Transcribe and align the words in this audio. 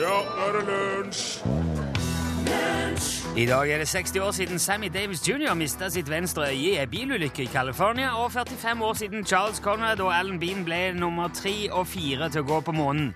Ja, 0.00 0.06
nå 0.06 0.46
er 0.46 0.52
det 0.56 0.60
lunsj! 0.64 1.42
I 3.36 3.44
dag 3.46 3.70
er 3.70 3.78
det 3.78 3.88
60 3.88 4.18
år 4.18 4.30
siden 4.30 4.58
Sammy 4.58 4.88
Davis 4.94 5.28
jr. 5.28 5.54
mista 5.54 5.88
sitt 5.88 6.10
venstre 6.10 6.42
øye 6.48 6.54
i 6.56 6.76
en 6.80 6.90
bilulykke 6.90 7.42
i 7.42 7.46
California, 7.46 8.14
og 8.24 8.32
45 8.32 8.84
år 8.84 8.94
siden 8.94 9.26
Charles 9.26 9.56
Conrad 9.56 10.00
og 10.00 10.18
Alan 10.18 10.40
Bean 10.40 10.64
ble 10.64 10.92
nummer 10.92 11.28
tre 11.28 11.68
og 11.72 11.86
fire 11.86 12.30
til 12.30 12.40
å 12.40 12.48
gå 12.48 12.60
på 12.60 12.72
månen. 12.72 13.12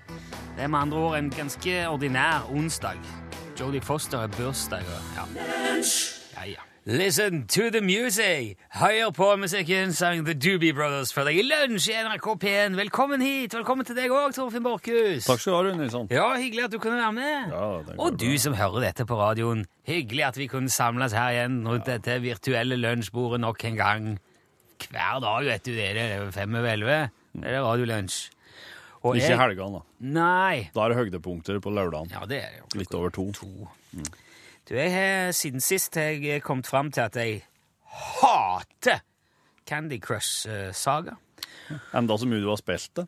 Det 0.56 0.66
er 0.66 0.68
med 0.68 0.78
andre 0.78 0.98
ord 0.98 1.16
en 1.18 1.30
ganske 1.30 1.88
ordinær 1.88 2.50
onsdag. 2.52 3.00
Jodie 3.60 3.80
Foster 3.80 4.18
har 4.18 4.28
bursdag 4.36 4.84
ja. 5.16 5.24
ja. 5.24 6.23
Listen 6.86 7.46
to 7.46 7.70
the 7.70 7.80
music! 7.80 8.56
Hør 8.76 9.10
på 9.16 9.36
musikken, 9.40 9.92
sang 9.96 10.24
The 10.26 10.34
Doobie 10.34 10.74
Brothers 10.76 11.14
for 11.16 11.24
deg 11.24 11.38
i 11.40 11.44
lunsj 11.46 11.86
i 11.88 11.94
NRK 12.04 12.26
P1. 12.42 12.74
Velkommen 12.76 13.22
hit! 13.24 13.54
Velkommen 13.56 13.86
til 13.88 13.96
deg 13.96 14.12
òg, 14.12 14.34
Torfinn 14.36 14.66
Borchhus. 14.66 15.24
Takk 15.24 15.40
skal 15.40 15.54
du 15.54 15.56
ha, 15.56 15.62
Rune 15.64 15.78
Nilsson. 15.80 16.10
Ja, 16.12 16.26
hyggelig 16.36 16.66
at 16.66 16.74
du 16.74 16.76
kunne 16.82 16.98
være 17.00 17.14
med. 17.16 17.54
Ja, 17.54 17.62
og 17.96 18.18
du 18.20 18.26
bra. 18.26 18.36
som 18.42 18.56
hører 18.58 18.84
dette 18.84 19.06
på 19.08 19.16
radioen, 19.16 19.62
hyggelig 19.88 20.26
at 20.26 20.36
vi 20.36 20.48
kunne 20.52 20.68
samles 20.68 21.16
her 21.16 21.30
igjen 21.38 21.62
rundt 21.70 21.88
dette 21.88 22.18
virtuelle 22.20 22.76
lunsjbordet 22.82 23.40
nok 23.46 23.64
en 23.70 23.78
gang. 23.80 24.10
Hver 24.84 25.22
dag, 25.24 25.46
vet 25.48 25.64
du. 25.64 25.70
Det 25.72 25.86
er 25.88 25.96
det 26.02 26.34
fem 26.36 26.58
over 26.60 26.68
elleve. 26.74 26.98
Det 27.32 27.48
er 27.54 27.64
radiolunsj. 27.64 28.18
Og 29.04 29.16
Ikke 29.16 29.30
jeg- 29.32 29.40
helgene, 29.40 29.80
da. 29.80 29.82
Nei. 30.20 30.68
Da 30.76 30.84
er 30.84 30.92
det 30.92 31.00
høydepunkter 31.00 31.64
på 31.64 31.72
lørdagen. 31.72 32.12
Ja, 32.12 32.26
det 32.28 32.42
er 32.44 32.52
det 32.52 32.60
jo. 32.60 32.78
Litt 32.82 32.94
over 32.94 33.08
to. 33.08 33.30
to. 33.32 33.48
Du, 34.64 34.72
jeg 34.78 34.92
har 34.94 35.34
siden 35.36 35.60
sist 35.60 35.96
jeg 36.00 36.40
kommet 36.40 36.64
fram 36.66 36.88
til 36.92 37.04
at 37.04 37.16
jeg 37.20 37.42
hater 37.84 39.02
Candy 39.68 39.98
Crush-saga. 40.00 41.18
Enda 41.92 42.16
så 42.16 42.28
mye 42.28 42.40
du 42.40 42.48
har 42.48 42.60
spilt 42.60 42.94
det. 42.96 43.04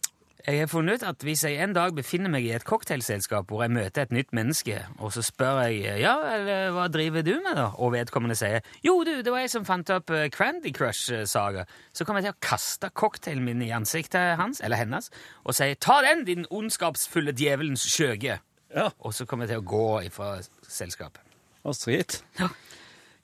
Jeg 0.46 0.60
har 0.60 0.68
funnet 0.70 1.00
ut 1.00 1.06
at 1.08 1.24
hvis 1.26 1.42
jeg 1.42 1.56
en 1.64 1.72
dag 1.74 1.96
befinner 1.96 2.30
meg 2.30 2.44
i 2.46 2.52
et 2.54 2.64
cocktailselskap 2.68 3.48
hvor 3.50 3.64
jeg 3.64 3.72
møter 3.72 4.04
et 4.04 4.12
nytt 4.14 4.36
menneske, 4.36 4.76
og 5.00 5.10
så 5.16 5.24
spør 5.24 5.62
jeg 5.64 5.96
ja, 6.04 6.12
eller 6.36 6.76
hva 6.76 6.86
driver 6.92 7.24
du 7.26 7.32
med, 7.40 7.56
da? 7.56 7.70
Og 7.82 7.96
vedkommende 7.96 8.36
sier 8.38 8.60
jo, 8.84 9.00
du, 9.08 9.14
det 9.24 9.32
var 9.32 9.42
jeg 9.42 9.54
som 9.56 9.66
fant 9.66 9.90
opp 9.96 10.12
Crandy 10.12 10.36
Candy 10.36 10.76
Crush-saga, 10.76 11.64
så 11.96 12.06
kommer 12.06 12.20
jeg 12.20 12.28
til 12.28 12.36
å 12.36 12.46
kaste 12.52 12.92
cocktailen 12.94 13.48
min 13.48 13.64
i 13.64 13.72
ansiktet 13.74 14.36
hans, 14.38 14.60
eller 14.60 14.84
hennes, 14.84 15.08
og 15.42 15.56
si 15.56 15.72
ta 15.80 16.02
den, 16.04 16.26
din 16.28 16.46
ondskapsfulle 16.52 17.34
djevelens 17.34 17.88
skjøge. 17.90 18.38
Ja. 18.76 18.90
Og 19.00 19.16
så 19.16 19.26
kommer 19.26 19.48
jeg 19.48 19.56
til 19.56 19.64
å 19.64 19.70
gå 19.72 19.88
ifra 20.06 20.36
selskapet. 20.62 21.25
Og 21.66 21.74
stritt. 21.74 22.20
Ja. 22.38 22.48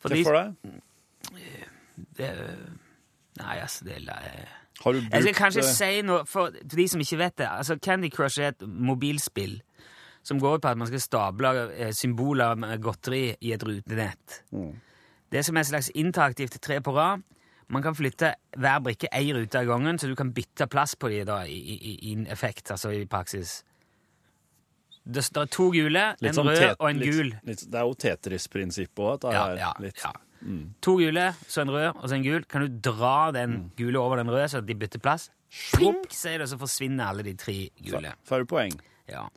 Fordi 0.02 0.22
Hvorfor 0.22 0.38
det? 0.38 0.72
det 2.18 2.30
Nei, 3.38 3.56
altså, 3.62 3.84
det 3.86 3.96
er 3.96 4.48
Har 4.82 4.92
du 4.92 4.98
Jeg 4.98 5.22
skal 5.22 5.34
kanskje 5.34 5.62
eh, 5.62 5.74
si 5.74 6.00
noe 6.04 6.26
for 6.28 6.52
til 6.52 6.78
de 6.82 6.88
som 6.90 7.00
ikke 7.00 7.18
vet 7.20 7.36
det. 7.38 7.48
Altså, 7.48 7.78
Candy 7.78 8.10
Crush 8.10 8.40
er 8.40 8.52
et 8.52 8.64
mobilspill 8.66 9.60
som 10.22 10.40
går 10.40 10.58
ut 10.58 10.62
på 10.62 10.70
at 10.70 10.78
man 10.78 10.90
skal 10.90 11.00
stable 11.02 11.52
eh, 11.74 11.92
symboler 11.94 12.54
med 12.58 12.82
godteri 12.82 13.34
i 13.40 13.52
et 13.54 13.62
rutenett. 13.66 14.42
Mm. 14.50 14.74
Det 15.32 15.38
er 15.38 15.46
som 15.46 15.56
et 15.56 15.66
slags 15.66 15.90
interaktivt 15.94 16.60
tre 16.62 16.80
på 16.80 16.94
rad. 16.94 17.22
Man 17.72 17.82
kan 17.82 17.96
flytte 17.96 18.34
hver 18.58 18.82
brikke 18.84 19.08
ei 19.16 19.32
rute 19.32 19.58
av 19.58 19.66
gangen, 19.66 19.98
så 19.98 20.10
du 20.10 20.14
kan 20.14 20.32
bytte 20.34 20.66
plass 20.70 20.94
på 20.96 21.08
de 21.08 21.22
da, 21.24 21.42
i, 21.48 21.56
i, 21.56 21.94
i 22.12 22.16
effekt, 22.30 22.70
altså 22.70 22.90
i 22.92 23.06
praksis. 23.06 23.62
Det 25.04 25.24
er 25.36 25.46
to 25.46 25.70
gule, 25.72 26.14
litt 26.20 26.28
en 26.30 26.34
sånn 26.34 26.50
rød 26.52 26.76
og 26.78 26.88
en 26.90 26.98
litt- 26.98 27.10
gul. 27.12 27.30
Litt, 27.44 27.64
det 27.70 27.74
er 27.74 27.82
jo 27.88 27.94
Tetris-prinsippet 27.94 28.96
òg, 29.24 29.32
Ja, 29.32 29.54
Ja, 29.54 29.72
ja, 29.80 30.12
Mm. 30.44 30.74
To 30.80 30.96
gule, 30.98 31.34
så 31.46 31.60
en 31.62 31.68
rød, 31.70 31.94
og 32.02 32.08
så 32.10 32.14
en 32.14 32.22
gul. 32.24 32.42
Kan 32.48 32.62
du 32.62 32.68
dra 32.90 33.30
den 33.30 33.50
Mm. 33.52 33.70
gule 33.76 33.96
over 34.00 34.16
den 34.16 34.26
røde, 34.26 34.48
så 34.50 34.64
de 34.66 34.74
bytter 34.74 34.98
plass? 35.00 35.30
Pling, 35.72 36.04
sier 36.10 36.38
det, 36.38 36.48
så 36.48 36.58
forsvinner 36.58 37.06
alle 37.06 37.22
de 37.22 37.34
tre 37.34 37.70
gule. 37.80 38.12
Får 38.26 38.38
du 38.40 38.44
poeng. 38.46 38.80
Ja. 39.08 39.28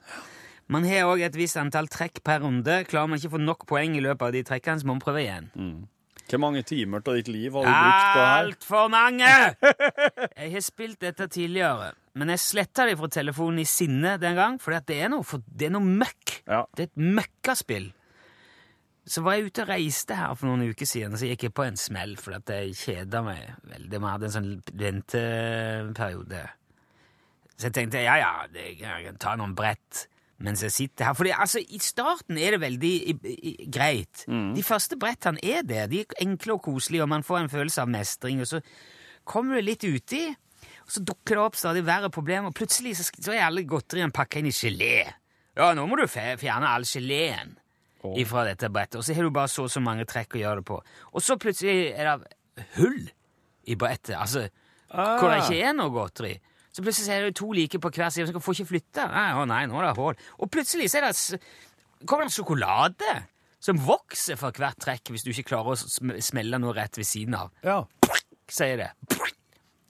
Man 0.67 0.83
har 0.83 1.03
òg 1.05 1.21
et 1.21 1.33
visst 1.35 1.57
antall 1.57 1.87
trekk 1.87 2.23
per 2.23 2.39
runde. 2.39 2.85
Klarer 2.87 3.07
man 3.07 3.19
ikke 3.19 3.29
å 3.29 3.37
få 3.37 3.41
nok 3.41 3.67
poeng 3.67 3.95
i 3.95 3.99
løpet 4.01 4.21
av 4.21 4.31
de 4.31 4.41
trekkene, 4.43 4.79
så 4.81 4.83
må 4.85 4.97
man 4.97 4.99
prøve 4.99 5.21
igjen. 5.21 5.87
Hvor 6.25 6.41
mange 6.41 6.63
timer 6.65 7.03
av 7.05 7.17
ditt 7.19 7.29
liv 7.29 7.53
har 7.53 7.65
du 7.65 7.69
brukt 7.69 8.05
på 8.05 8.17
det 8.17 8.25
her? 8.25 8.39
Altfor 8.39 8.87
mange! 8.89 9.33
Jeg 10.41 10.53
har 10.55 10.63
spilt 10.65 11.03
dette 11.03 11.27
tidligere, 11.29 11.91
men 12.17 12.31
jeg 12.33 12.41
sletta 12.41 12.87
det 12.89 12.95
fra 12.97 13.09
telefonen 13.11 13.61
i 13.61 13.67
sinne 13.69 14.15
den 14.21 14.37
gang, 14.37 14.57
for 14.61 14.73
det 14.73 14.97
er 14.97 15.11
noe, 15.11 15.25
for 15.27 15.43
det 15.45 15.67
er 15.67 15.75
noe 15.75 15.85
møkk. 15.85 16.39
Ja. 16.47 16.63
Det 16.73 16.87
er 16.87 16.89
et 16.89 17.05
møkkaspill. 17.19 17.91
Så 19.05 19.21
var 19.21 19.35
jeg 19.35 19.51
ute 19.51 19.65
og 19.65 19.69
reiste 19.69 20.17
her 20.17 20.33
for 20.33 20.49
noen 20.49 20.71
uker 20.71 20.87
siden, 20.89 21.13
og 21.13 21.21
så 21.21 21.29
gikk 21.29 21.45
jeg 21.45 21.53
på 21.53 21.65
en 21.67 21.77
smell 21.77 22.15
fordi 22.17 22.39
at 22.39 22.53
jeg 22.55 22.77
kjeda 22.79 23.21
meg 23.25 23.51
veldig. 23.69 23.99
Vi 23.99 24.09
hadde 24.09 24.29
en 24.29 24.33
sånn 24.33 24.51
venteperiode. 24.81 26.41
Så 27.53 27.67
jeg 27.69 27.75
tenkte 27.77 28.01
ja, 28.01 28.15
ja, 28.17 28.31
jeg 28.55 28.79
kan 28.81 29.21
ta 29.21 29.35
noen 29.37 29.53
brett 29.57 30.07
mens 30.43 30.63
jeg 30.65 30.73
sitter 30.75 31.09
her. 31.09 31.15
For 31.17 31.29
altså, 31.31 31.61
i 31.63 31.79
starten 31.79 32.39
er 32.41 32.55
det 32.55 32.61
veldig 32.63 32.93
i, 32.93 33.15
i, 33.23 33.53
greit. 33.71 34.25
De 34.55 34.63
første 34.65 34.97
brettene 34.99 35.41
er 35.43 35.63
det. 35.67 35.85
De 35.91 36.01
er 36.03 36.17
enkle 36.25 36.57
og 36.57 36.63
koselige, 36.67 37.03
og 37.05 37.11
man 37.11 37.23
får 37.23 37.43
en 37.43 37.51
følelse 37.53 37.85
av 37.85 37.91
mestring. 37.91 38.41
Og 38.43 38.49
så 38.49 38.61
kommer 39.23 39.55
du 39.55 39.65
litt 39.65 39.85
uti, 39.87 40.25
og 40.85 40.95
så 40.95 41.03
dukker 41.05 41.37
det 41.37 41.43
opp 41.45 41.59
stadig 41.59 41.85
verre 41.87 42.11
problemer. 42.13 42.51
Og 42.51 42.57
plutselig 42.57 42.97
så, 42.99 43.07
så 43.15 43.35
er 43.35 43.45
alle 43.47 43.65
godteriene 43.69 44.15
pakka 44.15 44.41
inn 44.41 44.51
i 44.51 44.55
gelé. 44.55 44.97
Ja, 45.55 45.71
nå 45.71 45.85
må 45.87 45.95
du 45.99 46.07
fjerne 46.09 46.67
all 46.67 46.87
geleen 46.89 47.55
ifra 48.19 48.43
dette 48.45 48.69
brettet. 48.69 48.99
Og 48.99 49.07
så 49.07 49.15
har 49.15 49.25
du 49.25 49.33
bare 49.33 49.49
så 49.49 49.65
og 49.65 49.71
så 49.71 49.81
mange 49.81 50.05
trekk 50.09 50.35
å 50.35 50.41
gjøre 50.43 50.61
det 50.61 50.67
på. 50.67 50.81
Og 51.15 51.23
så 51.23 51.39
plutselig 51.41 51.93
er 51.95 52.11
det 52.11 52.67
hull 52.75 52.99
i 53.65 53.77
brettet, 53.79 54.13
altså 54.19 54.45
hvor 54.95 55.31
det 55.31 55.39
ikke 55.41 55.63
er 55.65 55.73
noe 55.75 55.91
godteri. 55.91 56.35
Så 56.75 56.83
plutselig 56.83 57.13
er 57.13 57.29
det 57.29 57.37
to 57.39 57.53
like 57.55 57.79
på 57.79 57.91
hver 57.95 58.11
side, 58.11 58.27
så 58.27 58.41
får 58.43 58.57
ikke 58.59 58.71
flytte. 58.73 59.05
Nei, 59.07 59.29
å 59.39 59.45
nei, 59.47 59.61
nå 59.71 59.77
er 59.79 59.87
det 59.87 59.93
hull. 59.95 60.17
Og 60.43 60.51
plutselig 60.51 60.89
så 60.91 60.99
det, 61.05 61.39
kommer 62.03 62.25
det 62.25 62.33
en 62.33 62.35
sjokolade 62.35 63.13
som 63.63 63.79
vokser 63.81 64.35
for 64.39 64.53
hvert 64.59 64.77
trekk 64.83 65.13
hvis 65.13 65.23
du 65.23 65.31
ikke 65.31 65.47
klarer 65.53 65.73
å 65.73 65.77
sm- 65.79 66.17
smelle 66.21 66.59
noe 66.59 66.75
rett 66.75 66.99
ved 66.99 67.07
siden 67.07 67.37
av. 67.39 67.53
Ja. 67.63 67.79
Sier 68.51 68.81
det. 68.83 68.89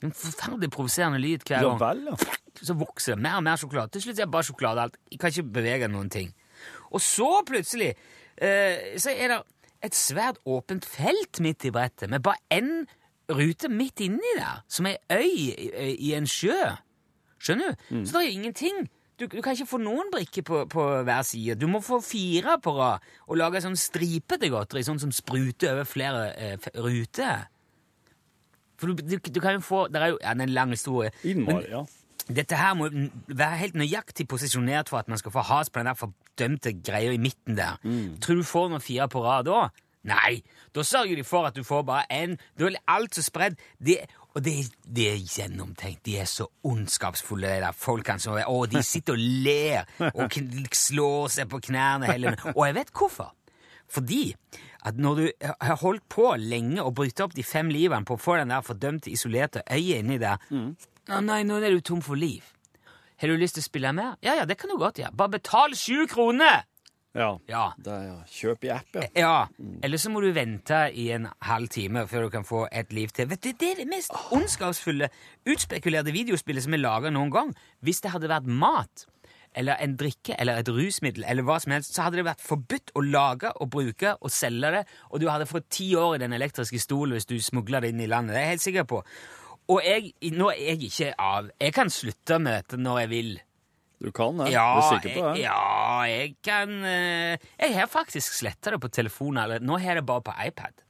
En 0.05 0.13
forferdelig 0.13 0.69
provoserende 0.75 1.19
lyd 1.23 1.43
hver 1.47 1.63
ja 1.65 1.71
gang 1.71 1.81
vel, 1.81 2.03
ja. 2.11 2.37
så 2.61 2.75
vokser 2.77 3.15
det 3.17 3.25
mer 3.25 3.39
og 3.39 3.47
mer 3.47 3.59
sjokolade. 3.59 3.95
Til 3.95 4.05
slutt 4.05 4.19
er 4.19 4.27
det 4.27 4.33
bare 4.37 4.47
sjokolade 4.51 4.85
alt. 4.85 4.99
Jeg 5.09 5.21
kan 5.23 5.33
ikke 5.33 5.55
bevege 5.57 5.89
noen 5.91 6.11
ting. 6.13 6.29
Og 6.93 7.01
så 7.03 7.31
plutselig 7.47 7.95
eh, 8.37 8.93
så 9.01 9.15
er 9.15 9.33
det 9.33 9.41
et 9.89 9.97
svært 9.97 10.37
åpent 10.45 10.85
felt 10.87 11.41
midt 11.43 11.65
i 11.65 11.73
brettet, 11.73 12.09
med 12.13 12.23
bare 12.25 12.39
én 12.53 12.85
rute 13.31 13.69
midt 13.69 13.99
inni 14.05 14.33
der, 14.37 14.59
som 14.67 14.85
ei 14.85 14.97
øy 15.11 15.95
i, 15.95 16.13
en 16.17 16.27
sjø. 16.29 16.55
Skjønner 17.41 17.73
du? 17.73 18.03
Så 18.05 18.17
det 18.19 18.21
er 18.27 18.31
ingenting. 18.35 18.85
Du, 19.19 19.25
du 19.31 19.37
kan 19.41 19.53
ikke 19.55 19.65
få 19.69 19.77
noen 19.79 20.09
brikker 20.11 20.43
på, 20.43 20.65
på 20.67 20.85
hver 21.07 21.21
side. 21.23 21.55
Du 21.55 21.67
må 21.71 21.79
få 21.81 22.01
fire 22.03 22.57
på 22.63 22.73
rad 22.75 22.99
og 23.27 23.37
lage 23.39 23.61
sånn 23.63 23.77
stripete 23.79 24.49
godteri, 24.51 24.83
sånn 24.83 24.99
som 24.99 25.11
spruter 25.15 25.71
over 25.77 25.87
flere 25.87 26.23
eh, 26.35 26.57
ruter. 26.75 27.45
For 28.77 28.91
du, 28.91 28.99
du, 29.07 29.15
du 29.31 29.39
kan 29.39 29.55
jo 29.55 29.61
få 29.63 29.85
Det 29.87 30.01
er 30.01 30.09
jo 30.11 30.17
ja, 30.19 30.33
det 30.35 30.43
er 30.43 30.49
en 30.49 30.57
lang 30.57 30.73
historie. 30.75 31.11
men- 31.23 31.63
ja. 31.71 31.85
dette 32.27 32.57
her 32.57 32.73
må 32.73 32.89
være 33.29 33.57
helt 33.61 33.75
nøyaktig 33.77 34.27
posisjonert 34.27 34.89
for 34.89 34.97
at 34.99 35.07
man 35.07 35.17
skal 35.21 35.31
få 35.31 35.43
has 35.45 35.69
på 35.69 35.79
den 35.79 35.85
der 35.91 35.93
fordømte 35.99 36.73
greia 36.83 37.13
i 37.13 37.17
midten 37.21 37.55
der. 37.55 37.77
Tror 38.19 38.35
du 38.35 38.43
får 38.43 38.69
noen 38.73 38.81
fire 38.81 39.07
på 39.07 39.21
rad 39.23 39.45
da? 39.45 39.69
Nei, 40.05 40.43
da 40.75 40.83
sørger 40.85 41.15
de 41.17 41.23
for 41.25 41.47
at 41.49 41.55
du 41.57 41.63
får 41.65 41.81
bare 41.87 42.05
én. 42.13 42.35
Da 42.59 42.67
er 42.69 42.75
alt 42.93 43.15
så 43.17 43.23
spredd. 43.25 43.55
De, 43.81 43.95
og 44.35 44.43
det, 44.45 44.53
er- 44.59 44.75
er 45.15 45.23
gjennomtenkt. 45.23 46.03
De 46.05 46.17
er 46.21 46.27
så 46.29 46.45
ondskapsfulle, 46.67 47.47
de 47.55 47.63
der 47.63 47.71
folkene 47.73 48.19
som 48.21 48.37
Å, 48.37 48.59
de 48.69 48.83
sitter 48.85 49.13
og 49.17 49.19
ler 49.19 50.11
og 50.13 50.37
slår 50.75 51.31
seg 51.39 51.49
på 51.49 51.59
knærne 51.69 52.11
hele 52.11 52.35
Og 52.53 52.65
jeg 52.67 52.75
vet 52.77 52.91
hvorfor. 52.93 53.31
Fordi 53.89 54.35
at 54.85 54.97
når 55.01 55.15
du 55.15 55.25
har 55.61 55.77
holdt 55.81 56.03
på 56.09 56.27
lenge 56.41 56.81
og 56.83 56.93
brutt 56.97 57.19
opp 57.25 57.33
de 57.37 57.43
fem 57.45 57.69
livene 57.73 58.05
på 58.05 58.17
å 58.17 58.21
få 58.21 58.35
den 58.37 58.49
der 58.53 58.61
fordømte, 58.65 59.09
isolerte 59.13 59.61
øyet 59.71 60.03
inni 60.03 60.17
der 60.21 60.37
Å 61.09 61.21
nei, 61.21 61.43
nå 61.45 61.57
er 61.61 61.69
du 61.73 61.81
tom 61.85 62.01
for 62.01 62.17
liv. 62.17 62.43
Har 63.21 63.29
du 63.31 63.37
lyst 63.37 63.55
til 63.55 63.61
å 63.63 63.69
spille 63.69 63.91
mer? 63.95 64.15
Ja, 64.25 64.33
ja, 64.41 64.45
det 64.45 64.57
kan 64.59 64.69
du 64.69 64.77
godt 64.81 64.97
gjøre. 64.99 65.13
Bare 65.15 65.37
betal 65.37 65.73
sju 65.77 66.05
kroner! 66.11 66.65
Ja. 67.15 67.29
Ja. 67.47 67.65
Det 67.79 67.93
er, 67.93 68.03
ja. 68.09 68.15
Kjøp 68.27 68.67
i 68.67 68.71
app, 68.75 68.97
ja. 68.99 69.07
Ja, 69.15 69.69
Eller 69.83 70.01
så 70.01 70.11
må 70.11 70.19
du 70.23 70.29
vente 70.35 70.81
i 70.91 71.07
en 71.15 71.29
halv 71.47 71.71
time 71.71 72.03
før 72.11 72.27
du 72.27 72.33
kan 72.33 72.47
få 72.47 72.65
et 72.71 72.91
liv 72.93 73.13
til. 73.15 73.29
Vet 73.31 73.43
du, 73.43 73.51
Det 73.55 73.71
er 73.71 73.81
det 73.83 73.87
mest 73.89 74.11
ondskapsfulle, 74.35 75.09
utspekulerte 75.47 76.11
videospillet 76.15 76.65
som 76.65 76.75
er 76.75 76.83
laga 76.83 77.11
noen 77.15 77.31
gang. 77.31 77.53
Hvis 77.81 78.03
det 78.03 78.11
hadde 78.11 78.31
vært 78.31 78.49
mat, 78.51 79.05
eller 79.55 79.79
en 79.79 79.95
drikke, 79.95 80.35
eller 80.39 80.59
et 80.59 80.69
rusmiddel, 80.69 81.23
eller 81.27 81.45
hva 81.47 81.55
som 81.63 81.71
helst, 81.71 81.95
så 81.95 82.03
hadde 82.05 82.19
det 82.19 82.27
vært 82.27 82.43
forbudt 82.43 82.91
å 82.99 83.03
lage 83.05 83.53
og 83.55 83.71
bruke 83.71 84.17
og 84.19 84.33
selge 84.33 84.73
det, 84.75 84.83
og 85.09 85.23
du 85.23 85.29
hadde 85.31 85.47
fått 85.47 85.69
ti 85.71 85.93
år 85.95 86.17
i 86.17 86.23
den 86.25 86.35
elektriske 86.35 86.81
stolen 86.83 87.15
hvis 87.15 87.29
du 87.29 87.37
smugla 87.39 87.79
det 87.79 87.93
inn 87.93 88.03
i 88.03 88.09
landet. 88.11 88.35
Det 88.35 88.41
er 88.41 88.47
jeg 88.49 88.55
helt 88.57 88.67
sikker 88.67 88.87
på. 88.91 89.01
Og 89.71 89.81
jeg, 89.81 90.11
nå 90.35 90.51
er 90.51 90.59
jeg 90.75 90.91
ikke 90.91 91.07
av 91.17 91.47
Jeg 91.57 91.73
kan 91.73 91.89
slutte 91.89 92.37
med 92.37 92.53
dette 92.59 92.77
når 92.77 92.99
jeg 93.05 93.09
vil. 93.15 93.31
Du 94.03 94.11
kan 94.11 94.37
det. 94.41 94.51
Ja, 94.53 94.65
du 94.75 94.81
er 94.81 94.89
sikker 94.97 95.13
på 95.15 95.27
det? 95.27 95.43
ja, 95.43 96.01
jeg 96.09 96.33
kan 96.43 96.73
eh, 96.83 97.37
Jeg 97.59 97.77
har 97.77 97.87
faktisk 97.87 98.35
sletta 98.35 98.75
det 98.75 98.81
på 98.83 98.91
telefonen. 98.91 99.43
Eller, 99.45 99.63
nå 99.63 99.79
har 99.79 99.95
jeg 99.95 100.01
det 100.01 100.09
bare 100.09 100.25
på 100.25 100.35
iPad 100.47 100.83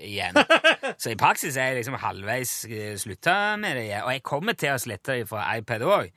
igjen. 0.00 0.34
Så 1.00 1.12
i 1.12 1.18
praksis 1.20 1.56
er 1.56 1.70
jeg 1.70 1.80
liksom 1.80 1.98
halvveis 2.00 2.54
uh, 2.70 2.96
slutta 2.98 3.56
med 3.60 3.76
det. 3.76 3.90
Og 4.02 4.12
jeg 4.14 4.24
kommer 4.26 4.56
til 4.58 4.74
å 4.74 4.80
slette 4.80 5.20
det 5.20 5.28
fra 5.30 5.44
iPad 5.58 5.84
òg. 5.86 6.10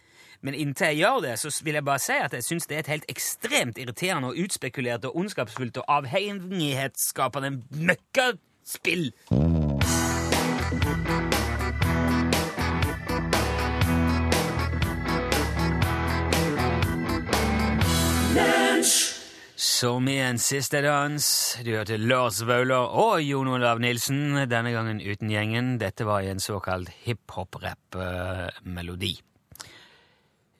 Men 0.43 0.57
inntil 0.59 0.91
jeg 0.91 1.03
gjør 1.05 1.21
det, 1.23 1.37
så 1.39 1.51
vil 1.63 1.77
jeg 1.79 1.85
bare 1.87 2.03
si 2.03 2.15
at 2.19 2.33
jeg 2.35 2.43
syns 2.43 2.67
det 2.67 2.75
er 2.75 2.83
et 2.83 2.91
helt 2.91 3.11
ekstremt 3.11 3.79
irriterende 3.79 4.33
og 4.33 4.39
utspekulert 4.43 5.07
og 5.07 5.15
ondskapsfullt 5.21 5.79
og 5.79 5.87
avhengighetsskapende 5.87 7.53
møkkaspill. 7.79 9.13
Som 19.63 20.09
i 20.11 20.17
en 20.19 20.35
siste 20.43 20.81
dans. 20.83 21.23
Du 21.63 21.69
hørte 21.71 21.95
Lars 21.95 22.43
Vaular 22.43 22.91
og 22.99 23.23
Jon 23.23 23.47
Olav 23.47 23.79
Nilsen, 23.79 24.43
denne 24.51 24.75
gangen 24.75 24.99
uten 24.99 25.31
gjengen. 25.31 25.79
Dette 25.79 26.03
var 26.03 26.19
i 26.19 26.27
en 26.33 26.43
såkalt 26.43 26.91
hiphop-rapp-melodi. 27.05 29.23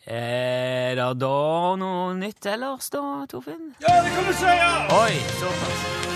Er 0.07 0.95
det 0.95 1.19
da 1.19 1.75
noe 1.83 2.15
nytt 2.15 2.47
ellers, 2.55 2.87
da, 2.95 3.27
Torfinn? 3.27 3.75
Ja, 3.83 3.99
det 4.07 4.15
kan 4.15 4.23
du 4.23 4.31
si! 4.39 4.47
ja! 4.47 4.87
Oi, 5.01 5.19
såpass. 5.35 6.12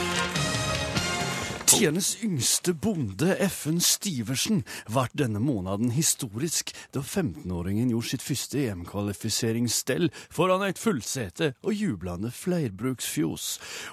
Tienes 1.68 2.24
yngste 2.24 2.72
bonde, 2.74 3.36
FN 3.36 3.82
Stiversen, 3.84 4.64
vart 4.88 5.12
denne 5.20 5.42
måneden 5.44 5.90
historisk 5.92 6.72
da 6.96 7.02
15-åringen 7.04 7.90
gjorde 7.92 8.08
sitt 8.14 8.24
første 8.24 8.62
EM-kvalifiseringsstell 8.62 10.08
foran 10.32 10.64
et 10.64 10.80
fullsete 10.80 11.50
og 11.60 11.76
jublende 11.76 12.32
flerbruksfjos. 12.32 13.48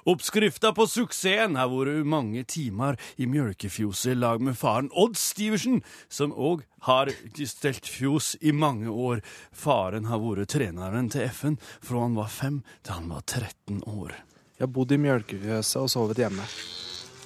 Oppskrifta 0.06 0.70
på 0.76 0.86
suksessen 0.86 1.58
har 1.58 1.72
vært 1.72 2.06
mange 2.06 2.44
timer 2.46 2.94
i 3.18 3.26
mjølkefjoset 3.26 4.14
i 4.14 4.20
lag 4.20 4.38
med 4.38 4.54
faren 4.60 4.92
Odd 4.94 5.18
Stiversen, 5.18 5.82
som 6.06 6.30
òg 6.30 6.62
har 6.86 7.10
stelt 7.42 7.90
fjos 7.90 8.36
i 8.38 8.54
mange 8.54 8.86
år. 8.86 9.24
Faren 9.50 10.06
har 10.12 10.22
vært 10.22 10.54
treneren 10.54 11.10
til 11.10 11.26
FN 11.26 11.58
fra 11.82 12.06
han 12.06 12.14
var 12.22 12.30
fem 12.30 12.62
til 12.86 13.00
han 13.00 13.10
var 13.10 13.26
13 13.26 13.82
år. 13.82 14.14
Jeg 14.54 14.68
har 14.68 14.74
bodd 14.78 14.94
i 14.94 15.02
mjølkefjøset 15.02 15.82
og 15.82 15.90
sovet 15.90 16.22
hjemme. 16.22 16.46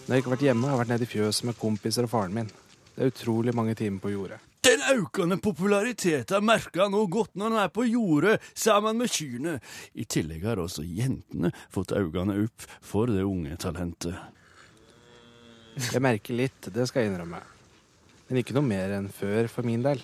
Når 0.08 0.14
jeg 0.14 0.22
ikke 0.22 0.30
har 0.30 0.36
vært 0.38 0.42
hjemme, 0.46 0.64
har 0.64 0.72
jeg 0.72 0.80
vært 0.80 0.90
nede 0.94 1.04
i 1.04 1.08
fjøset 1.12 1.44
med 1.44 1.56
kompiser 1.60 2.06
og 2.06 2.08
faren 2.08 2.32
min. 2.32 2.46
Det 2.94 3.02
er 3.04 3.10
utrolig 3.12 3.52
mange 3.52 3.74
timer 3.76 4.00
på 4.00 4.12
jordet. 4.14 4.38
Den 4.64 4.80
økende 4.94 5.36
populariteten 5.36 6.46
merker 6.48 6.86
han 6.86 6.94
nå 6.96 7.02
godt 7.12 7.36
når 7.36 7.52
han 7.52 7.60
er 7.60 7.74
på 7.76 7.84
jordet 7.84 8.38
sammen 8.56 8.96
med 9.02 9.12
kyrne. 9.12 9.58
I 9.92 10.06
tillegg 10.08 10.46
har 10.48 10.62
også 10.62 10.82
jentene 10.82 11.52
fått 11.68 11.92
øynene 11.92 12.38
opp 12.46 12.64
for 12.80 13.12
det 13.12 13.26
unge 13.28 13.60
talentet. 13.60 14.16
Jeg 15.76 16.00
merker 16.02 16.40
litt, 16.40 16.72
det 16.72 16.88
skal 16.88 17.04
jeg 17.04 17.12
innrømme. 17.12 17.44
Men 18.30 18.40
ikke 18.40 18.56
noe 18.56 18.64
mer 18.64 18.96
enn 18.96 19.12
før 19.12 19.52
for 19.52 19.68
min 19.68 19.84
del. 19.84 20.00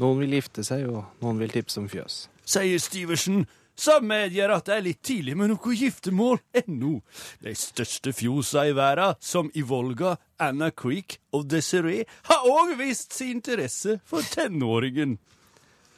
Noen 0.00 0.24
vil 0.24 0.38
gifte 0.38 0.64
seg, 0.64 0.88
og 0.88 1.04
noen 1.20 1.44
vil 1.44 1.52
tipse 1.52 1.76
om 1.76 1.92
fjøs. 1.92 2.24
Sier 2.48 2.80
Stiversen, 2.80 3.44
som 3.78 4.06
medgir 4.10 4.50
at 4.50 4.66
det 4.66 4.74
er 4.74 4.84
litt 4.88 5.02
tidlig 5.06 5.36
med 5.38 5.52
noe 5.52 5.74
giftermål 5.78 6.40
ennå. 6.64 6.98
De 7.44 7.54
største 7.58 8.12
fjosa 8.16 8.66
i 8.68 8.74
verden, 8.76 9.18
som 9.20 9.50
i 9.54 9.62
Volga, 9.62 10.16
Anna 10.42 10.70
Creek 10.74 11.20
og 11.34 11.46
Desiree, 11.50 12.06
har 12.30 12.46
òg 12.48 12.74
vist 12.80 13.14
sin 13.14 13.38
interesse 13.38 14.00
for 14.08 14.26
tenåringen. 14.34 15.16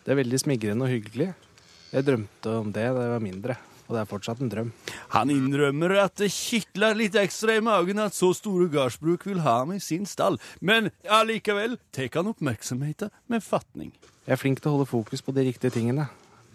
Det 0.04 0.12
er 0.12 0.20
veldig 0.20 0.40
smigrende 0.42 0.86
og 0.86 0.92
hyggelig. 0.92 1.32
Jeg 1.90 2.06
drømte 2.06 2.54
om 2.60 2.70
det 2.70 2.84
da 2.84 3.02
jeg 3.04 3.12
var 3.14 3.24
mindre, 3.24 3.56
og 3.88 3.96
det 3.96 4.00
er 4.02 4.10
fortsatt 4.12 4.40
en 4.44 4.52
drøm. 4.52 4.70
Han 5.16 5.32
innrømmer 5.34 5.96
at 6.04 6.20
det 6.20 6.30
kitler 6.34 6.94
litt 6.98 7.16
ekstra 7.18 7.56
i 7.58 7.64
magen 7.64 7.98
at 8.02 8.14
så 8.14 8.30
store 8.36 8.68
gardsbruk 8.70 9.26
vil 9.26 9.42
ha 9.46 9.60
ham 9.62 9.74
i 9.74 9.80
sin 9.82 10.06
stall, 10.06 10.38
men 10.60 10.92
allikevel 11.08 11.80
tar 11.96 12.12
han 12.14 12.30
oppmerksomheten 12.30 13.10
med 13.32 13.44
fatning. 13.44 13.90
Jeg 14.28 14.36
er 14.36 14.40
flink 14.40 14.60
til 14.62 14.70
å 14.70 14.76
holde 14.78 14.90
fokus 14.92 15.24
på 15.26 15.34
de 15.34 15.48
riktige 15.48 15.74
tingene. 15.74 16.06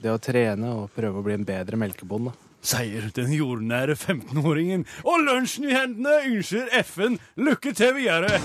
Det 0.01 0.11
å 0.11 0.21
trene 0.21 0.73
og 0.75 0.89
prøve 0.95 1.21
å 1.21 1.25
bli 1.25 1.37
en 1.37 1.47
bedre 1.47 1.79
melkebonde. 1.79 2.33
Sier 2.65 3.11
den 3.13 3.33
jordnære 3.35 3.93
15-åringen, 3.93 4.87
og 5.05 5.21
lunsjen 5.21 5.67
i 5.69 5.75
hendene 5.75 6.15
ønsker 6.25 6.71
FN 6.81 7.19
lykke 7.37 7.75
til 7.77 7.93
videre. 7.99 8.39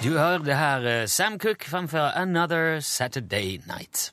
Du 0.00 0.14
hører 0.16 0.44
det 0.44 0.56
her 0.56 0.86
eh, 0.88 1.06
Sam 1.08 1.38
Cook 1.38 1.64
framfor 1.64 2.12
Another 2.16 2.80
Saturday 2.80 3.60
Night. 3.68 4.12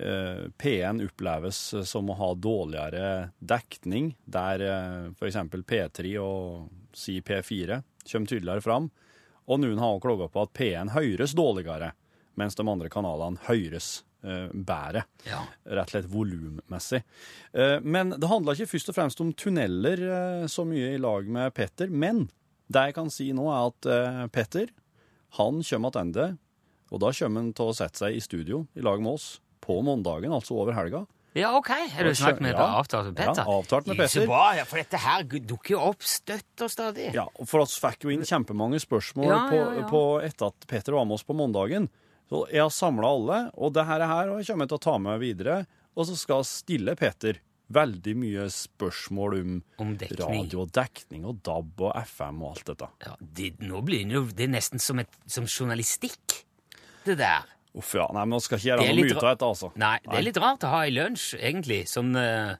eh, 0.00 0.40
P1 0.56 1.04
oppleves 1.04 1.60
som 1.92 2.08
å 2.08 2.16
ha 2.16 2.30
dårligere 2.40 3.34
dekning, 3.36 4.14
der 4.24 4.64
eh, 4.64 5.12
f.eks. 5.12 5.42
P3 5.60 6.16
og 6.24 6.72
si 6.96 7.18
P4 7.20 7.82
kommer 8.06 8.32
tydeligere 8.32 8.64
fram. 8.64 8.88
Og 9.44 9.60
noen 9.60 9.84
har 9.84 9.92
også 9.92 10.06
klaga 10.08 10.32
på 10.32 10.48
at 10.48 10.56
P1 10.56 10.96
høres 10.96 11.36
dårligere, 11.36 11.92
mens 12.36 12.54
de 12.58 12.64
andre 12.68 12.88
kanalene 12.92 13.40
høres 13.48 14.02
eh, 14.24 14.48
bedre. 14.52 15.04
Ja. 15.28 15.42
Rett 15.66 15.88
og 15.88 15.94
slett 15.96 16.10
volummessig. 16.12 17.02
Eh, 17.56 17.78
men 17.82 18.14
det 18.16 18.28
handla 18.30 18.54
ikke 18.56 18.70
først 18.74 18.92
og 18.92 18.98
fremst 18.98 19.22
om 19.24 19.32
tunneler 19.38 20.02
eh, 20.08 20.46
så 20.52 20.64
mye 20.68 20.94
i 20.94 21.00
lag 21.02 21.28
med 21.32 21.54
Petter. 21.56 21.88
Men 21.92 22.26
det 22.68 22.88
jeg 22.88 22.96
kan 22.96 23.10
si 23.14 23.30
nå, 23.36 23.46
er 23.52 23.70
at 23.72 23.90
eh, 23.92 24.22
Petter 24.34 24.72
han 25.40 25.60
kommer 25.66 25.92
tilbake, 25.92 26.30
og 26.94 27.00
da 27.02 27.10
kommer 27.18 27.42
han 27.42 27.52
til 27.56 27.68
å 27.72 27.74
sette 27.76 27.98
seg 28.04 28.14
i 28.16 28.22
studio 28.24 28.62
i 28.78 28.84
lag 28.86 29.00
med 29.02 29.16
oss 29.18 29.36
på 29.66 29.80
mandagen, 29.82 30.30
altså 30.32 30.54
over 30.60 30.76
helga. 30.76 31.02
Ja, 31.36 31.50
OK. 31.58 31.68
Har 31.92 32.06
du 32.06 32.14
snakket 32.16 32.40
med 32.46 32.54
Ja. 32.54 32.78
avtalt 32.78 33.10
med 33.10 33.16
Petter? 33.18 33.42
Ja, 33.42 33.56
avtalt 33.58 33.88
med 33.90 33.98
Petter. 33.98 34.22
Så 34.22 34.28
bra, 34.30 34.54
ja, 34.56 34.62
for 34.64 34.80
dette 34.80 34.96
her 35.02 35.26
dukker 35.26 35.74
jo 35.74 35.80
opp 35.90 36.06
støtt 36.06 36.62
og 36.64 36.70
stadig. 36.72 37.10
Ja, 37.12 37.26
For 37.44 37.60
oss 37.60 37.74
fikk 37.82 38.06
jo 38.06 38.14
inn 38.14 38.24
kjempemange 38.24 38.80
spørsmål 38.80 39.28
Ja, 39.28 39.40
på, 39.50 39.58
ja. 39.76 39.84
På 39.90 40.00
etter 40.24 40.48
at 40.48 40.64
Petter 40.70 40.96
var 40.96 41.04
med 41.04 41.18
oss 41.18 41.26
på 41.28 41.36
mandagen. 41.36 41.90
Så 42.30 42.42
jeg 42.50 42.62
har 42.64 42.72
samla 42.74 43.10
alle, 43.16 43.40
og 43.54 43.74
det 43.76 43.84
her, 43.86 44.02
her 44.10 44.30
kommer 44.32 44.66
jeg 44.66 44.72
til 44.72 44.78
å 44.80 44.84
ta 44.86 44.96
med 44.98 45.20
videre. 45.22 45.60
Og 45.96 46.08
så 46.08 46.16
skal 46.18 46.42
jeg 46.42 46.50
stille 46.50 46.94
Peter 46.98 47.38
veldig 47.72 48.12
mye 48.18 48.44
spørsmål 48.52 49.36
om 49.40 49.54
Om 49.82 49.92
radio 50.20 50.60
og 50.62 50.70
dekning 50.74 51.24
og 51.26 51.40
DAB 51.46 51.80
og 51.88 51.96
FM 52.02 52.42
og 52.42 52.52
alt 52.52 52.68
dette. 52.72 52.88
Ja, 53.06 53.14
det, 53.20 53.52
nå 53.66 53.80
blir 53.86 54.04
det 54.06 54.14
jo 54.14 54.24
Det 54.30 54.46
er 54.46 54.52
nesten 54.54 54.82
som, 54.82 55.00
et, 55.02 55.10
som 55.26 55.48
journalistikk, 55.50 56.42
det 57.06 57.18
der. 57.18 57.46
Uff 57.76 57.90
ja, 57.98 58.06
nei, 58.14 58.22
men 58.24 58.36
nå 58.36 58.42
skal 58.42 58.58
ikke 58.60 58.70
gjøre 58.70 58.84
er 58.86 58.94
noe 58.94 59.02
mye 59.04 59.16
av 59.18 59.26
dette, 59.26 59.48
altså. 59.50 59.72
Nei, 59.78 59.96
det 60.06 60.14
er 60.20 60.24
litt 60.28 60.38
rart 60.40 60.64
å 60.64 60.70
ha 60.72 60.84
i 60.88 60.94
lunsj, 60.94 61.34
egentlig. 61.42 61.82
Sånn 61.90 62.14
uh, 62.16 62.54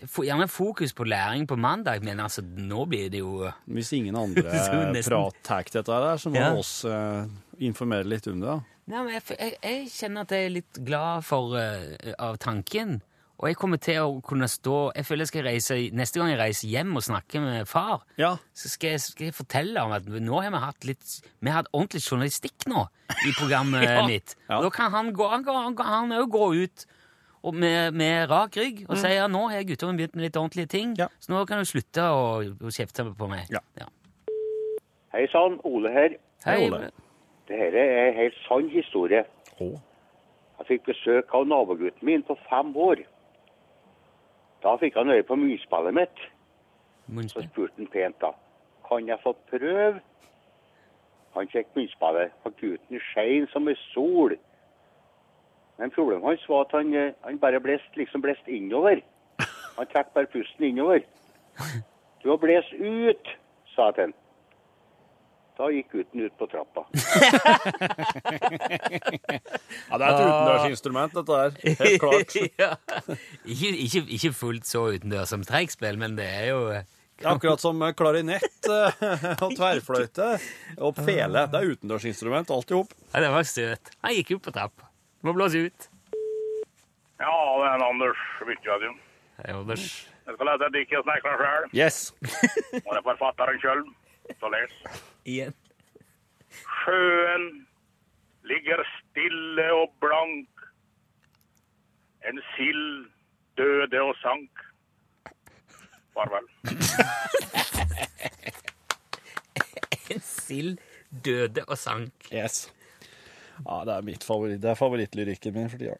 Gjerne 0.00 0.46
fokus 0.48 0.94
på 0.96 1.04
læring 1.04 1.44
på 1.44 1.58
mandag, 1.60 2.00
men 2.06 2.22
altså, 2.24 2.40
nå 2.40 2.86
blir 2.88 3.10
det 3.12 3.20
jo 3.20 3.50
Hvis 3.68 3.90
ingen 3.98 4.16
andre 4.22 4.46
nesten- 4.94 5.34
tar 5.44 5.66
dette 5.68 5.84
der, 5.90 6.16
så 6.22 6.32
må 6.32 6.40
Ja. 6.40 6.54
oss 6.56 6.84
eh, 6.88 7.26
informere 7.60 8.08
litt 8.08 8.26
om 8.30 8.40
det. 8.40 8.46
da. 8.48 8.69
Nei, 8.86 9.02
men 9.04 9.12
jeg, 9.14 9.22
jeg, 9.38 9.54
jeg 9.62 9.88
kjenner 9.92 10.22
at 10.26 10.30
jeg 10.34 10.44
er 10.48 10.54
litt 10.56 10.80
glad 10.86 11.22
for 11.26 11.54
uh, 11.54 12.12
av 12.18 12.38
tanken. 12.42 13.00
Og 13.40 13.48
jeg 13.48 13.56
kommer 13.56 13.78
til 13.80 13.96
å 14.04 14.18
kunne 14.20 14.44
stå 14.52 14.90
Jeg 14.92 15.06
føler 15.08 15.24
jeg 15.24 15.28
skal 15.30 15.44
reise 15.46 15.76
Neste 15.96 16.20
gang 16.20 16.28
jeg 16.28 16.36
reiser 16.42 16.68
hjem 16.68 16.90
og 16.98 17.04
snakker 17.06 17.40
med 17.40 17.68
far, 17.70 18.02
Ja, 18.20 18.34
så 18.52 18.68
skal 18.68 18.90
jeg, 18.92 19.00
skal 19.00 19.26
jeg 19.30 19.36
fortelle 19.38 19.80
om 19.80 19.94
at 19.96 20.04
nå 20.12 20.42
har 20.44 20.50
vi 20.52 20.60
hatt 20.60 20.84
litt 20.84 21.14
Vi 21.40 21.48
har 21.48 21.62
hatt 21.62 21.70
ordentlig 21.72 22.02
journalistikk 22.04 22.66
nå 22.68 22.82
i 23.24 23.32
programmet 23.38 23.86
Ja. 23.88 24.02
mitt. 24.04 24.34
Ja. 24.44 24.58
Da 24.60 24.68
kan 24.76 24.92
han 24.92 25.08
gå 25.16 25.24
Han 25.32 25.46
han 25.48 25.78
han 25.80 26.12
jo 26.18 26.26
gå 26.28 26.50
ut 26.66 26.84
og 27.40 27.56
med, 27.56 27.94
med 27.96 28.28
rak 28.28 28.58
rygg 28.60 28.82
og 28.90 28.98
si 29.00 29.14
at 29.16 29.32
nå 29.32 29.46
har 29.48 29.64
guttungen 29.64 29.96
begynt 29.96 30.18
med 30.20 30.26
litt 30.26 30.36
ordentlige 30.36 30.68
ting, 30.76 30.90
Mm. 30.92 30.98
Ja. 31.00 31.08
så 31.24 31.32
nå 31.32 31.46
kan 31.48 31.62
du 31.62 31.64
slutte 31.64 32.04
å, 32.12 32.42
å 32.44 32.68
kjefte 32.76 33.06
på 33.16 33.28
meg. 33.32 33.48
Ja. 33.48 33.86
Hei 35.16 35.24
sann, 35.32 35.56
Ole 35.64 35.88
her. 35.94 36.18
Hei, 36.44 36.58
Ole. 36.68 36.90
Dette 37.50 37.78
er 37.78 38.08
en 38.08 38.14
helt 38.14 38.34
sann 38.46 38.68
historie. 38.70 39.24
Oh. 39.60 39.78
Jeg 40.58 40.66
fikk 40.68 40.84
besøk 40.92 41.32
av 41.34 41.48
nabogutten 41.50 42.06
min 42.06 42.22
på 42.22 42.36
fem 42.46 42.70
år. 42.76 43.02
Da 44.62 44.76
fikk 44.78 44.94
han 45.00 45.10
øye 45.10 45.26
på 45.26 45.38
munnspillet 45.40 45.96
mitt. 45.96 46.22
Så 47.32 47.42
spurte 47.48 47.74
han 47.80 47.90
pent 47.90 48.20
da. 48.22 48.30
Kan 48.86 49.08
jeg 49.08 49.18
få 49.22 49.32
prøve? 49.50 50.00
Han 51.34 51.48
fikk 51.50 51.74
munnspillet, 51.74 52.30
og 52.44 52.54
gutten 52.60 53.02
skein 53.10 53.46
som 53.50 53.68
ei 53.68 53.74
sol. 53.90 54.36
Men 55.78 55.90
problemet 55.90 56.26
hans 56.28 56.48
var 56.48 56.66
at 56.68 56.74
han, 56.76 56.94
eh, 56.94 57.12
han 57.24 57.38
bare 57.38 57.60
blest, 57.60 57.96
liksom 57.96 58.22
blest 58.22 58.48
innover. 58.48 59.00
Han 59.78 59.86
trakk 59.86 60.14
bare 60.14 60.26
pusten 60.26 60.64
innover. 60.64 61.00
Du 62.22 62.28
har 62.28 62.36
blest 62.36 62.72
ut, 62.72 63.28
sa 63.72 63.86
jeg 63.86 63.94
til 63.94 64.02
han. 64.02 64.14
Da 65.60 65.66
gikk 65.68 65.90
gutten 65.92 66.22
ut 66.24 66.36
på 66.40 66.46
trappa. 66.48 66.86
Ja, 69.90 69.98
det 69.98 70.06
er 70.06 70.12
et 70.14 70.20
utendørsinstrument, 70.22 71.14
dette 71.18 71.36
her. 71.36 71.54
Helt 71.80 72.00
klart. 72.00 72.34
ja. 72.62 72.70
ikke, 73.44 73.70
ikke, 73.84 74.02
ikke 74.16 74.30
fullt 74.38 74.68
så 74.70 74.84
utendørs 74.94 75.32
som 75.34 75.42
trekkspill, 75.46 75.98
men 76.00 76.14
det 76.18 76.26
er 76.30 76.46
jo 76.52 76.60
eh, 76.74 76.86
akkurat 77.26 77.62
som 77.62 77.82
klarinett 77.98 78.70
eh, 78.70 79.04
og 79.42 79.56
tverrfløyte 79.58 80.28
og 80.78 81.00
fele. 81.02 81.44
Det 81.50 81.60
er 81.60 81.74
utendørsinstrument, 81.74 82.52
alt 82.54 82.70
i 82.70 82.78
hop. 82.78 82.94
Ja, 83.10 83.24
det 83.26 83.32
var 83.34 83.48
søt. 83.50 83.92
Han 84.06 84.16
gikk 84.16 84.36
ut 84.36 84.44
på 84.46 84.54
trappa. 84.56 84.88
Må 85.26 85.34
blåse 85.36 85.66
ut. 85.66 85.90
Ja, 87.20 87.34
det 87.34 87.66
er 87.66 87.74
en 87.74 87.88
Anders 87.90 88.20
Hvittjadium. 88.46 88.96
Hei, 89.42 89.50
Anders. 89.52 89.88
Jeg 90.24 90.38
skal 90.38 90.52
lese 90.54 90.70
et 90.70 90.78
dikt 90.78 90.94
jeg 90.94 91.04
snekra 91.08 91.34
sjøl. 91.42 91.72
Yes. 91.76 92.04
Og 92.84 92.92
det 92.94 93.00
er 93.00 93.08
forfatteren 93.10 93.60
sjøl. 93.64 93.88
Så 94.38 94.48
les. 94.52 94.72
Igjen. 95.26 95.54
Sjøen 96.80 97.46
ligger 98.48 98.82
stille 98.98 99.66
og 99.76 99.92
blank. 100.02 100.48
En 102.28 102.40
sild 102.54 103.08
døde 103.58 104.02
og 104.02 104.14
sank. 104.22 104.64
Farvel. 106.14 106.46
En 110.10 110.20
sild 110.26 110.78
døde 111.24 111.62
og 111.70 111.78
sank. 111.78 112.10
yes. 112.34 112.64
Ja, 113.62 113.76
det 113.86 113.92
er 113.94 114.02
mitt 114.02 114.24
favoritt. 114.26 114.58
Det 114.62 114.70
er 114.72 114.74
favorittlyrikken 114.78 115.54
min 115.54 115.68
for 115.70 115.78
tida. 115.78 115.94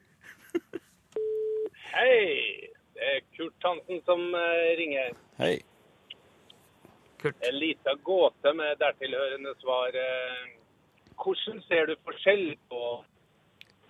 Hei, 1.93 2.67
det 2.97 3.07
er 3.13 3.21
Kurt 3.37 3.67
Hansen 3.69 4.01
som 4.09 4.25
eh, 4.35 4.71
ringer. 4.81 5.13
Hei. 5.39 5.61
Kurt. 7.21 7.37
En 7.49 7.59
liten 7.59 7.99
gåte 8.07 8.53
med 8.57 8.79
dertilhørende 8.81 9.55
svar. 9.61 9.89
eh, 9.95 10.51
Hvordan 11.21 11.59
ser 11.69 11.87
du 11.91 11.97
forskjell 12.05 12.55
på 12.71 12.83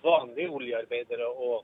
vanlige 0.03 0.49
oljearbeidere 0.51 1.27
og 1.29 1.61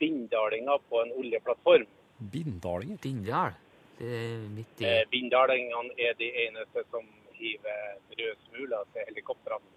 bindalinger 0.00 0.78
på 0.88 1.02
en 1.02 1.12
oljeplattform? 1.20 1.84
Bindalinger. 2.32 2.98
Bindal? 3.02 3.52
Det 3.98 4.08
er 4.08 4.48
midt 4.54 4.80
i 4.80 4.92
Bindalingene 5.12 5.92
er 5.98 6.16
de 6.18 6.30
eneste 6.46 6.84
som 6.90 7.04
hiver 7.36 7.98
brødsmuler 8.14 8.88
til 8.94 9.04
helikoptrene. 9.10 9.68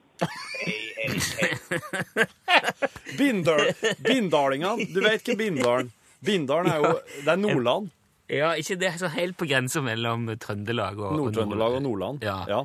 Hei, 0.61 0.79
hei, 0.95 1.09
hei. 1.41 2.25
Bindal, 3.19 3.65
Bindalingene. 4.07 4.87
Du 4.93 5.01
vet 5.03 5.19
ikke 5.21 5.35
Bindalen. 5.43 5.91
Bindalen 6.25 6.71
er 6.71 6.79
jo 6.85 6.93
Det 7.25 7.33
er 7.35 7.41
Nordland. 7.41 7.91
Ja, 8.31 8.53
ikke 8.57 8.77
det 8.81 8.87
er 8.89 8.97
så 8.97 9.09
helt 9.13 9.37
på 9.37 9.45
grensa 9.49 9.83
mellom 9.85 10.25
Trøndelag 10.41 10.97
og 10.97 11.13
Nord-Trøndelag 11.19 11.77
og 11.77 11.83
Nordland. 11.85 12.23
Ja. 12.25 12.63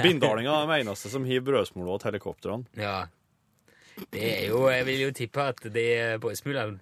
Bindalinga 0.00 0.54
er 0.62 0.70
de 0.70 0.78
eneste 0.86 1.12
som 1.12 1.26
hiver 1.28 1.50
brødsmuler 1.50 2.00
til 2.00 2.12
helikoptrene. 2.12 2.64
Ja. 2.80 3.02
Det 4.12 4.22
er 4.22 4.48
jo 4.50 4.66
Jeg 4.68 4.84
vil 4.88 5.04
jo 5.06 5.12
tippe 5.16 5.44
at 5.52 5.62
det 5.72 5.90
brødsmulene 6.20 6.80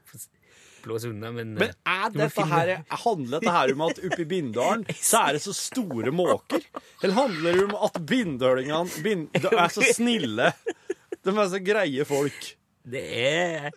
blåser 0.84 1.14
unna, 1.14 1.30
men, 1.32 1.54
Men 1.56 1.70
er 1.88 2.10
Du 2.12 2.18
dette 2.20 2.44
her, 2.50 2.72
handler 3.04 3.40
dette 3.40 3.52
her 3.54 3.72
om 3.72 3.84
at 3.86 4.00
oppe 4.04 4.20
i 4.20 4.26
Bindalen 4.28 4.82
så 5.10 5.22
er 5.28 5.38
det 5.38 5.42
så 5.44 5.54
store 5.56 6.12
måker? 6.12 6.60
Eller 7.02 7.16
handler 7.16 7.56
det 7.56 7.64
om 7.64 7.76
at 7.86 7.96
bindølingene 8.06 9.02
bind, 9.06 9.28
er 9.40 9.72
så 9.72 9.86
snille? 9.94 10.50
De 11.24 11.32
er 11.32 11.48
så 11.54 11.62
greie 11.64 12.04
folk. 12.04 12.50
det 12.84 13.04
er 13.24 13.70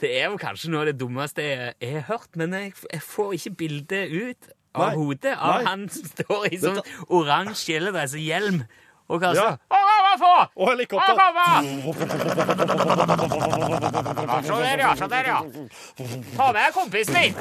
det 0.00 0.10
er 0.20 0.26
jo 0.30 0.36
kanskje 0.40 0.70
noe 0.72 0.84
av 0.84 0.90
det 0.90 0.98
dummeste 1.00 1.44
jeg, 1.44 1.74
jeg 1.80 1.92
har 1.98 2.06
hørt, 2.10 2.32
men 2.36 2.52
jeg, 2.56 2.74
jeg 2.92 3.02
får 3.02 3.36
ikke 3.38 3.54
bildet 3.62 4.12
ut 4.12 4.50
av 4.76 4.90
Nei. 4.90 4.96
hodet 4.98 5.32
av 5.36 5.54
Nei. 5.54 5.68
han 5.70 5.86
som 5.92 6.10
står 6.10 6.48
i 6.50 6.58
sånn 6.60 6.80
oransje 7.08 7.72
kjeledress 7.72 8.16
og 8.18 8.26
hjelm 8.26 8.58
og 9.06 9.22
kaller 9.22 9.42
Ja. 9.42 9.56
Og 10.56 10.70
helikopter. 10.70 11.12
Se 14.42 14.56
der, 14.56 14.78
ja. 14.80 14.94
Se 14.96 15.08
der, 15.12 15.26
ja. 15.28 15.40
Ta 16.38 16.46
med 16.56 16.72
kompisen 16.72 17.14
din. 17.14 17.34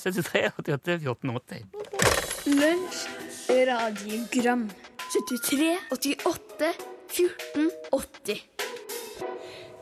73, 0.00 0.50
88, 0.58 0.98
14, 1.04 1.30
80. 1.36 1.64
Lunsj, 2.46 3.04
radiogram 3.68 4.70
73, 5.12 5.76
88, 5.92 6.72
14, 7.12 7.70
80 7.92 8.42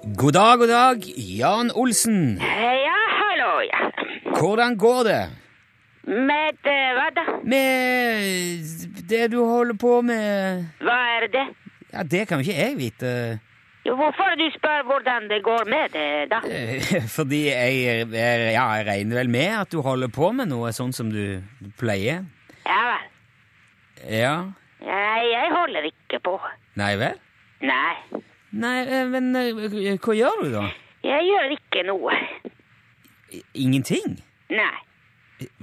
God 0.03 0.33
dag, 0.33 0.59
god 0.59 0.69
dag. 0.69 1.05
Jan 1.17 1.71
Olsen. 1.75 2.37
Ja, 2.41 2.99
hallo, 3.21 3.51
ja. 3.71 3.91
Hvordan 4.39 4.77
går 4.77 5.03
det 5.05 5.21
Med 6.07 6.59
eh, 6.67 6.89
hva 6.97 7.05
da? 7.15 7.25
med 7.47 8.65
det 9.09 9.29
du 9.31 9.39
holder 9.47 9.77
på 9.79 10.01
med? 10.03 10.65
Hva 10.83 10.97
er 11.17 11.27
det? 11.31 11.45
Ja, 11.93 12.03
Det 12.03 12.25
kan 12.29 12.41
jo 12.43 12.49
ikke 12.49 12.59
jeg 12.61 12.77
vite. 12.79 13.13
Jo, 13.87 13.95
hvorfor 13.99 14.35
du 14.39 14.45
spør 14.57 14.83
hvordan 14.89 15.29
det 15.31 15.43
går 15.45 15.65
med 15.71 15.95
det, 15.95 16.09
da? 16.31 16.41
Eh, 16.51 17.07
Fordi 17.17 17.45
jeg, 17.47 17.79
jeg, 18.11 18.53
ja, 18.57 18.67
jeg 18.75 18.87
regner 18.87 19.17
vel 19.23 19.31
med 19.31 19.55
at 19.61 19.71
du 19.73 19.81
holder 19.83 20.09
på 20.11 20.33
med 20.35 20.51
noe 20.51 20.73
sånn 20.75 20.93
som 20.93 21.11
du 21.15 21.39
pleier. 21.79 22.25
Ja 22.67 22.83
vel. 22.91 23.09
Ja. 24.19 24.35
Nei, 24.83 25.23
jeg 25.31 25.55
holder 25.55 25.87
ikke 25.93 26.19
på. 26.27 26.37
Nei 26.79 26.95
vel? 26.99 27.19
Nei, 27.63 27.95
Nei, 28.53 28.79
eh, 28.85 29.07
men 29.09 29.31
eh, 29.37 29.97
hva 29.97 30.15
gjør 30.17 30.43
du 30.45 30.51
da? 30.53 30.65
jeg 31.03 31.25
gjør 31.27 31.55
ikke 31.57 31.83
noe. 31.89 32.17
Ingenting? 33.55 34.19
Nei, 34.53 34.75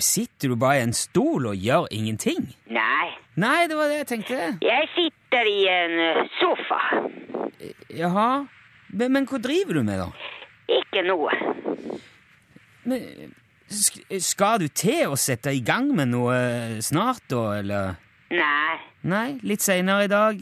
Sitter 0.02 0.50
du 0.52 0.56
bare 0.60 0.82
i 0.82 0.84
en 0.84 0.94
stol 0.98 1.46
og 1.48 1.56
gjør 1.56 1.86
ingenting? 1.96 2.50
nei. 2.68 3.10
Nei, 3.40 3.68
det 3.72 3.78
var 3.80 3.88
det 3.88 4.02
jeg 4.02 4.08
tenkte. 4.10 4.38
Jeg 4.66 4.88
sitter 4.92 5.48
i 5.48 5.60
en 5.72 5.94
eh, 6.04 6.18
sofa. 6.42 6.80
Jaha. 7.96 8.26
Men, 8.90 9.14
men 9.16 9.28
hva 9.30 9.40
driver 9.40 9.78
du 9.80 9.84
med, 9.88 10.02
da? 10.02 10.10
Ikke 10.82 11.06
noe. 11.08 11.32
Men, 12.84 13.32
skal 14.20 14.60
du 14.60 14.68
til 14.68 15.14
å 15.14 15.16
sette 15.16 15.54
i 15.56 15.62
gang 15.64 15.88
med 15.96 16.12
noe 16.12 16.36
snart, 16.84 17.24
da, 17.32 17.46
eller? 17.62 17.96
Nei, 18.34 18.76
Nei, 19.08 19.28
litt 19.48 19.64
seinere 19.64 20.10
i 20.10 20.12
dag? 20.12 20.42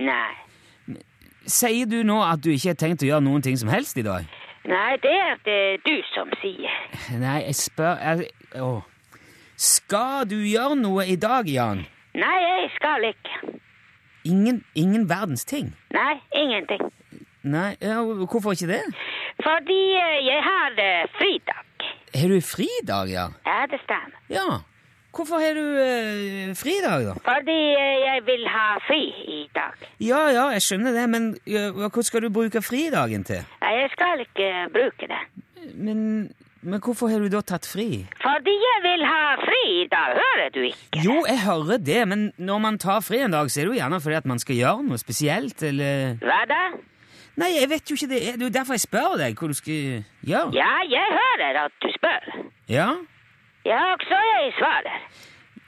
nei. 0.00 0.32
Sier 1.48 1.88
du 1.88 2.02
nå 2.04 2.18
at 2.24 2.42
du 2.44 2.50
ikke 2.52 2.74
har 2.74 2.78
tenkt 2.80 3.02
å 3.04 3.08
gjøre 3.08 3.24
noen 3.24 3.44
ting 3.44 3.56
som 3.56 3.70
helst 3.72 3.96
i 3.96 4.04
dag? 4.04 4.26
Nei, 4.68 4.96
det 5.00 5.14
er 5.16 5.38
det 5.46 5.60
du 5.86 5.94
som 6.12 6.28
sier. 6.42 6.74
Nei, 7.16 7.38
jeg 7.46 7.56
spør 7.56 8.02
jeg, 8.04 8.28
å. 8.60 8.82
Skal 9.56 10.28
du 10.28 10.36
gjøre 10.44 10.76
noe 10.76 11.06
i 11.08 11.16
dag, 11.16 11.48
Jan? 11.48 11.86
Nei, 12.18 12.36
jeg 12.44 12.68
skal 12.76 13.08
ikke. 13.08 13.54
Ingen, 14.28 14.60
ingen 14.76 15.08
verdens 15.08 15.48
ting? 15.48 15.72
Nei, 15.96 16.18
ingenting. 16.36 16.84
Nei, 17.48 17.72
ja, 17.80 18.02
hvorfor 18.04 18.52
ikke 18.52 18.68
det? 18.74 18.82
fordi 19.46 19.82
eh, 19.96 20.18
jeg 20.26 20.40
har 20.50 20.80
eh, 20.84 21.08
fridag. 21.18 21.64
Har 22.18 22.28
du 22.28 22.40
fridag, 22.42 23.10
ja? 23.12 23.26
Ja, 23.46 23.60
det 23.70 23.80
stemmer. 23.84 24.18
Ja. 24.32 24.46
Hvorfor 25.18 25.40
har 25.42 25.56
du 25.58 25.64
eh, 25.82 26.82
dag, 26.84 27.06
da? 27.08 27.14
Fordi 27.26 27.56
eh, 27.74 27.94
jeg 28.06 28.20
vil 28.26 28.44
ha 28.46 28.66
fri 28.86 29.00
i 29.34 29.38
dag. 29.54 29.88
Ja, 29.98 30.20
ja, 30.30 30.44
jeg 30.54 30.62
skjønner 30.62 30.94
det, 30.94 31.06
men 31.10 31.24
hva 31.74 32.04
skal 32.06 32.22
du 32.22 32.28
bruke 32.30 32.62
fridagen 32.62 33.24
til? 33.26 33.42
Jeg 33.62 33.88
skal 33.96 34.22
ikke 34.22 34.50
bruke 34.76 35.08
det. 35.10 35.18
Men, 35.74 36.30
men 36.62 36.84
hvorfor 36.84 37.10
har 37.10 37.18
du 37.18 37.26
da 37.34 37.42
tatt 37.42 37.66
fri? 37.66 38.06
Fordi 38.22 38.54
jeg 38.62 38.84
vil 38.86 39.02
ha 39.10 39.24
fri 39.42 39.60
i 39.80 39.88
dag, 39.90 40.14
hører 40.22 40.54
du 40.54 40.60
ikke? 40.70 41.02
Jo, 41.02 41.18
jeg 41.26 41.42
hører 41.48 41.82
det, 41.90 42.00
men 42.14 42.24
når 42.38 42.62
man 42.68 42.78
tar 42.78 43.02
fri 43.02 43.24
en 43.26 43.34
dag, 43.34 43.50
så 43.50 43.60
er 43.60 43.66
det 43.66 43.74
jo 43.74 43.80
gjerne 43.80 44.00
fordi 44.06 44.20
at 44.22 44.30
man 44.36 44.38
skal 44.46 44.60
gjøre 44.62 44.86
noe 44.86 45.02
spesielt, 45.02 45.66
eller 45.66 46.14
Hva 46.22 46.40
da? 46.46 46.62
Nei, 47.38 47.52
jeg 47.58 47.74
vet 47.74 47.90
jo 47.90 47.98
ikke 47.98 48.14
det. 48.14 48.24
Det 48.34 48.42
er 48.42 48.48
jo 48.48 48.54
derfor 48.54 48.74
jeg 48.78 48.86
spør 48.86 49.12
deg 49.18 49.38
hva 49.38 49.50
du 49.50 49.54
skal 49.54 49.76
gjøre. 50.26 50.48
Ja, 50.54 50.72
jeg 50.90 51.18
hører 51.18 51.64
at 51.66 51.82
du 51.82 51.90
spør. 51.94 52.34
Ja? 52.70 52.90
Ja, 53.68 53.80
også 53.94 54.18
jeg 54.24 54.52
svarer. 54.58 54.98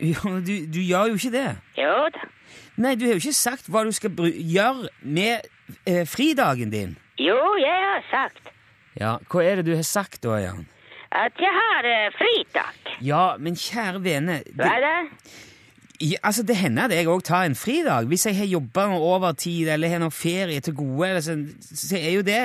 Jo, 0.00 0.38
du, 0.40 0.54
du 0.72 0.80
gjør 0.80 1.10
jo 1.12 1.18
ikke 1.20 1.32
det. 1.34 1.48
Jo 1.76 1.94
da. 2.14 2.28
Nei, 2.80 2.94
du 2.96 3.04
har 3.04 3.12
jo 3.18 3.20
ikke 3.20 3.36
sagt 3.36 3.68
hva 3.68 3.82
du 3.84 3.90
skal 3.92 4.14
gjøre 4.16 4.88
med 5.04 5.44
eh, 5.84 6.06
fridagen 6.08 6.72
din. 6.72 6.94
Jo, 7.20 7.36
jeg 7.60 7.82
har 7.84 8.04
sagt 8.08 8.48
Ja, 8.98 9.18
hva 9.30 9.42
er 9.44 9.60
det 9.60 9.66
du 9.68 9.74
har 9.76 9.84
sagt 9.86 10.22
da, 10.24 10.38
Jan? 10.40 10.64
at 11.10 11.40
jeg 11.42 11.50
har 11.50 11.86
eh, 11.90 12.12
fridag. 12.14 12.76
Ja, 13.02 13.22
men 13.42 13.56
kjære 13.58 13.98
vene 14.04 14.36
Hva 14.54 14.68
er 14.76 14.84
det, 14.84 14.96
ja, 16.00 16.20
altså, 16.22 16.44
det 16.46 16.56
hender 16.56 16.86
at 16.86 16.94
jeg 16.94 17.08
òg 17.10 17.24
tar 17.26 17.44
en 17.44 17.56
fridag. 17.58 18.06
Hvis 18.08 18.24
jeg 18.30 18.38
har 18.38 18.46
jobba 18.48 18.86
noe 18.88 19.02
overtid 19.18 19.68
eller 19.68 19.90
har 19.92 20.00
noe 20.00 20.14
ferie 20.14 20.62
til 20.64 20.72
gode, 20.78 21.08
eller 21.10 21.24
sånn, 21.26 21.42
så 21.60 21.98
er 21.98 22.14
jo 22.14 22.22
det 22.24 22.38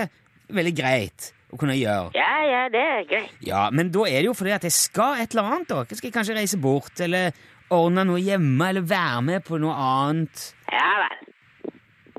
veldig 0.52 0.74
greit 0.76 1.30
å 1.56 1.60
kunne 1.60 1.78
gjøre. 1.80 2.12
Ja, 2.18 2.32
ja, 2.46 2.62
det 2.74 2.84
er 2.84 3.04
greit. 3.10 3.36
Ja, 3.48 3.66
men 3.72 3.92
da 3.96 4.06
er 4.10 4.22
det 4.22 4.30
jo 4.30 4.38
fordi 4.38 4.54
at 4.56 4.68
jeg 4.68 4.76
skal 4.76 5.22
et 5.24 5.34
eller 5.36 5.52
annet. 5.56 5.70
da. 5.72 5.84
Jeg 5.90 6.02
skal 6.04 6.14
kanskje 6.16 6.38
reise 6.38 6.60
bort, 6.62 6.94
eller 7.02 7.32
ordne 7.74 8.06
noe 8.06 8.22
hjemme, 8.22 8.70
eller 8.70 8.86
være 8.86 9.22
med 9.26 9.46
på 9.48 9.60
noe 9.62 9.74
annet. 9.74 10.50
Ja 10.72 10.92
vel. 11.02 11.22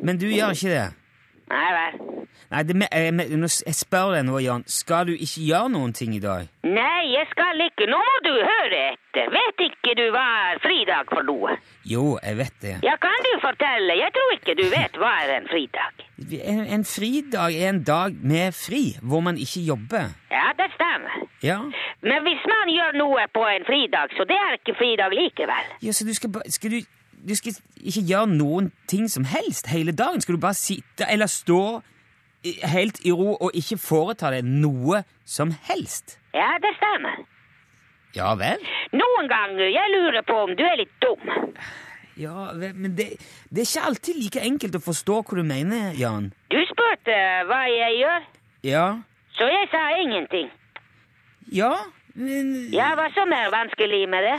Men 0.07 0.19
du 0.21 0.27
gjør 0.29 0.53
ikke 0.57 0.73
det. 0.75 0.87
Nei 1.51 1.67
vel. 1.77 1.99
Nei, 2.51 2.63
det, 2.67 2.75
jeg, 2.93 3.43
s- 3.51 3.63
jeg 3.67 3.75
spør 3.75 4.13
deg 4.17 4.25
nå, 4.27 4.39
Jan. 4.43 4.63
Skal 4.71 5.07
du 5.09 5.13
ikke 5.15 5.45
gjøre 5.47 5.71
noen 5.73 5.93
ting 5.95 6.13
i 6.15 6.21
dag? 6.23 6.49
Nei, 6.67 7.03
jeg 7.13 7.27
skal 7.31 7.61
ikke. 7.67 7.87
Nå 7.91 7.99
må 8.03 8.17
du 8.27 8.33
høre 8.35 8.81
etter. 8.93 9.31
Vet 9.35 9.63
ikke 9.67 9.95
du 9.99 10.05
hva 10.15 10.25
er 10.53 10.61
fridag 10.63 11.09
for 11.11 11.23
noe? 11.27 11.55
Jo, 11.87 12.19
jeg 12.23 12.37
vet 12.43 12.57
det. 12.63 12.75
Ja, 12.87 12.97
kan 13.03 13.15
du 13.27 13.33
fortelle? 13.43 13.97
Jeg 13.99 14.11
tror 14.17 14.35
ikke 14.37 14.57
du 14.59 14.65
vet 14.75 14.99
hva 15.01 15.13
er 15.25 15.35
en 15.39 15.49
fridag. 15.51 16.05
En, 16.43 16.63
en 16.79 16.85
fridag 16.87 17.55
er 17.63 17.71
en 17.71 17.83
dag 17.87 18.19
med 18.23 18.53
fri, 18.59 18.85
hvor 19.03 19.23
man 19.27 19.39
ikke 19.39 19.63
jobber. 19.71 20.11
Ja, 20.35 20.51
det 20.59 20.69
stemmer. 20.75 21.23
Ja, 21.45 21.59
Men 22.03 22.23
hvis 22.27 22.43
man 22.49 22.71
gjør 22.73 22.95
noe 22.99 23.27
på 23.35 23.43
en 23.55 23.65
fridag, 23.69 24.11
så 24.17 24.25
det 24.29 24.37
er 24.41 24.57
ikke 24.59 24.75
fridag 24.79 25.13
likevel. 25.15 25.67
ja 25.85 25.93
så 25.93 26.07
du 26.09 26.15
skal, 26.17 26.31
skal 26.51 26.71
du, 26.73 26.79
du 27.27 27.35
skal 27.35 27.57
ikke 27.83 28.03
gjøre 28.07 28.31
noen 28.33 28.71
ting 28.91 29.09
som 29.11 29.25
helst 29.27 29.67
hele 29.73 29.93
dagen? 29.93 30.21
Skal 30.23 30.37
du 30.37 30.41
bare 30.43 30.55
sitte 30.59 31.09
eller 31.11 31.27
stå 31.31 31.61
helt 32.71 33.01
i 33.05 33.11
ro 33.11 33.33
og 33.43 33.51
ikke 33.59 33.79
foreta 33.83 34.31
deg 34.31 34.47
noe 34.47 35.01
som 35.27 35.51
helst? 35.67 36.19
Ja, 36.37 36.53
det 36.63 36.71
stemmer. 36.79 37.25
Ja 38.17 38.31
vel? 38.39 38.63
Noen 38.97 39.27
ganger 39.29 39.67
jeg 39.69 39.91
lurer 39.93 40.23
på 40.25 40.37
om 40.47 40.55
du 40.57 40.63
er 40.65 40.79
litt 40.81 40.95
dum. 41.03 41.27
Ja, 42.17 42.47
vel, 42.57 42.73
men 42.81 42.95
det, 42.97 43.11
det 43.53 43.61
er 43.61 43.67
ikke 43.69 43.89
alltid 43.91 44.17
like 44.23 44.41
enkelt 44.47 44.79
å 44.79 44.85
forstå 44.87 45.19
hva 45.27 45.37
du 45.37 45.43
mener, 45.45 45.91
Jan. 46.01 46.31
Du 46.49 46.57
spurte 46.71 47.17
hva 47.51 47.59
jeg 47.69 47.99
gjør, 48.01 48.25
Ja, 48.65 48.87
så 49.37 49.45
jeg 49.53 49.69
sa 49.75 49.83
ingenting. 50.01 50.49
ja, 51.53 51.75
men 52.15 52.55
Ja, 52.73 52.95
hva 52.97 53.11
som 53.13 53.35
er 53.37 53.51
vanskelig 53.53 54.07
med 54.09 54.25
det? 54.31 54.39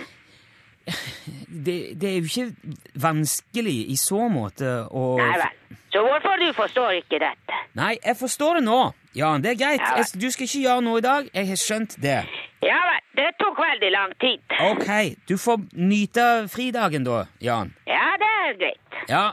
det, 1.47 2.01
det 2.01 2.09
er 2.09 2.15
jo 2.19 2.27
ikke 2.27 2.75
vanskelig 2.99 3.75
i 3.91 3.95
så 3.95 4.27
måte 4.31 4.71
å 4.91 5.15
Nei 5.19 5.37
vel. 5.39 5.53
Så 5.91 6.01
hvorfor 6.03 6.35
du 6.41 6.47
forstår 6.53 6.99
ikke 6.99 7.19
dette? 7.23 7.59
Nei, 7.79 7.95
jeg 8.03 8.17
forstår 8.19 8.59
det 8.59 8.63
nå. 8.67 8.79
Jan, 9.15 9.41
det 9.41 9.53
er 9.53 9.59
greit. 9.61 9.81
Ja. 9.81 9.95
Jeg, 9.97 10.21
du 10.21 10.27
skal 10.33 10.45
ikke 10.45 10.59
gjøre 10.65 10.83
noe 10.85 10.99
i 10.99 11.05
dag. 11.05 11.29
Jeg 11.33 11.47
har 11.47 11.59
skjønt 11.61 11.95
det. 12.03 12.17
Ja 12.65 12.79
vel, 12.89 12.99
det 13.17 13.27
tok 13.39 13.59
veldig 13.61 13.91
lang 13.95 14.13
tid. 14.21 14.43
Ok, 14.67 14.89
du 15.29 15.37
får 15.41 15.63
nyte 15.73 16.25
fridagen 16.51 17.07
da, 17.07 17.23
Jan. 17.41 17.71
Ja, 17.87 18.11
det 18.19 18.31
er 18.43 18.57
greit. 18.59 18.99
Ja, 19.09 19.25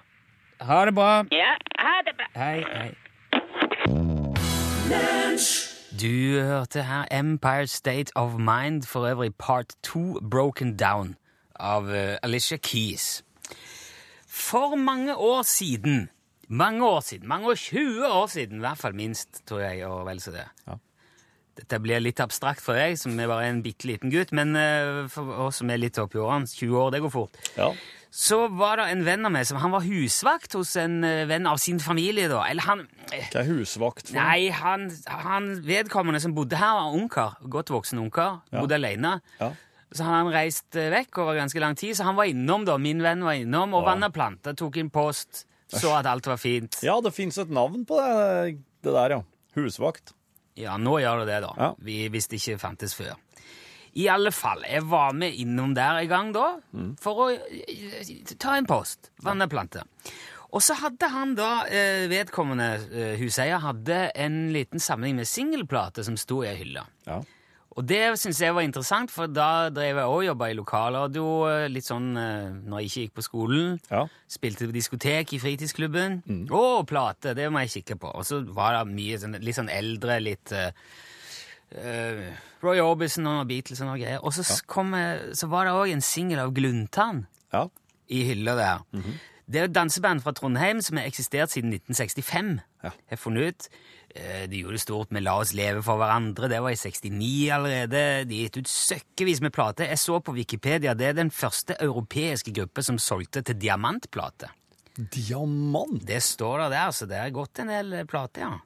ha 0.69 0.85
det 0.87 0.95
bra. 0.95 1.11
Ja, 1.35 1.57
ha 1.83 1.97
det 2.07 2.15
bra. 2.21 2.31
Hei, 2.39 2.63
hei. 2.71 2.93
Du 6.01 6.41
hørte 6.41 6.83
her 6.83 7.05
Empire 7.11 7.67
State 7.67 8.13
of 8.15 8.39
Mind, 8.39 8.83
for 8.87 9.11
øvrig 9.11 9.35
part 9.39 9.75
2 9.83 10.21
Broken 10.31 10.77
Down 10.77 11.17
av 11.65 11.91
eh, 11.95 12.17
Alicia 12.25 12.59
Keys. 12.61 13.23
For 14.29 14.77
mange 14.77 15.15
år 15.15 15.45
siden, 15.47 16.09
mange 16.49 16.85
år 16.87 17.01
siden, 17.07 17.29
mange 17.31 17.53
år, 17.53 17.61
20 17.61 18.09
år 18.09 18.27
siden, 18.33 18.59
i 18.61 18.67
hvert 18.67 18.81
fall 18.81 18.97
minst, 18.99 19.45
tror 19.49 19.65
jeg, 19.65 19.85
og 19.89 20.05
vel 20.09 20.21
så 20.23 20.35
det. 20.35 20.49
Dette 21.55 21.79
blir 21.79 22.03
litt 22.03 22.19
abstrakt 22.19 22.63
for 22.65 22.75
deg, 22.75 22.97
som 22.99 23.15
er 23.15 23.31
bare 23.31 23.47
en 23.47 23.61
bitte 23.63 23.87
liten 23.87 24.11
gutt, 24.11 24.33
men 24.35 24.57
eh, 24.59 25.05
for 25.13 25.47
oss 25.47 25.63
som 25.63 25.71
er 25.71 25.79
litt 25.79 26.01
oppi 26.03 26.19
årene, 26.19 26.51
20 26.51 26.81
år, 26.81 26.95
det 26.97 27.05
går 27.05 27.15
fort. 27.15 27.39
Ja. 27.55 27.71
Så 28.15 28.45
var 28.55 28.79
det 28.79 28.89
en 28.93 29.01
venn 29.07 29.27
av 29.27 29.33
meg 29.35 29.47
som 29.49 29.59
han 29.59 29.73
var 29.75 29.83
husvakt 29.87 30.55
hos 30.55 30.77
en 30.79 31.01
eh, 31.07 31.25
venn 31.31 31.49
av 31.51 31.59
sin 31.63 31.81
familie. 31.83 32.29
da. 32.31 32.45
Eller 32.47 32.67
han 32.67 32.85
Hva 33.11 33.41
er 33.41 33.49
husvakt 33.49 34.11
for? 34.13 34.19
Nei, 34.19 34.51
han, 34.55 34.87
han 35.11 35.49
vedkommende 35.67 36.21
som 36.23 36.35
bodde 36.37 36.59
her, 36.61 36.77
var 36.79 36.95
ungkar. 36.95 37.39
Godt 37.51 37.73
voksen 37.75 38.03
ungkar. 38.03 38.41
Ja. 38.53 38.61
Bodde 38.63 38.79
alene. 38.79 39.17
Ja. 39.41 39.51
Så 39.95 40.03
hadde 40.03 40.17
han 40.25 40.33
reist 40.35 40.75
eh, 40.81 40.89
vekk 40.91 41.19
over 41.23 41.37
ganske 41.39 41.61
lang 41.63 41.77
tid, 41.79 41.95
så 41.95 42.03
han 42.09 42.17
var 42.19 42.27
innom, 42.31 42.65
da. 42.67 42.75
Min 42.83 43.03
venn 43.05 43.23
var 43.23 43.37
innom 43.39 43.75
og 43.79 43.85
Ja. 43.85 43.93
vanna 43.93 44.09
planter, 44.11 44.57
tok 44.59 44.77
inn 44.83 44.91
post, 44.91 45.45
så 45.71 45.93
at 46.01 46.07
alt 46.11 46.27
var 46.27 46.37
fint. 46.37 46.81
Ja, 46.83 47.01
det 47.01 47.15
fins 47.15 47.39
et 47.39 47.51
navn 47.51 47.85
på 47.87 48.01
det, 48.03 48.59
det 48.83 48.93
der, 48.93 49.11
ja. 49.19 49.23
Husvakt. 49.55 50.13
Ja, 50.59 50.77
nå 50.79 50.99
gjør 51.03 51.23
det 51.23 51.29
det, 51.31 51.41
da. 51.47 51.53
Ja. 51.59 51.69
Vi, 51.79 52.09
hvis 52.11 52.27
det 52.31 52.41
ikke 52.43 52.59
fantes 52.63 52.95
før. 52.95 53.15
I 53.95 54.09
alle 54.11 54.33
fall, 54.35 54.65
jeg 54.67 54.83
var 54.91 55.13
med 55.15 55.35
innom 55.39 55.75
der 55.77 56.01
en 56.03 56.09
gang 56.11 56.33
da, 56.35 56.47
for 56.99 57.15
å 57.15 57.31
eh, 57.31 58.35
ta 58.39 58.57
en 58.59 58.67
post, 58.67 59.13
vanne 59.23 59.47
planter. 59.51 59.87
Og 60.55 60.63
så 60.63 60.75
hadde 60.79 61.07
han 61.11 61.37
da, 61.39 61.65
eh, 61.71 62.09
vedkommende 62.11 63.17
huseier, 63.19 63.59
hadde 63.63 64.11
en 64.15 64.53
liten 64.55 64.83
samling 64.83 65.15
med 65.19 65.27
singelplater 65.31 66.03
som 66.07 66.19
sto 66.19 66.43
i 66.43 66.51
ei 66.51 66.57
hylle. 66.65 66.83
Ja. 67.07 67.21
Og 67.75 67.83
det 67.91 68.01
syns 68.21 68.39
jeg 68.39 68.55
var 68.55 68.63
interessant, 68.63 69.11
for 69.11 69.27
da 69.27 69.69
drev 69.75 69.97
jeg 69.99 70.11
òg 70.11 70.25
jobba 70.29 70.49
i 70.53 70.55
lokalradio, 70.55 71.25
eh, 71.51 71.65
litt 71.73 71.87
sånn 71.89 72.13
eh, 72.17 72.53
når 72.63 72.81
jeg 72.85 72.91
ikke 72.91 73.03
gikk 73.07 73.15
på 73.19 73.25
skolen. 73.27 73.81
Ja. 73.91 74.05
Spilte 74.31 74.69
på 74.71 74.77
diskotek 74.77 75.33
i 75.35 75.41
fritidsklubben. 75.43 76.21
Å, 76.55 76.63
plate! 76.87 77.35
Det 77.35 77.49
må 77.51 77.65
jeg 77.65 77.73
kikke 77.81 77.97
på. 78.05 78.13
Og 78.15 78.23
så 78.29 78.39
var 78.55 78.77
det 78.79 78.95
mye 78.95 79.19
sånn, 79.19 79.35
litt 79.43 79.59
sånn 79.59 79.73
eldre, 79.75 80.21
litt 80.23 80.55
eh, 80.55 80.71
Roy 82.63 82.79
Orbison 82.81 83.27
og 83.33 83.47
Beatles 83.51 83.81
og 83.83 83.91
noe 83.91 83.99
greier. 84.01 84.23
Og 84.23 84.35
så, 84.37 84.45
kom, 84.71 84.95
så 85.35 85.49
var 85.51 85.67
det 85.69 85.75
òg 85.77 85.95
en 85.97 86.05
singel 86.05 86.45
av 86.45 86.55
Gluntan 86.57 87.25
Ja. 87.53 87.67
i 88.09 88.23
hylla 88.31 88.55
der. 88.59 88.85
Det 89.45 89.61
er 89.61 89.67
et 89.69 89.75
danseband 89.77 90.23
fra 90.25 90.33
Trondheim 90.33 90.81
som 90.81 90.97
har 90.97 91.05
eksistert 91.11 91.53
siden 91.53 91.75
1965. 91.75 92.55
Ja. 92.85 92.91
Jeg 92.95 93.17
har 93.19 93.21
funnet 93.21 93.51
ut. 93.51 93.69
Eh, 94.15 94.45
De 94.51 94.61
gjorde 94.63 94.79
stort 94.79 95.11
med 95.15 95.25
La 95.27 95.37
oss 95.43 95.53
leve 95.57 95.83
for 95.83 95.99
hverandre. 95.99 96.49
Det 96.51 96.61
var 96.63 96.75
i 96.75 96.79
69 96.79 97.51
allerede. 97.55 98.03
De 98.31 98.43
gitt 98.45 98.59
ut 98.61 98.71
søkkevis 98.71 99.43
med 99.43 99.55
plater. 99.55 99.91
Jeg 99.91 99.99
så 99.99 100.21
på 100.23 100.35
Wikipedia 100.37 100.95
det 100.95 101.11
er 101.11 101.19
den 101.19 101.33
første 101.35 101.77
europeiske 101.83 102.55
gruppe 102.55 102.85
som 102.87 103.01
solgte 103.03 103.43
til 103.43 103.59
diamantplate. 103.59 104.53
Diamant. 104.95 106.05
Det 106.07 106.23
står 106.23 106.65
der 106.65 106.77
der, 106.77 106.95
så 106.95 107.09
det 107.11 107.19
er 107.19 107.35
gått 107.35 107.59
en 107.59 107.73
del 107.73 107.97
plater, 108.07 108.47
ja. 108.47 108.61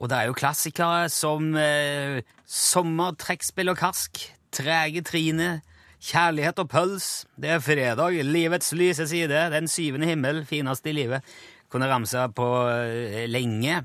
Og 0.00 0.08
det 0.08 0.16
er 0.16 0.28
jo 0.28 0.36
klassikere 0.36 1.08
som 1.12 1.54
eh, 1.60 2.20
Sommertrekkspill 2.48 3.72
og 3.72 3.80
karsk, 3.80 4.20
Trege 4.52 5.02
Trine, 5.04 5.60
Kjærlighet 6.00 6.58
og 6.62 6.68
pøls, 6.72 7.26
Det 7.36 7.50
er 7.52 7.60
fredag, 7.60 8.16
Livets 8.24 8.72
lyse 8.72 9.06
side, 9.08 9.50
Den 9.52 9.68
syvende 9.68 10.08
himmel, 10.08 10.44
fineste 10.48 10.88
i 10.88 10.96
livet. 10.96 11.24
Kunne 11.68 11.88
ramse 11.88 12.28
på 12.34 12.46
eh, 12.68 13.26
lenge. 13.28 13.82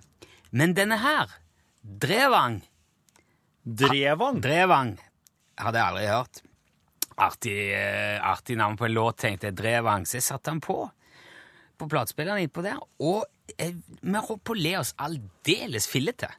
Men 0.56 0.72
denne 0.78 0.98
her, 1.02 1.32
Drevang 1.82 2.62
Drevang. 3.66 4.38
Drevang 4.42 4.92
hadde 5.58 5.80
jeg 5.80 5.90
aldri 5.90 6.06
hørt. 6.06 6.42
Artig, 7.16 7.56
eh, 7.74 8.20
artig 8.22 8.58
navn 8.60 8.78
på 8.78 8.86
en 8.86 8.94
låt, 8.94 9.18
tenkte 9.24 9.50
jeg. 9.50 9.56
Drevang. 9.58 10.06
Så 10.06 10.20
jeg 10.20 10.28
satte 10.28 10.52
den 10.52 10.62
på 10.62 10.84
på 11.76 11.90
platespilleren 11.92 12.40
innpå 12.40 12.64
der, 12.64 12.80
og 13.04 13.26
eh, 13.60 13.74
vi 13.76 14.16
holdt 14.16 14.44
på 14.48 14.54
å 14.56 14.60
le 14.60 14.78
oss 14.80 14.94
aldeles 15.02 15.90
fillete. 15.92 16.30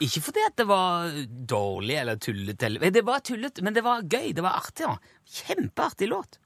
Ikke 0.00 0.22
fordi 0.22 0.44
at 0.46 0.54
det 0.60 0.66
var 0.70 1.10
dårlig 1.26 1.96
eller 2.00 2.20
tullete, 2.22 2.70
det 2.78 3.02
var 3.04 3.24
tullete, 3.26 3.64
men 3.66 3.74
det 3.74 3.82
var 3.82 4.04
gøy, 4.06 4.30
det 4.36 4.44
var 4.46 4.60
artig. 4.60 4.86
Ja. 4.86 4.94
Kjempeartig 5.40 6.08
låt. 6.12 6.38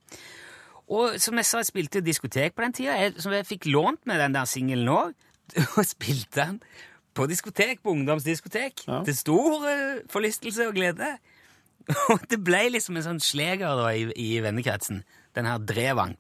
Og 0.89 1.21
som 1.21 1.37
jeg 1.37 1.49
sa, 1.49 1.61
jeg 1.61 1.69
spilte 1.69 2.05
diskotek 2.05 2.57
på 2.57 2.65
den 2.65 2.75
tida, 2.77 2.97
jeg, 2.97 3.15
som 3.21 3.37
jeg 3.37 3.47
fikk 3.49 3.69
lånt 3.69 4.03
med 4.09 4.21
den 4.25 4.35
der 4.37 4.49
singelen 4.49 4.89
òg, 4.89 5.15
og 5.77 5.85
spilte 5.85 6.41
den 6.41 6.59
på 7.15 7.27
diskotek, 7.31 7.83
på 7.83 7.95
ungdomsdiskotek. 7.95 8.85
Ja. 8.89 9.01
Til 9.07 9.17
stor 9.17 9.67
eh, 9.71 10.03
forlystelse 10.11 10.69
og 10.69 10.77
glede. 10.77 11.15
Og 12.13 12.23
det 12.31 12.41
ble 12.45 12.63
liksom 12.73 12.97
en 12.97 13.07
sånn 13.07 13.23
sleger 13.23 13.77
da, 13.79 13.91
i, 13.93 14.07
i 14.17 14.29
vennekretsen. 14.45 15.03
Den 15.37 15.49
her 15.51 15.61
Drevang. 15.61 16.17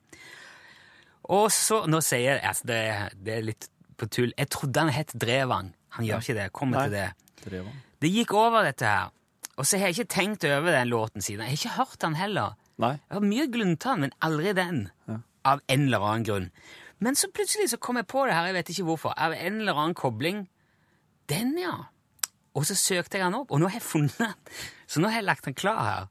Og 1.33 1.49
så 1.55 1.85
Nå 1.89 2.03
sier 2.05 2.35
jeg 2.37 2.45
altså, 2.45 2.67
det, 2.69 2.81
det 3.25 3.39
er 3.39 3.47
litt 3.47 3.69
på 3.97 4.09
tull. 4.13 4.35
Jeg 4.37 4.51
trodde 4.53 4.83
han 4.85 4.93
het 4.93 5.15
Drevang. 5.17 5.73
Han 5.97 6.07
gjør 6.09 6.25
ikke 6.25 6.37
det. 6.37 6.47
Jeg 6.49 6.57
Kommer 6.59 6.81
Nei. 6.81 6.87
til 6.89 6.97
det. 6.99 7.45
Drevang. 7.47 7.83
Det 8.05 8.11
gikk 8.13 8.35
over, 8.37 8.67
dette 8.67 8.89
her. 8.91 9.13
Og 9.55 9.67
så 9.67 9.79
har 9.79 9.89
jeg 9.89 10.01
ikke 10.01 10.15
tenkt 10.17 10.45
over 10.51 10.75
den 10.75 10.91
låten 10.91 11.23
siden. 11.23 11.45
Jeg 11.47 11.55
har 11.55 11.61
ikke 11.61 11.77
hørt 11.79 12.01
den 12.03 12.17
heller. 12.19 12.57
Nei. 12.83 12.97
Jeg 12.99 13.15
har 13.17 13.25
mye 13.25 13.47
Gluntan, 13.55 14.03
men 14.03 14.15
aldri 14.27 14.53
den. 14.59 14.81
Av 15.47 15.63
en 15.71 15.87
eller 15.87 16.05
annen 16.05 16.27
grunn. 16.27 16.49
Men 17.05 17.17
så 17.19 17.29
plutselig 17.33 17.71
så 17.71 17.79
kom 17.79 18.01
jeg 18.01 18.09
på 18.11 18.25
det 18.27 18.35
her, 18.35 18.49
jeg 18.51 18.57
vet 18.59 18.73
ikke 18.75 18.87
hvorfor. 18.89 19.15
Av 19.15 19.35
en 19.37 19.61
eller 19.63 19.79
annen 19.79 19.97
kobling. 19.99 20.45
Den, 21.31 21.55
ja. 21.59 21.75
Og 22.55 22.67
så 22.69 22.77
søkte 22.79 23.19
jeg 23.19 23.27
den 23.27 23.39
opp, 23.41 23.51
og 23.51 23.61
nå 23.61 23.71
har 23.71 23.81
jeg 23.81 23.87
funnet 23.87 24.17
den. 24.21 24.35
Så 24.87 25.03
nå 25.03 25.11
har 25.11 25.23
jeg 25.23 25.29
lagt 25.29 25.49
den 25.49 25.57
klar 25.59 25.83
her. 25.83 26.11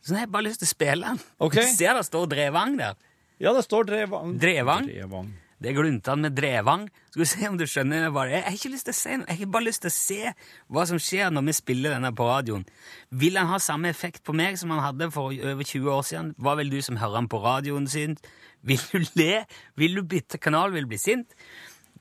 Så 0.00 0.12
nå 0.12 0.20
har 0.20 0.28
jeg 0.28 0.32
bare 0.36 0.46
lyst 0.46 0.62
til 0.62 0.68
å 0.68 0.72
spille 0.72 1.12
den. 1.12 1.22
Okay. 1.42 1.66
Du 1.66 1.76
ser 1.76 1.96
det 1.98 2.06
står 2.08 2.28
Drevang 2.30 2.76
der. 2.80 2.98
Ja, 3.40 3.54
det 3.56 3.64
står 3.66 3.88
Drevang. 3.88 4.36
Drevang? 4.40 4.88
Drevang. 4.88 5.30
Det 5.60 5.68
er 5.68 5.76
gluntan 5.76 6.22
med 6.24 6.32
drevang. 6.32 6.86
Skal 7.10 7.20
vi 7.20 7.26
se 7.28 7.48
om 7.50 7.56
du 7.60 7.66
skjønner 7.68 8.06
hva 8.08 8.22
det 8.24 8.38
er. 8.38 8.38
Jeg 8.38 8.46
har 8.46 8.54
ikke 8.56 8.70
lyst 8.72 8.86
til 8.88 8.94
å 8.94 8.96
se 8.96 9.16
noe. 9.20 9.26
Jeg 9.28 9.40
har 9.42 9.50
bare 9.52 9.66
lyst 9.66 9.82
til 9.84 9.90
å 9.90 9.92
se 9.92 10.32
hva 10.72 10.84
som 10.88 11.00
skjer 11.04 11.34
når 11.34 11.44
vi 11.50 11.54
spiller 11.58 11.92
denne 11.96 12.12
på 12.16 12.28
radioen. 12.30 12.64
Vil 13.12 13.36
han 13.36 13.50
ha 13.50 13.58
samme 13.60 13.90
effekt 13.92 14.22
på 14.24 14.32
meg 14.40 14.56
som 14.56 14.72
han 14.72 14.80
hadde 14.86 15.10
for 15.12 15.34
over 15.36 15.68
20 15.68 15.90
år 15.92 16.06
siden? 16.08 16.30
Hva 16.40 16.54
vil 16.62 16.72
du 16.72 16.78
som 16.86 16.96
hører 17.02 17.18
han 17.18 17.28
på 17.28 17.42
radioen 17.44 17.90
synes? 17.92 18.24
Vil 18.64 18.80
du 18.88 19.04
le? 19.20 19.44
Vil 19.76 20.00
du 20.00 20.02
bytte 20.08 20.40
kanal? 20.40 20.72
Vil 20.72 20.88
du 20.88 20.94
bli 20.94 21.00
sint? 21.00 21.36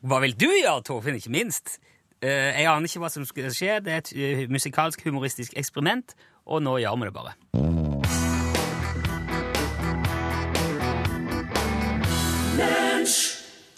Hva 0.07 0.21
vil 0.23 0.37
du 0.39 0.47
gjøre, 0.47 0.79
Torfinn, 0.87 1.19
ikke 1.19 1.35
minst? 1.35 1.81
Eh, 2.19 2.51
jeg 2.59 2.67
aner 2.67 2.83
ikke 2.89 2.99
hva 2.99 3.09
som 3.13 3.23
skal 3.27 3.51
skje. 3.55 3.77
Det 3.85 3.93
er 3.93 4.01
et 4.01 4.09
eh, 4.11 4.41
musikalsk, 4.51 5.05
humoristisk 5.07 5.53
eksperiment, 5.59 6.15
og 6.45 6.63
nå 6.65 6.75
gjør 6.83 6.97
vi 6.99 7.07
det 7.07 7.15
bare. 7.15 7.35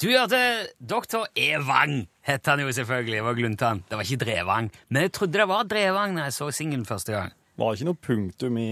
Du 0.02 0.08
hørte 0.10 0.38
Doktor 0.82 1.28
Evang, 1.38 2.08
het 2.26 2.48
han 2.50 2.64
jo 2.64 2.72
selvfølgelig. 2.74 3.20
Det 3.20 3.26
var 3.28 3.38
Gluntan. 3.38 3.84
Det 3.86 4.00
var 4.00 4.08
ikke 4.08 4.26
Drevang. 4.26 4.72
Men 4.90 5.06
jeg 5.06 5.12
trodde 5.14 5.38
det 5.38 5.48
var 5.48 5.68
Drevang 5.70 6.16
når 6.16 6.24
jeg 6.24 6.34
så 6.34 6.50
singelen 6.52 6.86
første 6.86 7.14
gang. 7.14 7.36
Var 7.58 7.70
det 7.70 7.80
ikke 7.80 7.90
noe 7.92 8.02
punktum 8.08 8.58
i, 8.58 8.70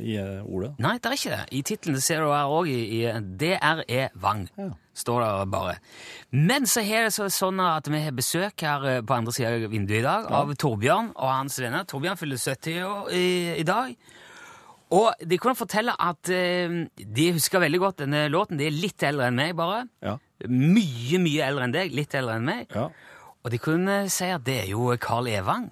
i 0.00 0.14
eh, 0.20 0.40
ordet? 0.44 0.72
Nei, 0.82 0.96
det 0.98 1.10
er 1.10 1.16
ikke 1.18 1.32
det. 1.36 1.42
I 1.56 1.62
tittelen 1.66 2.00
ser 2.04 2.22
du 2.24 2.30
her 2.32 2.50
òg, 2.50 2.68
i, 2.70 3.00
i 3.00 3.12
DRE 3.40 4.08
Vang, 4.22 4.46
Ja. 4.58 4.70
står 5.00 5.20
det 5.24 5.50
bare. 5.52 5.74
Men 6.36 6.66
så 6.68 6.82
er 6.84 7.06
det 7.08 7.12
så, 7.16 7.28
sånn 7.32 7.60
at 7.64 7.86
vi 7.88 8.00
har 8.04 8.16
besøk 8.16 8.64
her 8.66 8.86
eh, 8.96 9.00
på 9.06 9.16
andre 9.16 9.32
sida 9.36 9.52
av 9.56 9.68
vinduet 9.72 10.00
i 10.00 10.06
dag 10.06 10.26
av 10.40 10.50
Torbjørn 10.60 11.12
og 11.16 11.28
hans 11.30 11.58
venner. 11.62 11.84
Torbjørn 11.88 12.18
fyller 12.20 12.40
70 12.42 12.82
år 12.88 13.12
i, 13.16 13.26
i 13.60 13.66
dag. 13.68 13.94
Og 14.90 15.12
de 15.22 15.36
kunne 15.38 15.54
fortelle 15.54 15.92
at 16.02 16.28
eh, 16.34 16.80
de 16.98 17.28
husker 17.36 17.62
veldig 17.62 17.78
godt 17.84 18.00
denne 18.02 18.24
låten. 18.32 18.58
De 18.58 18.66
er 18.66 18.74
litt 18.74 19.02
eldre 19.06 19.28
enn 19.30 19.38
meg, 19.38 19.54
bare. 19.58 19.84
Ja. 20.02 20.16
Mye, 20.50 21.20
mye 21.22 21.46
eldre 21.46 21.68
enn 21.68 21.74
deg. 21.76 21.94
Litt 21.94 22.16
eldre 22.18 22.40
enn 22.40 22.48
meg. 22.48 22.66
Ja. 22.74 22.88
Og 23.40 23.54
de 23.54 23.60
kunne 23.62 24.02
si 24.12 24.26
at 24.34 24.42
det 24.44 24.56
er 24.64 24.72
jo 24.74 24.90
Carl 25.00 25.30
Evang 25.30 25.70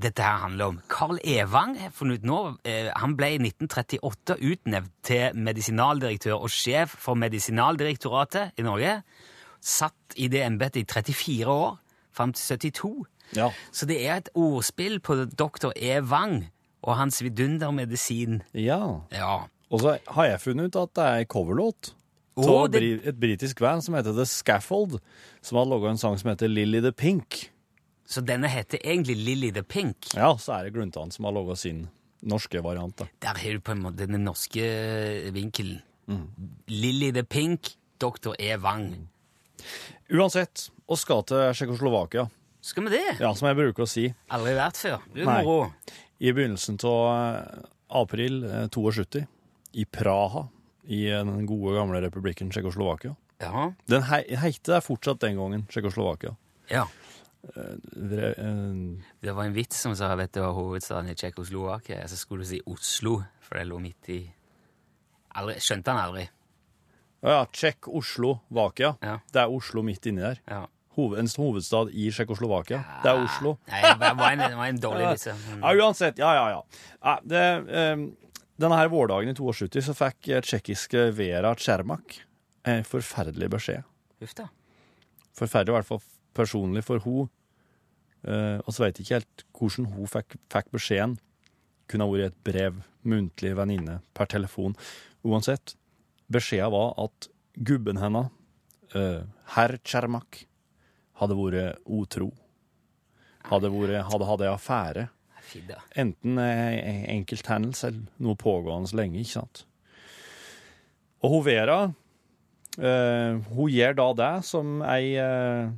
dette 0.00 0.22
her 0.22 0.40
handler 0.42 0.64
om. 0.72 0.80
Carl 0.90 1.18
Evang 1.24 1.76
har 1.78 1.90
funnet 1.94 2.18
ut 2.22 2.26
nå, 2.28 2.38
eh, 2.64 2.90
han 2.96 3.16
ble 3.16 3.28
i 3.34 3.38
1938 3.38 4.36
utnevnt 4.42 4.90
til 5.06 5.36
medisinaldirektør 5.38 6.34
og 6.40 6.50
sjef 6.50 6.96
for 6.98 7.14
Medisinaldirektoratet 7.14 8.58
i 8.58 8.62
Norge. 8.66 9.02
Satt 9.60 10.16
i 10.16 10.28
det 10.28 10.42
embetet 10.44 10.82
i 10.82 10.84
34 10.84 11.46
år, 11.46 11.78
fram 12.12 12.32
til 12.32 12.58
72. 12.58 13.06
ja. 13.36 13.50
Så 13.72 13.86
det 13.86 14.06
er 14.06 14.16
et 14.16 14.28
ordspill 14.34 15.00
på 15.00 15.16
doktor 15.38 15.72
Evang 15.76 16.44
og 16.82 16.96
hans 16.96 17.22
vidundermedisin. 17.22 18.42
Ja. 18.54 19.00
Ja. 19.12 19.46
Og 19.70 19.80
så 19.80 19.98
har 20.06 20.24
jeg 20.28 20.40
funnet 20.40 20.66
ut 20.74 20.76
at 20.76 20.94
det 20.94 21.04
er 21.04 21.24
coverlåt 21.24 21.94
av 22.36 22.70
det- 22.70 23.06
et 23.06 23.18
britisk 23.20 23.60
band 23.60 23.82
som 23.82 23.94
heter 23.94 24.12
The 24.12 24.26
Scaffold, 24.26 25.00
som 25.42 25.56
har 25.58 25.64
laga 25.64 25.90
en 25.90 25.98
sang 25.98 26.18
som 26.18 26.30
heter 26.30 26.48
Lily 26.48 26.80
the 26.80 26.92
Pink. 26.92 27.50
Så 28.06 28.20
denne 28.20 28.48
heter 28.52 28.78
egentlig 28.84 29.16
Lily 29.16 29.50
the 29.56 29.62
Pink. 29.62 30.10
Ja, 30.14 30.34
så 30.36 30.58
er 30.58 30.66
det 30.66 30.74
Gluntan 30.74 31.10
som 31.14 31.24
har 31.24 31.32
laga 31.32 31.56
sin 31.56 31.86
norske 32.24 32.60
variant. 32.64 32.96
da. 32.96 33.06
Der 33.20 33.40
har 33.40 33.52
du 33.56 33.60
på 33.64 33.72
en 33.72 33.82
måte 33.84 34.06
den 34.06 34.24
norske 34.24 34.64
vinkelen. 35.32 35.80
Lily 36.68 37.12
the 37.12 37.22
Pink, 37.24 37.74
doktor 37.98 38.36
Wang. 38.60 39.08
Uansett, 40.12 40.68
og 40.88 40.98
skal 41.00 41.22
til 41.24 41.52
Tsjekkoslovakia, 41.56 42.26
Skal 42.60 42.84
vi 42.84 42.90
det? 42.90 43.16
ja, 43.20 43.32
som 43.34 43.48
jeg 43.48 43.56
bruker 43.56 43.84
å 43.84 43.88
si. 43.88 44.14
Aldri 44.28 44.54
vært 44.56 44.76
før. 44.76 45.00
Du 45.14 45.22
er 45.22 45.42
moro. 45.44 45.72
I 46.20 46.32
begynnelsen 46.32 46.78
av 46.84 47.64
april 48.04 48.44
eh, 48.44 48.66
72, 48.68 49.24
i 49.74 49.84
Praha, 49.84 50.46
i 50.88 51.06
eh, 51.08 51.24
den 51.24 51.46
gode, 51.46 51.74
gamle 51.76 52.00
republikken 52.04 52.50
Tsjekkoslovakia. 52.52 53.14
Ja. 53.40 53.72
Den 53.90 54.02
hei, 54.08 54.22
heter 54.40 54.80
fortsatt 54.84 55.20
den 55.24 55.36
gangen 55.40 55.66
Tsjekkoslovakia. 55.68 56.36
ja. 56.70 56.86
Vre- 57.52 58.34
eh, 58.38 59.02
Det 59.20 59.32
var 59.36 59.44
en 59.44 59.52
vits 59.56 59.80
som 59.80 59.94
sa 59.96 60.12
at 60.14 60.32
du 60.32 60.40
var 60.40 60.52
hovedstaden 60.56 61.10
i 61.10 61.14
Tsjekkoslovakia. 61.14 62.06
Så 62.08 62.16
skulle 62.16 62.44
du 62.44 62.48
si 62.48 62.60
Oslo, 62.66 63.22
for 63.40 63.58
det 63.58 63.66
lå 63.68 63.78
midt 63.80 64.08
i 64.08 64.20
aldri, 65.36 65.58
Skjønte 65.60 65.92
han 65.92 66.00
aldri. 66.08 66.28
Ja, 67.24 67.30
ja, 67.38 67.44
Tsjekk, 67.52 67.88
Oslo, 67.88 68.38
Vakia. 68.52 68.94
Ja. 69.02 69.18
Det 69.32 69.40
er 69.42 69.52
Oslo 69.52 69.82
midt 69.82 70.06
inni 70.06 70.20
der. 70.24 70.40
Ja. 70.48 70.66
Hoved, 70.94 71.18
en 71.18 71.26
hovedstad 71.36 71.88
i 71.90 72.10
Tsjekkoslovakia. 72.12 72.82
Det 73.02 73.10
er 73.10 73.22
Oslo. 73.24 73.56
Nei, 73.72 73.80
det 73.98 74.10
var 74.18 74.28
en, 74.30 74.38
det 74.44 74.56
var 74.60 74.68
en 74.70 74.76
dårlig 74.82 75.08
vits. 75.10 75.26
ja. 75.26 75.34
Mm. 75.34 75.62
Ja, 75.64 75.72
uansett. 75.84 76.18
Ja, 76.22 76.34
ja, 76.36 76.44
ja. 76.50 76.60
ja 77.02 77.14
det, 77.24 77.44
um, 77.96 78.04
denne 78.62 78.76
her 78.78 78.88
vårdagen 78.92 79.32
i 79.32 79.34
72 79.34 79.82
så 79.88 79.94
fikk 79.98 80.28
eh, 80.30 80.40
tsjekkiske 80.44 81.08
Vera 81.16 81.50
Tsjermak 81.58 82.20
en 82.70 82.84
forferdelig 82.86 83.48
beskjed. 83.56 83.82
Uff 84.22 84.36
da. 84.38 84.46
Forferdelig 85.34 85.74
i 85.74 85.78
hvert 85.80 85.88
fall 85.88 86.04
personlig 86.34 86.84
for 86.86 87.02
hun. 87.04 87.30
Eh, 88.24 88.58
og 88.64 88.72
så 88.72 88.88
jeg 88.88 88.98
ikke 88.98 89.18
helt 89.18 89.44
hvordan 89.56 89.90
hun 89.94 90.10
fikk, 90.10 90.38
fikk 90.52 90.72
beskjeden. 90.74 91.18
Kunne 91.90 92.06
ha 92.06 92.14
vært 92.14 92.32
et 92.32 92.44
brev, 92.46 92.80
muntlig 93.04 93.52
venninne, 93.58 93.98
per 94.16 94.30
telefon. 94.32 94.76
Uansett. 95.24 95.76
Beskjeden 96.32 96.72
var 96.72 96.94
at 97.04 97.28
gubben 97.54 98.00
hennes, 98.00 98.32
eh, 98.94 99.26
herr 99.56 99.76
Tsjermak, 99.84 100.46
hadde 101.20 101.36
vært 101.38 101.84
utro. 101.84 102.32
Hadde, 103.44 103.68
vært, 103.68 104.00
hadde 104.08 104.30
hatt 104.30 104.40
en 104.40 104.54
affære. 104.54 105.08
Enten 106.00 106.38
en 106.40 107.04
enkelthendelse 107.12 107.90
eller 107.90 108.06
noe 108.24 108.38
pågående 108.40 108.96
lenge, 108.96 109.20
ikke 109.20 109.36
sant? 109.36 109.66
Og 111.24 111.30
hun 111.30 111.44
Vera, 111.46 111.78
eh, 112.78 113.36
hun 113.52 113.70
gjør 113.70 113.96
da 114.00 114.08
det 114.18 114.32
som 114.48 114.80
ei 114.88 115.14
eh, 115.20 115.68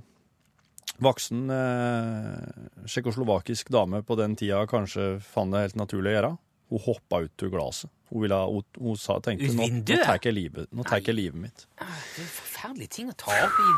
voksen 1.03 1.51
eh, 1.53 2.87
tsjekkoslovakisk 2.87 3.71
dame 3.75 4.03
på 4.07 4.17
den 4.19 4.37
tida 4.39 4.63
kanskje 4.71 5.17
fant 5.25 5.55
det 5.55 5.67
helt 5.67 5.81
naturlig 5.81 6.13
å 6.13 6.17
gjøre. 6.17 6.33
Hun 6.73 6.83
hoppa 6.87 7.21
ut 7.23 7.45
av 7.47 7.53
glasset. 7.53 7.91
Hun, 8.11 8.23
ville, 8.23 8.39
hun, 8.39 8.63
hun 8.79 8.99
sa, 8.99 9.19
tenkte 9.23 9.51
nå, 9.51 9.67
nå 9.67 9.99
tar 10.07 10.21
jeg 10.23 10.35
livet, 10.35 10.71
livet 11.11 11.41
mitt. 11.43 11.67
Det 11.75 11.87
er 11.87 12.23
en 12.23 12.33
forferdelig 12.37 12.89
ting 12.95 13.11
å 13.11 13.17
ta 13.19 13.35
opp 13.35 13.61
i 13.63 13.71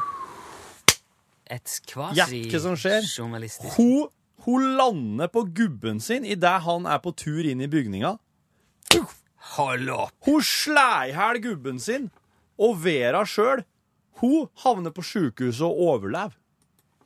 et 1.56 1.76
Gjett 1.88 2.52
hva 2.52 2.60
som 2.60 2.76
skjer? 2.76 3.06
Hun, 3.78 4.08
hun 4.44 4.66
lander 4.76 5.30
på 5.32 5.46
gubben 5.56 6.00
sin 6.04 6.26
idet 6.28 6.58
han 6.66 6.88
er 6.88 7.00
på 7.04 7.14
tur 7.16 7.48
inn 7.48 7.64
i 7.64 7.70
bygninga. 7.72 8.18
Hold 9.56 9.88
opp! 9.94 10.12
Hun 10.26 10.44
slår 10.44 11.08
i 11.08 11.14
hjel 11.16 11.40
gubben 11.44 11.80
sin, 11.80 12.10
og 12.60 12.76
Vera 12.84 13.24
sjøl, 13.28 13.64
hun 14.20 14.48
havner 14.64 14.92
på 14.92 15.04
sjukehuset 15.06 15.64
og 15.64 15.80
overlever. 15.94 16.36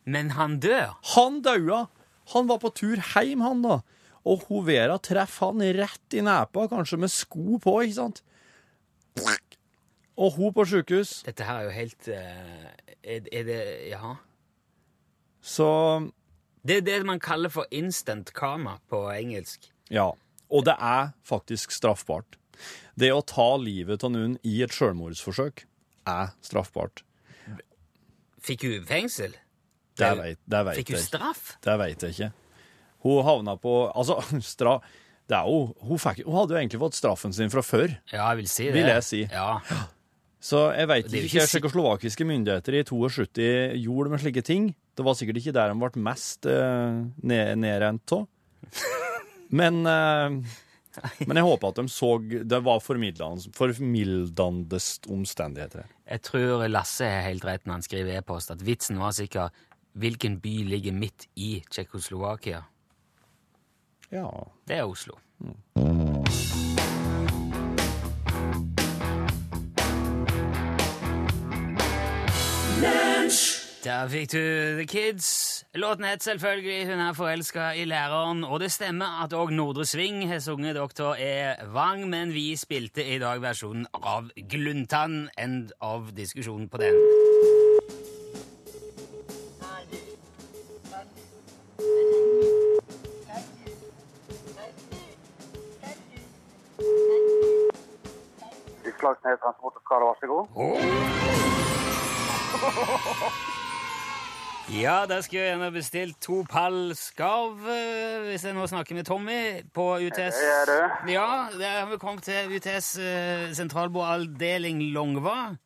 Men 0.04 0.32
han 0.36 0.58
dør. 0.62 0.96
Han 1.14 1.40
daua. 1.44 1.86
Han 2.32 2.48
var 2.48 2.58
på 2.62 2.70
tur 2.74 3.00
hjem, 3.12 3.42
han, 3.44 3.62
da. 3.62 3.80
Og 4.24 4.44
hun 4.48 4.64
Vera 4.66 4.98
treffer 5.02 5.50
han 5.52 5.62
rett 5.76 6.14
i 6.14 6.22
nepa, 6.22 6.68
kanskje 6.70 6.98
med 7.02 7.10
sko 7.10 7.58
på, 7.62 7.76
ikke 7.82 7.98
sant? 7.98 8.22
Og 10.16 10.36
hun 10.36 10.52
på 10.54 10.64
sjukehus. 10.68 11.22
Dette 11.26 11.46
her 11.46 11.60
er 11.62 11.66
jo 11.66 11.74
helt 11.74 12.08
eh, 12.12 12.68
er, 13.02 13.26
er 13.32 13.48
det 13.48 13.60
Ja. 13.90 14.16
Så 15.42 16.12
Det 16.62 16.76
er 16.76 16.84
det 16.86 17.06
man 17.06 17.18
kaller 17.18 17.50
for 17.50 17.66
instant 17.74 18.32
karma 18.32 18.78
på 18.88 19.08
engelsk. 19.10 19.72
ja. 19.90 20.12
Og 20.52 20.66
det 20.66 20.74
er 20.78 21.14
faktisk 21.24 21.72
straffbart. 21.72 22.36
Det 22.94 23.08
å 23.08 23.22
ta 23.24 23.56
livet 23.56 24.04
av 24.04 24.10
noen 24.12 24.34
i 24.44 24.58
et 24.62 24.70
sjølmordsforsøk 24.76 25.62
er 26.06 26.34
straffbart. 26.44 27.00
Fikk 28.44 28.66
hun 28.68 28.84
fengsel? 28.84 29.32
Det 29.98 30.64
vet 30.66 30.80
Fikk 30.80 30.94
hun 30.96 31.02
straff? 31.02 31.44
Det 31.64 31.78
vet 31.80 32.06
jeg 32.06 32.16
ikke. 32.16 32.30
Hun 33.02 33.24
havna 33.26 33.56
på 33.60 33.78
Altså, 33.90 34.20
stra... 34.54 34.78
Det 35.30 35.38
er 35.38 35.48
jo 35.48 35.72
hun, 35.86 36.00
fikk, 36.02 36.24
hun 36.26 36.40
hadde 36.40 36.56
jo 36.56 36.60
egentlig 36.60 36.80
fått 36.82 36.96
straffen 36.98 37.32
sin 37.32 37.50
fra 37.52 37.62
før. 37.64 37.92
Ja, 38.10 38.26
jeg 38.32 38.42
vil 38.42 38.48
si 38.50 38.64
det. 38.66 38.72
Vil 38.74 38.88
jeg 38.90 39.04
si. 39.06 39.20
Ja. 39.30 39.84
Så 40.42 40.64
jeg 40.74 40.88
Det 40.90 40.96
er 40.98 41.22
jo 41.22 41.28
ikke 41.28 41.38
ikke 41.38 41.50
tsjekkoslovakiske 41.52 42.26
myndigheter 42.26 42.76
i 42.80 42.82
72 42.82 43.46
gjorde 43.84 44.10
med 44.10 44.24
slike 44.24 44.42
ting. 44.42 44.72
Det 44.98 45.06
var 45.06 45.14
sikkert 45.16 45.38
ikke 45.40 45.54
der 45.54 45.70
de 45.70 45.78
ble 45.78 46.02
mest 46.02 46.48
eh, 46.50 46.98
ned, 47.22 47.54
nedrent 47.62 48.16
av. 48.18 48.26
Men, 49.52 49.86
eh, 49.86 50.58
men 51.26 51.38
jeg 51.38 51.44
håper 51.44 51.72
at 51.72 51.80
de 51.80 51.88
så 51.92 52.14
Det 52.20 52.60
var 52.64 52.80
formildende, 52.80 54.80
omstendigheter. 55.12 55.88
Jeg 56.08 56.22
tror 56.24 56.66
Lasse 56.68 57.04
er 57.04 57.28
helt 57.28 57.44
rett 57.44 57.66
når 57.66 57.78
han 57.78 57.84
skriver 57.84 58.12
i 58.12 58.16
e-post 58.20 58.52
at 58.52 58.64
vitsen 58.64 59.00
var 59.00 59.12
sikkert 59.16 59.52
hvilken 59.92 60.40
by 60.40 60.54
ligger 60.64 60.92
midt 60.92 61.26
i 61.36 61.62
Tsjekkoslovakia. 61.70 62.62
Ja. 64.12 64.28
Det 64.68 64.76
er 64.76 64.84
Oslo. 64.84 65.14
Der 73.84 74.08
fikk 74.08 74.32
du 74.32 74.38
The 74.78 74.86
Kids. 74.86 75.64
Låten 75.74 76.04
het 76.04 76.22
selvfølgelig 76.22 76.86
'Hun 76.86 77.00
er 77.00 77.12
forelska 77.12 77.70
i 77.70 77.84
læreren', 77.84 78.44
og 78.44 78.60
det 78.60 78.72
stemmer 78.72 79.24
at 79.24 79.32
òg 79.32 79.50
Nordre 79.50 79.84
Sving 79.84 80.28
har 80.28 80.38
sunget 80.38 80.76
'Doktor 80.76 81.14
E. 81.14 81.54
Wang', 81.74 82.06
men 82.06 82.32
vi 82.32 82.56
spilte 82.56 83.14
i 83.14 83.18
dag 83.18 83.42
versjonen 83.42 83.86
av 83.92 84.30
'Gluntann'. 84.36 85.28
End 85.38 85.72
av 85.80 86.10
diskusjonen 86.16 86.68
på 86.68 86.76
den. 86.76 86.94
Utslagsnes 99.02 99.40
Transport 99.42 99.74
og 99.76 99.82
Skade, 99.82 100.04
vær 100.06 100.14
så 100.20 100.26
god. 100.30 100.46
Ja, 104.82 105.06
da 105.10 105.16
skulle 105.20 105.42
jeg 105.42 105.50
gjerne 105.50 105.70
bestilt 105.74 106.20
to 106.22 106.44
pall 106.48 106.92
skarv, 106.94 107.64
eh, 107.66 108.22
hvis 108.28 108.44
jeg 108.46 108.54
nå 108.54 108.66
snakker 108.70 108.94
med 108.94 109.04
Tommy, 109.04 109.40
på 109.74 109.86
UTS. 110.06 110.38
Det 110.38 110.52
er 110.54 110.70
det. 110.70 110.84
Ja, 111.12 111.48
der 111.58 111.80
har 111.80 111.88
vi 111.90 111.98
kommet 111.98 112.22
til 112.22 112.54
UTS 112.54 112.92
eh, 113.02 113.50
sentralbordavdeling 113.58 114.82
Longva. 114.94 115.56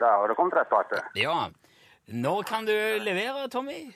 Der 0.00 0.16
har 0.16 0.26
du 0.26 0.34
kommet 0.34 0.56
rett, 0.56 0.72
på 0.72 0.82
du. 0.88 0.96
Ja. 1.20 1.50
Når 2.08 2.42
kan 2.48 2.64
du 2.64 2.72
levere, 3.04 3.48
Tommy? 3.52 3.92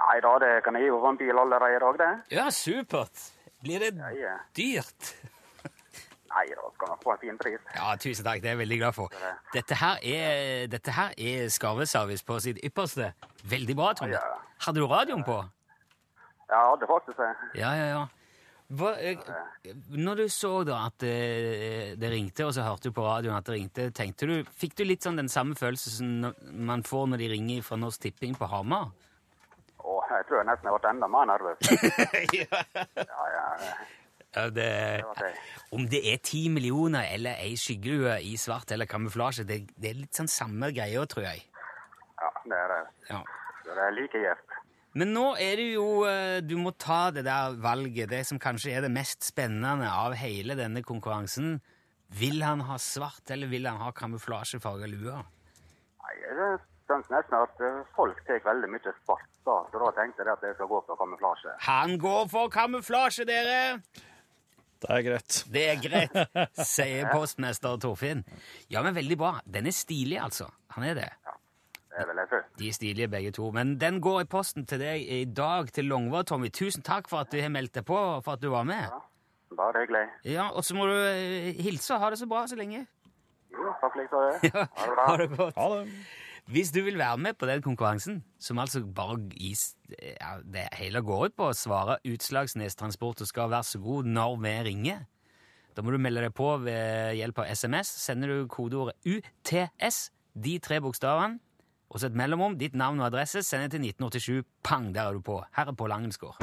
Nei 0.00 0.16
da, 0.24 0.38
det 0.40 0.64
kan 0.64 0.74
jeg 0.74 0.88
gi 0.88 0.90
over 0.96 1.12
en 1.12 1.20
bil 1.20 1.36
allerede 1.44 1.76
i 1.76 1.82
dag, 1.84 2.00
det. 2.00 2.12
Ja, 2.38 2.48
supert. 2.50 3.28
Blir 3.60 3.78
det 3.84 3.92
dyrt? 4.56 5.14
Nei 6.30 6.44
da, 6.54 6.68
skal 6.76 6.92
nok 6.92 7.00
få 7.02 7.14
en 7.16 7.20
fin 7.24 7.38
pris. 7.40 7.62
Ja, 7.74 7.94
tusen 7.98 8.26
takk. 8.26 8.42
Det 8.42 8.52
er 8.52 8.54
jeg 8.54 8.62
veldig 8.62 8.78
glad 8.78 8.94
for. 8.94 9.14
Dette 9.54 9.78
her 9.80 9.98
er, 10.06 10.68
dette 10.70 10.94
her 10.94 11.16
er 11.18 11.50
skarveservice 11.50 12.26
på 12.26 12.38
sitt 12.44 12.60
ypperste. 12.66 13.10
Veldig 13.50 13.76
bra, 13.76 13.90
Tom. 13.98 14.14
Ja. 14.14 14.22
Hadde 14.62 14.82
du 14.82 14.86
radioen 14.86 15.26
på? 15.26 15.40
Ja, 16.50 16.62
det 16.78 16.86
faktisk 16.90 17.18
det. 17.18 17.34
Ja, 17.58 17.74
ja, 17.74 17.90
ja. 17.96 18.06
Hva, 18.70 18.92
eh, 19.02 19.18
når 19.98 20.22
du 20.22 20.24
så 20.30 20.52
da 20.62 20.84
at 20.86 21.02
det, 21.02 21.98
det 21.98 22.10
ringte, 22.12 22.46
og 22.46 22.54
så 22.54 22.62
hørte 22.62 22.90
du 22.90 22.94
på 22.94 23.02
radioen 23.02 23.34
at 23.34 23.48
det 23.48 23.56
ringte, 23.56 23.88
tenkte 23.90 24.28
du, 24.30 24.36
fikk 24.62 24.76
du 24.78 24.84
litt 24.86 25.02
sånn 25.02 25.18
den 25.18 25.30
samme 25.32 25.58
følelsen 25.58 25.96
som 25.96 26.52
man 26.70 26.86
får 26.86 27.08
når 27.10 27.24
de 27.24 27.30
ringer 27.32 27.64
fra 27.66 27.80
Norsk 27.80 28.06
Tipping 28.06 28.38
på 28.38 28.46
Hamar? 28.52 28.92
Å, 29.82 29.96
jeg 30.12 30.28
tror 30.28 30.38
jeg 30.38 30.50
nesten 30.52 30.70
jeg 30.70 30.78
ble 30.78 30.92
enda 30.94 31.10
mer 31.10 31.30
nervøs. 31.32 31.72
ja. 32.38 32.62
Ja, 33.02 33.26
ja, 33.34 33.74
Ja, 34.36 34.46
det, 34.54 34.66
det 35.18 35.30
om 35.74 35.86
det 35.90 36.00
er 36.06 36.20
ti 36.22 36.44
millioner 36.52 37.08
eller 37.14 37.38
ei 37.42 37.56
skyggelue 37.58 38.20
i 38.22 38.36
svart 38.38 38.70
eller 38.74 38.86
kamuflasje, 38.90 39.46
det, 39.46 39.64
det 39.74 39.90
er 39.90 40.00
litt 40.04 40.18
sånn 40.18 40.30
samme 40.30 40.70
greia, 40.74 41.02
tror 41.10 41.26
jeg. 41.26 41.44
Ja, 42.20 42.30
det 42.44 42.58
er 42.58 42.72
det. 42.74 42.80
Ja. 43.10 43.20
Det 43.66 43.76
er 43.86 43.94
like 43.96 44.22
gjevt. 44.22 44.56
Men 44.98 45.12
nå 45.14 45.26
er 45.38 45.60
det 45.60 45.66
jo 45.76 45.84
eh, 46.08 46.40
Du 46.42 46.56
må 46.58 46.72
ta 46.74 47.12
det 47.14 47.22
der 47.22 47.54
valget, 47.62 48.10
det 48.10 48.24
som 48.26 48.40
kanskje 48.42 48.72
er 48.74 48.82
det 48.82 48.90
mest 48.90 49.22
spennende 49.22 49.86
av 49.86 50.16
hele 50.18 50.56
denne 50.58 50.82
konkurransen. 50.82 51.60
Vil 52.18 52.42
han 52.42 52.64
ha 52.66 52.78
svart, 52.82 53.22
eller 53.30 53.46
vil 53.50 53.68
han 53.70 53.78
ha 53.78 53.92
kamuflasjefarga 53.94 54.90
lue? 54.90 55.14
Nei, 56.02 56.14
jeg 56.24 56.58
syns 56.90 57.10
nesten 57.14 57.38
at 57.38 57.62
eh, 57.62 57.82
folk 57.94 58.18
tar 58.26 58.42
veldig 58.46 58.70
mye 58.74 58.94
svart, 59.04 59.30
da. 59.46 59.60
Så 59.70 59.82
da 59.84 59.94
tenkte 60.00 60.26
jeg 60.26 60.34
at 60.34 60.46
jeg 60.48 60.58
skal 60.58 60.70
gå 60.74 60.82
for 60.88 60.98
kamuflasje. 60.98 61.54
Han 61.70 61.98
går 62.02 62.24
for 62.34 62.50
kamuflasje, 62.50 63.28
dere! 63.30 63.78
Det 64.80 64.90
er 64.96 65.02
greit. 65.04 65.38
Det 65.52 65.62
er 65.68 65.80
greit, 65.84 66.14
sier 66.66 67.10
postmester 67.12 67.76
Torfinn. 67.82 68.22
Ja, 68.72 68.80
men 68.82 68.94
veldig 68.96 69.18
bra. 69.20 69.34
Den 69.44 69.66
er 69.68 69.74
stilig, 69.76 70.16
altså. 70.22 70.46
Han 70.76 70.86
er 70.88 70.94
det. 70.96 71.08
Det 71.90 72.06
vil 72.08 72.20
jeg. 72.22 72.40
De 72.58 72.68
er 72.70 72.72
stilige 72.76 73.08
begge 73.12 73.32
to. 73.36 73.50
Men 73.52 73.74
den 73.80 73.98
går 74.00 74.22
i 74.22 74.28
posten 74.30 74.64
til 74.70 74.80
deg 74.80 75.02
i 75.04 75.24
dag 75.26 75.68
til 75.74 75.84
Longva, 75.90 76.22
Tommy. 76.24 76.48
Tusen 76.54 76.82
takk 76.86 77.10
for 77.12 77.20
at 77.26 77.32
du 77.34 77.40
har 77.42 77.52
meldt 77.52 77.74
deg 77.76 77.84
på, 77.88 77.96
og 77.98 78.24
for 78.24 78.38
at 78.38 78.42
du 78.44 78.48
var 78.54 78.64
med. 78.68 78.86
Ja, 78.88 79.00
Bare 79.58 79.82
hyggelig. 79.82 80.04
Ja, 80.30 80.48
Og 80.54 80.64
så 80.64 80.76
må 80.78 80.86
du 80.86 80.94
eh, 80.94 81.50
hilse 81.60 81.96
og 81.96 82.00
ha 82.04 82.10
det 82.14 82.20
så 82.22 82.28
bra 82.30 82.44
så 82.48 82.56
lenge. 82.56 82.84
Jo, 83.52 83.72
takk 83.82 83.96
like 83.98 84.08
så. 84.14 84.22
Ja, 84.46 84.64
Ha 84.78 84.86
det 84.86 84.94
bra. 84.94 85.06
ha 85.10 85.16
det 85.20 85.28
godt. 85.36 85.56
Ha 85.58 85.68
det. 85.74 85.86
Hvis 86.50 86.72
du 86.74 86.80
vil 86.82 86.98
være 86.98 87.18
med 87.18 87.36
på 87.38 87.46
den 87.46 87.62
konkurransen, 87.62 88.24
som 88.40 88.58
altså 88.58 88.82
bare 88.82 89.20
gis 89.30 89.76
ja, 90.02 90.38
Det 90.42 90.66
hele 90.72 91.02
går 91.02 91.28
ut 91.28 91.36
på 91.38 91.46
å 91.50 91.54
svare 91.54 92.00
Utslagsnes 92.10 92.74
Transport 92.74 93.22
og 93.22 93.28
skal 93.30 93.52
være 93.52 93.68
så 93.68 93.78
god 93.78 94.08
når 94.10 94.34
vi 94.42 94.54
ringer. 94.66 95.04
Da 95.76 95.82
må 95.82 95.94
du 95.94 95.98
melde 96.02 96.24
deg 96.24 96.34
på 96.34 96.48
ved 96.64 97.14
hjelp 97.20 97.38
av 97.38 97.52
SMS. 97.54 97.94
Sender 98.02 98.28
du 98.34 98.50
kodeordet 98.50 98.98
UTS, 99.06 100.10
de 100.34 100.58
tre 100.58 100.80
bokstavene, 100.82 101.38
og 101.90 102.02
så 102.02 102.10
et 102.10 102.18
mellomrom, 102.18 102.58
ditt 102.58 102.74
navn 102.74 102.98
og 102.98 103.06
adresse, 103.12 103.44
sender 103.46 103.70
til 103.70 103.86
1987. 103.86 104.42
Pang, 104.66 104.90
der 104.94 105.06
er 105.06 105.14
du 105.14 105.22
på. 105.22 105.38
Her 105.54 105.70
er 105.70 105.78
Pål 105.78 105.92
Angensgaard. 106.00 106.38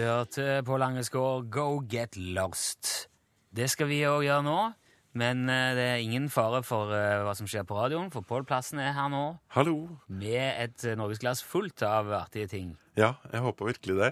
Du 0.00 0.06
hørte 0.06 0.62
på 0.64 0.78
Langeskår 0.80 1.42
Go 1.52 1.82
Get 1.84 2.16
Lost. 2.16 3.10
Det 3.52 3.66
skal 3.68 3.90
vi 3.90 3.98
òg 4.08 4.22
gjøre 4.24 4.46
nå, 4.46 4.54
men 5.20 5.42
eh, 5.52 5.74
det 5.76 5.84
er 5.90 5.98
ingen 6.00 6.30
fare 6.32 6.62
for 6.64 6.88
eh, 6.96 7.18
hva 7.20 7.34
som 7.36 7.44
skjer 7.50 7.66
på 7.68 7.76
radioen, 7.76 8.08
for 8.08 8.24
Pål 8.24 8.46
Plassen 8.48 8.80
er 8.80 8.94
her 8.96 9.10
nå 9.12 9.20
Hallo. 9.52 9.74
med 10.08 10.54
et 10.54 10.86
eh, 10.88 10.96
norgesglass 10.96 11.44
fullt 11.44 11.84
av 11.84 12.08
artige 12.16 12.48
ting. 12.48 12.70
Ja, 12.96 13.18
jeg 13.28 13.44
håper 13.44 13.74
virkelig 13.74 13.98
det. 13.98 14.10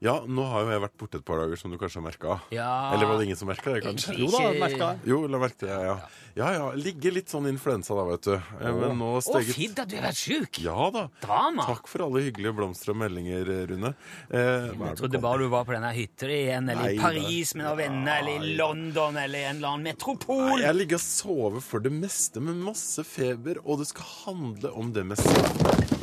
Ja, 0.00 0.14
nå 0.24 0.44
har 0.48 0.62
jo 0.64 0.70
jeg 0.72 0.80
vært 0.80 0.94
borte 0.96 1.18
et 1.20 1.24
par 1.28 1.42
dager, 1.42 1.58
som 1.60 1.68
du 1.72 1.76
kanskje 1.76 1.98
har 2.00 2.04
merka. 2.06 2.38
Ja. 2.56 2.68
Eller 2.94 3.04
var 3.10 3.18
det 3.20 3.26
ingen 3.28 3.36
som 3.36 3.50
merka 3.50 3.74
det, 3.74 3.82
kanskje? 3.84 4.14
Jo 4.16 4.30
da, 4.32 4.46
merka. 4.56 4.86
Jo, 5.04 5.18
la 5.28 5.40
merke 5.42 5.66
det, 5.66 5.74
ja. 5.84 5.96
Ja 6.38 6.46
ja, 6.54 6.66
ligger 6.78 7.12
litt 7.12 7.28
sånn 7.28 7.48
influensa 7.50 7.92
da, 7.98 8.04
vet 8.08 8.22
du. 8.24 8.32
Eh, 8.38 8.70
Men 8.78 8.94
nå 8.96 9.10
Å, 9.18 9.20
steget 9.26 9.56
fint 9.58 9.82
at 9.82 9.90
du 9.90 9.96
har 9.98 10.06
vært 10.06 10.20
sjuk! 10.22 10.60
Ja 10.64 10.86
da. 10.94 11.02
Drama! 11.20 11.66
Takk 11.68 11.90
for 11.90 12.06
alle 12.06 12.22
hyggelige 12.24 12.54
blomster 12.56 12.94
og 12.94 13.00
meldinger, 13.02 13.44
Rune. 13.68 13.90
Eh, 14.30 14.70
Jeg 14.72 14.96
trodde 15.02 15.20
bare 15.20 15.42
du 15.44 15.50
var 15.52 15.66
på 15.68 15.74
denne 15.76 15.90
hytta 15.92 16.30
igjen, 16.32 16.70
eller 16.70 16.86
Nei, 16.86 16.94
i 16.96 17.02
Paris 17.02 17.52
med 17.58 17.66
noen 17.68 17.80
venner, 17.82 18.22
eller 18.22 18.46
i 18.48 18.54
London, 18.62 19.20
eller 19.20 19.42
i 19.42 19.44
en 19.50 19.60
eller 19.60 19.74
annen 19.74 19.88
metropol. 19.90 20.46
Nei, 20.54 20.62
Jeg 20.64 20.78
ligger 20.80 21.02
og 21.02 21.04
sover 21.10 21.60
for 21.66 21.84
det 21.84 21.92
meste 21.98 22.40
med 22.40 22.56
masse 22.70 23.04
feber, 23.04 23.60
og 23.66 23.82
det 23.84 23.90
skal 23.92 24.08
handle 24.24 24.72
om 24.80 24.94
det 24.96 25.04
meste. 25.12 25.44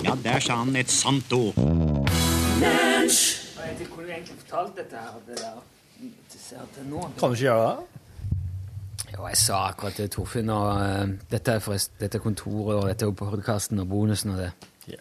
Ja, 0.05 0.13
der 0.21 0.43
sa 0.43 0.61
han 0.61 0.75
et 0.77 0.93
sant 0.93 1.33
ord. 1.33 1.57
Jeg 2.61 3.09
egentlig 4.27 4.43
fortalt 4.45 4.77
dette 4.77 4.95
her, 4.97 5.19
det 5.27 5.39
der. 5.39 5.63
Til 6.73 6.85
nå. 6.85 7.01
Kan 7.01 7.29
du 7.29 7.33
ikke 7.33 7.43
gjøre 7.43 7.69
det? 7.69 8.03
Jo, 9.13 9.27
jeg 9.27 9.37
sa 9.37 9.59
akkurat 9.69 9.93
til 9.97 10.09
Torfinn, 10.09 10.49
og 10.49 10.67
uh, 10.75 11.13
dette 11.31 11.51
er 11.51 11.63
forresten 11.63 11.95
dette 11.99 12.19
kontoret, 12.19 12.75
og 12.75 12.89
dette 12.89 13.05
er 13.07 13.15
podkasten 13.17 13.79
og 13.79 13.89
bonusen 13.89 14.35
og 14.35 14.41
det. 14.43 14.51
Ja. 14.87 14.99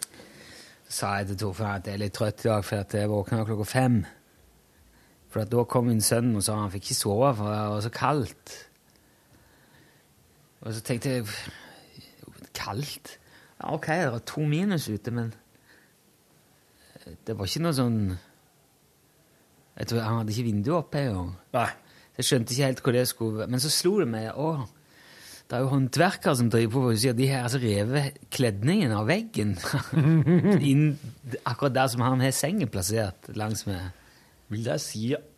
Så 0.87 0.95
sa 0.99 1.11
jeg 1.19 1.27
til 1.27 1.41
Torfinn 1.43 1.69
at 1.69 1.87
jeg 1.87 1.99
er 1.99 2.01
litt 2.05 2.15
trøtt 2.17 2.45
i 2.45 2.49
dag, 2.49 2.65
for 2.65 2.97
jeg 2.97 3.11
våkna 3.11 3.43
klokka 3.45 3.67
fem. 3.67 3.99
For 5.29 5.43
da 5.43 5.63
kom 5.69 5.89
min 5.91 6.01
sønn 6.01 6.35
og 6.39 6.45
sa 6.47 6.55
han 6.57 6.71
fikk 6.73 6.87
ikke 6.87 7.01
sove, 7.01 7.33
for 7.35 7.51
det 7.51 7.63
var 7.75 7.83
så 7.85 7.93
kaldt. 7.93 8.53
Og 10.61 10.73
så 10.73 10.81
tenkte 10.81 11.09
jeg 11.09 11.27
Kaldt? 12.57 13.19
Ja, 13.61 13.73
ok, 13.73 13.87
det 13.87 14.11
var 14.11 14.23
to 14.25 14.41
minus 14.41 14.87
ute, 14.89 15.11
men 15.11 15.33
det 17.27 17.35
var 17.37 17.45
ikke 17.45 17.61
noe 17.61 17.75
sånn 17.77 17.99
jeg 19.77 19.91
tror 19.91 20.01
Han 20.01 20.17
hadde 20.21 20.33
ikke 20.33 20.47
vinduet 20.47 20.77
oppe 20.79 21.03
engang. 21.05 21.35
Jeg 22.17 22.25
skjønte 22.25 22.53
ikke 22.53 22.65
helt 22.71 22.81
hvor 22.81 22.95
det 22.97 23.05
skulle 23.07 23.39
være. 23.43 23.51
Men 23.53 23.61
så 23.61 23.69
slo 23.69 23.93
det 24.01 24.07
meg 24.09 24.31
å, 24.33 24.49
det 25.47 25.55
er 25.55 25.63
jo 25.63 25.71
håndverkere 25.71 26.35
som 26.39 26.49
driver 26.51 26.73
på 26.73 26.83
og 26.89 26.99
sier 26.99 27.15
de 27.15 27.29
har 27.29 27.45
altså 27.45 27.61
revet 27.61 28.17
kledningen 28.33 28.91
av 28.97 29.05
veggen 29.07 29.53
inn 30.71 30.89
akkurat 31.45 31.75
der 31.77 31.91
som 31.93 32.03
han 32.03 32.23
har 32.25 32.33
sengen 32.35 32.71
plassert 32.73 33.29
langs 33.37 33.67
med. 33.69 33.93
Vil 34.51 34.65
det 34.65 34.79
si 34.83 35.11
at 35.15 35.33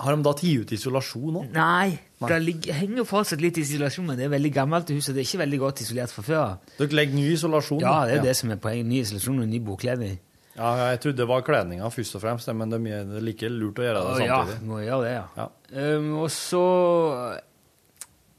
Har 0.00 0.16
de 0.16 0.24
da 0.24 0.32
tatt 0.32 0.44
ut 0.44 0.70
isolasjon 0.72 1.40
òg? 1.42 1.48
Nei, 1.52 1.96
det 2.24 2.38
ligger, 2.40 2.76
henger 2.76 3.04
fortsatt 3.08 3.42
litt 3.42 3.58
isolasjon, 3.60 4.06
men 4.08 4.16
det 4.16 4.24
er 4.24 4.32
veldig 4.32 4.52
gammelt 4.54 4.92
hus, 4.94 5.10
og 5.10 5.16
det 5.16 5.24
er 5.24 5.28
ikke 5.28 5.42
veldig 5.42 5.58
godt 5.60 5.82
isolert 5.84 6.14
fra 6.14 6.24
før. 6.24 6.54
Dere 6.78 6.96
legger 6.96 7.18
ny 7.18 7.26
isolasjon? 7.34 7.82
Ja, 7.84 7.98
det 8.08 8.20
er 8.20 8.24
det 8.30 8.36
som 8.38 8.52
er 8.54 8.60
poenget. 8.62 8.88
Ny 8.88 9.02
isolasjon 9.02 9.42
og 9.44 9.50
ny 9.50 9.60
bokkledning. 9.66 10.16
Ja, 10.56 10.70
jeg 10.92 11.00
trodde 11.00 11.22
det 11.22 11.28
var 11.30 11.44
kledninga 11.46 11.88
først 11.92 12.18
og 12.18 12.22
fremst, 12.24 12.50
men 12.52 12.72
det 12.72 12.76
er, 12.76 12.84
mye, 12.84 13.02
det 13.08 13.20
er 13.20 13.24
like 13.24 13.48
lurt 13.52 13.80
å 13.80 13.86
gjøre 13.86 14.02
det 14.02 14.16
samtidig. 14.18 14.56
ja, 14.58 14.66
må 14.68 14.80
gjøre 14.82 15.06
det, 15.06 15.12
ja. 15.16 15.46
Um, 15.72 16.10
og 16.20 16.28
så 16.34 16.64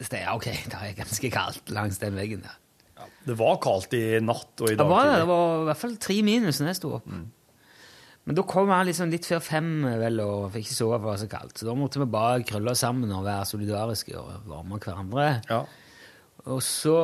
det, 0.04 0.20
ja, 0.22 0.34
OK, 0.36 0.50
det 0.72 0.82
er 0.82 0.98
ganske 0.98 1.32
kaldt 1.34 1.72
langs 1.74 2.02
den 2.02 2.18
veggen 2.20 2.44
der. 2.46 2.60
Det 3.24 3.36
var 3.40 3.56
kaldt 3.64 3.94
i 3.96 4.20
natt 4.24 4.62
og 4.62 4.68
i 4.68 4.76
Det 4.76 4.84
dag 4.84 4.90
var, 4.92 5.08
det, 5.08 5.16
det 5.24 5.30
var 5.30 5.62
i 5.62 5.66
hvert 5.70 5.80
fall 5.80 5.96
tre 6.04 6.18
minus 6.28 6.60
når 6.60 6.70
jeg 6.74 6.80
sto 6.82 6.92
opp. 7.00 7.08
Men 8.24 8.38
da 8.38 8.44
kom 8.48 8.70
jeg 8.72 8.88
liksom 8.88 9.12
litt 9.12 9.28
før 9.28 9.42
fem 9.44 9.70
vel, 10.00 10.22
og 10.24 10.52
fikk 10.54 10.68
ikke 10.68 10.76
sove 10.78 10.98
for 11.00 11.04
det 11.04 11.10
var 11.10 11.22
så 11.24 11.30
kaldt. 11.32 11.56
Så 11.60 11.68
da 11.68 11.74
måtte 11.76 12.00
vi 12.00 12.08
bare 12.14 12.46
krølle 12.48 12.72
oss 12.72 12.84
sammen 12.86 13.12
og 13.16 13.26
være 13.26 13.48
solidariske 13.50 14.16
og 14.20 14.46
varme 14.48 14.80
hverandre. 14.84 15.26
Og 16.52 16.62
så 16.64 16.96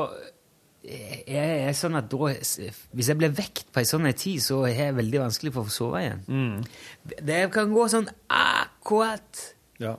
er 0.89 1.73
sånn 1.78 1.95
at 1.99 2.08
da, 2.10 2.17
hvis 2.34 3.10
jeg 3.12 3.17
blir 3.19 3.34
vekt 3.38 3.67
på 3.73 3.82
en 3.84 3.86
sånn 3.89 4.08
tid, 4.17 4.41
så 4.41 4.63
er 4.67 4.73
jeg 4.78 4.95
veldig 4.97 5.19
vanskelig 5.21 5.54
for 5.54 5.62
å 5.62 5.69
få 5.69 5.75
sove 5.75 6.02
igjen. 6.02 6.21
Mm. 6.28 7.15
Det 7.30 7.39
kan 7.54 7.73
gå 7.73 7.88
sånn 7.93 8.10
akkurat 8.30 9.43
Ja. 9.80 9.95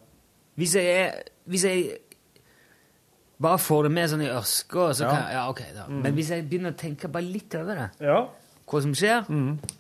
Hvis 0.59 0.75
jeg, 0.77 1.13
hvis 1.49 1.63
jeg 1.65 1.99
bare 3.41 3.59
får 3.63 3.87
det 3.87 3.93
med 3.95 4.11
sånn 4.13 4.25
i 4.27 4.29
ørska, 4.29 4.91
så 4.95 5.05
Ja. 5.07 5.11
kan 5.11 5.33
Ja, 5.33 5.49
ok, 5.49 5.63
da. 5.75 5.87
Mm. 5.87 6.03
Men 6.03 6.15
hvis 6.15 6.29
jeg 6.29 6.49
begynner 6.51 6.73
å 6.73 6.77
tenke 6.77 7.09
bare 7.11 7.23
litt 7.25 7.55
over 7.55 7.75
det, 7.75 7.91
Ja. 8.07 8.29
hva 8.67 8.83
som 8.83 8.93
skjer, 8.93 9.25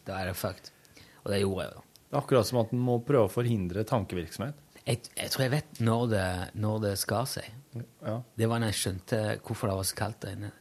da 0.06 0.16
er 0.22 0.26
det 0.26 0.36
fucked. 0.36 0.70
Og 1.26 1.32
det 1.32 1.40
gjorde 1.42 1.62
jeg 1.64 1.74
da. 1.74 1.80
Det 2.10 2.16
er 2.16 2.20
akkurat 2.22 2.46
som 2.46 2.58
at 2.58 2.72
en 2.72 2.78
må 2.80 3.04
prøve 3.04 3.28
å 3.28 3.30
forhindre 3.30 3.84
tankevirksomhet. 3.84 4.54
Jeg, 4.86 5.00
jeg 5.16 5.30
tror 5.30 5.42
jeg 5.42 5.50
vet 5.50 5.80
når 5.80 6.08
det, 6.10 6.54
når 6.54 6.80
det 6.80 6.98
skar 6.98 7.24
seg. 7.26 7.44
Ja. 8.02 8.22
Det 8.36 8.48
var 8.48 8.58
når 8.58 8.72
jeg 8.72 8.80
skjønte 8.80 9.40
hvorfor 9.42 9.68
det 9.68 9.76
var 9.76 9.84
så 9.84 9.94
kaldt 9.94 10.20
der 10.20 10.30
inne. 10.32 10.52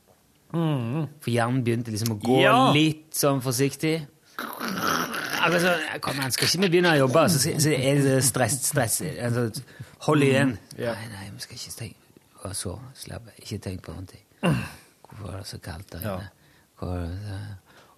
Mm. 0.53 1.07
For 1.21 1.29
hjernen 1.33 1.61
begynte 1.65 1.91
liksom 1.93 2.15
å 2.15 2.19
gå 2.21 2.39
Ja. 2.41 2.71
litt 2.73 3.13
sånn 3.13 3.41
forsiktig. 3.41 4.07
Akkurat 4.39 5.61
sånn, 5.61 6.01
Kom 6.01 6.15
igjen, 6.19 6.31
skal 6.35 6.47
ikke 6.47 6.61
vi 6.63 6.69
begynne 6.73 6.93
å 6.95 6.99
jobbe? 7.03 7.23
Så, 7.29 7.53
så 7.59 7.73
er 7.75 8.01
det 8.03 8.17
stress, 8.27 8.57
stress. 8.69 9.01
Altså, 9.19 9.63
hold 10.07 10.25
igjen. 10.25 10.57
Ja. 10.79 10.93
Nei, 10.95 11.07
nei, 11.13 11.29
vi 11.35 11.43
skal 11.43 11.59
ikke 11.59 11.77
tenke 11.77 11.95
Og 12.47 12.53
så 12.55 12.75
slapp 12.95 13.25
jeg. 13.33 13.43
Ikke 13.43 13.61
tenk 13.67 13.81
på 13.83 13.93
noen 13.95 14.07
ting. 14.07 14.21
Hvorfor 14.41 15.33
er 15.33 15.41
det 15.41 15.47
så 15.49 15.59
kaldt 15.63 15.89
der 15.91 16.05
inne? 16.05 16.29
Hva 16.79 16.93
er 16.95 17.09
det? 17.09 17.39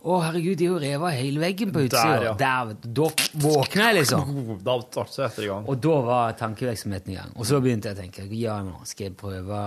Å, 0.02 0.16
herregud, 0.26 0.56
de 0.58 0.66
har 0.66 0.72
jo 0.74 0.80
revet 0.82 1.14
hele 1.14 1.42
veggen 1.44 1.72
på 1.76 1.84
utsida. 1.86 2.34
Der, 2.34 2.46
ja. 2.48 2.64
Vet 2.72 2.82
du. 2.82 2.88
Da 2.98 3.10
våkna 3.44 3.92
jeg, 3.92 3.98
liksom. 4.00 4.32
Da 4.66 4.78
ble 4.82 4.88
det 4.90 5.26
etter 5.28 5.46
i 5.46 5.50
gang. 5.52 5.68
Og 5.70 5.78
da 5.86 5.98
var 6.08 6.32
tankevirksomheten 6.40 7.14
i 7.14 7.18
gang. 7.20 7.36
Og 7.38 7.46
så 7.46 7.60
begynte 7.62 7.92
jeg 7.92 8.00
å 8.00 8.02
tenke 8.02 8.26
ja, 8.40 8.56
nå 8.66 8.82
skal 8.90 9.12
jeg 9.12 9.18
prøve 9.20 9.60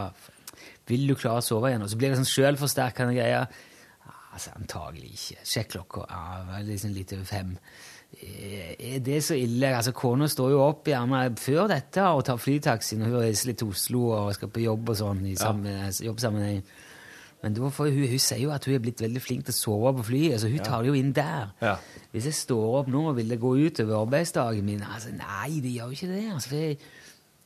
Vil 0.90 1.06
du 1.08 1.14
klare 1.16 1.40
å 1.40 1.44
sove 1.46 1.70
igjen? 1.70 1.82
Og 1.86 1.90
så 1.92 1.96
blir 2.00 2.10
det 2.12 2.18
sånn 2.20 2.28
selvforsterkende 2.28 3.14
greier. 3.16 3.46
Altså, 4.34 4.50
antagelig 4.58 5.12
ikke. 5.14 5.42
Sjekk 5.46 5.68
klokka. 5.76 6.06
Ja, 6.10 6.60
liksom 6.66 6.92
litt 6.92 7.12
over 7.14 7.24
fem. 7.28 7.52
Eh, 8.20 8.74
Er 8.94 8.98
det 9.02 9.20
så 9.24 9.34
ille? 9.38 9.70
Altså, 9.76 9.92
Kona 9.96 10.26
står 10.30 10.50
jo 10.50 10.60
opp 10.64 10.84
gjerne 10.90 11.22
før 11.40 11.68
dette 11.70 12.02
og 12.02 12.24
tar 12.26 12.36
flytaxi 12.42 12.98
når 12.98 13.12
hun 13.12 13.22
reiser 13.22 13.48
litt 13.52 13.58
til 13.62 13.70
Oslo 13.72 14.02
og 14.14 14.34
skal 14.36 14.50
på 14.54 14.62
jobb 14.64 14.90
og 14.90 14.98
sånn 14.98 15.22
i 15.30 15.36
sammen, 15.38 15.86
jobbsammenheng. 16.02 16.60
Men 17.44 17.52
da 17.54 17.68
får 17.76 17.90
hun, 17.92 18.06
hun 18.08 18.18
sier 18.24 18.40
jo 18.40 18.50
at 18.54 18.64
hun 18.64 18.74
er 18.74 18.82
blitt 18.84 19.02
veldig 19.04 19.20
flink 19.22 19.44
til 19.44 19.52
å 19.52 19.56
sove 19.58 19.90
på 19.98 20.04
flyet, 20.10 20.38
så 20.40 20.48
hun 20.48 20.56
Ja. 20.56 20.64
tar 20.64 20.82
det 20.82 20.88
jo 20.88 20.94
inn 20.94 21.12
der. 21.12 21.50
Ja. 21.60 21.76
Hvis 22.12 22.24
jeg 22.24 22.34
står 22.34 22.78
opp 22.80 22.88
nå, 22.88 23.02
vil 23.14 23.28
det 23.28 23.40
gå 23.40 23.54
ut 23.66 23.80
over 23.80 24.00
arbeidsdagen 24.06 24.64
min? 24.64 24.80
Altså, 24.82 25.10
nei, 25.12 25.60
det 25.60 25.74
gjør 25.74 25.90
jo 25.92 25.96
ikke 25.98 26.08
det. 26.14 26.32
Altså, 26.32 26.48
for 26.48 26.56
jeg, 26.56 26.78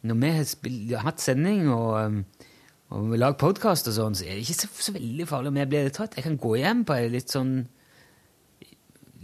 når 0.03 0.15
vi 0.21 0.31
har, 0.31 0.97
har 1.01 1.05
hatt 1.11 1.21
sending 1.21 1.69
og, 1.69 2.25
og 2.89 3.11
vi 3.13 3.19
lager 3.21 3.37
podkast 3.41 3.91
og 3.91 3.97
sånn, 3.97 4.15
så 4.17 4.25
er 4.25 4.39
det 4.39 4.47
ikke 4.47 4.63
så, 4.63 4.69
så 4.89 4.95
veldig 4.95 5.27
farlig 5.29 5.51
om 5.53 5.59
jeg 5.61 5.69
blir 5.69 5.91
trøtt. 5.93 6.17
Jeg 6.17 6.25
kan 6.25 6.39
gå 6.41 6.55
hjem 6.57 6.87
på 6.89 6.97
litt 7.13 7.35
sånn 7.35 7.59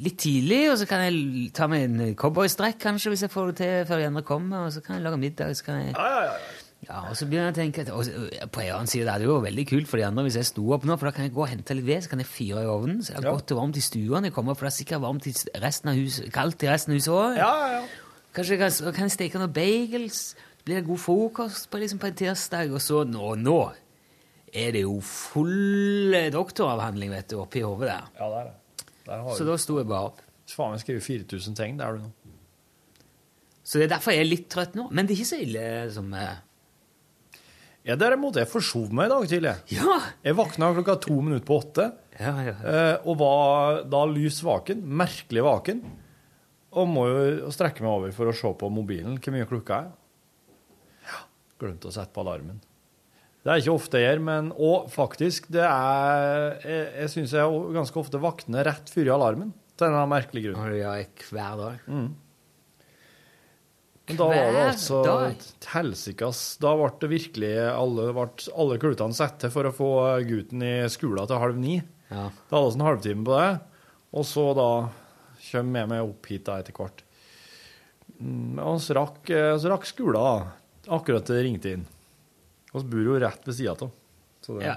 litt 0.04 0.18
tidlig, 0.18 0.64
og 0.72 0.76
så 0.80 0.88
kan 0.90 1.04
jeg 1.04 1.48
ta 1.54 1.68
meg 1.70 1.86
en 1.86 2.12
cowboystrekk 2.18 2.80
kanskje, 2.82 3.12
hvis 3.12 3.24
jeg 3.24 3.32
får 3.32 3.52
det 3.52 3.56
til 3.60 3.88
før 3.88 4.02
de 4.02 4.10
andre 4.10 4.22
kommer, 4.26 4.66
og 4.66 4.74
så 4.74 4.82
kan 4.84 4.98
jeg 4.98 5.06
lage 5.06 5.20
middag, 5.22 5.54
så 5.56 5.68
kan 5.68 5.80
jeg... 5.80 5.94
Ja, 5.94 6.06
ja, 6.10 6.22
ja. 6.26 6.62
ja 6.88 7.02
og 7.08 7.16
så 7.16 7.28
begynner 7.30 7.52
jeg 7.52 7.54
å 7.54 7.58
tenke 7.60 7.84
at, 7.84 7.92
og, 7.94 8.48
På 8.52 8.64
en 8.64 8.72
annen 8.74 8.90
side 8.90 9.06
det 9.06 9.14
hadde 9.14 9.28
jo 9.28 9.36
vært 9.38 9.48
veldig 9.52 9.66
kult 9.70 9.90
for 9.90 10.02
de 10.02 10.06
andre 10.08 10.26
hvis 10.26 10.38
jeg 10.40 10.50
sto 10.50 10.64
opp 10.74 10.88
nå, 10.88 10.98
for 10.98 11.08
da 11.08 11.14
kan 11.16 11.28
jeg 11.28 11.34
gå 11.36 11.44
og 11.46 11.52
hente 11.52 11.78
litt 11.78 11.88
ved, 11.88 12.04
så 12.04 12.12
kan 12.12 12.24
jeg 12.24 12.30
fyre 12.30 12.64
i 12.64 12.70
ovnen. 12.74 13.04
Så 13.06 13.14
det 13.14 13.22
er 13.22 13.30
godt 13.30 13.54
og 13.54 13.60
varmt 13.62 13.78
i 13.78 13.84
stua 13.86 14.18
når 14.18 14.32
jeg 14.32 14.36
kommer, 14.40 14.58
for 14.58 14.66
det 14.66 14.72
er 14.72 14.78
sikkert 14.80 15.04
varmt 15.06 15.30
i 15.30 15.36
resten 15.62 15.92
av 15.94 16.00
huset, 16.00 16.32
kaldt 16.34 16.66
i 16.66 16.72
resten 16.72 16.94
av 16.94 17.00
huset 17.00 17.14
òg. 17.14 17.38
Ja, 17.38 17.52
ja, 17.62 17.78
ja. 17.78 17.84
Kanskje 18.34 18.56
jeg 18.56 18.64
kan, 18.64 18.94
kan 18.98 19.06
jeg 19.06 19.14
steke 19.14 19.38
noen 19.38 19.54
bagels, 19.54 20.24
blir 20.64 20.80
det 20.80 20.86
god 20.88 21.00
frokost 21.02 21.66
på, 21.70 21.80
liksom, 21.82 21.98
på 22.02 22.08
en 22.10 22.16
tirsdag, 22.22 22.72
og 22.72 22.80
så 22.80 23.02
nå, 23.08 23.34
nå 23.40 23.58
er 24.54 24.70
det 24.76 24.84
jo 24.84 24.98
full 25.04 26.14
doktoravhandling 26.32 27.10
vet 27.12 27.28
du, 27.32 27.38
oppi 27.42 27.60
hodet 27.64 27.90
der. 27.90 28.06
Ja, 28.20 28.28
det 28.30 28.38
er 28.38 28.50
det. 28.52 28.86
Der 29.04 29.24
har 29.26 29.34
Så 29.36 29.44
du. 29.44 29.50
da 29.50 29.56
sto 29.60 29.76
jeg 29.80 29.88
bare 29.90 30.12
opp. 30.12 30.20
Faen, 30.54 30.76
jeg 30.76 30.84
skriver 30.84 31.04
4000 31.08 31.56
ting, 31.58 31.76
det 31.80 31.84
er 31.88 31.98
du 31.98 32.04
nå. 32.06 32.12
Så 33.64 33.80
det 33.80 33.86
er 33.88 33.94
derfor 33.96 34.12
jeg 34.12 34.20
er 34.24 34.28
litt 34.28 34.46
trøtt 34.52 34.74
nå. 34.76 34.86
Men 34.92 35.06
det 35.08 35.14
er 35.14 35.20
ikke 35.22 35.30
så 35.32 35.40
ille 35.40 35.66
som 35.92 36.10
eh, 36.20 36.34
Ja, 37.88 37.96
derimot, 38.00 38.36
jeg 38.40 38.48
forsov 38.48 38.92
meg 38.96 39.08
i 39.10 39.12
dag 39.12 39.26
tidlig. 39.28 39.54
Ja! 39.74 39.98
Jeg 40.24 40.36
våkna 40.38 40.70
klokka 40.76 40.94
to 41.04 41.16
minutter 41.20 41.44
på 41.48 41.58
åtte, 41.60 41.90
Ja, 42.20 42.32
ja. 42.46 42.54
eh, 42.64 42.94
og 43.08 43.18
var 43.20 43.82
da 43.90 44.04
lys 44.08 44.38
vaken, 44.46 44.80
merkelig 45.00 45.42
vaken, 45.44 45.82
og 46.74 46.88
må 46.90 47.04
jo 47.10 47.50
strekke 47.54 47.84
meg 47.84 47.90
over 47.92 48.14
for 48.16 48.30
å 48.30 48.36
se 48.36 48.52
på 48.60 48.70
mobilen 48.72 49.18
hvor 49.20 49.34
mye 49.36 49.48
klokka 49.50 49.80
er. 49.82 49.90
Glemte 51.64 51.90
å 51.90 51.94
sette 51.94 52.14
på 52.14 52.22
alarmen. 52.24 52.60
Det 53.44 53.52
er 53.52 53.60
ikke 53.60 53.74
ofte 53.76 54.00
jeg 54.00 54.08
gjør, 54.08 54.20
men 54.24 54.46
og 54.56 54.86
faktisk, 54.92 55.50
det 55.52 55.64
er 55.66 56.54
Jeg, 56.64 56.84
jeg 57.02 57.10
syns 57.12 57.34
jeg 57.36 57.62
ganske 57.76 58.00
ofte 58.00 58.20
våkner 58.22 58.64
rett 58.70 58.92
før 58.92 59.10
alarmen, 59.18 59.50
til 59.76 59.90
en 59.92 60.08
merkelig 60.08 60.46
grunn. 60.46 60.76
Ja, 60.78 60.94
hver 61.28 61.58
dag. 61.60 61.82
Mm. 61.90 62.12
Men 64.04 64.18
da 64.20 64.26
var 64.28 64.50
det 64.52 64.64
altså 64.68 64.98
et 65.30 65.66
helsikas 65.72 66.40
Da 66.60 66.74
ble 66.76 66.90
det 67.00 67.08
virkelig 67.08 67.52
alle, 67.72 68.10
alle 68.52 68.76
klutene 68.82 69.16
satt 69.16 69.38
til 69.40 69.52
for 69.54 69.64
å 69.68 69.72
få 69.72 69.92
gutten 70.28 70.64
i 70.64 70.74
skolen 70.92 71.28
til 71.30 71.40
halv 71.40 71.56
ni. 71.60 71.78
Ja. 72.10 72.26
Det 72.28 72.52
hadde 72.52 72.68
oss 72.68 72.76
en 72.76 72.84
halvtime 72.84 73.24
på 73.24 73.32
det, 73.38 73.48
og 74.14 74.26
så 74.28 74.44
da 74.56 74.68
kommer 75.48 75.82
jeg 75.82 75.90
meg 75.94 76.04
opp 76.04 76.28
hit 76.30 76.44
da 76.46 76.58
etter 76.60 76.76
hvert. 76.76 77.00
Mm, 78.20 78.60
Og 78.60 78.76
så 78.84 78.96
rakk, 78.96 79.32
så 79.60 79.72
rakk 79.72 79.88
skolen 79.88 80.20
da, 80.20 80.34
akkurat 80.88 81.26
det 81.30 81.42
ringte 81.44 81.72
inn. 81.76 81.84
Vi 82.74 82.82
bor 82.90 83.06
jo 83.06 83.18
rett 83.22 83.44
ved 83.46 83.54
sida 83.56 83.74
av. 83.76 83.92
Ja. 84.60 84.74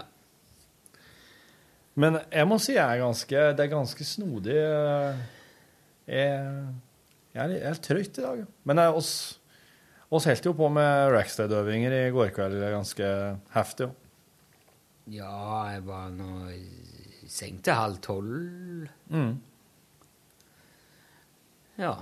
Men 1.98 2.20
jeg 2.30 2.46
må 2.48 2.60
si 2.62 2.76
jeg 2.76 2.86
er 2.86 3.02
ganske, 3.02 3.42
det 3.58 3.64
er 3.66 3.72
ganske 3.74 4.06
snodig. 4.06 4.54
eh, 4.62 5.24
Jeg, 6.08 6.28
jeg, 7.34 7.42
er, 7.42 7.56
jeg 7.58 7.72
er 7.72 7.82
trøtt 7.84 8.20
i 8.22 8.26
dag. 8.28 8.44
Men 8.70 8.78
jeg, 8.84 8.94
oss, 9.00 9.12
oss 10.14 10.28
holdt 10.30 10.46
jo 10.46 10.54
på 10.56 10.70
med 10.72 11.10
Rackstead-øvinger 11.16 11.96
i 11.98 12.12
går 12.16 12.30
kveld 12.38 12.62
ganske 12.62 13.10
heftig. 13.56 13.90
Ja, 15.12 15.34
jeg 15.74 15.84
var 15.88 16.10
nå 16.14 16.50
i 16.54 17.28
seng 17.32 17.58
til 17.66 17.76
halv 17.76 17.98
tolv. 18.06 18.88
Mm. 19.12 19.34
Ja. 21.82 21.96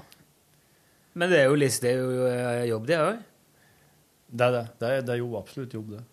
Men 1.15 1.31
det 1.31 1.39
er 1.39 1.47
jo, 1.49 1.55
det 1.55 1.89
er 1.89 1.97
jo 2.03 2.27
eh, 2.27 2.65
jobb, 2.69 2.85
det 2.91 2.99
òg. 2.99 3.23
Det 4.35 4.45
er 4.47 4.51
det. 4.51 4.63
Det 4.79 4.89
er, 4.89 5.01
det 5.07 5.13
er 5.15 5.17
jo 5.21 5.37
absolutt 5.39 5.73
jobb, 5.73 5.89
det. 5.95 6.03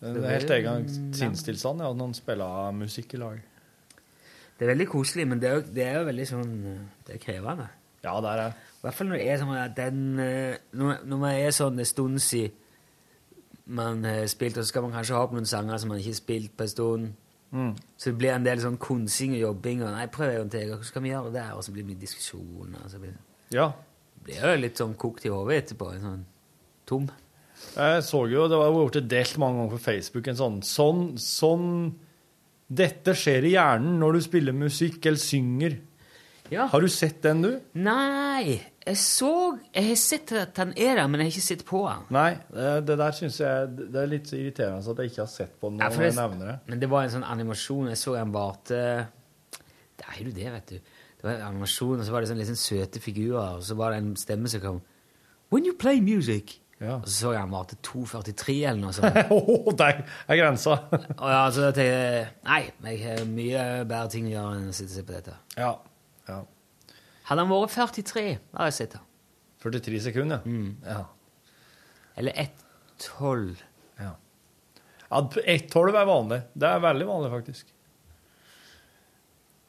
Det 0.00 0.14
Det 0.14 0.24
er 0.24 0.34
helt 0.38 0.50
er- 0.50 0.56
egen 0.60 1.12
sinnstilstand 1.14 1.80
ja, 1.80 1.92
når 1.92 2.06
en 2.10 2.14
spiller 2.14 2.72
musikk 2.76 3.14
i 3.14 3.16
lag. 3.22 3.40
Det 4.58 4.64
er 4.68 4.74
veldig 4.74 4.86
koselig, 4.88 5.26
men 5.28 5.40
det 5.40 5.48
er 5.50 5.54
jo, 5.54 5.60
det 5.74 5.84
er 5.86 5.98
jo 5.98 6.04
veldig 6.06 6.26
sånn 6.28 6.52
eh, 6.66 6.84
Det 7.06 7.14
er 7.16 7.18
krevende. 7.18 7.68
Ja, 8.04 8.20
det 8.20 8.30
er 8.30 8.36
det. 8.36 8.52
I 8.76 8.80
hvert 8.86 8.94
fall 8.94 9.08
når 9.08 9.16
det 9.18 9.26
er 9.32 9.38
sånn 9.40 9.56
at 9.56 9.74
den 9.76 10.18
eh, 10.20 10.56
Når, 10.72 11.00
når 11.04 11.18
man 11.18 11.30
er 11.34 11.50
sånn 11.50 11.78
en 11.78 11.84
stund 11.84 12.20
siden 12.22 12.52
man 13.66 14.04
har 14.04 14.26
spilt, 14.30 14.56
og 14.58 14.62
så 14.64 14.68
skal 14.68 14.82
man 14.86 14.92
kanskje 14.94 15.14
ha 15.16 15.24
opp 15.26 15.32
noen 15.34 15.46
sanger 15.48 15.76
som 15.82 15.88
man 15.90 15.98
ikke 15.98 16.12
har 16.12 16.20
spilt 16.20 16.52
på 16.56 16.62
en 16.62 16.68
stund. 16.70 17.08
Mm. 17.50 17.72
Så 17.98 18.10
det 18.12 18.18
blir 18.20 18.30
en 18.36 18.44
del 18.46 18.60
sånn 18.62 18.76
konsing 18.78 19.32
og 19.34 19.40
jobbing. 19.40 19.82
og 19.82 19.90
'Nei, 19.90 20.06
prøv 20.06 20.40
en 20.42 20.50
til. 20.50 20.68
Hvordan 20.70 20.84
skal 20.84 21.02
vi 21.02 21.08
gjøre 21.10 21.24
det 21.32 21.34
der?' 21.34 21.52
Og 21.56 21.64
så 21.64 21.72
blir 21.72 21.82
det 21.82 21.90
mye 21.96 22.00
diskusjoner. 22.00 22.84
Og 22.84 22.90
så 22.90 22.98
blir 22.98 23.10
det 23.10 23.56
Ja. 23.58 23.72
blir 24.22 24.34
jo 24.40 24.56
litt 24.60 24.76
sånn 24.78 24.94
kokt 24.94 25.24
i 25.26 25.28
hodet 25.28 25.64
etterpå. 25.64 25.98
Sånn 26.00 26.24
tom. 26.88 27.08
Jeg 27.76 28.04
så 28.04 28.22
jo, 28.28 28.46
det 28.48 28.58
var 28.60 28.74
gjort 28.74 29.00
delt 29.08 29.38
mange 29.40 29.60
ganger 29.60 29.76
på 29.76 29.82
Facebook, 29.86 30.28
en 30.28 30.38
sånn 30.38 30.56
Sånn, 30.66 31.02
sånn 31.20 31.68
Dette 32.66 33.14
skjer 33.16 33.46
i 33.48 33.52
hjernen 33.54 33.98
når 34.00 34.16
du 34.16 34.24
spiller 34.24 34.56
musikk 34.56 35.06
eller 35.06 35.20
synger. 35.22 35.76
Ja. 36.52 36.66
Har 36.70 36.82
du 36.82 36.88
sett 36.92 37.22
den, 37.24 37.42
du? 37.42 37.52
Nei! 37.78 38.58
Jeg 38.86 38.98
så 39.02 39.30
Jeg 39.74 39.88
har 39.88 39.96
sett 39.98 40.32
at 40.38 40.58
han 40.62 40.72
er 40.78 40.98
der, 41.00 41.06
men 41.10 41.20
jeg 41.20 41.30
har 41.30 41.34
ikke 41.34 41.46
sett 41.46 41.64
på 41.66 41.80
han. 41.88 42.04
Nei, 42.14 42.28
det, 42.54 42.98
der 43.00 43.16
syns 43.16 43.40
jeg 43.42 43.72
Det 43.80 44.02
er 44.02 44.10
litt 44.12 44.30
irriterende 44.30 44.92
at 44.92 45.02
jeg 45.02 45.10
ikke 45.12 45.24
har 45.24 45.32
sett 45.32 45.56
på 45.58 45.72
den 45.72 45.82
Ja, 45.82 45.90
når 45.90 46.06
jeg 46.06 46.18
nevner 46.20 46.52
det. 46.52 46.58
Men 46.70 46.82
det 46.84 46.90
var 46.92 47.06
en 47.06 47.14
sånn 47.16 47.26
animasjon. 47.26 47.90
Jeg 47.90 48.02
så 48.02 48.14
en 48.20 48.34
varte 48.34 48.82
Det 49.96 50.06
er 50.06 50.20
jo 50.22 50.36
det, 50.36 50.52
vet 50.58 50.76
du. 50.76 50.92
Det 51.16 51.24
var 51.24 51.34
en 51.38 51.48
animasjon, 51.48 51.98
og 51.98 52.06
så 52.06 52.14
var 52.14 52.22
det 52.22 52.30
sånne 52.30 52.44
litt 52.44 52.52
sånn 52.52 52.62
søte 52.62 53.02
figurer, 53.02 53.56
og 53.56 53.64
så 53.66 53.74
var 53.78 53.94
det 53.94 54.02
en 54.04 54.14
stemme 54.20 54.52
som 54.52 54.62
kom 54.62 54.82
When 55.54 55.66
you 55.66 55.74
play 55.78 56.02
music 56.02 56.58
Og 56.76 57.06
så 57.08 57.12
så 57.14 57.30
jeg 57.32 57.40
han 57.40 57.68
til 57.70 57.78
2,43 57.88 58.54
eller 58.68 58.80
noe 58.82 58.92
sånt. 58.92 59.16
Å, 59.32 59.72
der 59.80 60.02
er 60.28 60.36
grensa! 60.42 60.74
og 60.92 61.30
ja, 61.32 61.38
så 61.54 61.70
tenkte 61.70 61.86
jeg 61.86 62.26
Nei, 62.44 62.58
jeg 62.90 62.98
har 63.00 63.22
mye 63.30 63.62
bedre 63.88 64.10
ting 64.12 64.26
å 64.28 64.34
gjøre 64.34 64.58
enn 64.58 64.68
å 64.68 64.76
sitte 64.76 64.92
og 64.92 64.98
se 64.98 65.04
på 65.08 65.16
dette. 65.16 65.36
Ja. 65.56 65.70
Ja. 66.28 66.42
Hadde 67.30 67.46
han 67.46 67.50
vært 67.54 67.72
43, 67.72 68.26
har 68.58 68.68
jeg 68.68 68.76
sett 68.76 68.98
det. 68.98 69.00
43 69.64 70.02
sekunder, 70.10 70.44
Mm. 70.44 70.76
ja. 70.84 71.00
Eller 72.20 72.36
1,12. 72.44 73.56
Ja. 74.04 74.12
ja 75.08 75.22
1,12 75.24 75.96
er 75.96 76.06
vanlig. 76.12 76.42
Det 76.54 76.68
er 76.68 76.84
veldig 76.84 77.08
vanlig, 77.08 77.32
faktisk. 77.32 77.72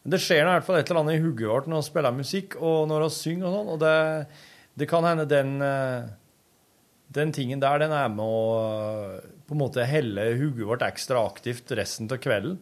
Det 0.08 0.20
skjer 0.24 0.44
i 0.44 0.52
hvert 0.52 0.64
fall 0.68 0.78
et 0.80 0.88
eller 0.92 1.04
annet 1.04 1.18
i 1.18 1.24
hodet 1.24 1.50
vårt 1.50 1.66
når 1.68 1.82
vi 1.82 1.88
spiller 1.90 2.16
musikk 2.16 2.54
og 2.62 2.86
når 2.88 3.08
vi 3.08 3.10
synger 3.16 3.48
og 3.50 3.56
sånn, 3.58 3.72
og 3.74 3.82
det, 3.82 3.96
det 4.80 4.88
kan 4.88 5.04
hende 5.08 5.26
den 5.28 5.58
eh, 5.64 6.08
den 7.14 7.32
tingen 7.32 7.60
der, 7.64 7.80
den 7.80 7.92
er 7.96 8.10
med 8.10 8.26
å 8.26 9.22
på 9.48 9.56
en 9.56 9.62
måte 9.62 9.86
helle 9.88 10.26
hodet 10.38 10.66
vårt 10.68 10.82
ekstra 10.84 11.22
aktivt 11.26 11.72
resten 11.78 12.10
av 12.12 12.20
kvelden. 12.20 12.58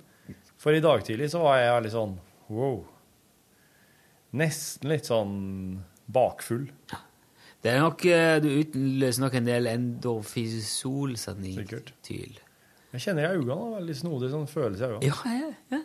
For 0.62 0.74
i 0.74 0.82
dag 0.84 1.04
tidlig 1.06 1.32
så 1.34 1.42
var 1.42 1.58
jeg 1.60 1.84
litt 1.88 1.96
sånn 1.96 2.18
wow. 2.54 2.84
Nesten 4.36 4.90
litt 4.92 5.08
sånn 5.08 5.36
bakfull. 6.12 6.68
Det 7.64 7.72
er 7.74 7.80
nok, 7.82 8.04
eh, 8.06 8.40
Du 8.40 8.50
utløser 8.52 9.22
nok 9.24 9.34
en 9.40 9.46
del 9.46 9.68
endorfisol, 9.72 11.16
sånn 11.18 11.44
i 11.46 11.56
Sikkert. 11.56 11.92
tvil. 12.04 12.38
Jeg 12.94 13.02
kjenner 13.02 13.26
i 13.26 13.38
øynene, 13.38 13.80
veldig 13.80 13.96
snodig 13.96 14.30
sånn 14.32 14.48
følelse 14.48 14.80
i 14.80 14.88
øynene. 14.88 15.04
Ja, 15.04 15.34
ja, 15.34 15.52
ja. 15.72 15.82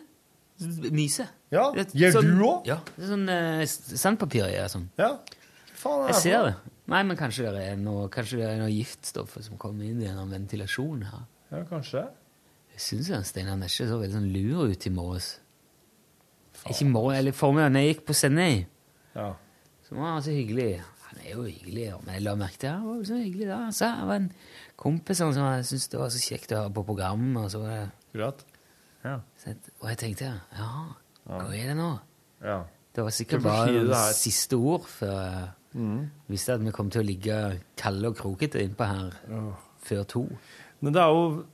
Myse. 0.91 1.25
Ja, 1.49 1.71
gjør 1.73 2.11
sånn- 2.13 2.37
du 2.37 2.43
òg? 2.45 2.65
Ja. 2.67 2.77
Sånn 2.99 3.27
uh, 3.27 3.65
sandpapir 3.65 4.45
i. 4.45 4.59
Sånn. 4.69 4.89
Ja. 4.99 5.17
Faen, 5.73 6.07
Jeg 6.07 6.15
ser 6.15 6.43
det. 6.45 6.55
Nei, 6.91 7.01
men 7.07 7.17
kanskje 7.19 7.51
det 7.55 7.61
er 7.71 7.77
noe, 7.79 8.07
det 8.11 8.41
er 8.45 8.57
noe 8.59 8.71
giftstoffer 8.73 9.43
som 9.45 9.57
kommer 9.61 9.87
inn 9.87 10.01
gjennom 10.03 10.31
ventilasjonen 10.33 11.05
her. 11.07 11.25
Ja, 11.51 11.63
kanskje. 11.69 12.03
Jeg 12.73 12.79
syns 12.85 13.09
Steinar 13.29 13.57
Nesje 13.59 13.87
så 13.89 13.97
veldig 13.99 14.15
sånn 14.17 14.29
lur 14.33 14.71
ut 14.71 14.87
i 14.87 14.91
morges. 14.95 15.33
Ikke 16.67 16.85
i 16.85 16.89
morges, 16.91 17.19
eller 17.19 17.35
formiddagen 17.35 17.77
jeg 17.79 17.93
gikk 17.95 18.03
på 18.09 18.15
sending. 18.17 18.65
Ja. 19.15 19.29
Så 19.87 19.95
var 19.97 20.13
han 20.17 20.23
så 20.25 20.33
hyggelig. 20.35 20.81
Han 21.07 21.21
er 21.25 21.31
jo 21.33 21.43
hyggelig, 21.47 21.85
men 22.05 22.13
jeg 22.15 22.23
la 22.23 22.35
merke 22.39 22.59
til 22.61 22.69
han 22.71 22.85
var 22.87 23.01
så 23.09 23.17
hyggelig 23.19 23.47
da. 23.49 23.57
Han 23.65 23.73
sa 23.75 23.89
han 23.97 24.07
var 24.11 24.19
en 24.21 24.29
kompis 24.79 25.19
som 25.19 25.33
jeg 25.35 25.65
syntes 25.67 25.89
det 25.91 25.99
var 25.99 26.11
så 26.13 26.21
kjekt 26.23 26.53
å 26.55 26.59
høre 26.61 26.73
på 26.77 26.85
programmet. 26.91 27.43
Og 27.47 27.51
så 27.55 27.63
var 27.63 27.73
det 27.73 27.87
Greit. 28.15 28.45
Ja. 29.03 29.15
så 29.39 29.47
jeg- 29.51 29.73
Og 29.81 29.89
jeg 29.89 29.97
tenkte 29.97 30.29
ja, 30.57 30.69
hva 31.27 31.47
er 31.55 31.67
det 31.71 31.77
nå? 31.79 31.89
Ja. 32.43 32.63
Det 32.93 33.03
var 33.03 33.09
sikkert 33.15 33.43
bare 33.43 33.71
noen 33.71 34.13
siste 34.13 34.53
ord 34.59 34.85
før 34.87 35.15
jeg 35.15 35.49
Mm. 35.73 36.09
visste 36.27 36.57
at 36.57 36.63
vi 36.65 36.71
kom 36.75 36.89
til 36.91 36.99
å 36.99 37.07
ligge 37.07 37.35
kalde 37.79 38.09
og 38.11 38.17
krokete 38.19 38.59
innpå 38.59 38.87
her 38.89 39.13
før 39.79 40.03
to. 40.03 40.23
Men 40.81 40.93
det 40.93 41.01
er 41.01 41.15
jo 41.15 41.45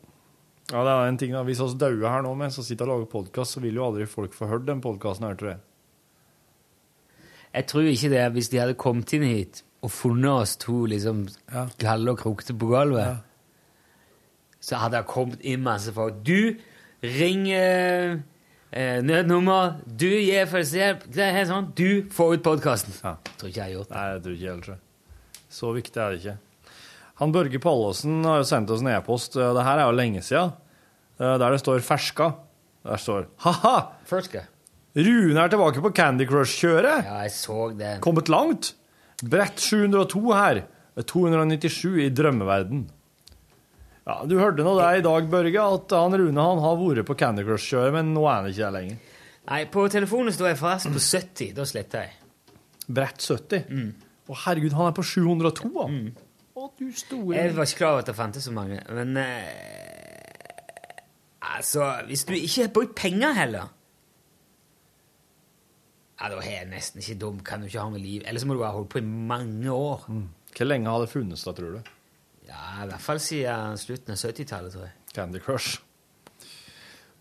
Ja, 0.71 0.81
det 0.83 0.91
er 0.91 1.07
en 1.07 1.17
ting 1.17 1.31
da. 1.31 1.43
Hvis 1.47 1.61
vi 1.61 1.77
dauer 1.79 2.09
her 2.09 2.23
nå 2.25 2.33
mens 2.35 2.57
vi 2.59 2.63
sitter 2.67 2.89
og 2.89 2.97
lager 2.97 3.11
podkast, 3.11 3.55
så 3.55 3.61
vil 3.63 3.77
jo 3.77 3.85
aldri 3.85 4.07
folk 4.09 4.33
få 4.35 4.49
hørt 4.49 4.65
den 4.67 4.81
podkasten 4.83 5.23
her, 5.23 5.37
tror 5.39 5.49
jeg. 5.53 5.59
Jeg 7.53 7.67
tror 7.71 7.87
ikke 7.87 8.09
det 8.11 8.25
hvis 8.33 8.49
de 8.51 8.59
hadde 8.59 8.73
kommet 8.75 9.13
inn 9.15 9.23
hit 9.23 9.61
og 9.81 9.93
funnet 9.93 10.41
oss 10.43 10.57
to 10.59 10.81
liksom 10.91 11.27
kalde 11.79 12.11
og 12.11 12.19
krokete 12.19 12.55
på 12.57 12.67
gulvet. 12.67 13.23
Så 14.59 14.75
hadde 14.81 14.97
det 14.97 15.07
kommet 15.07 15.45
inn 15.47 15.63
masse 15.63 15.93
folk. 15.95 16.19
Du, 16.27 16.57
ring 17.03 17.47
eh, 18.71 18.97
eh, 18.97 19.01
nødnummer. 19.03 19.75
Du 19.85 20.07
gir 20.07 20.45
førstehjelp. 20.49 21.05
Det 21.13 21.23
er 21.23 21.31
helt 21.37 21.49
sånn. 21.49 21.71
Du 21.75 22.03
får 22.11 22.33
ut 22.37 22.43
podkasten. 22.43 22.93
Tror 23.01 23.49
ikke 23.49 23.55
jeg 23.61 23.63
har 23.63 23.75
gjort 23.79 23.89
det. 23.89 23.95
Nei, 23.95 24.09
jeg 24.13 24.21
tror 24.23 24.33
ikke 24.37 24.49
heller 24.51 24.67
det. 24.73 24.79
Så 25.49 25.73
viktig 25.73 25.97
er 26.03 26.11
det 26.11 26.19
ikke. 26.21 26.37
Han 27.17 27.31
Børge 27.33 27.59
Pallåsen 27.59 28.23
har 28.25 28.37
jo 28.43 28.43
sendt 28.45 28.69
oss 28.69 28.81
en 28.81 28.87
e-post. 28.93 29.35
eh, 29.37 29.53
Det 29.53 29.63
her 29.63 29.77
er 29.79 29.85
jo 29.91 29.95
lenge 29.97 30.21
siden. 30.21 30.53
eh, 31.19 31.37
Der 31.37 31.49
det 31.51 31.59
står 31.59 31.79
'ferska'. 31.79 32.33
Der 32.85 32.97
står 32.97 33.25
'ha-ha'! 33.39 33.91
Ferska. 34.05 34.45
Rune 34.95 35.37
er 35.39 35.47
tilbake 35.49 35.81
på 35.81 35.93
Candy 35.93 36.25
Crush-kjøret. 36.25 37.03
Ja, 37.05 37.21
jeg 37.21 37.31
så 37.31 37.69
det. 37.77 38.01
Kommet 38.01 38.27
langt. 38.29 38.73
Brett 39.23 39.59
702 39.59 40.33
her. 40.33 40.63
297 41.05 41.99
i 42.05 42.09
drømmeverden. 42.09 42.89
Ja, 44.07 44.21
Du 44.25 44.37
hørte 44.39 44.63
nå 44.63 44.73
det 44.79 44.87
i 45.01 45.03
dag, 45.03 45.25
Børge, 45.31 45.63
at 45.75 45.91
han 45.91 46.15
Rune 46.15 46.43
han 46.49 46.61
har 46.63 46.77
vært 46.79 47.07
på 47.09 47.15
Candy 47.19 47.43
Crush-kjøret, 47.43 47.91
men 47.97 48.13
nå 48.15 48.23
er 48.23 48.37
han 48.39 48.47
ikke 48.51 48.63
der 48.63 48.75
lenger. 48.77 49.15
Nei, 49.47 49.61
på 49.71 49.83
telefonen 49.91 50.35
står 50.35 50.53
jeg 50.53 50.59
forresten 50.61 50.95
på 50.95 51.01
70. 51.03 51.51
Da 51.57 51.65
sletter 51.67 52.05
jeg. 52.05 52.15
Brett 52.87 53.23
70? 53.23 53.67
Mm. 53.67 53.89
Å 54.27 54.37
herregud, 54.45 54.75
han 54.75 54.89
er 54.89 54.95
på 54.95 55.03
702, 55.07 55.71
han. 55.81 55.99
Å, 56.57 56.69
du 56.79 56.87
store 56.95 57.35
Jeg 57.35 57.53
var 57.55 57.67
ikke 57.69 57.79
klar 57.83 57.93
over 57.95 58.03
at 58.05 58.09
det 58.09 58.15
fantes 58.17 58.47
så 58.47 58.53
mange. 58.55 58.79
Men 58.95 59.19
eh, 59.21 59.67
Altså, 61.57 61.85
hvis 62.07 62.25
du 62.27 62.33
ikke 62.35 62.65
har 62.65 62.71
brukt 62.73 62.95
penger 62.97 63.35
heller 63.37 63.69
Ja, 66.17 66.31
Da 66.31 66.39
er 66.41 66.47
jeg 66.49 66.69
nesten 66.71 67.03
ikke 67.03 67.19
dum. 67.21 67.39
Kan 67.45 67.61
du 67.61 67.69
ikke 67.69 67.83
ha 67.83 67.91
med 67.93 68.01
liv. 68.01 68.23
Eller 68.25 68.41
så 68.41 68.49
må 68.49 68.57
du 68.57 68.63
ha 68.65 68.71
holdt 68.73 68.89
på 68.95 69.03
i 69.03 69.05
mange 69.05 69.69
år. 69.69 70.07
Hvor 70.57 70.65
lenge 70.67 70.89
har 70.89 71.03
det 71.03 71.11
funnes 71.13 71.43
da, 71.45 71.53
tror 71.53 71.77
du? 71.77 71.91
Ja, 72.57 72.83
I 72.83 72.87
hvert 72.89 73.03
fall 73.03 73.19
siden 73.21 73.77
slutten 73.77 74.15
av 74.15 74.17
70-tallet, 74.21 74.73
tror 74.73 74.87
jeg. 74.87 74.95
Candy 75.13 75.39
Crush. 75.43 75.77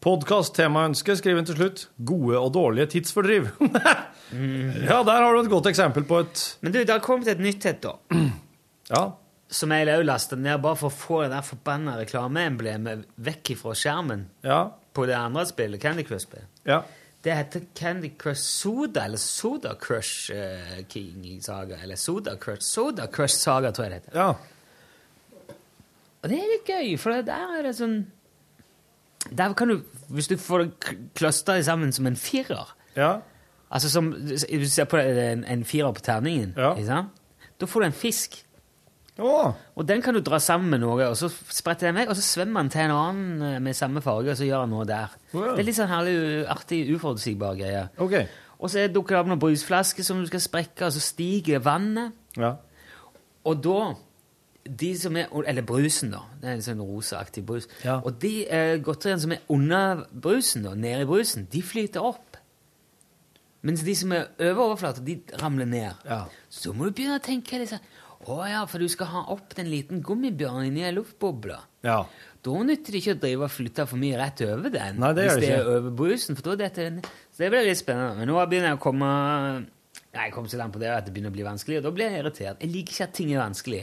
Podkast-temaønske, 0.04 1.16
skriver 1.18 1.40
hun 1.40 1.46
til 1.48 1.56
slutt. 1.58 1.84
Gode 2.06 2.38
og 2.40 2.50
dårlige 2.56 2.90
tidsfordriv. 2.96 3.50
Ja, 4.26 5.04
der 5.06 5.20
har 5.22 5.30
du 5.36 5.38
et 5.44 5.48
godt 5.52 5.68
eksempel 5.70 6.02
på 6.02 6.16
et 6.24 6.40
Men 6.58 6.72
du, 6.74 6.80
det 6.80 6.90
har 6.90 6.98
kommet 7.04 7.28
et 7.30 7.38
nytt 7.38 7.62
et, 7.70 7.76
da. 7.84 7.92
Ja. 8.90 9.02
Som 9.54 9.70
jeg 9.70 9.86
òg 9.92 10.02
lasta 10.02 10.34
ned 10.34 10.58
bare 10.64 10.74
for 10.80 10.90
å 10.90 10.96
få 10.98 11.20
det 11.22 11.28
der 11.30 11.44
forbanna 11.46 11.94
reklameemblemet 12.00 13.04
vekk 13.22 13.52
fra 13.60 13.76
skjermen 13.78 14.24
Ja. 14.42 14.58
på 14.98 15.06
det 15.06 15.14
andre 15.14 15.44
spillet, 15.46 15.78
Candy 15.82 16.02
Crush-spillet. 16.08 16.50
Ja. 16.66 16.80
Det 17.22 17.36
heter 17.38 17.68
Candy 17.78 18.10
Crush 18.18 18.42
Soda, 18.42 19.04
eller 19.06 19.22
Soda 19.22 19.76
Crush 19.78 20.34
eh, 20.34 20.82
King 20.90 21.38
Saga. 21.42 21.78
Eller 21.86 21.96
Soda 22.02 22.34
Crush 22.42 22.66
Soda 22.66 23.06
Crush 23.06 23.38
Saga, 23.38 23.70
tror 23.70 23.86
jeg 23.86 23.94
det 23.94 24.00
heter. 24.02 24.18
Ja. 24.18 24.55
Og 26.22 26.30
det 26.32 26.38
er 26.40 26.52
litt 26.52 26.70
gøy, 26.70 26.94
for 26.98 27.10
der 27.26 27.52
er 27.58 27.62
det 27.66 27.74
sånn 27.78 28.06
Der 29.36 29.52
kan 29.58 29.68
du, 29.68 29.80
hvis 30.08 30.28
du 30.30 30.36
får 30.38 30.64
det 30.64 30.96
kløstra 31.18 31.58
sammen 31.62 31.92
som 31.92 32.06
en 32.06 32.16
firer 32.16 32.72
Ja. 32.96 33.20
Altså 33.70 33.90
som 33.90 34.12
Hvis 34.14 34.46
du 34.48 34.66
ser 34.70 34.84
på 34.90 34.96
det, 35.02 35.32
en, 35.32 35.44
en 35.44 35.64
firer 35.64 35.92
på 35.92 36.00
terningen, 36.06 36.54
sant? 36.86 37.22
da 37.60 37.66
får 37.66 37.80
du 37.82 37.86
en 37.86 37.92
fisk. 37.96 38.42
Og 39.74 39.86
den 39.88 40.02
kan 40.04 40.14
du 40.14 40.20
dra 40.20 40.38
sammen 40.38 40.68
med 40.70 40.82
noe, 40.82 41.06
og 41.08 41.16
så 41.16 41.30
spretter 41.32 41.88
den 41.88 41.96
vekk, 41.96 42.10
og 42.12 42.18
så 42.18 42.24
svømmer 42.26 42.62
den 42.66 42.70
til 42.74 42.82
en 42.84 42.92
annen 42.92 43.42
eh, 43.42 43.58
med 43.64 43.74
samme 43.74 44.02
farge, 44.04 44.30
og 44.34 44.36
så 44.36 44.44
gjør 44.44 44.66
den 44.66 44.74
noe 44.76 44.84
der. 44.84 45.14
ja. 45.32 45.54
Det 45.56 45.62
er 45.62 45.68
litt 45.70 45.78
sånn 45.78 45.88
herlig, 45.88 46.16
artig, 46.52 46.82
uforutsigbar 46.92 47.56
greie. 47.56 47.86
Ok. 47.96 48.18
Og 48.60 48.70
så 48.72 48.84
dukker 48.92 49.16
det 49.16 49.20
opp 49.22 49.30
noen 49.32 49.40
brusflasker 49.40 50.04
som 50.04 50.20
du 50.20 50.28
skal 50.28 50.44
sprekke, 50.44 50.84
og 50.88 50.92
så 50.92 51.00
stiger 51.04 51.64
vannet. 51.64 52.12
Ja. 52.36 52.54
Og 53.48 53.62
da 53.64 53.80
de 54.68 54.90
som 54.98 55.16
er, 55.16 55.28
Eller 55.46 55.62
brusen, 55.66 56.10
da. 56.14 56.22
Det 56.40 56.48
er 56.48 56.56
en 56.56 56.64
sånn 56.64 56.82
rosaaktig 56.82 57.44
brus. 57.46 57.68
Og 58.02 58.16
de 58.22 58.32
eh, 58.48 58.76
godteriene 58.82 59.22
som 59.22 59.34
er 59.36 59.44
under 59.52 60.06
brusen, 60.12 60.66
da, 60.66 60.74
nede 60.74 61.04
i 61.04 61.08
brusen, 61.08 61.46
de 61.52 61.62
flyter 61.62 62.04
opp. 62.04 62.40
Mens 63.66 63.82
de 63.82 63.94
som 63.98 64.12
er 64.14 64.28
over 64.38 64.70
overflata, 64.70 65.02
de 65.02 65.18
ramler 65.40 65.66
ned. 65.66 66.08
Så 66.52 66.74
må 66.76 66.86
du 66.86 66.96
begynne 66.96 67.18
å 67.18 67.24
tenke 67.24 67.58
sånn 67.66 67.94
Å 68.26 68.36
ja, 68.48 68.62
for 68.66 68.82
du 68.82 68.88
skal 68.90 69.10
ha 69.12 69.20
opp 69.34 69.52
den 69.58 69.68
liten 69.70 70.00
gummibjørnen 70.02 70.70
inni 70.70 70.82
ei 70.86 70.94
luftboble. 70.94 71.58
Ja. 71.86 72.00
Da 72.42 72.62
nytter 72.64 72.94
det 72.94 73.02
ikke 73.02 73.14
å 73.16 73.20
drive 73.22 73.46
og 73.46 73.52
flytte 73.52 73.86
for 73.90 74.00
mye 74.00 74.18
rett 74.18 74.40
over 74.46 74.72
den. 74.72 75.00
Nei, 75.02 75.12
det 75.14 75.26
hvis 75.26 75.40
det 75.42 75.50
det 75.50 75.56
er 75.58 75.70
over 75.70 75.94
brusen, 75.98 76.38
for 76.38 76.50
da 76.50 76.56
detter 76.64 76.88
den 76.88 77.00
Så 77.04 77.44
det 77.44 77.50
blir 77.52 77.66
litt 77.66 77.78
spennende. 77.78 78.16
Men 78.18 78.30
nå 78.30 78.38
begynner 78.46 78.72
jeg 78.72 78.78
å 78.78 78.82
komme 78.82 79.10
Nei, 80.16 80.28
jeg 80.30 80.32
kom 80.32 80.46
så 80.48 80.58
langt 80.60 80.72
på 80.72 80.80
det 80.80 80.88
at 80.88 81.06
det 81.06 81.12
begynner 81.12 81.34
å 81.34 81.36
bli 81.36 81.44
vanskelig, 81.44 81.80
og 81.82 81.88
da 81.88 81.92
blir 81.92 82.08
jeg 82.08 82.22
irritert. 82.22 82.62
Jeg 82.64 82.72
liker 82.72 82.94
ikke 82.94 83.06
at 83.10 83.16
ting 83.18 83.32
er 83.34 83.42
vanskelig. 83.42 83.82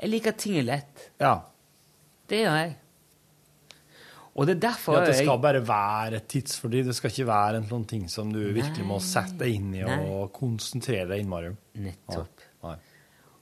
Jeg 0.00 0.12
liker 0.12 0.34
at 0.34 0.42
ting 0.42 0.58
er 0.60 0.66
lett. 0.66 1.06
Ja. 1.22 1.36
Det 2.28 2.42
gjør 2.42 2.58
jeg. 2.58 2.74
Og 4.36 4.44
det 4.48 4.56
er 4.56 4.60
derfor 4.66 4.98
Ja, 4.98 5.00
Det 5.00 5.06
det 5.08 5.14
jeg 5.16 5.26
skal 5.26 5.38
bare 5.40 5.62
være 5.64 6.16
et 6.16 6.26
tidsfordriv. 6.28 6.84
Det 6.84 6.96
skal 6.98 7.10
ikke 7.10 7.26
være 7.26 7.56
en 7.62 7.68
sånn 7.70 7.86
ting 7.88 8.04
som 8.12 8.32
du 8.32 8.40
virkelig 8.52 8.84
må 8.84 8.98
sette 9.00 9.38
deg 9.40 9.54
inn 9.56 9.72
i 9.74 9.80
Nei. 9.86 9.96
og 10.12 10.32
konsentrere 10.36 11.08
deg 11.08 11.24
innmari 11.24 11.48
om. 11.54 11.56
Nettopp. 11.86 12.44
Nei. 12.66 12.76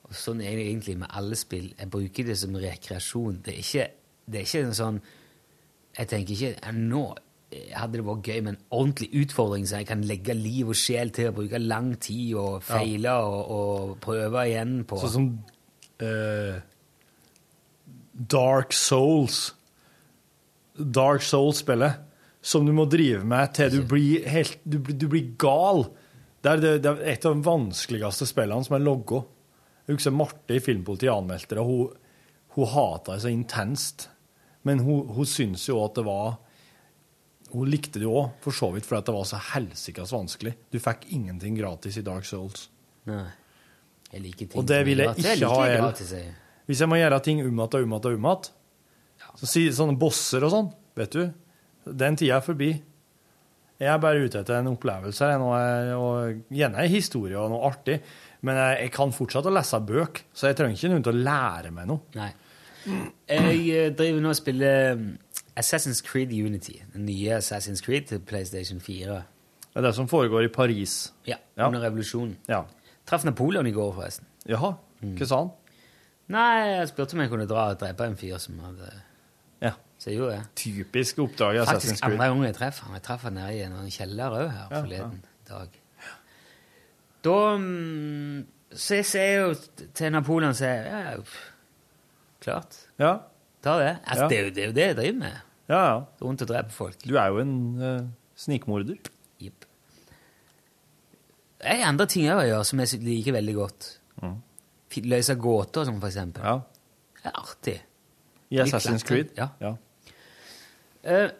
Og 0.04 0.14
sånn 0.14 0.42
er 0.44 0.54
det 0.54 0.68
egentlig 0.68 0.96
med 1.00 1.10
alle 1.10 1.34
spill. 1.40 1.72
Jeg 1.78 1.90
bruker 1.90 2.28
det 2.28 2.38
som 2.38 2.54
rekreasjon. 2.54 3.40
Det 3.42 3.56
er 3.56 3.62
ikke, 3.64 3.88
det 4.30 4.40
er 4.40 4.48
ikke 4.48 4.66
en 4.68 4.80
sånn 4.80 5.02
Jeg 5.94 6.08
tenker 6.10 6.34
ikke 6.34 6.72
Nå 6.74 7.04
hadde 7.74 8.00
det 8.00 8.04
vært 8.06 8.28
gøy 8.28 8.40
med 8.42 8.54
en 8.54 8.62
ordentlig 8.74 9.08
utfordring 9.22 9.66
så 9.68 9.80
jeg 9.82 9.86
kan 9.86 10.00
legge 10.08 10.34
liv 10.34 10.72
og 10.72 10.78
sjel 10.78 11.12
til 11.14 11.28
å 11.30 11.34
bruke 11.36 11.60
lang 11.62 11.92
tid 12.02 12.34
og 12.40 12.64
feile 12.66 13.12
og, 13.22 13.50
og 13.54 13.92
prøve 14.02 14.46
igjen 14.48 14.80
på. 14.88 14.98
Sånn 15.04 15.12
som 15.12 15.28
eh, 16.04 16.60
Dark 18.14 18.72
Souls. 18.72 19.54
Dark 20.76 21.22
Souls-spillet. 21.22 21.92
Som 22.44 22.66
du 22.68 22.72
må 22.76 22.84
drive 22.92 23.24
med 23.24 23.54
til 23.56 23.70
du 23.72 23.82
blir 23.88 24.26
helt 24.28 24.58
Du, 24.68 24.78
blir- 24.78 24.98
du 25.00 25.06
blir 25.08 25.30
gal. 25.40 25.86
Det 26.44 26.50
er, 26.52 26.60
det, 26.60 26.72
det 26.84 26.90
er 26.92 27.12
et 27.14 27.24
av 27.24 27.34
de 27.38 27.44
vanskeligste 27.46 28.26
spillene 28.28 28.64
som 28.66 28.76
er 28.76 28.82
logga. 28.84 29.22
Jeg 29.86 29.96
husker 29.96 30.12
Marte 30.16 30.56
i 30.56 30.60
Filmpolitiet 30.60 31.12
anmeldte 31.12 31.56
det, 31.56 31.64
hun, 31.64 31.88
hun 32.56 32.68
hata 32.68 33.14
det 33.16 33.22
så 33.24 33.32
intenst. 33.32 34.08
Men 34.64 34.80
hun, 34.84 35.06
hun 35.16 35.24
syntes 35.28 35.64
jo 35.68 35.78
at 35.84 35.96
det 35.96 36.04
var 36.06 36.36
hun 37.54 37.68
likte 37.70 38.00
det 38.00 38.06
jo 38.08 38.16
òg, 38.18 38.30
for 38.42 38.50
så 38.56 38.66
vidt, 38.74 38.84
fordi 38.88 39.06
det 39.06 39.12
var 39.14 39.26
så 39.30 39.38
helsikas 39.54 40.10
vanskelig. 40.12 40.52
Du 40.74 40.78
fikk 40.82 41.04
ingenting 41.14 41.54
gratis 41.56 41.96
i 42.00 42.02
Dark 42.04 42.24
Souls. 42.26 42.64
Nei. 43.06 43.28
Jeg 44.14 44.22
liker 44.22 44.46
ting 44.46 44.60
Og 44.60 44.66
det 44.70 44.80
vil 44.86 45.02
jeg 45.02 45.18
ikke 45.18 45.50
ha 45.50 45.62
jeg. 45.68 46.34
Hvis 46.68 46.80
jeg 46.80 46.88
må 46.90 46.96
gjøre 47.00 47.20
ting 47.24 47.42
om 47.42 47.48
igjen 47.50 47.60
og 47.64 47.74
om 47.74 47.80
igjen 47.82 47.96
og 47.98 48.10
om 48.14 48.28
igjen, 48.30 48.50
så 49.34 49.48
si 49.50 49.64
sånne 49.74 49.98
bosser 49.98 50.44
og 50.46 50.52
sånn, 50.52 50.68
vet 50.96 51.16
du, 51.16 51.24
den 51.90 52.16
tida 52.16 52.38
er 52.38 52.44
forbi. 52.46 52.70
Jeg 53.82 53.90
er 53.90 53.98
bare 54.00 54.22
ute 54.22 54.38
etter 54.40 54.60
en 54.60 54.70
opplevelse, 54.70 55.26
her, 55.26 55.42
og 55.98 56.54
gjerne 56.54 56.84
en 56.84 56.92
historie 56.92 57.36
og 57.40 57.50
noe 57.50 57.66
artig. 57.68 57.98
Men 58.46 58.60
jeg, 58.60 58.78
jeg 58.84 58.92
kan 58.94 59.12
fortsatt 59.16 59.48
å 59.50 59.52
lese 59.52 59.80
bøk, 59.82 60.22
så 60.36 60.48
jeg 60.50 60.58
trenger 60.60 60.78
ikke 60.78 60.92
noen 60.92 61.04
til 61.04 61.16
å 61.16 61.24
lære 61.26 61.72
meg 61.74 61.90
noe. 61.90 62.06
Nei. 62.14 62.30
Jeg 62.84 63.60
eh, 63.72 63.90
driver 63.96 64.20
nå 64.22 64.30
og 64.30 64.38
spiller 64.38 64.94
um, 64.94 65.06
Assassin's 65.58 66.02
Creed 66.04 66.32
Unity. 66.36 66.76
Den 66.94 67.06
nye 67.08 67.38
Assassin's 67.40 67.82
Creed 67.84 68.10
til 68.12 68.20
PlayStation 68.28 68.80
4. 68.84 69.18
Det 69.64 69.80
er 69.80 69.86
det 69.88 69.94
som 69.96 70.08
foregår 70.10 70.46
i 70.46 70.52
Paris. 70.54 71.12
Ja, 71.26 71.40
Ja. 71.56 71.66
under 71.66 71.82
revolusjonen. 71.82 72.36
Ja. 72.48 72.62
Traff 73.06 73.24
Napoleon 73.24 73.66
i 73.66 73.72
går, 73.76 73.92
forresten. 73.96 74.26
Jaha, 74.48 74.72
hva 75.04 75.26
sa 75.28 75.38
han? 75.42 75.50
Nei, 76.32 76.52
jeg 76.78 76.88
spurte 76.88 77.14
om 77.16 77.20
jeg 77.20 77.30
kunne 77.34 77.46
dra 77.48 77.66
og 77.74 77.80
drepe 77.82 78.06
en 78.08 78.16
fyr 78.16 78.38
som 78.40 78.58
hadde 78.64 78.90
Ja. 79.60 79.74
Så 80.00 80.10
jeg 80.10 80.18
gjorde 80.18 80.38
det. 80.38 80.46
Typisk 80.56 81.18
oppdager 81.24 81.62
Assassin's 81.62 82.00
Faktisk 82.00 82.04
andre 82.08 82.26
gang 82.30 82.44
jeg 82.44 82.54
treffer 82.56 82.84
han. 82.88 82.94
Jeg 82.96 83.02
traff 83.04 83.22
han 83.28 83.36
nede 83.36 83.52
i 83.54 83.62
en 83.66 83.90
kjeller 83.92 84.36
òg 84.38 84.48
her 84.50 84.66
Ja, 84.70 84.80
forleden 84.80 85.22
dag. 85.48 85.68
Da 87.24 87.36
mm, 87.56 88.46
Så 88.74 88.94
jeg 89.00 89.06
sier 89.08 89.44
jo 89.44 89.54
til 89.94 90.12
Napoleon 90.12 90.54
sier 90.56 90.74
jeg, 90.80 90.86
ja, 90.90 91.12
ja, 91.12 91.20
klart. 92.44 92.80
Ja. 93.00 93.12
Ta 93.64 93.78
det. 93.80 93.92
Altså, 94.04 94.24
Ja. 94.24 94.28
det, 94.28 94.38
er 94.38 94.44
jo, 94.44 94.50
det 94.54 94.62
er 94.62 94.66
jo 94.66 94.72
det 94.76 94.86
jeg 94.88 94.96
driver 94.96 95.18
med. 95.18 95.36
Ja, 95.68 95.78
ja. 95.84 96.00
Rundt 96.22 96.42
og 96.42 96.48
dreper 96.48 96.70
folk. 96.74 96.96
Du 97.08 97.14
er 97.16 97.26
jo 97.32 97.38
en 97.40 97.54
eh, 97.80 98.00
snikmorder. 98.36 98.96
Det 101.64 101.72
er 101.72 101.86
andre 101.88 102.06
ting 102.10 102.28
òg 102.28 102.42
å 102.42 102.48
gjøre 102.48 102.64
som 102.68 102.82
jeg 102.82 103.00
liker 103.00 103.36
veldig 103.38 103.54
godt. 103.56 103.88
Mm. 104.20 104.36
Løse 105.10 105.34
gåter, 105.40 105.86
som 105.88 105.96
for 105.98 106.10
eksempel. 106.10 106.44
Ja. 106.44 106.58
Det 107.16 107.30
er 107.30 107.38
artig. 107.40 107.78
I 108.52 108.60
Assassin's. 108.62 109.04
Creed? 109.06 109.32
Ja. 109.38 109.48
ja. 109.64 109.72
Uh, 111.04 111.30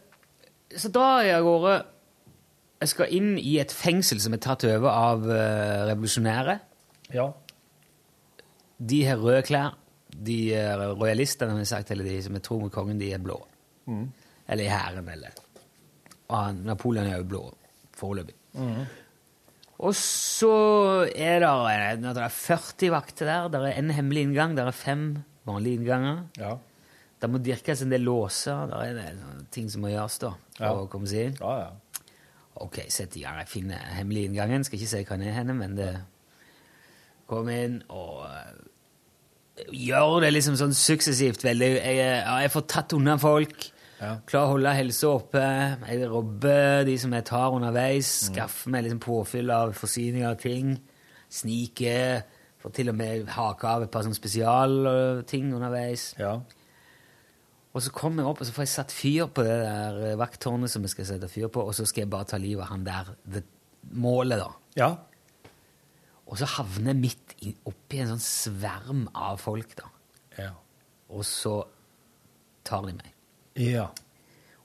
så 0.75 0.91
drar 0.93 1.23
jeg 1.25 1.37
av 1.39 1.45
gårde 1.47 1.75
Jeg 2.83 2.91
skal 2.91 3.13
inn 3.17 3.29
i 3.39 3.55
et 3.63 3.73
fengsel 3.73 4.19
som 4.21 4.35
er 4.35 4.43
tatt 4.45 4.65
over 4.69 4.91
av 4.91 5.29
uh, 5.29 5.85
revolusjonære. 5.91 6.57
Ja. 7.15 7.29
De 8.81 9.05
har 9.07 9.23
røde 9.23 9.45
klær. 9.47 9.79
De 10.15 10.39
er 10.57 10.81
royalister, 10.95 11.51
har 11.51 11.61
jeg 11.63 11.71
sagt, 11.71 11.93
eller 11.95 12.09
de 12.09 12.19
som 12.25 12.37
er 12.37 12.43
tro 12.45 12.59
mot 12.61 12.73
kongen, 12.73 12.99
de 13.01 13.13
er 13.15 13.23
blå. 13.23 13.39
Mm. 13.91 14.09
Eller 14.49 14.67
i 14.67 14.73
hæren, 14.73 15.09
eller. 15.09 15.41
Og 16.35 16.61
Napoleon 16.65 17.09
er 17.09 17.19
jo 17.21 17.31
blå, 17.31 17.47
foreløpig. 17.99 18.37
Mhm. 18.57 18.85
Og 19.85 19.93
så 19.99 20.51
er 21.13 21.43
det, 21.45 21.49
eh, 21.75 21.97
det 22.01 22.17
er 22.25 22.33
40 22.33 22.91
vakter 22.95 23.29
der. 23.29 23.49
Det 23.53 23.61
er 23.61 23.79
en 23.83 23.91
hemmelig 23.93 24.23
inngang. 24.29 24.55
Det 24.57 24.65
er 24.65 24.71
fem 24.73 25.03
vanlige 25.47 25.81
innganger. 25.83 26.23
Ja. 26.41 26.55
Det 27.21 27.31
må 27.31 27.39
dirkes 27.43 27.83
en 27.85 27.91
del 27.93 28.01
låser. 28.05 28.67
Det 28.71 28.81
er 28.89 29.11
en 29.11 29.47
ting 29.53 29.69
som 29.71 29.83
må 29.85 29.89
gjøres 29.93 30.19
da, 30.21 30.31
for 30.57 30.65
Ja. 30.65 30.73
å 30.75 30.89
komme 30.89 31.07
seg 31.09 31.27
inn. 31.29 31.37
Ja, 31.41 31.59
ja. 31.59 31.71
Ok, 32.57 32.79
sett 32.89 33.17
i 33.17 33.21
gang. 33.25 33.37
Jeg 33.43 33.49
finner 33.49 33.79
hemmelig 33.99 34.25
inngangen. 34.31 34.65
Skal 34.65 34.79
ikke 34.79 34.89
si 34.89 35.05
hva 35.05 35.19
den 35.19 35.29
er 35.29 35.33
henne, 35.43 35.55
men 35.59 35.75
det 35.77 36.01
Kom 37.27 37.49
inn 37.49 37.83
og 37.89 38.27
eh, 38.27 39.65
gjør 39.73 40.21
det 40.21 40.33
liksom 40.35 40.57
sånn 40.61 40.75
suksessivt 40.77 41.43
veldig. 41.43 41.71
Jeg, 41.81 41.97
er- 41.99 42.43
jeg 42.43 42.51
får 42.53 42.67
tatt 42.69 42.93
unna 42.93 43.17
folk. 43.17 43.71
Ja. 44.05 44.15
Klare 44.29 44.49
å 44.49 44.55
holde 44.55 44.75
helsa 44.77 45.11
oppe. 45.17 45.45
Jeg 45.89 46.09
robber 46.11 46.85
de 46.89 46.97
som 47.01 47.15
jeg 47.17 47.27
tar 47.31 47.55
underveis. 47.57 48.11
Skaffer 48.29 48.73
meg 48.75 48.85
liksom 48.87 49.01
påfyll 49.05 49.53
av 49.55 49.73
forsyninger 49.79 50.29
av 50.29 50.41
ting. 50.43 50.75
Sniker. 51.33 52.25
Får 52.61 52.75
til 52.77 52.93
og 52.93 52.99
med 52.99 53.31
hake 53.33 53.71
av 53.71 53.85
et 53.85 53.93
par 53.93 54.05
sånne 54.05 54.19
spesialting 54.19 55.55
underveis. 55.57 56.13
Ja. 56.21 56.39
Og 57.75 57.83
så 57.83 57.91
kommer 57.95 58.23
jeg 58.23 58.31
opp, 58.31 58.41
og 58.41 58.47
så 58.47 58.55
får 58.55 58.65
jeg 58.65 58.73
satt 58.73 58.95
fyr 58.95 59.31
på 59.35 59.43
det 59.43 59.57
der 59.65 59.97
eh, 60.13 60.19
vakttårnet 60.21 60.71
som 60.71 60.85
jeg 60.87 60.93
skal 60.93 61.09
sette 61.09 61.31
fyr 61.33 61.49
på, 61.51 61.65
og 61.67 61.75
så 61.75 61.87
skal 61.91 62.05
jeg 62.05 62.13
bare 62.13 62.29
ta 62.31 62.39
livet 62.39 62.63
av 62.63 62.71
han 62.71 62.85
der, 62.87 63.11
det 63.27 63.43
målet, 63.99 64.39
da. 64.39 64.53
Ja. 64.79 64.91
Og 66.31 66.39
så 66.39 66.47
havner 66.55 66.95
jeg 66.95 67.01
midt 67.03 67.35
i, 67.43 67.51
oppi 67.67 67.99
en 68.01 68.13
sånn 68.15 68.23
sverm 68.23 69.03
av 69.11 69.43
folk, 69.43 69.75
da. 69.81 69.91
Ja. 70.39 70.53
Og 71.11 71.27
så 71.27 71.57
tar 72.65 72.87
de 72.87 72.95
meg. 72.95 73.14
Ja. 73.57 73.87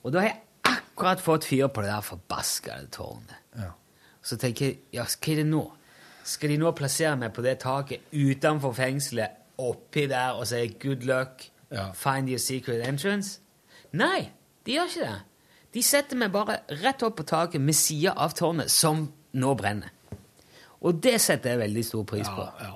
Og 0.03 0.13
da 0.13 0.19
har 0.23 0.27
jeg 0.31 0.39
akkurat 0.63 1.21
fått 1.21 1.45
fyr 1.49 1.67
på 1.67 1.81
det 1.83 1.89
der 1.91 2.01
forbaskede 2.05 2.87
tårnet. 2.95 3.35
Ja. 3.57 3.71
Så 4.21 4.37
tenker 4.37 4.65
jeg, 4.65 4.79
ja, 4.93 5.03
hva 5.05 5.31
er 5.33 5.41
det 5.43 5.45
nå? 5.49 5.61
Skal 6.29 6.49
de 6.53 6.57
nå 6.61 6.71
plassere 6.77 7.15
meg 7.17 7.31
på 7.33 7.41
det 7.45 7.57
taket 7.63 8.01
utenfor 8.13 8.73
fengselet, 8.77 9.37
oppi 9.59 10.05
der, 10.07 10.37
og 10.39 10.47
si 10.47 10.67
good 10.81 11.03
luck, 11.07 11.49
Ja. 11.71 11.91
find 11.93 12.29
your 12.29 12.37
secret 12.39 12.81
entrance? 12.87 13.39
Nei, 13.91 14.29
de 14.65 14.71
gjør 14.73 14.87
ikke 14.89 15.05
det. 15.05 15.21
De 15.73 15.83
setter 15.83 16.17
meg 16.17 16.31
bare 16.33 16.59
rett 16.83 17.03
opp 17.03 17.15
på 17.19 17.23
taket 17.29 17.61
med 17.61 17.75
sida 17.77 18.13
av 18.17 18.33
tårnet, 18.33 18.69
som 18.71 19.11
nå 19.33 19.53
brenner. 19.55 19.89
Og 20.81 21.01
det 21.03 21.19
setter 21.21 21.49
jeg 21.49 21.59
veldig 21.59 21.85
stor 21.85 22.03
pris 22.09 22.27
på. 22.27 22.45
Ja. 22.61 22.71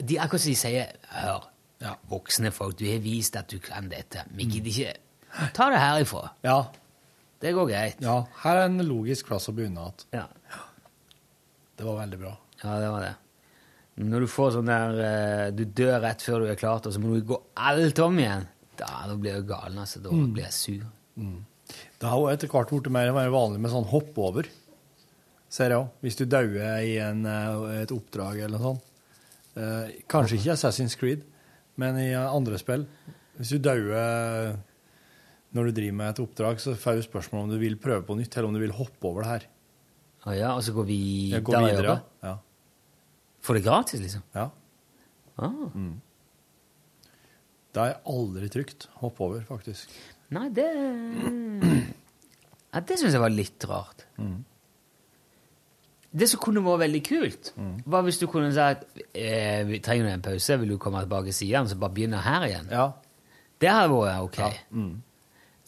De, 0.00 0.18
akkurat 0.20 0.40
som 0.40 0.50
de 0.52 0.56
sier 0.56 0.92
Hør, 1.10 1.49
Ja. 1.80 1.94
voksne 2.10 2.50
folk, 2.52 2.76
du 2.76 2.84
har 2.90 2.98
vist 3.00 3.36
at 3.40 3.48
du 3.48 3.58
kan 3.58 3.88
dette. 3.88 4.26
Vi 4.36 4.44
gidder 4.44 4.70
ikke 4.70 5.52
Ta 5.54 5.70
det 5.70 5.78
herifra. 5.80 6.30
ja. 6.44 6.60
Det 7.40 7.54
går 7.56 7.68
greit. 7.70 8.00
Ja. 8.04 8.18
Her 8.42 8.56
er 8.60 8.66
en 8.68 8.82
logisk 8.84 9.30
plass 9.30 9.48
å 9.48 9.54
begynne 9.56 9.80
igjen. 9.80 10.02
Ja. 10.12 10.26
Det 11.78 11.86
var 11.86 11.96
veldig 12.02 12.18
bra. 12.20 12.34
Ja, 12.60 12.74
det 12.82 12.90
var 12.92 13.00
det. 13.06 13.14
Når 14.00 14.20
du 14.20 14.28
får 14.28 14.50
sånn 14.58 14.68
der 14.68 14.98
eh, 15.04 15.46
Du 15.56 15.62
dør 15.64 15.98
rett 16.04 16.20
før 16.24 16.44
du 16.44 16.50
er 16.52 16.58
klart, 16.60 16.84
og 16.84 16.92
så 16.92 17.00
må 17.00 17.14
du 17.14 17.24
gå 17.30 17.38
alt 17.56 17.98
om 18.04 18.18
igjen. 18.20 18.44
Da, 18.76 18.90
da 19.08 19.16
blir 19.16 19.38
jeg 19.38 19.46
gal, 19.48 19.72
altså. 19.80 20.02
Da 20.04 20.12
blir 20.12 20.44
jeg 20.44 20.52
sur. 20.52 20.84
Det 21.16 22.08
har 22.12 22.20
jo 22.20 22.28
etter 22.28 22.52
hvert 22.52 22.70
blitt 22.74 22.92
mer 22.92 23.08
og 23.12 23.16
mer 23.16 23.32
vanlig 23.32 23.60
med 23.64 23.72
sånn 23.72 23.88
hopp 23.88 24.20
over. 24.20 24.48
Ser 25.48 25.72
jeg 25.72 25.80
òg. 25.80 25.88
Hvis 26.04 26.20
du 26.20 26.26
dauer 26.28 26.84
i 26.84 26.98
en, 27.00 27.24
eh, 27.24 27.80
et 27.86 27.96
oppdrag 27.96 28.44
eller 28.44 28.58
noe 28.58 28.66
sånt. 28.68 28.86
Eh, 29.56 29.96
kanskje 30.12 30.36
ikke 30.42 30.58
Assassin's 30.58 30.96
Creed, 31.00 31.24
men 31.80 31.96
i 32.02 32.10
andre 32.20 32.58
spill. 32.60 32.84
Hvis 33.38 33.54
du 33.54 33.60
dauer 33.64 34.58
når 35.56 35.66
du 35.70 35.72
driver 35.80 35.96
med 35.98 36.12
et 36.12 36.20
oppdrag, 36.22 36.60
så 36.62 36.76
får 36.78 37.00
du 37.00 37.06
spørsmål 37.08 37.46
om 37.46 37.54
du 37.54 37.58
vil 37.58 37.78
prøve 37.80 38.04
på 38.06 38.14
nytt, 38.18 38.36
eller 38.36 38.50
om 38.50 38.54
du 38.54 38.60
vil 38.62 38.74
hoppe 38.76 39.08
over 39.08 39.24
det 39.24 39.30
her. 39.32 39.46
Å 40.28 40.36
ja, 40.36 40.50
og 40.54 40.62
så 40.62 40.74
går 40.76 40.86
vi 40.90 41.00
Jeg 41.32 41.42
går 41.46 41.64
videre. 41.64 41.96
jobber? 41.96 42.04
Ja. 42.28 42.36
Får 43.40 43.56
det 43.56 43.64
gratis, 43.64 44.02
liksom? 44.04 44.22
ja. 44.36 44.50
Ah. 45.40 45.56
Det 47.72 47.80
er 47.86 47.94
aldri 48.12 48.48
trygt. 48.52 48.88
Hoppe 49.00 49.24
over, 49.24 49.40
faktisk. 49.48 49.88
Nei, 50.34 50.48
det 50.54 50.66
ja, 52.70 52.80
Det 52.84 52.98
syns 53.00 53.14
jeg 53.16 53.22
var 53.22 53.32
litt 53.32 53.64
rart. 53.70 54.04
Mm. 54.20 54.42
Det 56.10 56.26
som 56.26 56.40
kunne 56.42 56.62
vært 56.64 56.80
veldig 56.82 57.00
kult, 57.06 57.52
var 57.86 58.02
hvis 58.02 58.18
du 58.18 58.26
kunne 58.26 58.50
sagt 58.54 58.82
eh, 59.14 59.60
vi 59.68 59.78
trenger 59.78 60.08
en 60.10 60.22
pause, 60.24 60.56
vil 60.58 60.72
du 60.74 60.78
komme 60.82 61.04
tilbake 61.04 61.32
siden, 61.32 61.68
så 61.70 61.76
bare 61.78 61.94
begynne 61.94 62.18
her 62.24 62.46
igjen. 62.48 62.66
Ja. 62.72 62.88
Det 63.60 63.70
hadde 63.70 63.92
vært 63.94 64.24
ok. 64.24 64.40
Mm. 64.74 65.02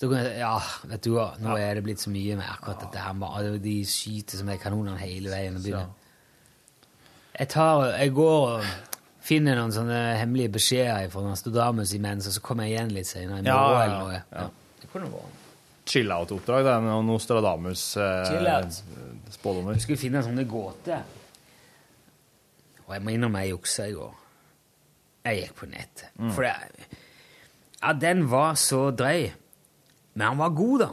Så 0.01 0.09
kunne 0.09 0.23
jeg, 0.25 0.39
ja, 0.41 0.57
vet 0.91 1.05
du 1.05 1.13
hva, 1.15 1.29
nå 1.39 1.55
er 1.61 1.77
det 1.79 1.85
blitt 1.87 2.03
så 2.03 2.11
mye 2.11 2.35
med 2.41 2.49
akkurat 2.51 2.81
dette 2.83 2.99
her. 3.05 3.53
De 3.63 3.75
skyter 3.87 4.41
som 4.41 4.49
er 4.51 4.59
kanonene 4.59 4.99
hele 4.99 5.31
veien. 5.31 5.61
Og 5.61 5.63
begynner. 5.63 5.93
Jeg, 7.39 7.49
tar, 7.55 7.85
jeg 8.01 8.11
går 8.17 8.49
og 8.57 8.67
finner 9.23 9.55
noen 9.61 9.71
sånne 9.73 10.01
hemmelige 10.19 10.51
beskjeder 10.57 11.07
fra 11.13 11.23
Nostradamus 11.23 11.93
imens, 11.95 12.27
og 12.27 12.35
så 12.35 12.43
kommer 12.43 12.67
jeg 12.67 12.75
igjen 12.81 12.91
litt 12.97 13.07
senere. 13.07 13.45
i 13.45 13.47
Ja, 13.47 13.61
morgen 13.63 13.95
ja, 13.95 14.01
noe. 14.03 14.19
ja. 14.19 14.43
Ja. 14.43 14.49
Det 14.83 14.91
kunne 14.91 15.13
vært. 15.13 15.39
Chill-out-oppdrag. 15.89 16.63
Det 16.65 16.73
er 16.73 16.81
noen. 16.85 17.07
Nostradamus-spådommer. 17.11 19.73
Jeg 19.77 19.83
skulle 19.85 20.01
finne 20.01 20.19
en 20.23 20.27
sånn 20.29 20.45
gåte. 20.49 20.97
Og 22.87 22.91
jeg 22.97 23.03
må 23.05 23.09
innrømme 23.15 23.43
jeg 23.45 23.53
juksa 23.57 23.83
i 23.91 23.95
går. 23.97 24.15
Jeg 25.27 25.35
gikk 25.43 25.55
på 25.61 25.67
nettet. 25.71 26.09
Mm. 26.19 26.33
For 26.35 26.43
det, 26.47 26.55
ja, 27.83 27.91
den 27.99 28.19
var 28.31 28.53
så 28.59 28.81
drøy. 28.95 29.23
Men 30.15 30.27
han 30.33 30.39
var 30.43 30.51
god, 30.59 30.79
da. 30.83 30.91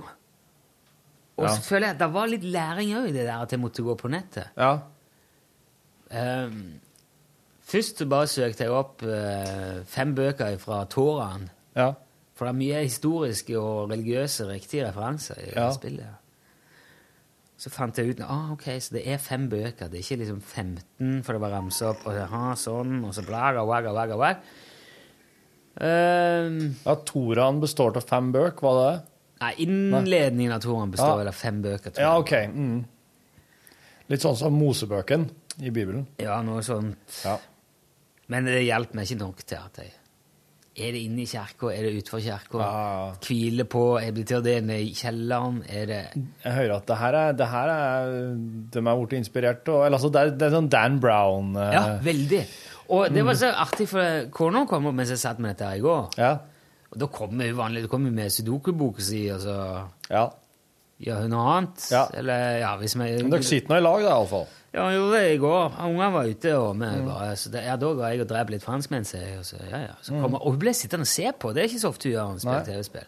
Og 1.40 1.46
Ja. 1.46 1.50
så 1.56 1.62
føler 1.64 1.86
jeg 1.88 1.96
at 1.96 2.00
det 2.04 2.12
var 2.14 2.28
litt 2.28 2.44
læring 2.44 2.90
òg 2.98 3.06
i 3.10 3.12
det 3.16 3.26
der 3.26 3.40
at 3.42 3.52
jeg 3.52 3.60
måtte 3.62 3.84
gå 3.84 3.96
på 3.98 4.08
nettet. 4.12 4.48
Ja. 4.58 4.74
Um, 6.12 6.80
først 7.64 8.02
bare 8.10 8.28
søkte 8.28 8.64
jeg 8.66 8.72
opp 8.74 9.02
uh, 9.06 9.84
fem 9.86 10.16
bøker 10.18 10.58
fra 10.62 10.82
Toraen. 10.90 11.50
Ja. 11.78 11.92
For 12.40 12.48
det 12.48 12.54
er 12.54 12.60
mye 12.62 12.82
historiske 12.88 13.60
og 13.60 13.90
religiøse 13.92 14.46
riktige 14.48 14.86
referanser 14.88 15.42
i 15.44 15.50
Ja. 15.58 15.66
spillet. 15.76 16.16
Så 17.60 17.68
fant 17.70 17.98
jeg 18.00 18.14
ut 18.14 18.22
ah, 18.24 18.54
ok, 18.54 18.64
så 18.80 18.94
det 18.96 19.02
er 19.12 19.18
fem 19.20 19.50
bøker. 19.52 19.90
Det 19.92 20.00
er 20.00 20.06
ikke 20.06 20.20
liksom 20.22 20.40
15, 20.42 21.24
for 21.28 21.36
det 21.36 21.42
var 21.44 21.52
ramsa 21.58 21.90
opp, 21.92 22.06
og 22.08 22.16
aha, 22.16 22.54
sånn, 22.56 23.02
og 23.04 23.12
så 23.18 23.26
blaga, 23.28 23.66
bla, 23.68 23.82
bla, 23.84 24.06
bla. 24.16 24.30
Um, 25.80 26.56
ja 26.86 26.96
Toraen 27.08 27.60
består 27.62 27.96
av 28.00 28.08
fem 28.08 28.32
bøk, 28.36 28.64
var 28.66 28.78
det 28.80 28.88
det? 28.90 29.04
Nei, 29.40 29.52
innledningen 29.64 30.52
av 30.56 30.64
Toraen 30.64 30.92
består 30.92 31.22
Ja. 31.24 31.28
av 31.32 31.36
fem 31.36 31.62
bøker. 31.64 31.92
tror 31.92 32.04
Ja. 32.04 32.18
OK. 32.18 32.32
Mm. 32.48 32.86
Litt 34.10 34.22
sånn 34.22 34.36
som 34.36 34.54
Mosebøken 34.60 35.30
i 35.62 35.70
Bibelen. 35.70 36.08
Ja, 36.18 36.42
noe 36.42 36.62
sånt. 36.62 36.98
Men 38.28 38.46
det 38.46 38.64
hjalp 38.66 38.94
meg 38.94 39.06
ikke 39.08 39.20
nok 39.20 39.38
til 39.46 39.58
at 39.58 39.76
jeg 39.78 39.92
Er 40.80 40.92
det 40.96 41.02
inne 41.06 41.22
i 41.22 41.26
kirka? 41.28 41.70
Er 41.76 41.84
det 41.84 41.92
utenfor 42.00 42.22
kirka? 42.24 42.70
Hvile 43.26 43.66
på? 43.68 43.84
Er 44.00 44.12
det 44.16 44.26
til 44.30 44.44
det 44.46 44.56
nede 44.64 44.82
i 44.88 44.94
kjelleren? 44.96 45.62
Er 45.68 45.86
det 45.90 46.00
Jeg 46.46 46.54
hører 46.56 46.76
at 46.78 46.86
det 46.88 46.98
her 46.98 47.14
er, 47.20 47.32
det 47.34 47.48
her 47.52 47.72
er 47.76 48.12
De 48.74 48.80
er 48.80 49.00
blitt 49.02 49.18
inspirert 49.20 49.68
og 49.74 49.86
Eller 49.86 49.98
altså, 50.00 50.10
det 50.16 50.22
er, 50.22 50.32
det 50.40 50.48
er 50.48 50.56
sånn 50.56 50.70
Dan 50.72 51.00
Brown 51.04 51.56
eh, 51.60 51.74
Ja, 51.76 51.84
veldig. 52.06 52.44
Og 52.90 53.10
det 53.14 53.22
var 53.26 53.34
Mm. 53.36 53.40
så 53.44 53.50
artig, 53.54 53.86
for 53.92 54.30
kona 54.34 54.66
kom 54.66 54.88
opp 54.90 54.96
mens 54.98 55.10
jeg 55.14 55.20
satt 55.22 55.38
med 55.40 55.52
dette 55.52 55.68
her 55.70 55.78
i 55.78 55.84
går. 55.84 56.08
Og 56.90 56.98
da 57.04 57.06
kom 57.14 57.36
hun 57.38 57.58
vanlig, 57.58 57.84
kom 57.92 58.02
med 58.10 58.32
sudoku-boka 58.34 59.02
si, 59.06 59.28
og 59.30 59.40
så 59.44 59.58
Ja. 60.10 60.24
Gjør 61.00 61.22
hun 61.26 61.32
noe 61.34 61.52
annet. 61.56 61.84
Ja. 61.94 62.06
Eller, 62.20 62.46
ja, 62.60 62.72
hvis 62.82 62.96
vi... 63.00 63.10
Dere 63.24 63.44
sitter 63.48 63.72
nå 63.74 63.78
i 63.80 63.84
lag, 63.86 64.02
da, 64.04 64.16
iallfall. 64.18 64.48
Ja, 64.74 64.84
hun 64.86 64.94
gjorde 64.98 65.20
det 65.24 65.30
i 65.34 65.38
går. 65.42 65.78
Ungene 65.88 66.10
var 66.14 66.28
ute, 66.30 66.52
og 66.60 66.74
vi 66.78 66.90
Mm. 66.92 67.06
bare 67.08 67.30
så 67.42 67.50
det, 67.54 67.64
Ja, 67.66 67.76
da 67.82 67.94
ga 67.98 68.10
jeg 68.12 68.22
og 68.22 68.28
drev 68.30 68.50
litt 68.54 68.64
franskmenn. 68.66 69.06
Så, 69.08 69.18
så, 69.48 69.58
ja, 69.70 69.80
ja. 69.88 69.96
Så 70.06 70.14
Mm. 70.14 70.36
Og 70.36 70.52
hun 70.52 70.60
ble 70.62 70.74
sittende 70.78 71.08
og 71.08 71.12
se 71.14 71.32
på. 71.40 71.54
Det 71.56 71.64
er 71.64 71.68
ikke 71.72 71.82
så 71.82 71.90
ofte 71.90 72.10
hun 72.10 72.14
gjør 72.14 72.28
hun 72.34 72.40
spiller 72.44 72.66
TV-spill. 72.68 73.08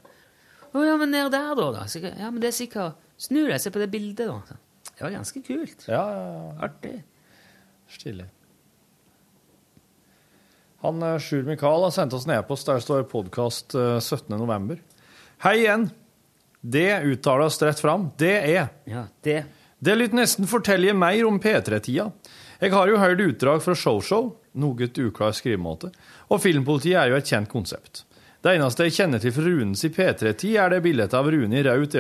Å 0.73 0.85
ja, 0.87 0.95
men 0.97 1.11
ned 1.11 1.31
der, 1.35 1.53
da? 1.59 1.71
da. 1.75 1.85
Så, 1.91 1.99
ja, 2.01 2.31
men 2.31 2.39
det 2.41 2.47
er 2.53 2.57
sikkert 2.57 2.95
Snu 3.21 3.43
deg, 3.45 3.59
se 3.61 3.69
på 3.69 3.77
det 3.77 3.91
bildet, 3.93 4.25
da. 4.25 4.57
Det 4.97 5.03
var 5.05 5.11
ganske 5.13 5.41
kult. 5.45 5.83
Ja, 5.87 6.01
ja, 6.09 6.21
ja. 6.33 6.53
Artig. 6.65 7.03
Stilig. 7.91 8.25
Han 10.81 11.03
eh, 11.05 11.19
Sjur 11.21 11.43
Mikael 11.45 11.83
har 11.85 11.91
sendt 11.93 12.15
oss 12.17 12.25
en 12.25 12.33
e-post 12.39 12.65
der 12.65 12.79
det 12.79 12.85
står 12.87 13.03
podkast 13.11 13.75
17.11. 13.77 14.79
Hei 15.45 15.53
igjen. 15.59 15.91
Det 16.61 17.01
uttales 17.09 17.61
rett 17.61 17.79
fram. 17.79 18.09
Det 18.17 18.35
er. 18.53 18.67
Ja, 18.85 19.07
det. 19.25 19.43
Det 19.81 19.95
lyt 19.97 20.13
nesten 20.13 20.45
fortelle 20.45 20.93
mer 20.93 21.25
om 21.25 21.39
P3-tida. 21.41 22.11
Jeg 22.61 22.73
har 22.75 22.87
jo 22.87 22.99
hørt 23.01 23.23
utdrag 23.25 23.63
fra 23.65 23.73
ShowShow, 23.73 24.27
noe 24.61 24.89
uklar 25.01 25.33
skrivemåte, 25.33 25.89
og 26.29 26.41
Filmpolitiet 26.43 26.99
er 27.01 27.09
jo 27.09 27.17
et 27.17 27.31
kjent 27.31 27.49
konsept. 27.49 28.03
Det 28.41 28.53
eneste 28.53 28.85
jeg 28.85 28.93
kjenner 28.93 29.21
til 29.21 29.33
fra 29.33 29.45
Runes 29.45 29.81
i 29.85 29.89
P3-tid, 29.93 30.55
er 30.61 30.69
det 30.73 30.83
bildet 30.85 31.13
av 31.17 31.29
Rune 31.29 31.57
i 31.57 31.65
rød 31.65 31.97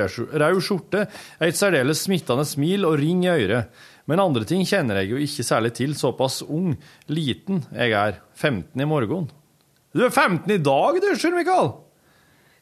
skjorte, 0.61 1.07
et 1.41 1.57
særdeles 1.57 2.05
smittende 2.05 2.45
smil 2.45 2.85
og 2.85 2.97
ring 3.01 3.25
i 3.25 3.33
øret. 3.33 3.69
Men 4.09 4.21
andre 4.21 4.45
ting 4.45 4.65
kjenner 4.65 5.01
jeg 5.01 5.11
jo 5.11 5.21
ikke 5.21 5.45
særlig 5.45 5.73
til, 5.77 5.93
såpass 5.97 6.41
ung, 6.45 6.73
liten 7.09 7.61
jeg 7.73 7.93
er. 7.93 8.17
15 8.37 8.81
i 8.81 8.89
morgen. 8.89 9.29
Du 9.93 10.05
er 10.05 10.09
15 10.09 10.49
i 10.53 10.61
dag, 10.61 11.01
du, 11.01 11.13
Sjur 11.17 11.37
Mikael! 11.37 11.73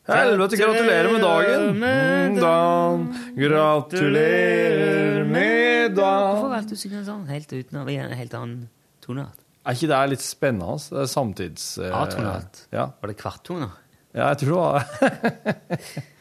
Helvete, 0.07 0.57
gratulerer 0.57 1.11
med 1.11 1.21
dagen! 1.21 1.79
Med 1.79 2.37
dagen. 2.41 3.03
gratulerer 3.35 5.23
med 5.27 5.95
dagen 5.95 6.29
Hvorfor 6.33 6.49
valgte 6.53 6.69
du 6.73 6.75
å 6.77 6.81
synge 6.81 7.03
sånn 7.05 7.27
helt 7.29 7.51
uten 7.53 7.77
å 7.81 7.83
være 7.85 8.07
en 8.07 8.15
helt 8.17 8.33
annen 8.37 8.69
toneart? 9.05 9.37
Er 9.67 9.75
ikke 9.75 9.89
det 9.91 9.99
litt 10.15 10.23
spennende? 10.25 10.79
Det 10.89 11.03
er 11.03 11.09
samtids... 11.11 11.65
eh, 11.77 11.93
A-tonalt? 11.93 12.63
Ja. 12.73 12.87
Var 13.01 13.07
det 13.11 13.17
kvarttoner? 13.19 13.75
ja, 14.15 14.31
jeg 14.31 14.37
tror 14.41 14.49
det 14.49 14.61
var 14.63 14.79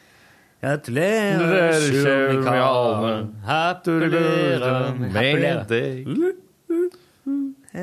Gratulerer, 0.59 1.71
Sjur 1.79 2.33
Mikael. 2.43 3.31
Gratulerer 3.47 4.91
med 4.99 5.69
deg. 5.71 5.87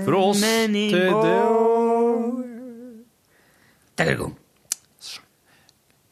Fra 0.04 0.18
oss 0.20 0.42
til 0.44 0.92
deg. 3.96 4.20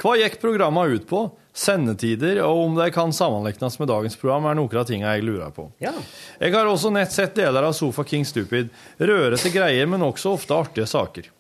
Hva 0.04 0.18
gikk 0.20 0.34
programmet 0.36 0.90
ut 0.92 1.04
på? 1.08 1.18
Sendetider, 1.56 2.42
og 2.44 2.58
om 2.66 2.74
de 2.76 2.90
kan 2.92 3.12
sammenlignes 3.14 3.78
med 3.80 3.88
dagens 3.88 4.18
program, 4.20 4.50
er 4.50 4.56
noen 4.58 4.74
av 4.76 4.88
tingene 4.88 5.12
jeg 5.14 5.24
lurer 5.24 5.52
på. 5.54 5.64
Ja. 5.80 5.94
Jeg 6.42 6.52
har 6.52 6.68
også 6.68 6.90
nett 6.92 7.14
sett 7.14 7.32
deler 7.38 7.64
av 7.64 7.72
Sofa 7.72 8.04
King 8.04 8.26
Stupid. 8.28 8.68
Rørete 9.00 9.48
greier, 9.54 9.86
men 9.88 10.04
også 10.04 10.34
ofte 10.36 10.58
artige 10.58 10.84
saker. 10.90 11.30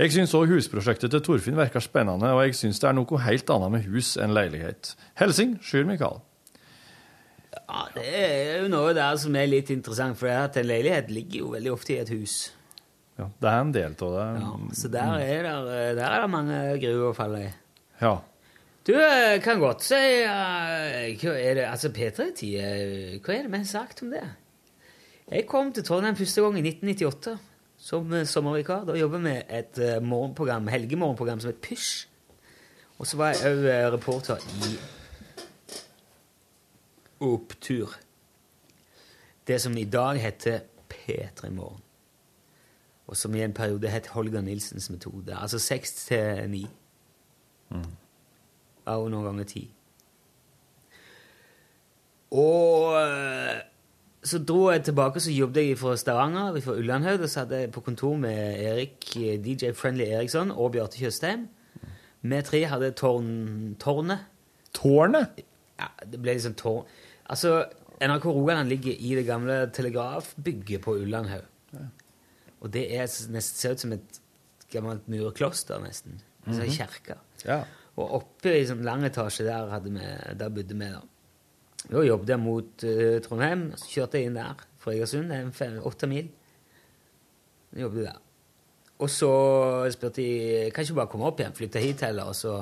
Jeg 0.00 0.12
syns 0.16 0.34
òg 0.34 0.50
husprosjektet 0.50 1.14
til 1.14 1.22
Torfinn 1.24 1.54
virker 1.56 1.84
spennende, 1.84 2.32
og 2.34 2.42
jeg 2.42 2.56
syns 2.58 2.82
det 2.82 2.88
er 2.90 2.96
noe 2.98 3.20
helt 3.22 3.52
annet 3.54 3.72
med 3.76 3.86
hus 3.86 4.16
enn 4.18 4.34
leilighet. 4.34 4.90
Helsing 5.20 5.54
Sjur 5.64 5.86
Mikael. 5.86 6.18
Ja, 7.54 7.84
det 7.94 8.08
er 8.18 8.64
jo 8.64 8.72
noe 8.72 8.96
der 8.98 9.14
som 9.20 9.38
er 9.38 9.46
litt 9.52 9.70
interessant, 9.70 10.18
for 10.18 10.32
at 10.32 10.58
en 10.58 10.66
leilighet 10.66 11.12
ligger 11.14 11.44
jo 11.44 11.52
veldig 11.54 11.72
ofte 11.76 11.94
i 11.94 12.00
et 12.02 12.10
hus. 12.10 12.34
Ja, 13.16 13.30
det 13.30 13.52
er 13.52 13.62
en 13.62 13.72
del 13.78 13.94
av 14.08 14.18
det. 14.18 14.74
Så 14.76 14.90
der 14.92 15.22
er 15.22 15.46
det, 15.46 15.54
der 16.00 16.10
er 16.10 16.26
det 16.26 16.34
mange 16.34 16.58
gruer 16.82 17.12
å 17.12 17.14
falle 17.16 17.44
i. 17.46 17.54
Ja. 18.00 18.16
Du 18.86 18.92
eh, 18.94 19.42
kan 19.42 19.58
godt 19.58 19.82
si 19.82 19.98
uh, 20.22 21.06
hva 21.18 21.32
er 21.34 21.56
det, 21.58 21.64
altså 21.66 21.90
P3-tid, 21.90 22.58
eh, 22.60 23.14
hva 23.18 23.34
er 23.34 23.46
det 23.46 23.50
vi 23.50 23.58
har 23.62 23.70
sagt 23.70 24.02
om 24.04 24.12
det? 24.14 24.22
Jeg 25.26 25.46
kom 25.50 25.72
til 25.74 25.82
Trondheim 25.84 26.16
første 26.16 26.44
gang 26.44 26.58
i 26.60 26.62
1998 26.62 27.32
som 27.82 28.12
eh, 28.14 28.26
sommervikar. 28.30 28.84
Da 28.86 28.94
jobbet 28.94 29.24
vi 29.24 29.34
et 29.58 29.80
morgenprogram, 30.06 30.70
helgemorgenprogram 30.70 31.42
som 31.42 31.50
het 31.50 31.64
Pysj. 31.64 32.06
Og 32.96 33.10
så 33.10 33.18
var 33.18 33.34
jeg 33.34 33.58
òg 33.58 33.90
reporter 33.96 34.40
i 34.62 34.76
Opptur. 37.26 37.96
Det 39.46 39.58
som 39.60 39.76
i 39.76 39.84
dag 39.84 40.20
heter 40.20 40.62
P3 40.92 41.50
Morgen. 41.50 41.82
Og 43.06 43.16
som 43.16 43.34
i 43.34 43.42
en 43.42 43.54
periode 43.54 43.88
het 43.88 44.06
Holger 44.14 44.40
Nilsens 44.40 44.90
metode. 44.90 45.34
Altså 45.34 45.58
seks 45.58 45.94
til 46.06 46.50
ni. 46.50 46.66
Ja, 47.72 48.96
og 49.00 49.10
noen 49.10 49.24
ganger 49.26 49.44
ti. 49.50 49.64
Og 52.36 52.96
eh, 53.00 53.60
så 54.26 54.40
dro 54.42 54.70
jeg 54.72 54.84
tilbake, 54.88 55.20
så 55.22 55.30
jobbet 55.34 55.68
jeg 55.68 55.78
fra 55.78 55.94
Stavanger, 55.98 56.56
fra 56.64 56.74
Ullandhaug, 56.78 57.22
og 57.22 57.30
så 57.30 57.44
hadde 57.44 57.60
jeg 57.64 57.72
på 57.74 57.82
kontor 57.86 58.16
med 58.18 58.60
Erik, 58.66 59.10
eh, 59.20 59.36
DJ 59.42 59.70
Friendly 59.78 60.04
Eriksson 60.10 60.50
og 60.50 60.72
Bjarte 60.74 60.98
Tjøstheim. 60.98 61.46
Vi 62.26 62.40
tre 62.42 62.64
hadde 62.66 62.90
tårn, 62.98 63.76
tårnet. 63.82 64.24
Tårnet? 64.74 65.42
Ja, 65.78 65.90
det 66.02 66.18
ble 66.22 66.34
liksom 66.34 66.56
tårn. 66.58 66.86
Altså, 67.30 67.64
NRK 68.02 68.26
Rogaland 68.26 68.68
ligger 68.68 68.92
i 68.98 69.14
det 69.14 69.26
gamle 69.28 69.60
telegrafbygget 69.74 70.82
på 70.84 70.96
Ullandhaug. 70.98 71.46
Og 72.60 72.72
det 72.72 72.86
er 72.96 73.06
nesten 73.06 73.60
ser 73.60 73.76
ut 73.76 73.82
som 73.84 73.92
et 73.94 74.18
gammelt 74.72 75.06
murkloster, 75.12 75.78
nesten. 75.84 76.18
Altså 76.46 76.62
en 76.62 76.68
Mhm. 76.68 76.76
kjerke. 76.76 77.16
Ja. 77.44 77.60
Og 77.96 78.16
oppe 78.20 78.54
i 78.58 78.64
sånn 78.68 78.84
lang 78.86 79.04
etasje 79.08 79.46
der, 79.46 79.70
vi, 79.84 79.92
der 80.36 80.52
bodde 80.52 80.76
vi. 80.76 80.90
da. 80.92 81.02
Da 81.86 82.02
jobbet 82.02 82.32
jeg 82.32 82.42
mot 82.42 82.84
uh, 82.88 83.16
Trondheim, 83.24 83.68
så 83.78 83.90
kjørte 83.92 84.20
jeg 84.20 84.30
inn 84.30 84.38
der 84.38 84.62
fra 84.82 84.94
Egersund. 84.94 85.32
Det 85.32 85.66
er 85.68 85.86
åtte 85.86 86.08
mil. 86.10 86.30
Jeg 87.72 87.84
jobbet 87.86 88.08
der. 88.08 88.22
Og 88.96 89.12
så 89.12 89.30
spurte 89.92 90.22
de 90.22 90.70
kan 90.72 90.86
ikke 90.86 90.96
bare 90.96 91.12
komme 91.12 91.28
opp 91.28 91.40
igjen, 91.40 91.54
flytte 91.56 91.82
hit 91.82 92.04
heller, 92.06 92.30
og 92.32 92.36
så 92.36 92.54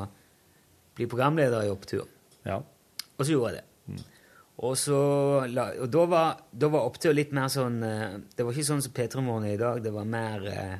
bli 0.95 1.07
programleder 1.11 1.67
i 1.67 1.71
Opptur. 1.71 2.09
Ja. 2.47 2.59
Og 3.15 3.23
så 3.23 3.31
gjorde 3.31 3.55
jeg 3.55 3.63
det. 3.63 4.03
Og, 4.65 4.77
så, 4.79 4.99
og 5.43 5.87
da 5.91 6.03
var, 6.07 6.43
da 6.51 6.71
var 6.71 6.87
Opptur 6.87 7.15
litt 7.15 7.33
mer 7.35 7.49
sånn 7.51 7.81
eh, 7.83 8.19
Det 8.37 8.45
var 8.47 8.55
ikke 8.55 8.69
sånn 8.69 8.85
som 8.85 8.93
P3 8.95 9.23
Morgen 9.27 9.49
i 9.51 9.59
dag. 9.59 9.81
Det 9.83 9.91
var 9.95 10.07
mer 10.07 10.47
eh, 10.47 10.77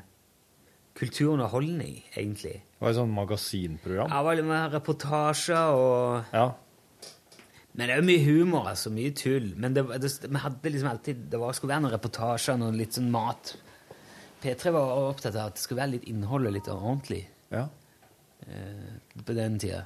kulturunderholdning, 0.99 1.97
egentlig. 2.15 2.61
Var 2.85 2.93
et 2.93 2.99
sånt 3.01 3.15
magasinprogram. 3.17 4.11
Ja, 4.13 4.19
det 4.21 4.27
var 4.29 4.37
litt 4.39 4.49
mer 4.51 4.69
reportasjer 4.77 5.79
og 5.81 6.35
Ja. 6.37 6.51
Men 7.75 7.89
det 7.91 7.95
er 7.97 7.99
jo 8.03 8.07
mye 8.07 8.23
humor, 8.23 8.69
altså. 8.71 8.91
Mye 8.95 9.11
tull. 9.19 9.49
Men 9.59 9.75
det, 9.75 9.83
det, 9.99 10.11
vi 10.31 10.39
hadde 10.39 10.71
liksom 10.71 10.91
alltid 10.93 11.25
Det 11.33 11.41
var, 11.43 11.57
skulle 11.57 11.73
være 11.75 11.83
noen 11.83 11.95
reportasjer, 11.97 12.59
noe 12.61 12.71
litt 12.79 12.95
sånn 12.95 13.09
mat. 13.11 13.55
P3 14.45 14.71
var 14.77 14.93
opptatt 15.09 15.35
av 15.41 15.49
at 15.49 15.57
det 15.57 15.63
skulle 15.65 15.81
være 15.81 15.95
litt 15.97 16.05
innhold 16.13 16.47
og 16.47 16.55
litt 16.55 16.69
ordentlig 16.71 17.23
Ja. 17.51 17.65
eh, 18.47 18.95
på 19.25 19.35
den 19.35 19.59
tida. 19.59 19.81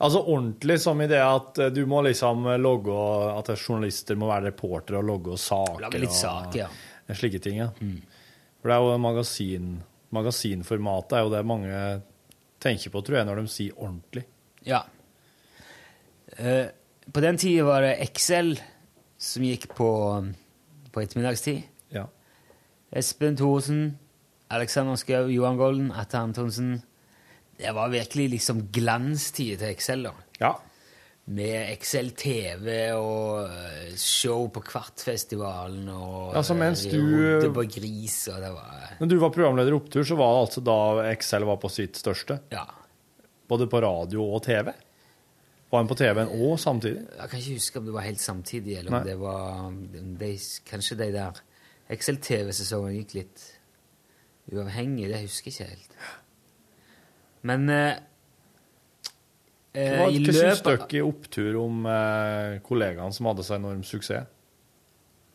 Altså 0.00 0.20
ordentlig 0.22 0.78
som 0.80 1.00
i 1.02 1.08
det 1.10 1.18
at 1.24 1.58
eh, 1.58 1.72
du 1.74 1.82
må 1.88 2.02
liksom 2.06 2.44
logge 2.60 2.94
At 3.38 3.50
journalister 3.56 4.16
må 4.20 4.28
være 4.30 4.50
reportere 4.52 5.00
og 5.00 5.08
logge 5.10 5.34
og 5.34 5.38
saker. 5.40 5.80
Lage 5.88 5.98
litt 6.04 6.14
saker, 6.14 6.58
ja. 6.62 6.68
Slike 7.10 7.40
ting, 7.42 7.58
ja. 7.58 7.70
For 8.60 8.70
det 8.70 8.76
er 8.76 8.84
jo 8.86 8.98
magasin, 9.02 9.70
magasinformatet 10.14 11.16
er 11.18 11.24
jo 11.26 11.32
det 11.34 11.42
mange 11.48 11.80
tenker 12.60 12.92
på, 12.92 13.02
tror 13.04 13.20
jeg, 13.20 13.28
når 13.28 13.40
de 13.40 13.52
sier 13.52 13.78
ordentlig. 13.78 14.26
Ja. 14.66 14.84
Uh, 16.38 16.68
på 17.10 17.24
den 17.24 17.40
tida 17.40 17.66
var 17.66 17.84
det 17.84 17.96
Excel 18.04 18.54
som 19.20 19.44
gikk 19.44 19.68
på, 19.76 19.90
på 20.92 21.02
ettermiddagstid. 21.02 21.64
Ja. 21.92 22.06
Espen 22.96 23.36
Thorsen, 23.38 23.98
Alexander 24.50 24.96
Schou, 24.98 25.28
Johan 25.30 25.58
Golden, 25.60 25.90
Atte 25.92 26.18
Antonsen. 26.18 26.80
Det 27.60 27.72
var 27.76 27.92
virkelig 27.92 28.30
liksom 28.36 28.64
glanstid 28.72 29.60
til 29.60 29.72
Excel, 29.74 30.06
da. 30.08 30.14
Ja. 30.40 30.54
Med 31.30 31.68
Excel 31.70 32.08
TV 32.18 32.72
og 32.96 33.44
eh, 33.52 33.92
show 34.00 34.48
på 34.50 34.62
Kvartfestivalen 34.66 35.88
og 35.92 36.34
Altså, 36.40 36.56
mens 36.58 36.86
eh, 36.86 36.92
du- 36.96 37.36
Rodde 37.36 37.52
på 37.54 37.64
gris, 37.70 38.16
og 38.32 38.40
det 38.42 38.50
var 38.56 38.96
Når 39.00 39.06
du 39.12 39.18
var 39.20 39.30
programleder 39.30 39.70
i 39.70 39.76
Opptur, 39.78 40.02
så 40.08 40.16
var 40.18 40.32
det 40.34 40.40
altså 40.48 40.64
da 40.66 40.78
Excel 41.12 41.44
var 41.46 41.60
på 41.62 41.70
sitt 41.70 41.96
største? 42.00 42.40
Ja. 42.50 42.64
Både 43.48 43.68
på 43.70 43.80
radio 43.82 44.24
og 44.34 44.42
TV? 44.42 44.72
Var 45.70 45.78
han 45.78 45.86
på 45.86 45.94
TV-en 46.00 46.32
òg 46.34 46.56
samtidig? 46.58 47.04
Jeg 47.14 47.30
kan 47.30 47.38
ikke 47.38 47.54
huske 47.60 47.78
om 47.78 47.84
det 47.86 47.94
var 47.94 48.02
helt 48.08 48.20
samtidig, 48.20 48.76
eller 48.80 48.90
Nei. 48.90 49.00
om 49.00 49.06
det 49.06 49.18
var 49.20 49.70
de, 50.24 50.32
Kanskje 50.66 50.96
de 50.98 51.10
der 51.14 51.40
Excel 51.94 52.16
TV-sesongen 52.18 52.96
gikk 52.96 53.14
litt 53.20 53.44
uavhengig. 54.50 55.06
Det 55.12 55.20
husker 55.28 55.50
jeg 55.52 55.54
ikke 55.54 55.68
helt. 55.70 55.94
Men 57.46 57.68
eh, 57.70 58.00
eh, 59.74 59.96
Hva 59.98 60.06
i 60.10 60.20
hva 60.24 60.34
syns 60.36 60.62
dere 60.66 60.86
i 60.98 61.02
opptur 61.04 61.58
om 61.60 61.84
eh, 61.86 62.58
kollegaene 62.66 63.14
som 63.16 63.28
hadde 63.30 63.46
så 63.46 63.56
enorm 63.58 63.82
suksess? 63.86 64.26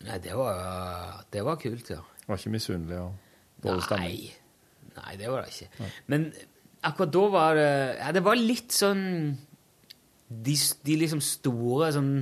Nei, 0.06 0.18
det 0.22 0.36
var, 0.38 1.24
det 1.34 1.42
var 1.46 1.56
kult, 1.62 1.90
ja. 1.90 2.02
Det 2.20 2.28
Var 2.30 2.42
ikke 2.42 2.54
misunnelig 2.54 2.98
og 3.00 3.64
dårlig 3.64 3.86
stemning? 3.88 4.18
Nei. 4.18 4.96
Nei, 4.96 5.14
det 5.20 5.32
var 5.32 5.44
det 5.44 5.54
ikke. 5.56 5.90
Men 6.12 6.26
akkurat 6.86 7.14
da 7.16 7.24
var 7.34 7.58
det 7.58 7.70
Ja, 8.00 8.12
det 8.16 8.22
var 8.24 8.38
litt 8.40 8.72
sånn 8.76 9.02
De, 10.30 10.56
de 10.88 10.96
liksom 11.02 11.20
store 11.24 11.90
sånn 11.96 12.14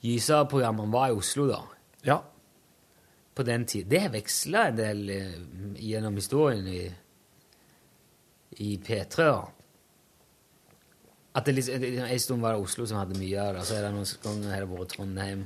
Gysa-programmene 0.00 0.92
var 0.94 1.10
i 1.10 1.16
Oslo, 1.18 1.44
da. 1.50 1.58
Ja. 2.08 2.14
På 3.36 3.44
den 3.44 3.66
tid. 3.68 3.84
Det 3.90 4.06
veksla 4.14 4.62
en 4.70 4.78
del 4.78 5.02
eh, 5.12 5.34
gjennom 5.84 6.16
historien 6.16 6.64
i, 6.72 6.80
i 8.64 8.70
P3. 8.80 9.26
da. 9.26 9.42
At 11.34 11.46
det 11.46 11.52
liksom, 11.54 11.84
En 11.84 12.20
stund 12.20 12.42
var 12.42 12.56
det 12.56 12.62
Oslo 12.64 12.86
som 12.90 12.98
hadde 12.98 13.18
mye 13.18 13.38
av 13.38 13.54
det, 13.54 13.64
så 13.68 13.76
er 13.78 13.84
det 13.86 13.90
noen 13.94 14.08
ganger 14.24 14.54
har 14.54 14.64
det 14.64 14.70
vært 14.72 14.94
Trondheim. 14.96 15.44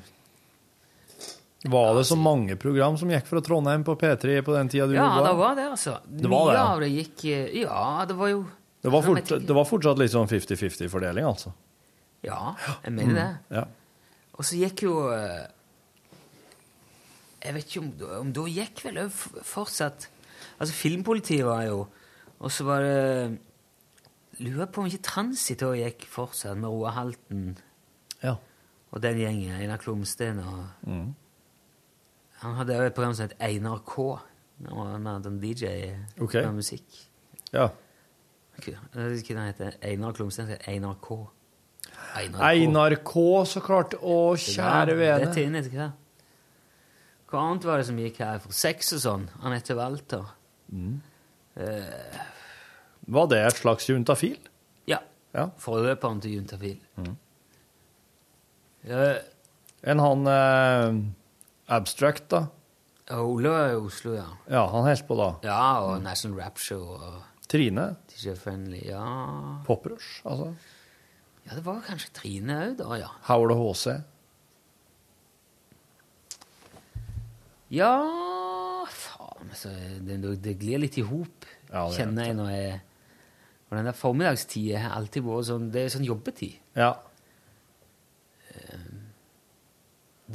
Var 1.65 1.95
det 1.97 2.05
så 2.05 2.17
mange 2.21 2.57
program 2.61 2.97
som 3.01 3.09
gikk 3.13 3.29
fra 3.29 3.41
Trondheim 3.45 3.85
på 3.87 3.95
P3 3.97 4.41
på 4.45 4.53
den 4.53 4.69
tida 4.69 4.87
du 4.89 4.95
Ja, 4.97 5.07
jobba? 5.07 5.29
det 5.29 5.37
var 5.39 5.55
det, 5.57 5.65
altså. 5.73 5.95
Det 6.05 6.29
var 6.29 6.51
det, 6.51 6.57
ja. 6.59 6.65
av 6.75 6.81
det 6.85 6.91
gikk 6.93 7.25
eh, 7.25 7.63
Ja, 7.63 8.05
det 8.09 8.17
var 8.19 8.29
jo 8.33 8.43
Det 8.85 8.93
var, 8.93 9.03
fort, 9.07 9.33
det 9.49 9.57
var 9.57 9.65
fortsatt 9.65 10.01
litt 10.03 10.13
sånn 10.13 10.29
50-50-fordeling, 10.29 11.25
altså? 11.25 11.55
Ja, 12.25 12.55
jeg 12.85 12.93
mener 12.93 13.17
det. 13.17 13.29
Ja. 13.57 13.65
Og 14.37 14.45
så 14.45 14.57
gikk 14.61 14.83
jo 14.85 14.99
eh, 15.13 15.47
Jeg 17.45 17.57
vet 17.57 17.69
ikke 17.71 17.81
om, 17.85 17.91
om 18.21 18.33
da 18.37 18.45
gikk 18.59 18.85
vel 18.85 19.01
fortsatt 19.13 20.09
Altså, 20.59 20.73
Filmpolitiet 20.77 21.45
var 21.49 21.65
jo 21.69 21.87
Og 22.45 22.53
så 22.53 22.69
var 22.69 22.85
det 22.85 23.39
Lurer 24.41 24.67
på 24.67 24.81
om 24.81 24.87
ikke 24.87 25.03
Transit 25.03 25.63
også 25.63 25.79
gikk 25.85 26.07
fortsatt, 26.11 26.57
med 26.59 26.69
Roar 26.69 26.91
Halten 26.97 27.59
Ja. 28.23 28.35
og 28.93 29.03
den 29.03 29.17
gjengen. 29.19 29.53
Einar 29.61 29.77
Klomsten 29.77 30.39
og 30.39 30.67
Mm. 30.87 31.15
Han 32.43 32.55
hadde 32.55 32.75
også 32.77 32.87
et 32.87 32.95
program 32.95 33.15
som 33.15 33.29
het 33.29 33.37
Einar 33.41 33.79
K. 33.87 33.99
Og 34.71 34.87
han 34.93 35.07
hadde 35.07 35.29
en 35.29 35.41
DJ 35.41 35.95
okay. 36.21 36.45
med 36.45 36.53
musikk. 36.55 36.85
ja. 37.53 37.69
Ok, 38.59 38.67
Jeg 38.69 38.79
vet 38.95 39.19
ikke 39.23 39.35
hva 39.35 39.41
han 39.41 39.53
heter. 39.53 39.73
Einar 39.83 40.13
Klomsten 40.13 40.47
heter 40.47 40.69
Einar 40.71 40.95
K. 41.03 41.27
Einar 42.17 42.39
K. 42.39 42.45
Einar 42.45 42.95
K, 43.05 43.45
så 43.45 43.61
klart. 43.61 43.95
Å, 44.01 44.35
kjære 44.37 44.95
vene. 44.97 45.25
Dette 45.27 45.43
inn 45.43 45.55
etter 45.59 45.71
hva? 45.75 45.89
Hva 47.31 47.41
annet 47.51 47.65
var 47.67 47.79
det 47.79 47.87
som 47.89 47.97
gikk 47.99 48.19
her? 48.23 48.39
For 48.39 48.53
sex 48.53 48.93
og 48.93 49.01
sånn. 49.03 49.25
Anette 49.43 49.75
Walter. 49.75 50.25
Mm. 50.71 51.01
Eh, 51.57 52.21
Var 53.07 53.27
det 53.29 53.41
et 53.47 53.59
slags 53.61 53.89
juntafil? 53.91 54.39
ja. 54.89 54.99
Ja. 55.35 55.49
Forløperen 55.59 56.21
til 56.23 56.37
Juntafil. 56.37 56.79
Mm. 56.97 57.17
Uh, 58.87 59.17
En 59.83 59.99
han 59.99 60.27
uh, 60.31 61.01
Abstract, 61.75 62.29
da? 62.31 62.45
Ole 63.11 63.51
i 63.73 63.75
Oslo, 63.77 64.15
ja. 64.15 64.29
Ja, 64.49 64.63
han 64.71 64.87
holdt 64.87 65.05
på 65.09 65.17
da. 65.19 65.27
Ja, 65.45 65.81
og 65.85 65.99
National 66.03 66.39
Rap 66.41 66.59
Show 66.63 66.95
og 66.95 67.19
Trine? 67.51 67.97
DJ 68.09 68.33
Friendly. 68.39 68.81
Ja. 68.87 69.03
Poprush, 69.67 70.23
altså. 70.25 70.55
ja, 71.45 71.59
det 71.59 71.65
var 71.67 71.83
kanskje 71.85 72.15
Trine 72.17 72.61
òg, 72.71 72.79
da, 72.79 72.95
ja. 73.03 73.11
Og 73.35 73.53
HC. 73.59 73.99
Ja 77.75 77.93
Faen, 78.89 79.51
altså. 79.51 79.75
Det, 80.07 80.37
det 80.45 80.57
glir 80.61 80.81
litt 80.81 80.97
i 81.01 81.05
hop, 81.05 81.49
Ja, 81.73 81.89
kjenner 81.93 82.31
jeg 82.31 82.39
når 82.39 82.51
jeg 82.55 82.81
Og 83.75 83.81
den 83.81 83.89
der 83.91 83.97
formiddagstida 83.99 84.79
har 84.87 84.95
alltid 85.01 85.25
vært 85.27 85.49
sånn 85.51 85.67
Det 85.75 85.83
er 85.83 85.93
sånn 85.95 86.07
jobbetid. 86.07 86.55
Ja. 86.79 86.93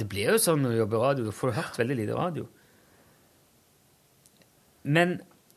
Det 0.00 0.06
blir 0.08 0.30
jo 0.34 0.38
sånn 0.40 0.62
når 0.62 0.74
du 0.74 0.78
jobber 0.84 1.02
radio. 1.08 1.24
Du 1.30 1.34
får 1.34 1.54
hørt 1.56 1.78
veldig 1.80 1.96
lite 1.98 2.16
radio. 2.18 2.44
Men 4.90 5.16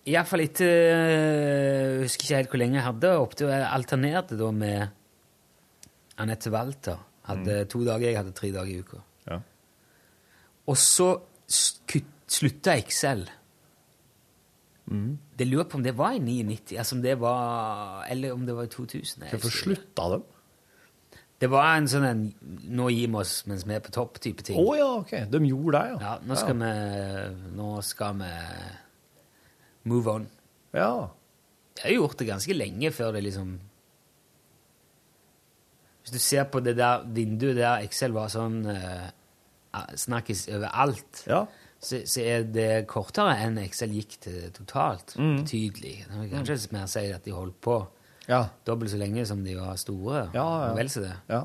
iallfall 0.10 0.42
etter 0.44 0.72
Jeg 0.74 2.02
husker 2.08 2.26
ikke 2.28 2.40
helt 2.42 2.52
hvor 2.54 2.62
lenge 2.64 2.80
jeg 2.80 2.88
hadde 2.88 3.12
opptil. 3.22 3.52
Jeg 3.54 3.68
alternerte 3.70 4.40
da 4.40 4.50
med 4.56 4.90
Anette 6.24 6.52
Walter. 6.54 6.98
Hadde 7.30 7.62
to 7.72 7.84
dager, 7.88 8.10
jeg 8.10 8.18
hadde 8.20 8.34
tre 8.36 8.50
dager 8.52 8.74
i 8.74 8.82
uka. 8.84 9.00
Ja. 9.30 9.38
Og 10.68 10.76
så 10.80 11.12
s- 11.48 11.78
kutt, 11.88 12.10
slutta 12.28 12.74
Excel. 12.82 13.24
Mm. 14.92 15.18
Det 15.40 15.48
lurer 15.48 15.64
på 15.70 15.78
om 15.80 15.84
det 15.84 15.96
var 15.98 16.12
i 16.12 16.20
99, 16.20 16.78
altså 16.78 16.96
om 16.96 17.02
det 17.02 17.16
var, 17.20 18.04
eller 18.12 18.34
om 18.36 18.46
det 18.46 18.56
var 18.56 18.68
i 18.68 18.72
2000. 18.72 19.24
jeg 19.24 19.32
Hvorfor 19.32 19.50
slutta 19.50 20.10
de? 20.12 20.22
Det 21.44 21.50
var 21.52 21.76
en 21.76 21.88
sånn 21.92 22.06
en 22.08 22.22
'nå 22.72 22.90
gir 22.90 23.10
vi 23.12 23.20
oss 23.20 23.46
mens 23.48 23.66
vi 23.68 23.76
er 23.76 23.82
på 23.84 23.92
topp'-type 23.92 24.44
ting. 24.48 24.60
Å 24.60 24.76
ja, 24.78 24.88
OK. 25.02 25.12
De 25.32 25.42
gjorde 25.48 25.80
det, 25.80 25.90
ja. 25.90 25.98
Ja, 26.00 26.14
nå 26.24 26.36
skal, 26.40 26.56
Vi, 26.56 27.56
nå 27.58 27.82
skal 27.84 28.14
vi 28.22 28.32
move 29.92 30.12
on. 30.12 30.28
Ja. 30.74 31.10
Jeg 31.78 31.84
har 31.84 31.96
gjort 31.98 32.18
det 32.20 32.28
ganske 32.28 32.54
lenge 32.56 32.92
før 32.94 33.12
det 33.16 33.24
liksom 33.24 33.60
Hvis 36.04 36.12
du 36.12 36.20
ser 36.20 36.44
på 36.52 36.60
det 36.60 36.76
der 36.78 37.04
vinduet 37.16 37.56
der 37.56 37.84
Excel 37.84 38.12
var 38.12 38.28
sånn 38.30 38.66
uh, 38.68 39.10
Snakkes 39.96 40.48
overalt, 40.54 41.24
Ja. 41.28 41.46
Så, 41.84 42.00
så 42.08 42.22
er 42.24 42.46
det 42.48 42.70
kortere 42.88 43.34
enn 43.44 43.58
Excel 43.62 43.92
gikk 43.98 44.16
til 44.24 44.40
totalt. 44.56 45.16
Mm. 45.20 45.36
Betydelig. 45.42 45.96
Det 46.08 46.22
er 46.22 46.32
Kanskje 46.32 46.72
mer 46.76 46.88
si 46.92 47.04
at 47.12 47.26
de 47.28 47.34
holdt 47.36 47.60
på 47.62 47.82
Ja. 48.30 48.46
dobbelt 48.66 48.92
så 48.94 48.98
lenge 49.02 49.26
som 49.28 49.44
de 49.44 49.58
var 49.60 49.76
store. 49.82 50.30
Ja, 50.34 50.46
ja. 50.68 50.74
Vel 50.78 50.90
så 50.90 51.04
det. 51.04 51.16
ja. 51.30 51.44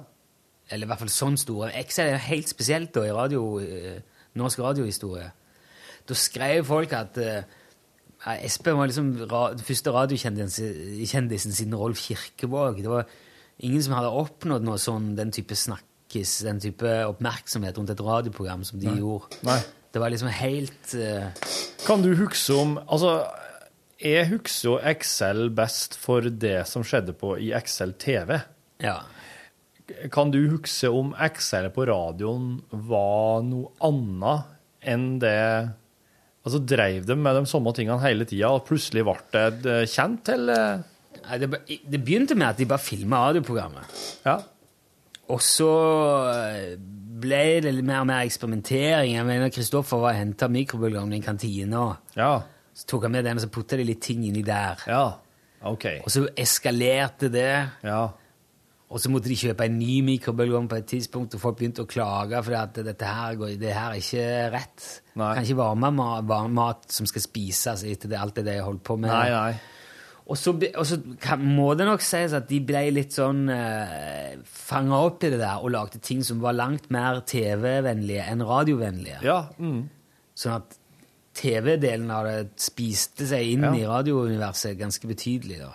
Eller 0.71 0.85
i 0.85 0.89
hvert 0.91 1.01
fall 1.01 1.09
sånn 1.09 1.37
store. 1.41 1.71
Excel 1.81 2.11
er 2.11 2.19
jo 2.19 2.25
helt 2.29 2.49
spesielt 2.51 2.91
da 2.93 3.01
i 3.09 3.13
radio, 3.17 3.43
eh, 3.59 4.03
norsk 4.37 4.59
radiohistorie. 4.61 5.31
Da 6.07 6.15
skrev 6.15 6.65
folk 6.69 6.93
at 6.93 7.17
uh, 7.17 8.35
Espen 8.45 8.77
var 8.77 8.87
liksom 8.91 9.09
ra 9.31 9.41
den 9.55 9.65
første 9.65 9.93
radiokjendisen 9.95 11.53
siden 11.57 11.75
Rolf 11.79 12.01
Kirkevåg. 12.05 12.83
Det 12.83 12.91
var 12.91 13.07
ingen 13.65 13.83
som 13.83 13.95
hadde 13.97 14.13
oppnådd 14.13 14.67
noe 14.67 14.79
sånn, 14.83 15.15
den 15.19 15.33
type 15.35 15.57
snakkis, 15.57 16.39
den 16.47 16.61
type 16.63 16.93
oppmerksomhet 17.09 17.79
rundt 17.79 17.91
et 17.95 18.01
radioprogram 18.05 18.65
som 18.67 18.81
de 18.83 18.93
gjorde. 19.01 19.41
Nei. 19.49 19.59
Det 19.93 20.01
var 20.03 20.13
liksom 20.13 20.29
helt 20.29 20.95
uh... 20.95 21.29
Kan 21.87 22.03
du 22.05 22.11
huske 22.19 22.57
om 22.59 22.77
Altså, 22.85 23.23
jeg 23.99 24.29
husker 24.31 24.69
jo 24.69 24.75
Excel 24.93 25.49
best 25.57 25.97
for 25.99 26.29
det 26.29 26.61
som 26.71 26.85
skjedde 26.87 27.15
på, 27.19 27.35
i 27.41 27.51
Excel 27.57 27.95
TV. 27.99 28.37
Ja. 28.85 29.01
Kan 30.13 30.31
du 30.35 30.43
huske 30.53 30.91
om 30.93 31.15
Excel 31.25 31.71
på 31.75 31.89
radioen 31.89 32.59
var 32.71 33.43
noe 33.47 33.73
annet 33.89 34.55
enn 34.89 35.11
det 35.23 35.39
Altså, 36.47 36.61
Dreiv 36.65 37.05
de 37.05 37.17
med 37.19 37.35
de 37.37 37.49
samme 37.51 37.73
tingene 37.77 38.01
hele 38.01 38.25
tida, 38.25 38.49
og 38.55 38.63
plutselig 38.65 39.03
ble 39.05 39.43
det 39.61 39.73
eh, 39.83 39.89
kjent, 39.91 40.31
eller? 40.33 40.85
Nei, 41.27 41.39
det, 41.43 41.49
det 41.93 41.99
begynte 42.01 42.37
med 42.39 42.47
at 42.55 42.61
de 42.61 42.69
bare 42.71 42.81
filma 42.81 43.27
radioprogrammet. 43.27 43.99
Ja. 44.25 44.39
Og 45.29 45.43
så 45.45 45.69
eh, 46.31 46.79
ble 47.21 47.43
det 47.65 47.73
litt 47.75 47.87
mer 47.87 48.03
og 48.03 48.09
mer 48.11 48.27
eksperimentering. 48.27 49.15
Jeg 49.17 49.27
mener, 49.27 49.53
Kristoffer 49.55 50.01
var 50.03 50.15
og 50.15 50.21
henta 50.21 50.49
mikrobølgeovnen 50.53 51.17
i 51.17 51.21
en 51.21 51.27
kantina 51.27 51.89
Ja. 52.17 52.33
Så 52.79 52.87
tok 52.87 53.09
han 53.09 53.13
med 53.17 53.25
den, 53.27 53.41
og 53.41 53.43
så 53.43 53.51
putta 53.51 53.77
de 53.77 53.85
litt 53.89 54.01
ting 54.07 54.23
inni 54.29 54.45
der. 54.47 54.79
Ja. 54.87 55.07
OK. 55.67 55.87
Og 56.05 56.13
så 56.15 56.29
eskalerte 56.39 57.27
det. 57.33 57.51
Ja. 57.83 58.05
Og 58.89 59.01
så 59.03 59.11
måtte 59.13 59.29
de 59.29 59.37
kjøpe 59.37 59.67
en 59.67 59.75
ny 59.77 59.99
mikrobølgeovn 60.07 60.69
på 60.71 60.79
et 60.79 60.87
tidspunkt, 60.89 61.35
og 61.35 61.43
folk 61.43 61.59
begynte 61.59 61.83
å 61.85 61.89
klage 61.91 62.39
for 62.47 62.57
at 62.57 62.79
dette 62.87 63.09
her, 63.09 63.35
går, 63.37 63.57
det 63.61 63.75
her 63.75 63.97
er 63.97 63.99
ikke 64.01 64.29
rett. 64.55 64.87
Nei. 65.19 65.33
Kan 65.35 65.45
ikke 65.45 65.59
varme 65.59 65.91
mat, 65.93 66.23
varme 66.31 66.55
mat 66.57 66.87
som 66.95 67.09
skal 67.11 67.25
spises 67.27 67.85
etter 67.85 68.15
det, 68.15 68.21
alt 68.23 68.39
det 68.39 68.47
de 68.47 68.55
holdt 68.65 68.85
på 68.87 68.97
med. 68.97 69.11
Nei, 69.13 69.29
nei. 69.35 69.78
Og 70.29 70.37
så, 70.37 70.53
og 70.77 70.85
så 70.85 70.99
kan, 71.25 71.41
må 71.41 71.71
det 71.79 71.87
nok 71.89 72.03
sies 72.05 72.35
at 72.37 72.51
de 72.51 72.59
ble 72.69 72.83
litt 72.93 73.15
sånn 73.17 73.47
eh, 73.49 74.35
fanga 74.45 74.99
opp 75.07 75.25
i 75.25 75.31
det 75.33 75.39
der 75.41 75.63
og 75.65 75.71
lagde 75.73 76.03
ting 76.05 76.21
som 76.27 76.43
var 76.43 76.53
langt 76.53 76.91
mer 76.93 77.23
TV-vennlige 77.25 78.27
enn 78.29 78.45
radiovennlige. 78.45 79.23
Ja. 79.25 79.39
Mm. 79.57 79.87
Sånn 80.37 80.59
at 80.59 80.77
TV-delen 81.39 82.11
av 82.13 82.27
det 82.29 82.37
spiste 82.61 83.25
seg 83.31 83.55
inn 83.55 83.65
Ja. 83.65 83.73
i 83.73 83.87
radiouniverset 83.89 84.77
ganske 84.79 85.09
betydelig. 85.09 85.59
da. 85.63 85.73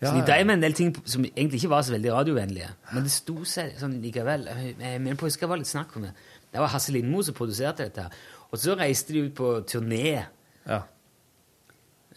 Ja, 0.00 0.08
så 0.10 0.14
de 0.16 0.24
drev 0.26 0.46
med 0.46 0.54
en 0.54 0.64
del 0.64 0.72
ting 0.76 0.94
som 1.04 1.24
egentlig 1.24 1.60
ikke 1.62 1.70
var 1.74 1.82
så 1.82 1.92
veldig 1.92 2.12
radiovennlige. 2.12 2.70
Men 2.92 3.02
det 3.04 3.12
sto 3.12 3.36
seg 3.44 3.76
sånn 3.80 4.00
likevel. 4.02 4.46
Jeg 4.80 5.00
mener 5.00 5.16
på, 5.16 5.26
jeg 5.28 5.32
husker 5.34 5.46
det 5.46 5.50
var 5.52 5.60
litt 5.60 5.70
snakk 5.70 5.94
om 5.96 6.02
det. 6.08 6.14
Det 6.52 6.60
var 6.60 6.68
Hasse 6.72 6.92
Lindmo 6.92 7.22
som 7.22 7.34
produserte 7.36 7.84
dette. 7.88 8.08
Og 8.52 8.58
så 8.58 8.76
reiste 8.78 9.12
de 9.12 9.26
ut 9.28 9.34
på 9.34 9.52
turné. 9.68 10.24
Ja. 10.68 10.82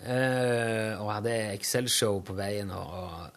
Eh, 0.05 0.93
og 1.01 1.09
hadde 1.09 1.35
Excel-show 1.55 2.21
på 2.25 2.35
veien. 2.37 2.69
Og, 2.71 3.31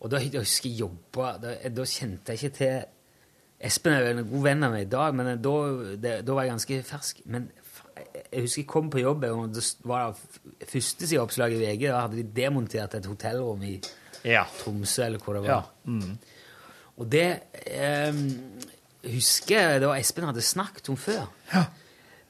og, 0.00 0.10
da 0.12 0.20
jeg 0.20 0.42
husker 0.42 0.70
jeg 0.70 0.84
jobba 0.84 1.36
da, 1.40 1.54
da 1.72 1.86
kjente 1.88 2.34
jeg 2.34 2.42
ikke 2.42 2.58
til 2.58 2.82
Espen 3.62 3.94
er 3.94 4.02
jo 4.02 4.14
en 4.16 4.26
god 4.26 4.42
venn 4.42 4.66
av 4.66 4.72
meg 4.74 4.88
i 4.88 4.90
dag, 4.90 5.12
men 5.14 5.28
da, 5.38 5.50
det, 6.02 6.12
da 6.26 6.34
var 6.34 6.48
jeg 6.48 6.50
ganske 6.50 6.78
fersk. 6.88 7.20
Men 7.30 7.44
jeg 7.94 8.42
husker 8.42 8.62
jeg 8.64 8.68
kom 8.72 8.88
på 8.90 8.98
jobb, 9.04 9.26
og 9.30 9.52
det 9.54 9.62
var 9.86 10.16
det 10.16 10.66
førstesideoppslag 10.72 11.54
i 11.54 11.60
VG. 11.60 11.84
Da 11.86 12.00
hadde 12.00 12.18
de 12.18 12.24
demontert 12.40 12.96
et 12.98 13.06
hotellrom 13.06 13.62
i 13.68 13.76
Tromsø, 14.58 15.04
eller 15.06 15.22
hvor 15.22 15.38
det 15.38 15.44
var. 15.46 15.70
Og 16.98 17.06
det 17.12 17.28
eh, 17.70 18.18
husker 19.12 19.62
jeg 19.62 19.86
var 19.86 20.00
Espen 20.00 20.26
hadde 20.26 20.42
snakket 20.42 20.90
om 20.90 20.98
før. 20.98 21.30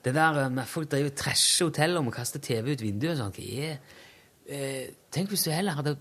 Det 0.05 0.15
der 0.15 0.41
eh, 0.45 0.51
med 0.53 0.67
folk 0.67 0.91
driver 0.91 1.15
trasher 1.17 1.69
hotellrom 1.69 2.11
og 2.11 2.17
kaster 2.17 2.43
TV 2.43 2.75
ut 2.75 2.83
vinduet 2.83 3.15
og 3.15 3.21
sånt. 3.21 3.39
Jeg, 3.39 3.79
eh, 4.49 4.91
tenk 5.15 5.31
hvis 5.33 5.47
du 5.47 5.53
heller 5.55 5.79
hadde 5.79 5.97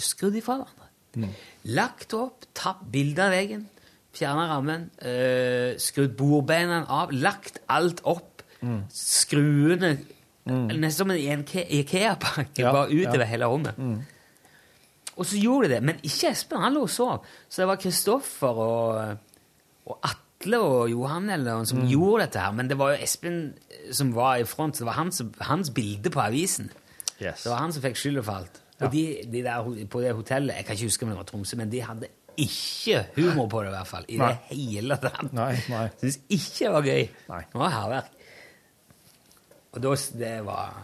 skrudd 0.00 0.38
ifra 0.38 0.60
hverandre. 0.60 1.34
Lagt 1.74 2.14
opp, 2.14 2.46
tatt 2.54 2.84
bilde 2.92 3.24
av 3.24 3.34
veggen, 3.34 3.66
fjerna 4.14 4.46
rammen, 4.52 4.90
eh, 5.02 5.74
skrudd 5.82 6.14
bordbeina 6.18 6.84
av, 6.86 7.12
lagt 7.12 7.60
alt 7.68 8.04
opp, 8.04 8.42
skruene 8.94 9.98
Nesten 10.50 10.90
som 10.92 11.10
en 11.12 11.44
Ikea-pakke, 11.44 12.62
Ja, 12.62 12.72
bare 12.72 12.88
utover 12.90 13.22
ja. 13.22 13.28
hele 13.28 13.46
rommet. 13.46 13.76
Og 15.16 15.26
så 15.28 15.38
gjorde 15.38 15.68
de 15.68 15.74
det, 15.74 15.82
men 15.84 16.00
ikke 16.02 16.30
Espen. 16.32 16.62
Han 16.62 16.74
lå 16.74 16.86
og 16.86 16.90
sov. 16.90 17.26
Så 17.48 17.62
det 17.62 17.68
var 17.68 17.76
Kristoffer 17.76 18.60
og, 18.64 19.18
og 19.86 19.98
Atle 20.40 20.56
og 20.64 20.88
Johan 20.88 21.28
eller 21.28 21.52
noen 21.52 21.66
som 21.68 21.82
gjorde 21.84 22.24
dette 22.24 22.40
her. 22.40 22.52
Men 22.56 22.68
det 22.70 22.78
var 22.80 22.94
jo 22.94 23.02
Espen 23.04 23.40
som 23.92 24.14
var 24.16 24.38
i 24.40 24.46
front. 24.48 24.76
så 24.76 24.84
Det 24.84 24.88
var 24.88 24.96
hans, 24.96 25.20
hans 25.44 25.70
bilde 25.76 26.08
på 26.10 26.22
avisen. 26.22 26.70
Yes. 27.20 27.42
Det 27.44 27.50
var 27.52 27.58
han 27.60 27.74
som 27.76 27.82
fikk 27.84 27.98
skylda 28.00 28.22
for 28.24 28.40
alt. 28.40 28.60
Og 28.80 28.88
de, 28.94 29.02
de 29.28 29.42
der 29.44 29.66
på 29.92 30.00
det 30.00 30.14
hotellet 30.16 30.56
Jeg 30.56 30.64
kan 30.64 30.78
ikke 30.78 30.88
huske 30.88 31.04
om 31.04 31.10
det 31.12 31.18
var 31.18 31.26
Tromsø, 31.28 31.56
men 31.60 31.68
de 31.68 31.82
hadde 31.84 32.08
ikke 32.40 33.02
humor 33.18 33.50
på 33.52 33.60
det, 33.60 33.68
i 33.68 33.74
hvert 33.74 33.90
fall. 33.90 34.06
I 34.08 34.16
Nei. 34.16 34.30
det 34.30 34.56
hele 34.56 34.96
tatt. 35.02 35.32
Nei, 35.36 35.50
nei. 35.68 35.82
Syns 36.00 36.16
ikke 36.32 36.62
det 36.62 36.72
var 36.72 36.88
gøy. 36.88 37.02
Nei. 37.28 37.42
Det 37.52 37.60
var 37.60 37.74
hærverk. 37.76 38.16
Og 39.74 39.82
da, 39.84 39.92
det 40.24 40.32
var 40.46 40.78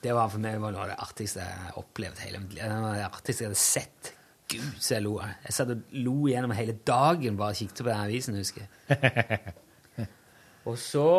Det 0.00 0.14
var 0.16 0.30
for 0.32 0.40
meg 0.40 0.60
var 0.62 0.72
noe 0.72 0.86
av 0.86 0.92
det 0.94 1.00
artigste 1.02 1.42
jeg 1.42 1.58
har 1.66 1.74
opplevd 1.82 2.22
hele 2.22 2.38
mitt 2.44 2.54
liv. 2.56 2.62
Det 2.70 3.02
artigste 3.10 3.42
jeg 3.44 3.50
hadde 3.50 3.60
sett. 3.60 4.12
Gud, 4.50 4.68
så 4.82 4.96
jeg 4.96 5.04
lo. 5.04 5.16
Jeg 5.22 5.54
satt 5.54 5.72
og 5.74 5.96
lo 6.02 6.14
gjennom 6.30 6.54
hele 6.56 6.74
dagen 6.86 7.38
bare 7.38 7.56
kikket 7.58 7.82
på 7.84 7.88
den 7.88 8.04
avisen, 8.04 8.38
husker 8.40 8.66
jeg. 8.66 10.06
og 10.68 10.78
så 10.78 11.10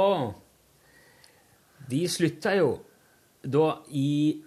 De 1.91 2.01
slutta 2.11 2.53
jo 2.59 2.73
da 3.41 3.67
i 3.97 4.37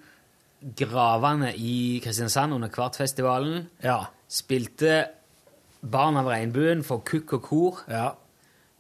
gravene 0.78 1.50
i 1.56 2.00
Kristiansand 2.04 2.54
under 2.56 2.70
Kvartfestivalen. 2.72 3.66
Spilte 4.30 5.00
Barn 5.84 6.16
av 6.16 6.30
regnbuen 6.30 6.84
for 6.86 7.04
kukk 7.04 7.34
og 7.36 7.42
kor. 7.44 7.80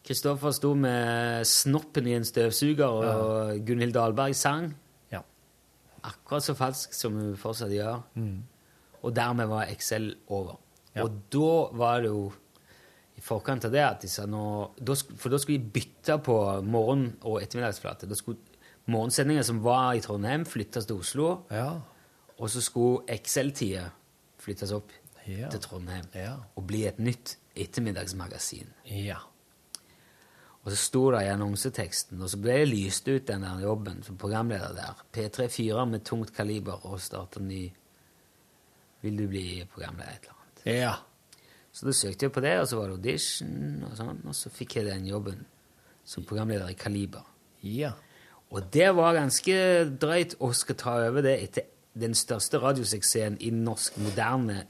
Kristoffer 0.04 0.52
sto 0.52 0.74
med 0.76 1.44
snoppen 1.48 2.08
i 2.08 2.14
en 2.16 2.24
støvsuger, 2.24 2.84
og 2.88 3.60
Gunhild 3.66 3.92
Dahlberg 3.96 4.36
sang. 4.36 4.70
Ja. 5.12 5.20
Akkurat 6.04 6.44
så 6.44 6.56
falsk 6.56 6.96
som 6.96 7.16
hun 7.16 7.36
fortsatt 7.40 7.72
gjør. 7.72 8.02
Mm. 8.16 8.42
Og 9.04 9.12
dermed 9.16 9.46
var 9.50 9.68
Excel 9.68 10.14
over. 10.32 10.56
Ja. 10.94 11.04
Og 11.04 11.18
da 11.34 11.50
var 11.76 12.00
det 12.04 12.08
jo 12.12 12.32
i 13.18 13.22
forkant 13.22 13.64
av 13.68 13.72
det 13.74 13.82
at 13.84 14.00
de 14.02 14.08
sa 14.10 14.24
nå 14.26 14.40
For 15.18 15.28
da 15.30 15.38
skulle 15.38 15.58
de 15.62 15.70
bytte 15.76 16.16
på 16.24 16.36
morgen- 16.66 17.16
og 17.22 17.40
ettermiddagsflate. 17.42 18.08
Da 18.10 18.14
skulle 18.18 18.38
morgensendinga 18.86 19.42
som 19.46 19.60
var 19.64 19.92
i 19.94 20.00
Trondheim, 20.04 20.44
flyttes 20.44 20.86
til 20.86 20.96
Oslo. 20.96 21.28
Og 22.38 22.50
så 22.50 22.60
skulle 22.64 23.04
Excel-tida 23.08 23.90
flyttes 24.38 24.72
opp 24.72 24.90
Ja. 25.26 25.48
til 25.48 25.60
Trondheim 25.60 26.04
Ja. 26.14 26.34
og 26.56 26.66
bli 26.66 26.84
et 26.86 26.98
nytt 26.98 27.36
ettermiddagsmagasin. 27.56 28.66
Ja. 28.84 29.16
Og 30.64 30.72
så 30.72 30.76
sto 30.76 31.10
det 31.12 31.22
i 31.22 31.28
annonseteksten, 31.32 32.20
og 32.22 32.28
så 32.32 32.38
ble 32.40 32.52
det 32.64 32.68
lyst 32.68 33.08
ut 33.08 33.26
den 33.28 33.42
der 33.42 33.60
jobben 33.60 34.02
som 34.02 34.16
programleder 34.16 34.72
der. 34.74 34.94
P3-4 35.12 35.84
med 35.90 36.04
tungt 36.04 36.32
kaliber 36.34 36.80
og 36.86 37.00
starta 37.00 37.40
ny 37.40 37.70
Vil 39.04 39.18
du 39.20 39.26
bli 39.28 39.44
programleder? 39.68 40.16
Et 40.16 40.24
eller 40.24 40.38
annet. 40.38 40.64
Ja. 40.64 40.94
Så 41.74 41.88
da 41.88 41.92
søkte 41.96 42.28
jeg 42.28 42.32
på 42.32 42.42
det, 42.44 42.54
og 42.62 42.68
så 42.70 42.78
var 42.78 42.88
det 42.88 42.96
audition, 43.00 43.84
og 43.84 43.94
sånn, 43.98 44.20
og 44.24 44.36
så 44.38 44.52
fikk 44.54 44.78
jeg 44.78 44.88
den 44.88 45.08
jobben 45.10 45.44
som 46.06 46.24
programleder 46.24 46.70
i 46.72 46.78
Kaliber. 46.78 47.24
Ja. 47.66 47.92
Og 48.54 48.68
det 48.72 48.90
var 48.94 49.16
ganske 49.16 49.56
drøyt 50.00 50.36
å 50.38 50.52
skal 50.54 50.78
ta 50.78 50.98
over 51.08 51.24
det 51.26 51.34
etter 51.48 51.68
den 51.98 52.14
største 52.18 52.58
radiosuksessen 52.62 53.38
i 53.42 53.50
norsk 53.54 53.98
moderne 54.02 54.64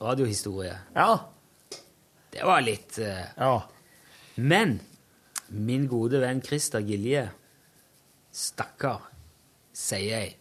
radiohistorie. 0.00 0.76
Ja. 0.96 1.08
Det 2.34 2.44
var 2.44 2.64
litt 2.64 2.98
uh... 3.00 3.24
Ja. 3.38 3.54
Men 4.36 4.78
min 5.48 5.86
gode 5.88 6.20
venn 6.24 6.42
Christer 6.44 6.82
Gilje 6.84 7.28
Stakkar, 8.34 9.04
sier 9.70 10.08
jeg. 10.10 10.32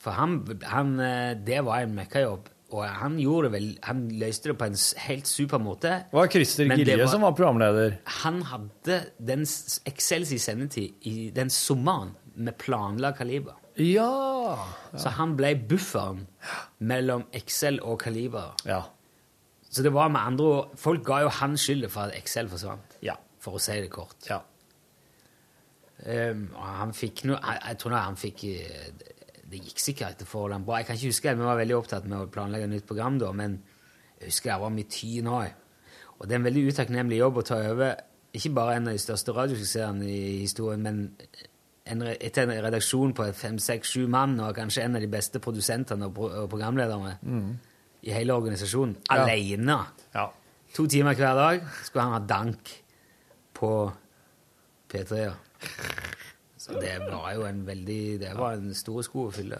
For 0.00 0.16
han, 0.16 0.38
han 0.64 0.94
eh, 1.04 1.34
Det 1.44 1.60
var 1.66 1.84
en 1.84 1.94
møkkajobb. 1.98 2.48
Og 2.70 2.84
han 2.86 3.16
gjorde 3.18 3.48
vel 3.50 3.64
Han 3.82 4.04
løste 4.20 4.52
det 4.52 4.58
på 4.60 4.68
en 4.70 4.76
helt 5.06 5.26
super 5.26 5.58
måte. 5.58 5.90
Det 6.06 6.14
var 6.16 6.28
Christer 6.30 6.68
Gilje 6.70 6.98
var- 7.00 7.10
som 7.10 7.24
var 7.26 7.32
programleder. 7.34 7.96
Han 8.22 8.42
hadde 8.46 9.00
den 9.18 9.42
Excels 9.90 10.30
i 10.32 10.38
sendetid 10.38 10.94
i 11.10 11.30
den 11.34 11.50
sommeren 11.50 12.14
med 12.36 12.56
planlagt 12.62 13.18
kaliber. 13.18 13.56
Ja. 13.76 14.56
Så 14.96 15.08
han 15.16 15.34
ble 15.36 15.54
bufferen 15.68 16.26
mellom 16.78 17.24
Excel 17.32 17.80
og 17.82 17.98
kaliber. 18.04 18.54
Ja. 18.66 18.82
Så 19.70 19.82
det 19.82 19.92
var 19.94 20.08
med 20.10 20.20
andre 20.20 20.44
ord 20.44 20.78
Folk 20.78 21.04
ga 21.06 21.20
jo 21.22 21.28
han 21.28 21.56
skylda 21.58 21.88
for 21.90 22.08
at 22.08 22.16
Excel 22.18 22.48
forsvant. 22.48 22.96
Ja. 23.02 23.14
For 23.40 23.58
å 23.58 23.60
si 23.62 23.76
det 23.80 23.90
kort. 23.90 24.16
Ja. 24.30 24.40
Um, 26.00 26.46
og 26.56 26.64
han 26.78 26.92
fikk 26.96 27.26
noe 27.28 27.36
jeg, 27.44 27.58
jeg 27.66 27.78
tror 27.82 27.92
han 27.98 28.16
fikk 28.16 28.44
eh, 28.48 28.86
det- 29.50 29.60
gikk 29.64 29.78
sikkert 29.78 30.16
til 30.18 30.26
forholdene 30.26 30.64
bra. 30.64 30.76
Jeg 30.78 30.86
kan 30.86 30.96
ikke 30.96 31.06
huske 31.10 31.28
det, 31.28 31.38
Vi 31.38 31.44
var 31.44 31.56
veldig 31.56 31.76
opptatt 31.76 32.04
med 32.06 32.18
å 32.18 32.26
planlegge 32.30 32.64
et 32.64 32.70
nytt 32.70 32.86
program 32.86 33.18
da, 33.18 33.32
men 33.32 33.62
jeg 34.20 34.28
husker 34.28 34.52
det 34.52 34.60
var 34.60 34.70
mye 34.70 34.88
tid 34.88 35.24
nå. 35.24 35.40
Og 36.20 36.28
det 36.28 36.32
er 36.32 36.36
en 36.36 36.44
veldig 36.44 36.66
utakknemlig 36.72 37.18
jobb 37.18 37.36
å 37.36 37.44
ta 37.44 37.54
over 37.70 37.94
ikke 38.34 38.54
bare 38.54 38.76
en 38.76 38.86
av 38.88 38.92
de 38.94 38.98
største 38.98 39.32
radiosuksessene 39.34 40.04
i 40.06 40.40
historien, 40.42 40.82
men 40.82 41.16
en, 41.86 42.02
etter 42.02 42.42
en 42.44 42.62
redaksjon 42.62 43.12
på 43.14 43.32
fem, 43.34 43.58
seks, 43.58 43.88
sju 43.90 44.06
mann, 44.06 44.38
og 44.40 44.54
kanskje 44.54 44.84
en 44.84 44.94
av 44.94 45.00
de 45.00 45.08
beste 45.08 45.40
produsentene 45.40 46.04
og, 46.06 46.14
pro 46.14 46.28
og 46.28 46.48
programlederne 46.50 47.18
Mm. 47.22 47.58
i 48.04 48.10
hele 48.12 48.32
organisasjonen, 48.32 48.96
Ja. 49.10 49.24
alene. 49.24 49.86
Ja. 50.14 50.28
To 50.74 50.86
timer 50.86 51.14
hver 51.14 51.34
dag 51.34 51.62
skulle 51.82 52.02
han 52.02 52.12
ha 52.12 52.18
dank 52.20 52.82
på 53.54 53.92
P3. 54.88 55.32
Så 56.70 56.80
det 56.80 56.96
var 57.10 57.32
jo 57.34 57.46
en 57.48 57.62
veldig 57.66 58.02
Det 58.22 58.34
var 58.38 58.58
en 58.58 58.74
stor 58.78 59.02
sko 59.02 59.26
å 59.26 59.34
fylle. 59.34 59.58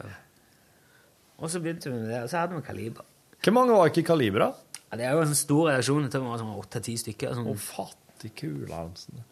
Og 1.40 1.50
så 1.50 1.60
begynte 1.62 1.90
vi 1.90 1.96
med 1.98 2.10
det, 2.12 2.22
og 2.22 2.30
så 2.30 2.44
hadde 2.44 2.58
vi 2.58 2.66
Kaliber. 2.66 3.06
Hvor 3.40 3.56
mange 3.56 3.74
var 3.74 3.90
ikke 3.90 4.04
i 4.04 4.10
Kaliber, 4.10 4.46
da? 4.46 4.78
Ja, 4.90 4.98
det 5.00 5.08
er 5.08 5.16
jo 5.16 5.24
en 5.24 5.38
stor 5.38 5.70
redaksjon. 5.70 6.06
Det 6.12 6.20
var 6.22 6.38
sånn 6.38 6.56
åtte-ti 6.60 6.94
stykker. 7.00 7.34
Sånn. 7.38 7.50
fattig 7.64 8.10
fattig 8.20 8.34
kulansen. 8.36 9.22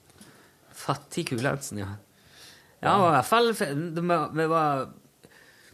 Fattig 0.73 1.29
Kulandsen, 1.29 1.79
ja. 1.79 1.97
Ja, 2.81 2.95
i 2.95 3.11
hvert 3.11 3.27
fall 3.27 3.53
Vi 3.53 4.47
var 4.47 4.89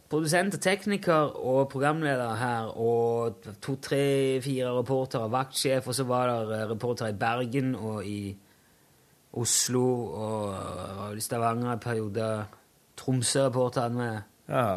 produsent 0.09 0.55
og 0.55 0.61
tekniker 0.61 1.35
og 1.37 1.69
programleder 1.69 2.35
her, 2.35 2.71
og 2.77 3.45
to, 3.61 3.75
tre, 3.77 4.41
fire 4.41 4.73
reportere, 4.73 5.29
vaktsjef, 5.29 5.87
og 5.87 5.95
så 5.95 6.05
var 6.05 6.33
det 6.49 6.69
reportere 6.69 7.09
i 7.09 7.17
Bergen 7.17 7.75
og 7.75 8.05
i 8.05 8.35
Oslo 9.35 9.85
og 10.15 11.21
Stavanger 11.23 11.73
en 11.73 11.83
periode. 11.83 12.27
Tromsø-reporter 12.95 13.87
hadde 13.87 13.99
vi. 13.99 14.11
Ja. 14.49 14.67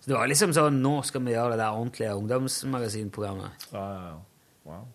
Så 0.00 0.10
det 0.10 0.16
var 0.16 0.30
liksom 0.30 0.54
sånn 0.56 0.80
Nå 0.82 0.94
skal 1.06 1.22
vi 1.26 1.34
gjøre 1.34 1.54
det 1.54 1.60
der 1.60 1.76
ordentlige 1.76 2.14
ungdomsmagasinprogrammet. 2.18 3.66
Ja, 3.72 3.84
ja, 3.84 4.08
ja. 4.08 4.16
Wow. 4.70 4.88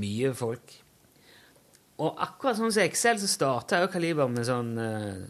Mye 0.00 0.32
folk. 0.36 0.74
Og 2.02 2.24
akkurat 2.24 2.58
sånn 2.58 2.72
som 2.72 2.82
Excel, 2.86 3.20
så 3.20 3.28
starta 3.30 3.82
jo 3.82 3.90
Kaliber 3.92 4.30
med 4.32 4.48
sånn 4.48 4.72
uh, 4.80 5.22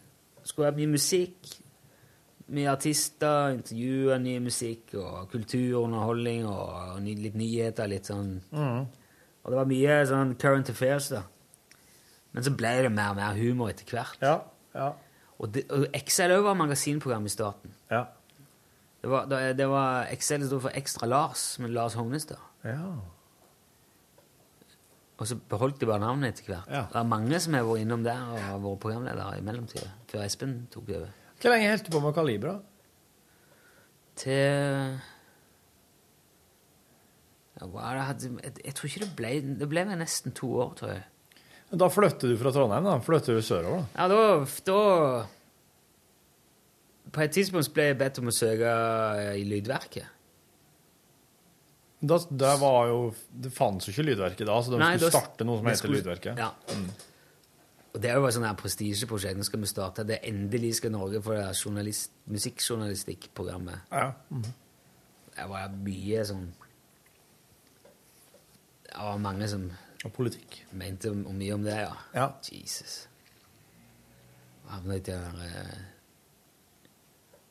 Skulle 0.46 0.70
være 0.70 0.78
mye 0.78 0.94
musikk. 0.94 1.50
Mye 2.52 2.70
artister, 2.72 3.52
intervjuer, 3.56 4.18
ny 4.20 4.36
musikk 4.44 4.94
og 5.00 5.30
kulturunderholdning 5.32 6.46
og, 6.48 6.98
ny, 7.04 7.16
litt 7.26 7.38
nyheter. 7.38 7.90
Litt 7.90 8.10
sånn 8.10 8.40
Mm. 8.52 8.90
Og 9.42 9.50
det 9.50 9.58
var 9.58 9.66
mye 9.66 9.94
sånn 10.06 10.36
current 10.38 10.68
affairs, 10.70 11.08
da. 11.10 11.24
Men 12.32 12.44
så 12.46 12.52
ble 12.56 12.72
det 12.86 12.92
mer 12.92 13.12
og 13.12 13.18
mer 13.20 13.36
humor 13.36 13.72
etter 13.72 13.88
hvert. 13.92 14.18
Ja. 14.24 14.38
Ja. 14.74 14.90
Og, 15.38 15.50
det, 15.54 15.66
og 15.74 15.86
Excel 15.96 16.32
òg 16.32 16.44
var 16.46 16.58
magasinprogram 16.58 17.26
i 17.28 17.32
starten. 17.32 17.74
Ja. 17.90 18.06
Det 19.02 19.10
var, 19.10 19.26
det, 19.58 19.66
var 19.66 20.06
Excel 20.14 20.44
sto 20.46 20.60
for 20.62 20.74
Ekstra 20.78 21.08
Lars, 21.10 21.58
med 21.58 21.74
Lars 21.74 21.98
Hognestad. 21.98 22.38
ja. 22.64 22.92
Og 25.22 25.28
så 25.28 25.36
beholdt 25.36 25.78
de 25.78 25.86
bare 25.86 26.00
navnet 26.02 26.32
etter 26.32 26.48
hvert. 26.48 26.70
Ja. 26.72 26.80
Det 26.90 26.98
er 26.98 27.06
mange 27.06 27.38
som 27.40 27.54
har 27.54 27.62
vært 27.62 27.84
innom 27.84 28.02
der 28.02 28.18
og 28.32 28.40
har 28.42 28.56
vært 28.58 28.80
programledere 28.82 29.36
i 29.38 29.44
mellomtida, 29.46 29.90
før 30.10 30.24
Espen 30.24 30.54
tok 30.72 30.88
over. 30.96 31.12
Hvor 31.38 31.52
lenge 31.52 31.68
holdt 31.70 31.86
du 31.86 31.90
på 31.94 32.00
med 32.02 32.14
Kalibra? 32.16 32.54
Til 34.18 34.98
Ja, 37.60 37.68
jeg, 38.10 38.52
jeg 38.64 38.74
tror 38.74 38.88
ikke 38.88 39.04
det 39.04 39.12
ble 39.16 39.30
Det 39.60 39.68
ble 39.70 39.84
nesten 39.94 40.34
to 40.34 40.50
år, 40.64 40.74
tror 40.80 40.90
jeg. 40.96 41.04
Da 41.72 41.88
flytter 41.88 42.28
du 42.28 42.36
fra 42.36 42.50
Trondheim, 42.52 42.84
da. 42.84 42.98
Flytter 43.00 43.38
du 43.38 43.42
sørover, 43.44 43.78
da. 43.80 43.86
Ja, 43.96 44.08
da, 44.12 44.44
da 44.66 44.80
På 47.12 47.22
et 47.24 47.32
tidspunkt 47.32 47.72
ble 47.76 47.86
jeg 47.90 47.98
bedt 48.00 48.18
om 48.20 48.28
å 48.28 48.34
søke 48.36 48.68
eh, 48.72 49.38
i 49.40 49.44
Lydverket. 49.48 50.06
Da, 52.02 52.16
det 52.34 52.52
var 52.58 52.88
jo 52.90 52.98
Det 53.30 53.52
fantes 53.54 53.86
jo 53.86 53.92
ikke 53.94 54.04
Lydverket 54.08 54.46
da, 54.48 54.56
så 54.64 54.72
de 54.74 54.78
Nei, 54.82 54.94
skulle 54.98 55.10
da- 55.12 55.20
starte 55.22 55.44
noe 55.46 55.60
som 55.60 55.66
heter 55.70 55.82
skulle- 55.84 56.00
Lydverket. 56.02 56.40
Ja. 56.40 56.50
Og 57.92 58.00
det 58.00 58.08
er 58.10 58.16
jo 58.16 58.22
bare 58.24 58.32
sånn 58.32 58.46
her 58.48 58.56
prestisjeprosjekt. 58.56 59.36
Nå 59.36 59.44
skal 59.44 59.60
vi 59.60 59.68
starte 59.68 60.04
det 60.08 60.18
endelig 60.24 60.74
skal 60.78 60.90
Norge 60.94 61.20
få 61.22 61.34
det 61.36 61.44
journalist, 61.60 62.10
musikkjournalistikkprogrammet. 62.32 63.78
Ja. 63.92 64.12
mhm. 64.32 64.52
Det 65.36 65.46
var 65.48 65.68
mye 65.80 66.24
sånn 66.28 66.46
Det 68.84 68.98
var 68.98 69.16
mange 69.24 69.46
som 69.48 69.70
Og 70.04 70.12
politikk. 70.12 70.64
mente 70.72 71.10
mye 71.14 71.54
om 71.54 71.62
det, 71.62 71.76
ja. 71.78 71.92
Ja. 72.14 72.26
Jesus. 72.50 73.06
Havna 74.72 74.96
i 74.96 75.02
den 75.04 75.40
eh, 75.46 75.78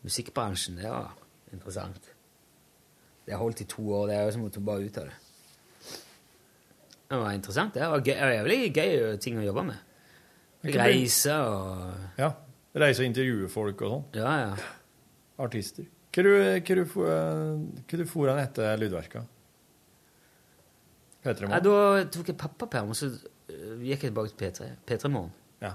musikkbransjen. 0.03 0.75
Det 0.81 0.89
var 0.89 1.11
interessant. 1.53 2.09
Det 3.25 3.31
har 3.35 3.39
holdt 3.43 3.61
i 3.61 3.67
to 3.69 3.85
år. 3.93 4.07
Det 4.09 4.15
er 4.17 4.25
jo 4.25 4.33
som 4.35 4.45
å 4.49 4.63
bare 4.65 4.87
ut 4.89 4.97
av 4.97 5.07
det. 5.11 5.17
Det 7.11 7.19
var 7.19 7.33
interessant. 7.35 7.73
Det 7.75 7.87
var 7.91 8.03
gøy, 8.07 8.15
jævlig 8.35 8.59
gøy 8.75 9.17
ting 9.21 9.39
å 9.39 9.45
jobbe 9.45 9.65
med. 9.71 9.87
Reise 10.63 11.33
og 11.41 12.19
Ja. 12.21 12.31
Reise 12.73 13.01
og 13.03 13.09
intervjue 13.09 13.49
folk 13.51 13.81
og 13.83 13.91
sånn. 13.91 14.05
Ja, 14.21 14.31
ja. 14.45 14.55
Artister. 15.43 15.87
Hva 16.11 16.23
du, 16.23 16.29
hva 16.35 16.75
du, 16.75 16.85
for- 16.85 17.07
hva 17.87 17.97
du 17.99 18.05
for 18.07 18.29
han 18.31 18.39
etter 18.39 18.77
Lydverket? 18.79 19.27
P3 21.25 21.41
Ja, 21.45 21.47
Morgen? 21.47 21.63
da 21.67 22.03
tok 22.13 22.27
jeg 22.31 22.37
pappaperm, 22.37 22.89
og 22.89 22.95
så 22.97 23.09
øh, 23.49 23.79
gikk 23.81 24.03
jeg 24.07 24.11
tilbake 24.11 24.31
til 24.33 24.39
P3, 24.45 24.69
P3 24.89 25.11
Morgen. 25.13 25.31
Ja. 25.61 25.73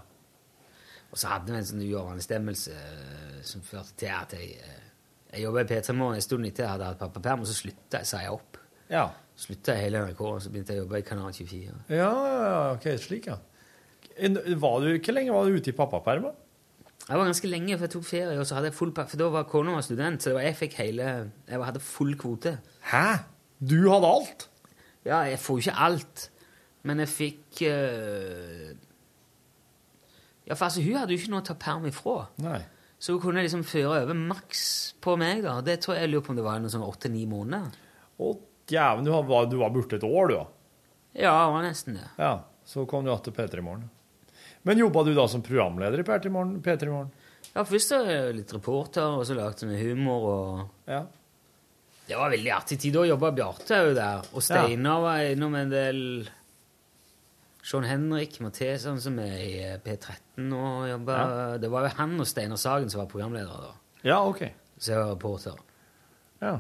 Og 1.11 1.19
så 1.21 1.29
hadde 1.31 1.53
vi 1.53 1.59
en 1.61 1.69
sånn 1.69 1.85
uoverensstemmelse 1.87 2.73
øh, 2.75 3.43
som 3.47 3.63
førte 3.63 3.95
til 4.01 4.11
at 4.15 4.35
jeg 4.35 4.57
øh, 4.59 4.83
Jeg 5.37 5.43
jobba 5.45 5.61
i 5.63 5.69
P3 5.71 5.93
Morgen 5.93 6.15
en 6.17 6.23
stund 6.25 6.47
etter 6.47 6.65
jeg 6.65 6.71
hadde 6.73 6.85
hatt 6.93 6.99
pappaperm, 7.03 7.41
og 7.45 7.47
så 7.51 7.55
slutta 7.59 7.99
jeg, 8.03 8.07
sa 8.09 8.23
jeg 8.25 8.31
opp. 8.33 8.57
Ja. 8.91 9.09
Slutta 9.37 9.75
i 9.77 9.83
hele 9.85 10.01
NRK, 10.07 10.21
og 10.25 10.41
så 10.43 10.51
begynte 10.51 10.73
jeg 10.73 10.81
å 10.81 10.85
jobbe 10.87 10.99
i 11.03 11.05
Kanal 11.05 11.33
24. 11.37 11.75
Ja, 11.93 12.11
ok, 12.73 12.87
slik, 13.03 13.27
ja. 13.29 13.37
Var 14.17 14.81
du, 14.81 14.87
hvor 14.97 15.13
lenge 15.13 15.35
var 15.35 15.45
du 15.51 15.59
ute 15.59 15.71
i 15.75 15.77
pappaperm? 15.77 16.31
Jeg 17.07 17.19
var 17.21 17.29
ganske 17.29 17.49
lenge, 17.51 17.77
for 17.77 17.85
jeg 17.85 17.93
tok 17.93 18.07
ferie, 18.09 18.39
og 18.41 18.47
så 18.49 18.57
hadde 18.57 18.71
jeg 18.71 18.75
full 18.79 18.93
For 18.97 19.17
da 19.21 19.29
var 19.31 19.45
kona 19.51 19.77
student, 19.85 20.23
så 20.23 20.31
det 20.31 20.37
var, 20.39 20.47
jeg 20.49 20.57
fikk 20.57 20.79
hele 20.81 21.11
Jeg 21.47 21.61
hadde 21.69 21.83
full 21.85 22.17
kvote. 22.19 22.57
Hæ? 22.91 23.05
Du 23.61 23.77
hadde 23.93 24.09
alt? 24.09 24.49
Ja, 25.07 25.23
jeg 25.31 25.39
får 25.43 25.59
jo 25.59 25.65
ikke 25.65 25.85
alt, 25.87 26.25
men 26.87 27.03
jeg 27.05 27.13
fikk 27.13 27.63
øh... 27.69 28.73
Ja, 30.47 30.55
for 30.55 30.69
altså, 30.69 30.83
hun 30.83 30.99
hadde 30.99 31.15
jo 31.15 31.21
ikke 31.21 31.33
noe 31.33 31.43
å 31.43 31.47
ta 31.47 31.57
perm 31.59 31.87
ifra. 31.89 32.21
Nei. 32.43 32.61
Så 33.03 33.17
hun 33.17 33.23
kunne 33.23 33.43
liksom 33.45 33.65
føre 33.67 34.05
over 34.05 34.17
maks 34.19 34.63
på 35.05 35.17
meg, 35.21 35.43
da. 35.45 35.59
Det 35.65 35.81
tror 35.83 35.97
jeg 35.97 36.07
jeg 36.07 36.13
lurer 36.15 36.27
på 36.27 36.33
om 36.33 36.39
det 36.39 36.47
var 36.47 36.63
noe 36.63 36.73
sånn 36.73 36.87
åtte-ni 36.87 37.25
måneder. 37.29 37.75
Å, 38.23 38.31
djæven, 38.71 39.07
du 39.07 39.13
var, 39.13 39.49
du 39.51 39.59
var 39.61 39.75
borte 39.75 39.99
et 39.99 40.07
år, 40.07 40.31
du, 40.31 40.37
da. 40.39 40.47
Ja, 41.17 41.35
det 41.35 41.53
var 41.57 41.67
nesten 41.67 41.99
det. 41.99 42.07
Ja, 42.21 42.33
så 42.69 42.87
kom 42.89 43.05
du 43.05 43.11
igjen 43.11 43.27
til 43.27 43.37
P3 43.37 43.65
Morgen. 43.67 43.91
Men 44.67 44.81
jobba 44.81 45.05
du 45.07 45.13
da 45.17 45.27
som 45.31 45.45
programleder 45.47 46.03
i 46.03 46.07
P3 46.07 46.33
Morgen? 46.33 46.57
P3 46.65 46.89
Morgen? 46.91 47.13
Ja, 47.53 47.63
først 47.65 47.93
var 47.95 48.09
jeg 48.11 48.35
litt 48.41 48.55
reporter, 48.57 49.19
og 49.19 49.27
så 49.29 49.37
lagde 49.39 49.69
vi 49.71 49.79
humor 49.83 50.27
og 50.31 50.91
Ja. 50.91 51.05
Det 52.07 52.17
var 52.19 52.31
veldig 52.31 52.53
artig 52.55 52.79
tid. 52.81 52.95
Da 52.95 53.05
jobba 53.09 53.33
Bjarte 53.35 53.79
òg 53.89 53.95
der, 53.99 54.27
og 54.33 54.45
Steinar 54.45 55.01
var 55.03 55.25
innom 55.33 55.55
en 55.59 55.73
del 55.73 56.01
Sean 57.67 57.87
Henrik 57.89 58.39
Mathesen, 58.45 59.01
som 59.03 59.17
er 59.19 59.39
i 59.43 59.55
eh, 59.65 59.79
P13 59.83 60.53
og 60.55 60.85
jobba 60.87 61.17
Det 61.59 61.71
var 61.73 61.89
jo 61.89 61.95
han 61.99 62.15
og 62.23 62.29
Steinar 62.31 62.61
Sagen 62.63 62.93
som 62.93 63.03
var 63.03 63.09
programledere 63.11 63.65
da. 63.65 63.73
Ja, 64.07 64.21
ok. 64.23 64.45
Så 64.79 64.93
jeg 64.93 65.01
var 65.01 65.15
reporter. 65.17 65.59
Ja. 66.45 66.53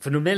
For 0.00 0.14
når 0.14 0.22
vi, 0.28 0.34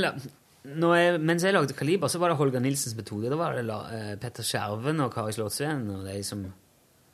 når 0.73 0.95
jeg, 0.97 1.21
mens 1.21 1.45
jeg 1.45 1.53
lagde 1.53 1.77
Kaliber, 1.77 2.09
så 2.09 2.19
var 2.23 2.33
det 2.33 2.39
Holger 2.39 2.63
Nilsens 2.63 2.97
metode. 2.97 3.29
Da 3.29 3.37
var 3.37 3.59
det 3.59 3.67
la, 3.67 3.79
eh, 3.93 4.11
Petter 4.19 4.47
Skjerven 4.47 5.03
og 5.05 5.13
Kari 5.13 5.35
Slottsveen 5.35 5.85
og 5.93 6.07
de 6.07 6.17
som 6.25 6.43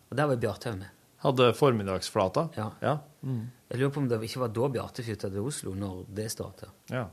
Og 0.09 0.17
der 0.17 0.25
var 0.25 0.39
Bjarte 0.41 0.71
med. 0.73 0.87
Hadde 1.21 1.51
formiddagsflata? 1.53 2.47
Ja. 2.55 2.69
Ja. 2.81 2.95
Mm. 3.21 3.49
Jeg 3.69 3.79
lurer 3.79 3.93
på 3.93 4.01
om 4.01 4.09
det 4.09 4.17
ikke 4.25 4.41
var 4.41 4.53
da 4.53 4.67
Bjarte 4.73 5.05
flytta 5.05 5.29
til 5.29 5.45
Oslo, 5.45 5.75
når 5.77 6.05
det 6.17 6.31
starta. 6.33 6.71
ja. 6.89 7.07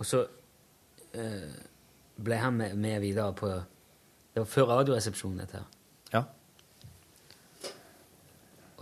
Og 0.00 0.06
så 0.08 0.22
eh, 1.14 1.50
ble 2.18 2.38
han 2.40 2.56
med, 2.58 2.76
med 2.80 3.00
videre 3.04 3.34
på 3.38 3.46
Det 3.46 4.40
var 4.40 4.48
før 4.48 4.70
Radioresepsjonen, 4.70 5.42
dette 5.42 5.60
her. 5.60 5.66
Ja. 6.14 6.22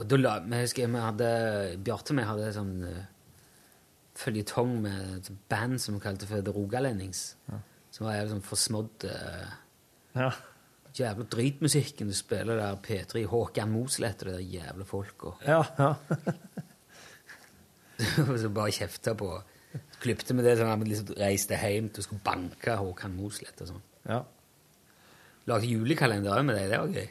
Og 0.00 0.06
da 0.08 0.16
la, 0.16 0.36
jeg 0.46 0.68
husker 0.68 0.88
vi 0.88 1.02
hadde 1.02 1.30
Bjarte 1.84 2.14
og 2.14 2.22
jeg 2.22 2.28
hadde 2.30 2.52
sånn 2.54 2.76
uh, 2.86 3.00
føljetong 4.20 4.76
med 4.86 5.16
et 5.18 5.32
band 5.50 5.80
som 5.82 5.98
vi 5.98 6.04
kalte 6.04 6.28
for 6.30 6.44
The 6.46 6.54
Rogalendings. 6.54 7.24
Som 7.90 8.06
var 8.06 8.16
jævlig 8.16 8.36
sånn 8.36 8.46
forsmådd 8.46 9.08
uh, 9.10 9.50
Ja. 10.16 10.30
Jævla 10.96 11.24
dritmusikken 11.30 12.08
du 12.10 12.14
spiller 12.16 12.58
der 12.58 12.78
P3 12.82 13.22
Håkan 13.30 13.70
Mosleth 13.70 14.24
og 14.24 14.32
det 14.32 14.38
der 14.40 14.48
jævla 14.58 14.84
folka. 14.88 15.36
Ja, 15.46 15.60
ja. 15.78 15.92
Så 18.40 18.48
bare 18.48 18.72
kjefta 18.74 19.14
på. 19.18 19.28
Klipte 20.00 20.32
med 20.34 20.44
det 20.48 20.56
sånn 20.58 20.70
at 20.72 20.80
vi 20.80 20.88
liksom 20.90 21.12
reiste 21.20 21.58
hjem 21.60 21.90
til 21.92 22.00
å 22.02 22.06
skulle 22.08 22.24
banke 22.24 22.76
Håkan 22.80 23.12
Mosleth 23.16 23.62
og 23.66 23.70
sånn. 23.74 23.82
ja. 24.10 24.20
Lagde 25.48 25.66
julekalender 25.70 26.34
òg 26.36 26.44
med 26.46 26.54
deg, 26.58 26.66
Det 26.70 26.78
var 26.78 26.90
gøy. 26.94 27.08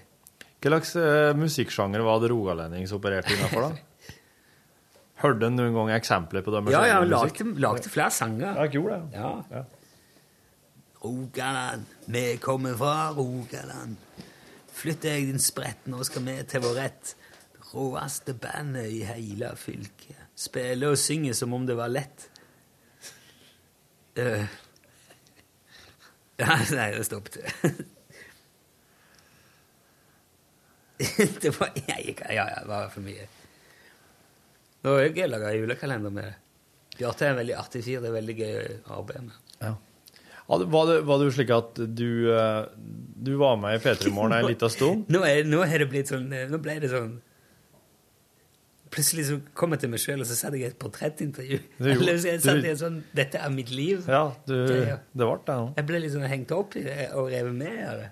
Hva 0.60 0.70
slags 0.70 0.92
uh, 1.00 1.32
musikksjanger 1.40 2.02
var 2.06 2.20
det 2.22 2.30
rogalendings 2.32 2.92
opererte 2.96 3.34
innenfor, 3.34 3.62
da? 3.70 4.16
Hørte 5.24 5.40
du 5.42 5.48
noen 5.56 5.74
gang 5.76 5.90
eksempler 5.98 6.42
på 6.46 6.54
det? 6.54 6.62
Ja, 6.72 6.84
ja, 6.88 7.00
lagde, 7.04 7.44
lagde 7.60 7.90
flere 7.92 8.12
sanger. 8.16 8.54
Ja, 8.54 8.66
jeg 8.68 8.72
gjorde 8.78 9.00
det. 9.00 9.20
Ja. 9.20 9.32
Ja. 9.52 9.64
Rogaland, 11.02 11.86
vi 12.06 12.38
kommer 12.38 12.76
fra 12.76 13.12
Rogaland. 13.12 13.95
Flytt 14.72 15.02
deg, 15.02 15.28
din 15.28 15.39
sprett, 15.39 15.86
nå 15.88 16.04
skal 16.08 16.26
vi 16.28 16.36
til 16.47 16.64
vår 16.64 16.76
rett. 16.76 17.14
Det 17.54 17.70
råeste 17.72 18.34
bandet 18.36 18.91
i 18.91 19.04
hele 19.08 19.54
fylket. 19.60 20.18
Spiller 20.39 20.93
og 20.93 21.00
synger 21.00 21.34
som 21.38 21.54
om 21.56 21.66
det 21.68 21.76
var 21.80 21.91
lett. 21.93 22.30
Uh. 24.20 24.43
Ja, 26.39 26.56
nei, 26.72 26.93
det 26.95 27.04
stoppet. 27.04 27.36
det 31.43 31.52
var 31.58 31.74
Ja, 31.84 31.97
ja, 32.32 32.45
det 32.62 32.70
var 32.70 32.88
for 32.93 33.04
mye. 33.04 33.26
Nå 34.86 34.93
er 34.95 35.10
jeg 35.12 35.28
laga 35.28 35.52
julekalender 35.52 36.14
med. 36.16 36.32
Bjarte 36.95 37.28
er 37.28 37.34
en 37.34 37.41
veldig 37.41 37.58
artig 37.60 37.84
fyr. 37.84 38.00
Det 38.00 38.08
er 38.08 38.16
veldig 38.16 38.38
gøy 38.39 38.56
å 38.88 39.02
arbeide 39.02 39.26
med. 39.26 39.36
Ja, 39.60 39.74
Var 40.50 40.60
det, 40.89 41.02
var 41.06 41.20
det 41.22 41.26
jo 41.28 41.34
slik 41.36 41.52
at 41.54 41.78
du, 41.93 42.08
eh, 42.34 42.64
du 43.22 43.36
var 43.38 43.58
med 43.62 43.76
i 43.78 43.82
P3 43.84 44.10
Morgen 44.16 44.34
en 44.39 44.47
liten 44.50 44.70
stund? 44.76 45.04
Nå, 45.14 45.20
er, 45.28 45.43
nå 45.45 45.60
er 45.62 45.84
det 45.84 45.89
blitt 45.91 46.10
sånn 46.10 46.26
Nå 46.34 46.58
ble 46.64 46.80
det 46.82 46.89
sånn 46.89 47.20
Plutselig 48.89 49.28
så 49.28 49.36
kom 49.54 49.76
jeg 49.76 49.84
til 49.84 49.91
meg 49.93 50.02
sjøl, 50.02 50.24
og 50.24 50.26
så 50.26 50.34
satt 50.34 50.56
jeg 50.58 50.64
i 50.64 50.68
et 50.72 50.78
portrettintervju. 50.82 51.60
Eller 51.91 52.16
så 52.18 52.32
jeg 52.32 52.41
satt 52.41 52.64
i 52.66 52.72
en 52.72 52.80
sånn 52.80 52.95
Dette 53.14 53.38
er 53.45 53.52
mitt 53.54 53.70
liv. 53.70 54.02
Ja, 54.10 54.24
du, 54.50 54.56
Det- 54.66 54.95
det 55.14 55.28
ble 55.28 55.36
det 55.45 55.54
Ja. 55.60 55.68
Jeg 55.78 55.86
ble 55.91 56.00
litt 56.02 56.16
sånn 56.16 56.26
hengt 56.32 56.54
opp 56.58 56.74
i 56.80 56.82
det 56.88 57.12
og 57.14 57.30
revet 57.30 57.54
med 57.54 57.78
av 57.86 58.00
det. 58.02 58.10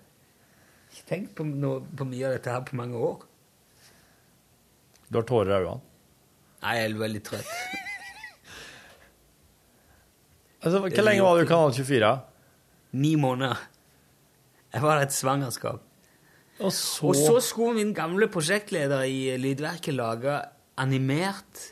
Ikke 0.94 1.08
tenkt 1.10 1.34
på, 1.40 1.48
noe, 1.50 1.82
på 1.98 2.06
mye 2.06 2.30
av 2.30 2.36
dette 2.38 2.54
her 2.54 2.62
på 2.70 2.78
mange 2.78 3.02
år. 3.10 3.26
Du 5.10 5.18
har 5.18 5.26
tårer 5.26 5.50
i 5.56 5.58
øynene. 5.64 5.82
Nei, 6.62 6.76
jeg 6.78 6.92
er 6.92 6.96
veldig 7.02 7.24
trøtt. 7.26 7.52
Altså, 10.62 10.80
hvor 10.82 11.04
lenge 11.10 11.22
var 11.26 11.38
du 11.38 11.44
i 11.44 11.50
Kanal 11.50 11.74
24? 11.74 12.14
Ni 12.98 13.14
måneder. 13.20 13.60
Jeg 14.74 14.84
var 14.84 15.02
et 15.04 15.14
svangerskap. 15.16 15.84
Og 16.58 16.72
så, 16.74 17.06
Og 17.12 17.16
så 17.16 17.38
skulle 17.46 17.76
min 17.78 17.94
gamle 17.94 18.28
prosjektleder 18.34 19.04
i 19.06 19.36
Lydverket 19.38 19.94
lage 19.94 20.40
animert 20.82 21.68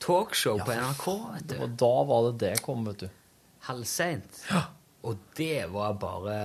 talkshow 0.00 0.56
på 0.64 0.72
NRK. 0.72 1.06
vet 1.34 1.48
du. 1.52 1.56
Og 1.66 1.74
da 1.82 1.90
var 2.08 2.28
det 2.30 2.36
det 2.40 2.52
kom, 2.64 2.86
vet 2.88 3.04
du. 3.04 3.08
halvseint. 3.68 4.40
Og 5.04 5.18
det 5.36 5.66
var 5.72 5.92
bare 6.00 6.38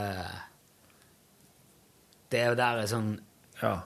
Det 2.31 2.43
der 2.57 2.81
er 2.83 2.87
sånn 2.91 3.13
Ja. 3.61 3.77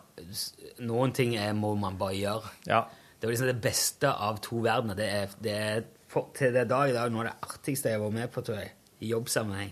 Noen 0.81 1.11
ting 1.13 1.35
er, 1.37 1.53
må 1.53 1.75
man 1.77 1.97
bare 1.99 2.15
gjøre. 2.17 2.49
Ja. 2.67 2.81
Det 3.19 3.27
var 3.27 3.33
liksom 3.35 3.47
det 3.51 3.61
beste 3.61 4.09
av 4.11 4.39
to 4.41 4.61
verdener. 4.65 4.95
Det 4.97 5.05
er, 5.13 5.35
det 5.43 5.53
er 5.53 5.83
for, 6.09 6.31
til 6.33 6.53
det 6.55 6.65
dag 6.71 6.89
i 6.89 6.95
dag 6.95 7.11
noe 7.13 7.27
av 7.27 7.29
det 7.29 7.51
artigste 7.53 7.91
jeg 7.91 7.99
har 7.99 8.05
vært 8.07 8.17
med 8.17 8.31
på, 8.33 8.41
tror 8.47 8.57
jeg, 8.63 8.71
i 9.05 9.11
jobbsammenheng. 9.13 9.71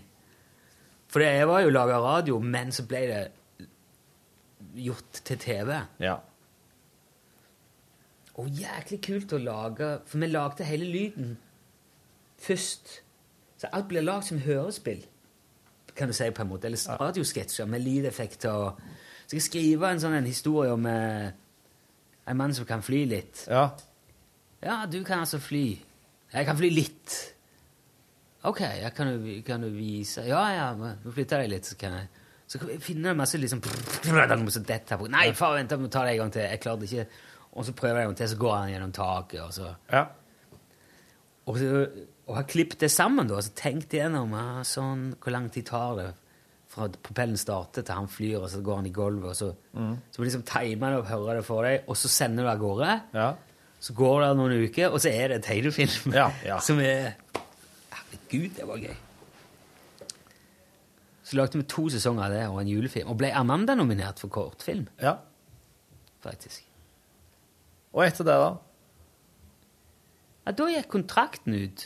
For 1.08 1.20
jeg 1.24 1.48
var 1.48 1.60
jo 1.64 1.70
laga 1.72 1.98
radio, 2.04 2.38
men 2.38 2.72
så 2.72 2.84
ble 2.86 3.00
det 3.08 3.22
gjort 4.74 5.22
til 5.24 5.38
TV. 5.38 5.78
ja. 6.00 6.16
Og 8.38 8.46
jæklig 8.54 9.00
kult 9.02 9.32
å 9.34 9.38
lage 9.42 9.86
For 10.06 10.18
vi 10.22 10.26
lagde 10.30 10.64
hele 10.68 10.86
lyden 10.86 11.32
først. 12.38 13.00
Så 13.58 13.66
alt 13.74 13.88
blir 13.90 14.04
lagd 14.06 14.22
som 14.28 14.38
hørespill, 14.38 15.00
kan 15.98 16.06
du 16.06 16.14
si 16.14 16.28
på 16.30 16.44
en 16.44 16.48
måte. 16.52 16.68
Eller 16.70 16.78
radiosketsjer 17.00 17.66
med 17.66 17.80
lydeffekter. 17.82 18.50
og- 18.50 18.80
Så 19.26 19.32
jeg 19.36 19.42
skriver 19.42 19.88
en 19.90 19.98
sånn 20.00 20.14
en 20.16 20.24
historie 20.26 20.70
om 20.72 20.86
eh, 20.86 21.30
en 22.28 22.36
mann 22.36 22.54
som 22.54 22.64
kan 22.64 22.82
fly 22.82 23.04
litt. 23.06 23.44
Ja. 23.50 23.70
Ja, 24.62 24.86
du 24.86 25.02
kan 25.04 25.18
altså 25.18 25.38
fly. 25.40 25.78
Jeg 26.32 26.46
kan 26.46 26.56
fly 26.56 26.70
litt. 26.70 27.34
Ok, 28.48 28.60
jeg 28.64 28.92
kan, 28.96 29.10
jo, 29.14 29.36
kan 29.46 29.64
du 29.64 29.68
vise 29.74 30.24
Ja, 30.28 30.42
ja, 30.54 30.66
nå 30.78 31.12
flytter 31.14 31.42
jeg 31.44 31.52
litt, 31.52 31.68
så 31.68 31.76
kan 31.80 31.96
jeg 31.98 32.08
Så 32.48 32.60
kan 32.62 32.70
jeg 32.72 32.80
finne 32.84 33.12
masse 33.18 33.36
liksom 33.40 33.60
så 34.56 34.62
dette 34.64 34.96
på. 34.96 35.08
Nei, 35.12 35.26
far, 35.36 35.56
vent, 35.58 35.70
jeg 35.74 35.82
må 35.82 35.90
ta 35.92 36.04
det 36.06 36.14
en 36.16 36.22
gang 36.22 36.30
til. 36.32 36.46
Jeg 36.48 36.60
klarte 36.64 36.86
ikke 36.88 37.04
Og 37.58 37.66
så 37.66 37.74
prøver 37.76 37.98
jeg 38.00 38.06
en 38.06 38.12
gang 38.12 38.20
til, 38.22 38.30
så 38.32 38.38
går 38.40 38.54
han 38.56 38.70
gjennom 38.72 38.94
taket, 38.96 39.42
og 39.44 39.52
så 39.52 39.74
Ja. 39.92 40.06
Og, 41.48 41.56
så, 41.58 41.82
og 42.28 42.34
har 42.36 42.44
klippet 42.48 42.80
det 42.84 42.90
sammen, 42.92 43.28
da, 43.28 43.38
så 43.40 43.52
tenkt 43.56 43.94
igjennom 43.96 44.34
ja, 44.36 44.62
sånn, 44.68 45.14
hvor 45.16 45.32
lang 45.32 45.46
tid 45.52 45.64
tar 45.70 45.94
det 45.96 46.08
fra 46.68 46.84
propellen 46.92 47.38
starter 47.40 47.80
til 47.88 47.96
han 47.96 48.08
flyr, 48.12 48.42
og 48.42 48.50
så 48.52 48.60
går 48.60 48.82
han 48.82 48.88
i 48.90 48.92
gulvet, 48.92 49.30
og 49.30 49.36
så, 49.38 49.48
Mm. 49.72 49.94
så 50.12 50.22
liksom 50.26 50.42
time 50.44 50.90
det 50.92 50.98
og 50.98 51.06
hører 51.08 51.38
det 51.40 51.44
for 51.46 51.64
deg, 51.64 51.86
og 51.88 51.96
så 51.96 52.10
sender 52.12 52.44
du 52.44 52.50
av 52.52 52.58
gårde. 52.60 52.90
Ja. 53.16 53.30
Så 53.80 53.94
går 53.96 54.20
det 54.26 54.28
noen 54.36 54.54
uker, 54.66 54.90
og 54.92 55.00
så 55.00 55.08
er 55.08 55.28
det 55.32 55.36
en 55.38 55.46
tegnefilm 55.48 56.12
Ja, 56.12 56.28
ja. 56.44 56.58
som 56.68 56.80
er 56.84 57.14
Herregud, 58.08 58.50
det 58.56 58.66
var 58.68 58.80
gøy. 58.82 58.96
Så 61.28 61.36
lagde 61.36 61.60
vi 61.60 61.66
to 61.68 61.88
sesonger 61.92 62.24
av 62.24 62.32
det 62.32 62.44
og 62.48 62.62
en 62.62 62.70
julefilm, 62.70 63.10
og 63.12 63.18
ble 63.20 63.28
Amanda-nominert 63.36 64.20
for 64.22 64.32
kortfilm, 64.32 64.86
ja. 65.02 65.18
faktisk. 66.24 66.64
Og 67.92 68.06
etter 68.06 68.24
det, 68.24 68.36
da? 68.40 68.50
Ja, 70.46 70.54
da 70.56 70.68
gikk 70.72 70.88
kontrakten 70.94 71.52
ut 71.52 71.84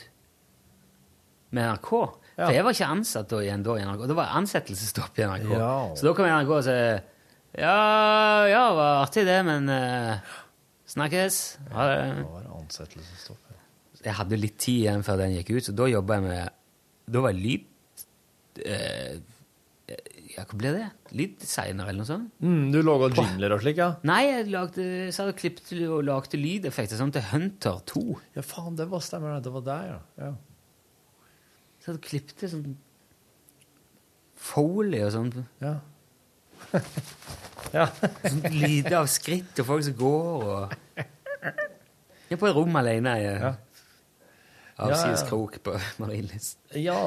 med 1.51 1.67
NRK. 1.67 1.89
Ja. 2.37 2.45
For 2.45 2.55
jeg 2.55 2.65
var 2.65 2.77
ikke 2.77 2.91
ansatt 2.95 3.33
da 3.33 3.41
igjen 3.43 3.65
da 3.65 3.75
i 3.77 3.83
NRK. 3.83 4.05
Det 4.09 4.15
var 4.17 4.37
ansettelsesstopp 4.39 5.19
i 5.19 5.27
NRK. 5.27 5.49
Ja. 5.51 5.73
Så 5.99 6.07
da 6.07 6.15
kom 6.15 6.29
NRK 6.29 6.53
og 6.55 6.63
sa 6.65 6.77
ja, 7.53 8.47
ja, 8.49 8.61
det 8.71 8.77
var 8.79 9.03
artig 9.03 9.27
det, 9.27 9.35
men 9.45 9.67
uh, 9.69 10.31
snakkes. 10.89 11.41
Ha 11.75 11.89
det. 11.91 11.99
Det 12.17 12.29
var 12.31 12.47
ansettelsesstopp. 12.57 13.42
Jeg 14.03 14.17
hadde 14.19 14.39
litt 14.39 14.57
tid 14.59 14.81
igjen 14.83 15.05
før 15.05 15.21
den 15.23 15.37
gikk 15.37 15.53
ut, 15.55 15.67
så 15.67 15.75
da 15.75 15.87
jobba 15.91 16.17
jeg 16.19 16.25
med 16.27 17.13
Da 17.13 17.21
var 17.23 17.37
lyd... 17.37 17.69
eh, 18.63 19.21
ja, 20.33 20.43
hva 20.49 20.57
ble 20.57 20.71
det? 20.73 20.85
Lyddesigner 21.13 21.89
eller 21.89 22.01
noe 22.01 22.09
sånt? 22.09 22.29
Mm, 22.41 22.71
du 22.73 22.79
laga 22.81 23.09
jingler 23.13 23.53
og 23.53 23.61
slik, 23.61 23.77
ja? 23.77 23.89
Nei, 24.07 24.21
jeg 24.25 24.47
lagde, 24.53 24.85
så 25.13 25.25
hadde 25.25 25.35
klippet 25.37 25.73
og 25.85 25.99
lagde 26.07 26.39
lydeffekter 26.39 26.97
sånn 26.97 27.13
til 27.13 27.25
Hunter 27.29 27.83
2. 27.91 28.03
Ja, 28.37 28.45
faen, 28.47 28.77
det 28.79 28.87
var 28.89 29.03
stemmer 29.05 29.35
det. 29.35 29.43
Det 29.45 29.53
var 29.53 29.65
der, 29.67 29.91
ja. 29.91 29.99
ja. 30.25 30.31
Så 31.83 31.91
hadde 31.91 32.03
klippet 32.07 32.47
sånn 32.49 32.73
Foley 34.43 35.03
og 35.05 35.13
sånn. 35.13 35.29
Ja. 35.63 35.75
ja. 37.77 37.85
Sånn 38.25 38.41
lyder 38.55 38.97
av 39.03 39.11
skritt 39.11 39.61
og 39.61 39.69
folk 39.69 39.85
som 39.85 39.99
går 39.99 40.47
og 40.55 40.73
Jeg 42.33 42.39
er 42.39 42.41
på 42.41 42.49
et 42.49 42.55
rom 42.57 42.79
alene 42.79 43.13
Jeg. 43.21 43.37
Ja. 43.43 43.53
Avsides 44.77 45.21
Ja, 45.21 45.23
ja. 45.23 45.29
krok 45.29 45.57
på 45.63 45.75
Marienlyst. 46.03 46.57
ja. 46.81 46.99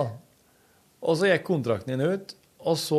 Og 1.06 1.16
så 1.20 1.28
gikk 1.28 1.44
kontrakten 1.46 1.92
din 1.92 2.02
ut, 2.08 2.32
og 2.66 2.78
så 2.80 2.98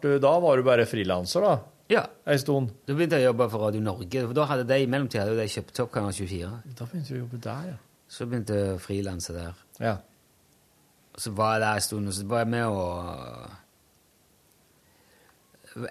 ble 0.00 0.12
du 0.14 0.18
Da 0.22 0.30
var 0.40 0.56
du 0.56 0.62
bare 0.64 0.86
frilanser, 0.88 1.42
da? 1.44 1.54
Ja. 1.92 2.04
Ei 2.30 2.38
stund? 2.40 2.70
Da 2.86 2.94
begynte 2.96 3.18
jeg 3.18 3.26
å 3.26 3.32
jobbe 3.32 3.48
for 3.52 3.66
Radio 3.66 3.82
Norge. 3.84 4.22
For 4.28 4.32
da 4.38 4.46
hadde 4.48 4.64
de, 4.70 4.78
I 4.80 4.86
mellomtida 4.88 5.26
hadde 5.26 5.34
de 5.36 5.48
kjøpt 5.52 5.80
opp 5.82 5.90
Kanal 5.92 6.14
24. 6.16 6.52
Da 6.78 6.86
begynte 6.88 7.10
du 7.12 7.18
å 7.18 7.22
jobbe 7.24 7.40
der, 7.44 7.66
ja. 7.74 7.76
Så 8.12 8.24
begynte 8.30 8.56
jeg 8.56 8.76
å 8.76 8.80
frilanse 8.80 9.34
der. 9.36 9.58
Ja. 9.82 9.96
Og 11.12 11.20
så 11.26 11.32
var 11.36 11.56
jeg 11.58 11.64
der 11.66 11.74
en 11.82 11.84
stund, 11.88 12.08
og 12.08 12.16
så 12.16 12.24
var 12.30 12.44
jeg 12.46 12.52
med 12.54 12.66
å 12.70 12.86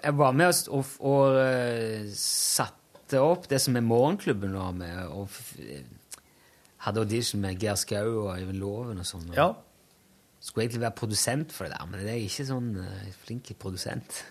Jeg 0.02 0.14
var 0.18 0.32
med 0.38 0.46
og, 0.70 0.76
og, 0.78 1.06
og 1.10 2.10
satte 2.16 3.18
opp 3.22 3.48
det 3.50 3.58
som 3.62 3.76
er 3.78 3.82
Morgenklubben 3.86 4.52
nå, 4.54 4.66
med, 4.78 5.00
og 5.10 5.28
hadde 6.82 7.02
audition 7.04 7.42
med 7.42 7.60
Geir 7.62 7.76
Skau 7.78 8.08
og 8.24 8.32
Øyvind 8.36 8.58
Loven 8.58 9.02
og 9.02 9.06
sånn. 9.06 9.28
Ja. 9.36 9.50
Skulle 10.42 10.66
egentlig 10.66 10.82
være 10.82 10.98
produsent 10.98 11.52
for 11.54 11.68
det 11.68 11.76
der, 11.76 11.90
men 11.90 12.02
jeg 12.02 12.14
er 12.14 12.24
ikke 12.26 12.46
sånn 12.48 12.72
uh, 12.80 13.10
flink 13.22 13.52
produsent. 13.62 14.22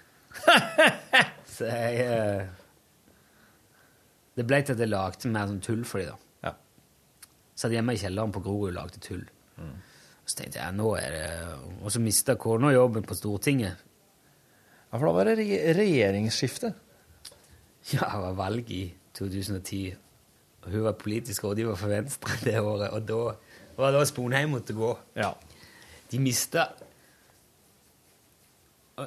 så 1.54 1.68
jeg 1.68 2.04
uh, 2.08 2.50
Det 4.36 4.46
ble 4.48 4.62
til 4.64 4.76
at 4.76 4.84
jeg 4.84 4.92
lagde 4.92 5.32
mer 5.32 5.48
sånn 5.48 5.64
tull 5.64 5.86
for 5.88 6.04
dem, 6.04 6.12
da. 6.12 6.50
Ja. 6.50 7.32
Satt 7.56 7.76
hjemme 7.76 7.96
i 7.96 8.02
kjelleren 8.02 8.36
på 8.36 8.44
Grorud 8.44 8.72
og 8.74 8.78
lagde 8.82 9.04
tull. 9.04 9.24
Så 10.26 10.38
tenkte 10.38 10.62
jeg, 10.62 10.76
nå 10.78 10.94
er 10.96 11.16
det 11.16 11.26
Og 11.82 11.92
så 11.92 12.00
mista 12.02 12.38
kona 12.40 12.72
jobben 12.72 13.04
på 13.08 13.18
Stortinget. 13.18 13.82
Ja, 14.92 14.98
For 14.98 15.08
da 15.08 15.12
var 15.16 15.28
det 15.30 15.38
re 15.40 15.60
regjeringsskifte. 15.76 16.72
Ja, 17.96 18.06
det 18.06 18.22
var 18.26 18.38
valg 18.38 18.72
i 18.72 18.84
2010. 19.18 19.96
Hun 20.66 20.84
var 20.86 20.94
politisk 20.94 21.44
rådgiver 21.44 21.76
for 21.80 21.88
Venstre 21.90 22.36
det 22.46 22.60
året, 22.62 22.92
og 22.94 23.06
da 23.08 23.22
var 23.78 23.92
det 23.92 24.00
da 24.00 24.06
Sponheim 24.06 24.52
måtte 24.54 24.74
gå. 24.78 24.92
Ja. 25.18 25.32
De 26.12 26.20
mista 26.20 26.68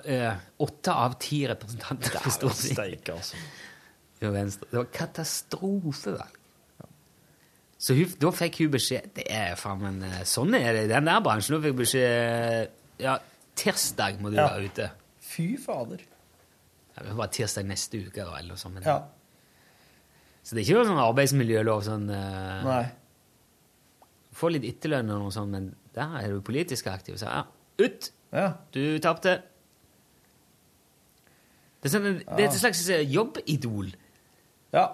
eh, 0.05 0.34
åtte 0.64 0.92
av 0.92 1.14
ti 1.20 1.42
representanter 1.48 2.18
på 2.24 2.30
Stortinget. 2.34 3.09
Altså. 3.14 3.36
Det 4.20 4.30
var 4.72 4.88
katastrofevalg. 4.94 6.40
Så 7.84 7.92
hun, 7.98 8.12
da 8.22 8.30
fikk 8.32 8.62
hun 8.62 8.70
beskjed 8.72 9.11
Det 9.18 9.24
er 9.34 9.57
faen, 9.61 9.98
eh, 10.07 10.22
sånn 10.24 10.55
er 10.57 10.70
det 10.72 10.84
i 10.86 10.92
den 10.94 11.05
der 11.11 11.20
bransjen. 11.20 11.59
Hun 11.59 11.64
fikk 11.66 11.76
beskjed 11.82 12.70
Ja, 13.02 13.18
tirsdag 13.59 14.20
må 14.22 14.30
du 14.30 14.36
Ja. 14.38 14.46
være 14.48 14.70
ute. 14.70 14.86
Fy 15.20 15.57
fader. 15.61 16.00
Ja, 16.96 17.02
det 17.02 17.16
var 17.18 17.26
tirsdag 17.34 17.66
neste 17.66 17.98
uke, 18.07 18.22
eller 18.22 18.48
noe 18.48 18.57
sånt. 18.57 18.74
men- 18.74 18.82
Ja. 18.86 19.02
Så 20.45 20.53
det 20.55 20.61
er 20.62 20.66
ikke 20.68 20.82
noe 20.82 20.90
sånn 20.90 21.01
arbeidsmiljølov 21.07 21.82
sånn 21.86 22.05
uh, 22.12 22.64
Nei. 22.66 22.82
Få 24.36 24.51
litt 24.53 24.66
etterlønn 24.68 25.12
og 25.14 25.22
noe 25.24 25.32
sånt, 25.34 25.53
men 25.55 25.70
der 25.97 26.18
er 26.20 26.34
du 26.34 26.42
politisk 26.45 26.88
aktiv. 26.92 27.16
Så 27.20 27.30
ja, 27.30 27.45
ut! 27.80 28.11
Ja. 28.34 28.49
Du 28.74 28.82
tapte. 29.03 29.38
Det 31.84 31.92
sånn, 31.92 32.09
det 32.18 32.40
er 32.42 32.49
et 32.49 32.57
slags 32.59 32.80
eh, 32.90 33.05
jobbidol. 33.07 33.92
Ja. 34.74 34.88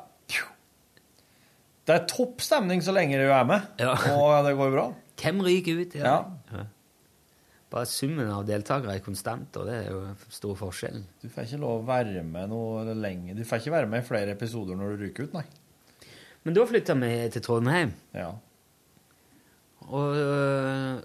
Det 1.88 1.94
er 1.96 2.05
topp 2.11 2.42
stemning 2.44 2.82
så 2.84 2.92
lenge 2.94 3.18
du 3.18 3.30
er 3.32 3.46
med, 3.48 3.64
Ja. 3.80 3.94
og 4.12 4.44
det 4.46 4.53
går 4.59 4.74
bra. 4.74 4.84
Hvem 5.20 5.40
ryker 5.46 5.80
ut? 5.80 5.96
Ja. 5.98 6.18
Ja. 6.53 6.66
Bare 7.70 7.86
summen 7.86 8.26
av 8.34 8.42
deltakere 8.48 8.96
er 8.98 9.02
konstant, 9.04 9.54
og 9.60 9.66
det 9.68 9.74
er 9.84 9.90
jo 9.92 10.00
stor 10.34 10.56
forskjell. 10.58 11.02
Du 11.22 11.28
får 11.30 11.44
ikke 11.46 11.60
lov 11.62 11.76
å 11.82 11.86
være 11.86 12.22
med 12.26 12.48
noe 12.50 12.94
lenge. 12.98 13.36
Du 13.38 13.44
får 13.47 13.60
ikke 13.62 13.74
være 13.76 13.86
med 13.92 14.02
i 14.02 14.06
flere 14.09 14.32
episoder 14.34 14.74
når 14.80 14.97
du 14.97 15.05
ryker 15.05 15.28
ut, 15.28 15.36
nei. 15.38 15.44
Men 16.42 16.56
da 16.56 16.64
flytta 16.66 16.97
vi 16.98 17.12
til 17.30 17.42
Trondheim, 17.47 17.92
Ja. 18.16 18.32
og 19.90 20.16
øh, 20.16 21.01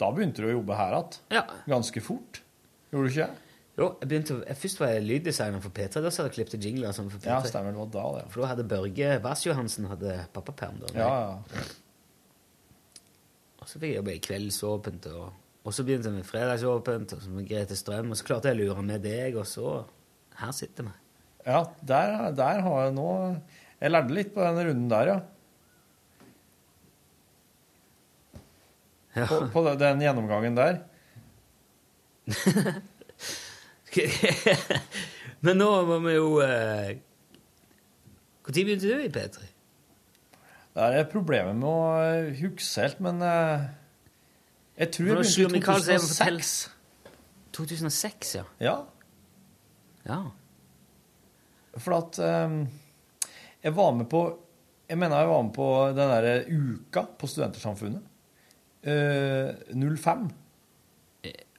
Da 0.00 0.08
begynte 0.14 0.42
du 0.44 0.48
å 0.48 0.54
jobbe 0.56 0.76
her 0.78 0.94
igjen. 0.94 1.20
ja. 1.36 1.42
Ganske 1.68 2.00
fort. 2.00 2.40
Gjorde 2.92 3.08
du 3.08 3.12
ikke 3.12 3.26
det? 3.26 3.44
Jo, 3.78 3.88
jeg 4.00 4.08
begynte, 4.10 4.36
jeg, 4.48 4.56
først 4.58 4.80
var 4.80 4.88
jeg 4.94 5.02
lyddesigner 5.06 5.60
for 5.62 5.70
P3. 5.70 6.00
Da 6.02 6.10
satt 6.10 6.24
jeg 6.24 6.30
og 6.32 6.34
klippet 6.38 6.64
jingler 6.64 6.94
sånn 6.96 7.10
for 7.12 7.18
P3. 7.22 7.28
Ja, 7.30 7.42
stemmer. 7.46 7.74
Det 7.76 7.78
var 7.82 7.90
da, 7.94 8.06
ja. 8.22 8.24
For 8.32 8.42
da 8.42 8.48
hadde 8.54 8.64
Børge 8.70 9.10
Vass-Johansen 9.22 9.86
hadde 9.90 10.16
pappaperm. 10.34 10.80
da. 10.80 10.94
Ja, 10.96 11.10
ja. 11.52 11.66
Og 13.60 13.68
så 13.68 13.78
fikk 13.78 13.90
jeg 13.92 13.98
jobbe 14.00 14.14
i 14.16 14.22
Kveldsåpent, 14.24 15.06
og, 15.14 15.28
og 15.66 15.74
så 15.74 15.84
begynte 15.84 16.08
jeg 16.08 16.16
med 16.20 16.26
Fredagsåpent, 16.28 17.12
og 17.16 17.22
så 17.24 17.30
med 17.34 17.48
Grete 17.48 17.76
Strøm, 17.76 18.10
og 18.14 18.16
så 18.20 18.24
klarte 18.28 18.48
jeg 18.52 18.56
å 18.56 18.60
lure 18.62 18.82
med 18.86 19.02
deg, 19.04 19.36
og 19.36 19.46
så 19.48 19.84
Her 20.38 20.52
sitter 20.54 20.86
vi. 20.86 20.92
Ja, 21.48 21.64
der, 21.82 22.30
der 22.36 22.60
har 22.62 22.84
jeg 22.84 22.94
nå 22.94 23.08
Jeg 23.80 23.90
lærte 23.90 24.14
litt 24.14 24.30
på 24.34 24.40
den 24.44 24.58
runden 24.68 24.88
der, 24.92 25.06
ja. 25.12 25.18
Ja. 29.18 29.26
På, 29.26 29.36
på 29.50 29.62
den- 29.80 30.00
gjennomgangen 30.04 30.54
der. 30.58 30.78
Men 35.44 35.58
nå 35.58 35.68
må 35.88 35.96
vi 36.04 36.12
jo 36.16 36.28
Når 36.38 36.98
begynte 38.52 38.86
du 38.90 39.00
i 39.04 39.08
P3? 39.12 39.46
Det 40.78 40.84
er 41.00 41.08
problemet 41.10 41.56
med 41.58 41.66
å 41.68 41.78
eh, 41.98 42.28
huske 42.38 42.62
helt, 42.84 43.00
men 43.02 43.18
eh, 43.24 43.64
Jeg 44.78 44.90
tror 44.94 45.06
jeg 45.06 45.16
begynte 45.16 45.42
i 45.42 45.58
Michael 45.58 45.82
Seven 45.82 46.00
fortell- 46.00 46.42
2006. 46.42 46.70
2006, 47.52 48.34
ja. 48.38 48.44
Ja, 48.62 48.74
ja. 50.06 50.18
for 51.78 51.96
at 51.98 52.18
um, 52.46 52.60
Jeg 53.64 53.74
var 53.76 53.90
med 53.96 54.06
på 54.10 54.20
Jeg 54.88 54.98
mener 54.98 55.18
jeg 55.18 55.28
var 55.28 55.42
med 55.42 55.52
på 55.56 55.66
den 55.88 55.96
derre 56.12 56.34
uka 56.48 57.02
på 57.18 57.26
Studentersamfunnet. 57.28 58.02
Uh, 58.86 59.96
05. 59.96 60.28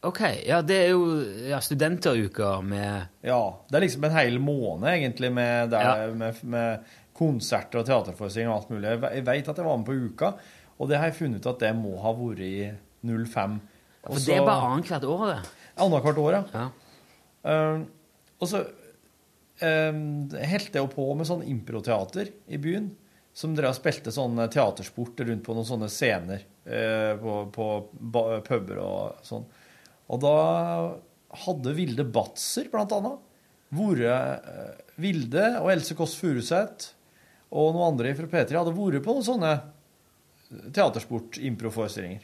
Ok, 0.02 0.22
ja, 0.48 0.62
det 0.64 0.78
er 0.86 0.90
jo 0.94 1.04
ja, 1.50 1.60
studenteruka 1.60 2.62
med 2.64 3.10
Ja. 3.28 3.42
Det 3.70 3.76
er 3.76 3.84
liksom 3.84 4.04
en 4.08 4.16
hel 4.16 4.40
måned, 4.40 4.88
egentlig, 4.88 5.32
med, 5.36 5.70
der, 5.74 6.06
Ja. 6.08 6.14
med, 6.14 6.40
med 6.44 6.80
konserter 7.14 7.82
og 7.82 7.86
teaterforestillinger 7.86 8.54
og 8.54 8.62
alt 8.62 8.70
mulig. 8.72 8.88
Jeg 9.18 9.26
veit 9.28 9.50
at 9.52 9.58
jeg 9.58 9.66
var 9.66 9.78
med 9.78 9.86
på 9.86 9.98
uka, 10.08 10.32
og 10.80 10.88
det 10.90 10.98
har 10.98 11.10
jeg 11.12 11.16
funnet 11.20 11.44
ut 11.44 11.50
at 11.52 11.60
det 11.60 11.74
må 11.76 11.98
ha 12.00 12.14
vært 12.16 12.40
i 12.40 12.70
05. 13.04 13.60
For 14.06 14.26
det 14.26 14.38
er 14.38 14.48
bare 14.48 14.74
annethvert 14.74 15.08
år, 15.10 15.26
det. 15.34 15.40
Annethvert 15.86 16.22
år, 16.22 16.38
ja. 16.38 16.44
Ja. 16.54 16.68
Eh, 17.50 17.84
og 18.40 18.48
så 18.48 18.64
um, 18.64 20.02
holdt 20.32 20.76
jeg 20.80 20.92
på 20.94 21.06
med 21.20 21.28
sånn 21.28 21.46
improteater 21.48 22.32
i 22.48 22.60
byen, 22.62 22.90
som 23.36 23.56
drev 23.56 23.74
og 23.74 23.78
spilte 23.78 24.14
sånn 24.16 24.40
teatersport 24.52 25.20
rundt 25.28 25.44
på 25.46 25.56
noen 25.56 25.68
sånne 25.68 25.90
scener 25.92 26.46
uh, 26.68 27.16
på, 27.20 27.36
på 27.56 28.24
puber 28.48 28.82
og 28.84 29.26
sånn. 29.28 29.48
Og 30.10 30.24
da 30.24 30.38
hadde 31.46 31.76
Vilde 31.78 32.06
Batzer, 32.10 32.70
blant 32.72 32.94
annet, 32.96 33.20
vært 33.76 34.08
eh, 34.10 34.78
Vilde 34.98 35.44
og 35.60 35.70
Else 35.70 35.94
Kåss 35.94 36.16
Furuseth 36.18 36.96
og 37.50 37.76
noen 37.76 37.94
andre 37.94 38.16
fra 38.18 38.30
P3 38.32 38.58
hadde 38.58 38.74
vært 38.74 39.06
på 39.06 39.14
noen 39.14 39.28
sånne 39.28 39.52
teatersport-improforestillinger. 40.74 42.24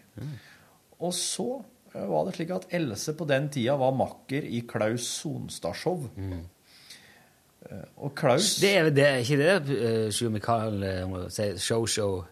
Og 1.04 1.14
så 1.14 1.48
eh, 1.94 2.06
var 2.08 2.26
det 2.30 2.36
slik 2.38 2.52
at 2.56 2.68
Else 2.76 3.14
på 3.18 3.28
den 3.28 3.50
tida 3.54 3.76
var 3.80 3.92
makker 3.98 4.46
i 4.48 4.62
Klaus 4.70 5.08
Sonstad-show. 5.24 6.06
Eh, 6.16 7.84
Og 7.98 8.14
Klaus 8.16 8.56
Det 8.62 8.72
er, 8.78 8.90
det 8.94 9.06
er 9.10 9.24
ikke 9.24 9.38
det 9.42 9.80
uh, 9.82 10.12
Sjur 10.14 10.30
Mikael 10.34 10.84
sier? 11.34 11.58
show-show 11.58 12.24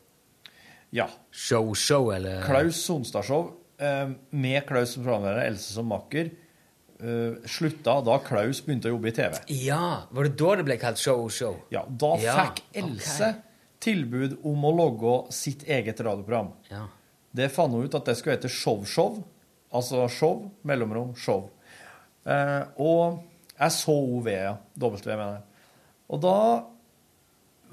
Ja. 0.93 1.07
Show-show, 1.33 2.11
eller 2.13 2.43
Klaus 2.45 2.77
Sonstad-show 2.85 3.47
eh, 3.81 4.11
med 4.29 4.65
Klaus 4.69 4.93
som 4.93 5.03
programleder, 5.07 5.47
Else 5.49 5.73
som 5.73 5.87
makker, 5.89 6.29
eh, 7.01 7.39
slutta 7.49 7.95
da 8.05 8.19
Klaus 8.21 8.61
begynte 8.61 8.91
å 8.91 8.93
jobbe 8.93 9.09
i 9.09 9.15
TV. 9.17 9.39
Ja, 9.65 10.03
Var 10.13 10.29
det 10.29 10.35
da 10.37 10.51
det 10.59 10.67
ble 10.69 10.77
kalt 10.77 11.01
show-show? 11.01 11.55
Ja, 11.73 11.81
Da 11.89 12.11
Ja, 12.21 12.35
fikk 12.43 12.61
Else 12.83 13.31
tilbud 13.83 14.37
om 14.45 14.63
å 14.69 14.71
logge 14.77 15.15
sitt 15.33 15.65
eget 15.65 15.97
radioprogram. 16.05 16.53
Ja. 16.69 16.85
Det 17.33 17.49
fant 17.51 17.73
hun 17.73 17.87
ut 17.87 17.97
at 17.97 18.09
det 18.09 18.17
skulle 18.19 18.37
hete 18.37 18.51
Show-show. 18.51 19.21
Altså 19.73 20.05
show, 20.13 20.51
mellomrom, 20.61 21.15
show. 21.17 21.47
Eh, 22.29 22.61
og 22.77 23.23
jeg 23.57 23.73
så 23.73 23.95
OV, 23.95 24.29
ja. 24.29 24.53
W, 24.77 24.99
mener 25.07 25.31
jeg. 25.31 25.41
Og 26.13 26.21
da 26.21 26.37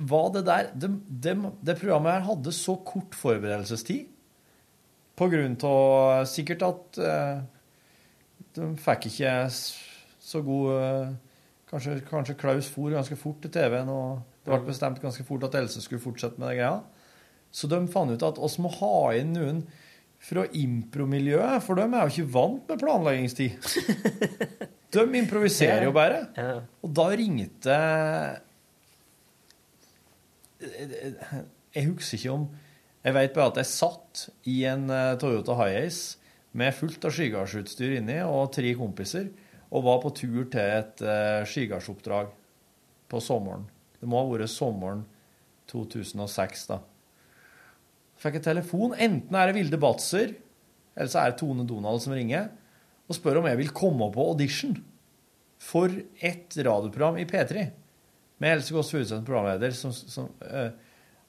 var 0.01 0.31
det 0.33 0.47
der 0.47 0.71
det, 0.73 0.91
det, 1.25 1.35
det 1.67 1.77
programmet 1.77 2.13
her 2.15 2.29
hadde 2.31 2.53
så 2.57 2.79
kort 2.87 3.17
forberedelsestid. 3.19 4.09
På 5.21 5.29
grunn 5.29 5.59
av 5.69 6.25
sikkert 6.31 6.65
at 6.65 7.01
eh, 7.05 7.43
de 8.57 8.71
fikk 8.81 9.11
ikke 9.11 9.35
så 9.53 10.41
god 10.47 10.71
eh, 10.79 11.11
kanskje, 11.69 11.99
kanskje 12.09 12.39
Klaus 12.41 12.71
for 12.73 12.93
ganske 12.95 13.19
fort 13.21 13.43
til 13.45 13.53
TV-en, 13.53 13.93
og 13.93 14.23
det 14.47 14.55
ble 14.55 14.71
bestemt 14.71 15.03
ganske 15.03 15.27
fort 15.29 15.45
at 15.45 15.59
Else 15.61 15.85
skulle 15.85 16.03
fortsette 16.03 16.41
med 16.41 16.49
det 16.49 16.63
greia. 16.63 16.81
Så 17.51 17.71
de 17.71 17.81
fant 17.91 18.11
ut 18.11 18.27
at 18.27 18.39
oss 18.39 18.59
må 18.63 18.71
ha 18.79 19.11
inn 19.19 19.35
noen 19.35 19.63
fra 20.21 20.45
impromiljøet, 20.53 21.65
for 21.65 21.81
de 21.81 21.87
er 21.89 22.05
jo 22.05 22.13
ikke 22.15 22.33
vant 22.35 22.69
med 22.69 22.83
planleggingstid. 22.83 23.57
De 24.91 25.05
improviserer 25.21 25.85
jo 25.87 25.93
bare. 25.95 26.25
Og 26.83 26.91
da 26.99 27.05
ringte 27.15 27.75
Jeg 30.59 31.85
husker 31.87 32.19
ikke 32.19 32.33
om 32.35 32.49
Jeg 33.07 33.15
vet 33.15 33.37
bare 33.37 33.53
at 33.53 33.61
jeg 33.63 33.71
satt 33.71 34.25
i 34.51 34.57
en 34.67 34.89
Toyota 34.91 35.21
Toyota 35.23 35.57
Hiace 35.61 36.19
med 36.59 36.75
fullt 36.75 37.07
av 37.07 37.15
skigardsutstyr 37.15 37.95
inni 38.01 38.17
og 38.27 38.51
tre 38.57 38.73
kompiser, 38.75 39.29
og 39.71 39.85
var 39.87 40.01
på 40.03 40.11
tur 40.19 40.49
til 40.51 40.59
et 40.65 41.03
uh, 41.07 41.47
skigardsoppdrag 41.47 42.33
på 43.07 43.21
sommeren. 43.23 43.69
Det 44.01 44.09
må 44.11 44.19
ha 44.19 44.27
vært 44.33 44.51
sommeren 44.51 45.05
2006, 45.71 46.67
da. 46.73 46.81
Fikk 48.21 48.39
jeg 48.39 48.47
telefon. 48.51 48.95
Enten 49.01 49.37
er 49.37 49.49
det 49.49 49.57
Vilde 49.57 49.81
Batzer, 49.81 50.35
eller 50.97 51.11
så 51.13 51.23
er 51.23 51.33
det 51.33 51.41
Tone 51.41 51.65
Donald 51.69 52.03
som 52.05 52.15
ringer, 52.17 52.51
og 53.09 53.17
spør 53.17 53.41
om 53.41 53.49
jeg 53.49 53.59
vil 53.63 53.73
komme 53.75 54.11
på 54.15 54.27
audition 54.33 54.77
for 55.61 55.93
et 56.25 56.57
radioprogram 56.57 57.19
i 57.21 57.27
P3 57.29 57.67
med 58.41 58.57
Else 58.57 58.73
Kåss 58.73 58.93
Furuseth 58.95 59.17
som 59.19 59.25
programleder. 59.25 59.73
Som, 59.77 59.93
som, 59.93 60.29
øh, 60.43 60.71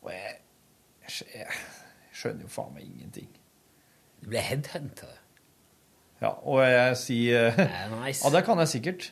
og 0.02 0.12
jeg, 0.14 0.36
jeg, 1.34 1.48
skjønner 2.16 2.46
jo 2.46 2.52
faen 2.52 2.76
meg 2.76 2.86
ingenting. 2.86 3.32
Du 4.22 4.30
ble 4.32 4.44
headhunta? 4.46 5.10
Ja, 6.22 6.36
og 6.46 6.62
jeg 6.64 6.98
sier 7.02 7.50
eh, 7.50 7.96
nice. 7.98 8.22
Ja, 8.24 8.32
det 8.36 8.46
kan 8.46 8.62
jeg 8.62 8.72
sikkert. 8.76 9.10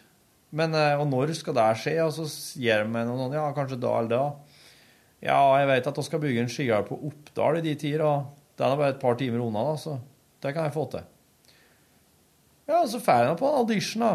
Men 0.55 0.75
eh, 0.77 0.99
og 0.99 1.09
når 1.09 1.33
skal 1.37 1.57
det 1.57 1.67
skje? 1.81 1.95
Og 2.05 2.13
så 2.15 2.27
gir 2.61 2.85
de 2.85 2.93
meg 2.93 3.09
noe 3.09 3.19
sånn 3.19 3.35
Ja, 3.35 3.49
kanskje 3.57 3.81
da 3.81 3.95
eller 3.99 4.13
da. 4.13 4.48
Ja, 5.21 5.39
jeg 5.59 5.67
vet 5.67 5.87
at 5.91 5.97
vi 5.99 6.03
skal 6.07 6.21
bygge 6.23 6.43
en 6.45 6.51
skihall 6.51 6.85
på 6.87 6.95
Oppdal 7.09 7.57
i 7.59 7.63
de 7.65 7.73
tider, 7.75 8.03
og 8.07 8.25
den 8.59 8.67
er 8.71 8.77
bare 8.79 8.93
et 8.95 9.01
par 9.01 9.17
timer 9.19 9.41
unna, 9.43 9.63
da, 9.71 9.75
så 9.81 9.97
det 10.43 10.53
kan 10.55 10.63
jeg 10.69 10.75
få 10.77 10.85
til. 10.93 11.07
Ja, 12.69 12.83
så 12.87 12.99
får 13.03 13.19
jeg 13.23 13.31
nå 13.31 13.37
på 13.39 13.49
en 13.49 13.57
audition, 13.63 14.05
da. 14.05 14.13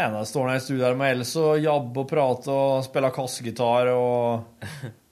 Ene 0.00 0.22
står 0.26 0.46
der 0.48 0.58
i 0.60 0.62
studio 0.62 0.84
her 0.86 0.94
med 0.98 1.16
Else 1.16 1.42
og 1.42 1.58
jabber 1.60 2.04
og 2.04 2.08
prater 2.10 2.54
og 2.54 2.84
spiller 2.86 3.10
kassegitar 3.14 3.88
og 3.90 4.44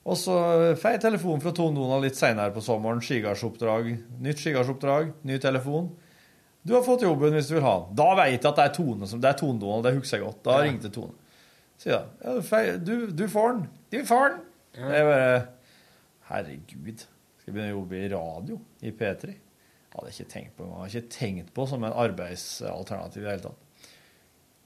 Og 0.09 0.17
så 0.17 0.35
får 0.81 0.95
jeg 0.95 1.01
telefon 1.03 1.41
fra 1.43 1.51
Tone 1.53 1.77
Donald 1.77 2.07
litt 2.07 2.17
seinere 2.17 2.49
på 2.55 2.63
sommeren. 2.65 3.03
Skigardsoppdrag. 3.05 3.91
Nytt 4.25 4.39
skigardsoppdrag, 4.41 5.11
ny 5.29 5.37
telefon. 5.43 5.91
Du 6.65 6.73
har 6.73 6.85
fått 6.87 7.03
jobben 7.05 7.35
hvis 7.37 7.51
du 7.51 7.59
vil 7.59 7.67
ha 7.67 7.75
den. 7.83 7.99
Da 7.99 8.07
vet 8.17 8.39
jeg 8.39 8.41
at 8.49 8.57
det 8.57 8.65
er 8.65 8.73
Tone 8.79 9.09
som 9.11 9.21
Det 9.21 9.29
er 9.29 9.37
Tone 9.37 9.61
Donald, 9.61 9.85
det 9.85 9.93
husker 9.99 10.17
jeg 10.17 10.25
godt. 10.25 10.41
Da 10.47 10.55
Ja. 10.57 10.63
ringte 10.65 10.89
Tone. 10.95 11.13
Sier 11.77 11.93
jeg. 11.99 12.07
Ja, 12.25 12.77
du, 12.81 12.95
du 13.13 13.27
får 13.29 13.53
den. 13.53 13.67
Du 13.93 13.99
får 14.09 14.29
den. 14.31 14.41
Jeg 14.79 15.07
bare 15.09 15.31
Herregud. 16.29 17.05
Skal 17.41 17.51
jeg 17.51 17.55
begynne 17.55 17.73
å 17.73 17.79
jobbe 17.79 17.99
i 17.99 18.11
radio 18.13 18.59
i 18.85 18.93
P3? 18.95 19.35
Hadde 19.95 20.11
jeg 20.11 20.19
ikke 20.19 20.33
tenkt 20.35 20.57
på 20.59 20.67
engang. 20.67 20.83
Hadde 20.85 21.01
ikke 21.01 21.15
tenkt 21.15 21.55
på 21.57 21.65
som 21.71 21.87
en 21.87 21.97
arbeidsalternativ 22.05 23.23
i 23.23 23.25
det 23.25 23.33
hele 23.33 23.47
tatt. 23.47 23.95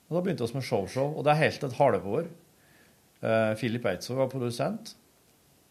Og 0.08 0.16
da 0.16 0.24
begynte 0.24 0.48
vi 0.48 0.58
med 0.58 0.66
showshow, 0.66 1.14
og 1.16 1.24
det 1.24 1.32
er 1.32 1.42
helt 1.44 1.62
et 1.68 1.78
halvår. 1.78 2.26
Uh, 3.22 3.52
Philip 3.56 3.86
Eidsvåg 3.86 4.18
var 4.18 4.32
produsent. 4.32 4.96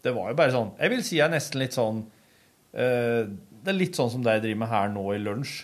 Det 0.01 0.13
var 0.15 0.31
jo 0.31 0.37
bare 0.39 0.53
sånn 0.55 0.69
Jeg 0.79 0.89
vil 0.93 1.03
si 1.05 1.17
jeg 1.19 1.27
er 1.27 1.33
nesten 1.35 1.59
litt 1.61 1.75
sånn 1.75 1.99
uh, 2.01 3.27
Det 3.27 3.69
er 3.69 3.75
litt 3.75 3.99
sånn 3.99 4.09
som 4.09 4.23
det 4.25 4.33
jeg 4.37 4.43
driver 4.47 4.61
med 4.63 4.71
her 4.71 4.87
nå 4.95 5.03
i 5.13 5.19
lunsj. 5.21 5.59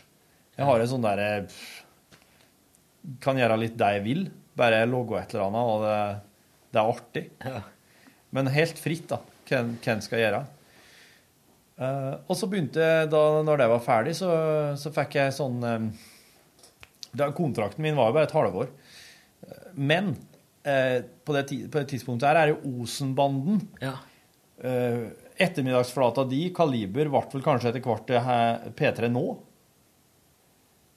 Jeg 0.60 0.68
har 0.68 0.84
en 0.84 0.92
sånn 0.92 1.08
derre 1.08 1.32
Kan 3.24 3.40
gjøre 3.40 3.58
litt 3.64 3.80
det 3.80 3.90
jeg 3.96 4.06
vil. 4.06 4.22
Bare 4.58 4.84
logge 4.90 5.22
et 5.22 5.34
eller 5.34 5.48
annet, 5.48 5.72
og 5.72 5.88
det, 5.88 5.98
det 6.76 6.84
er 6.84 6.94
artig. 6.94 7.26
Men 8.38 8.52
helt 8.54 8.80
fritt, 8.80 9.08
da, 9.10 9.20
hvem 9.50 9.74
en 9.82 10.04
skal 10.06 10.22
gjøre. 10.22 10.44
Eh, 11.78 12.14
og 12.26 12.38
så 12.38 12.50
begynte 12.50 12.82
jeg, 12.82 13.10
da 13.14 13.24
når 13.46 13.62
det 13.62 13.70
var 13.74 13.84
ferdig, 13.86 14.16
så, 14.18 14.32
så 14.80 14.94
fikk 14.96 15.20
jeg 15.20 15.36
sånn 15.36 15.60
eh, 15.68 15.88
da, 17.18 17.30
Kontrakten 17.38 17.86
min 17.86 17.98
var 17.98 18.12
jo 18.12 18.18
bare 18.18 18.30
et 18.30 18.36
halvår. 18.38 18.72
Eh, 19.48 19.70
Men 19.78 20.14
eh, 20.68 21.00
på, 21.24 21.36
det, 21.38 21.46
på 21.72 21.82
det 21.82 21.88
tidspunktet 21.94 22.30
her 22.30 22.42
er 22.42 22.50
det 22.52 22.58
jo 22.58 22.82
Osenbanden. 22.84 23.62
Eh, 24.58 25.04
ettermiddagsflata 25.38 26.26
di, 26.26 26.48
Kaliber, 26.56 27.12
ble 27.14 27.22
vel 27.36 27.46
kanskje 27.46 27.70
etter 27.70 27.86
hvert 27.86 28.74
P3 28.78 29.12
nå? 29.14 29.26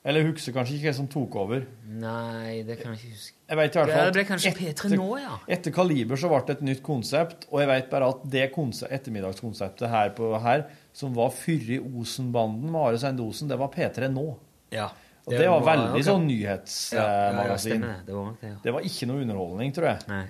Eller 0.01 0.25
husker 0.25 0.55
kanskje 0.57 0.79
ikke 0.79 0.87
hvem 0.89 0.97
som 0.97 1.09
tok 1.13 1.35
over. 1.43 1.65
Nei, 2.01 2.63
det 2.65 2.79
kan 2.81 2.95
jeg 2.95 3.03
ikke 3.03 3.17
huske. 3.19 3.35
Jeg 3.51 3.59
vet 3.59 3.75
i 3.75 3.81
hvert 3.81 3.91
fall 3.93 4.07
det 4.07 4.15
ble 4.17 4.25
kanskje 4.31 4.53
etter- 4.55 4.89
P3 4.89 4.97
nå, 4.97 5.09
ja. 5.21 5.35
Etter 5.57 5.75
Kaliber 5.77 6.21
så 6.23 6.31
ble 6.31 6.41
det 6.47 6.55
et 6.57 6.63
nytt 6.71 6.83
konsept, 6.87 7.45
og 7.51 7.61
jeg 7.61 7.69
vet 7.69 7.91
bare 7.91 8.09
at 8.15 8.23
det 8.33 8.47
konse- 8.55 8.89
ettermiddagskonseptet 8.89 9.93
her, 9.93 10.15
på, 10.17 10.31
her 10.41 10.65
som 10.97 11.13
var 11.13 11.35
før 11.37 11.69
i 11.77 11.79
Osenbanden 12.01 12.71
med 12.73 12.81
Are 12.81 13.03
Sende 13.03 13.27
Osen, 13.27 13.51
det 13.53 13.61
var 13.61 13.69
P3 13.75 14.09
nå. 14.09 14.27
Ja. 14.73 14.89
Og 15.27 15.37
det, 15.37 15.49
var 15.53 15.61
veldig 15.67 15.91
okay. 15.93 16.07
sånn 16.07 16.25
nyhetsmagasin. 16.31 17.83
ja, 17.85 17.91
ja, 17.91 17.99
det. 18.01 18.07
Det 18.07 18.15
var 18.17 18.31
det, 18.41 18.49
ja. 18.55 18.61
Det 18.65 18.73
var 18.73 18.87
ikke 18.89 19.09
noe 19.11 19.25
underholdning, 19.27 19.75
tror 19.77 19.91
jeg. 19.93 20.23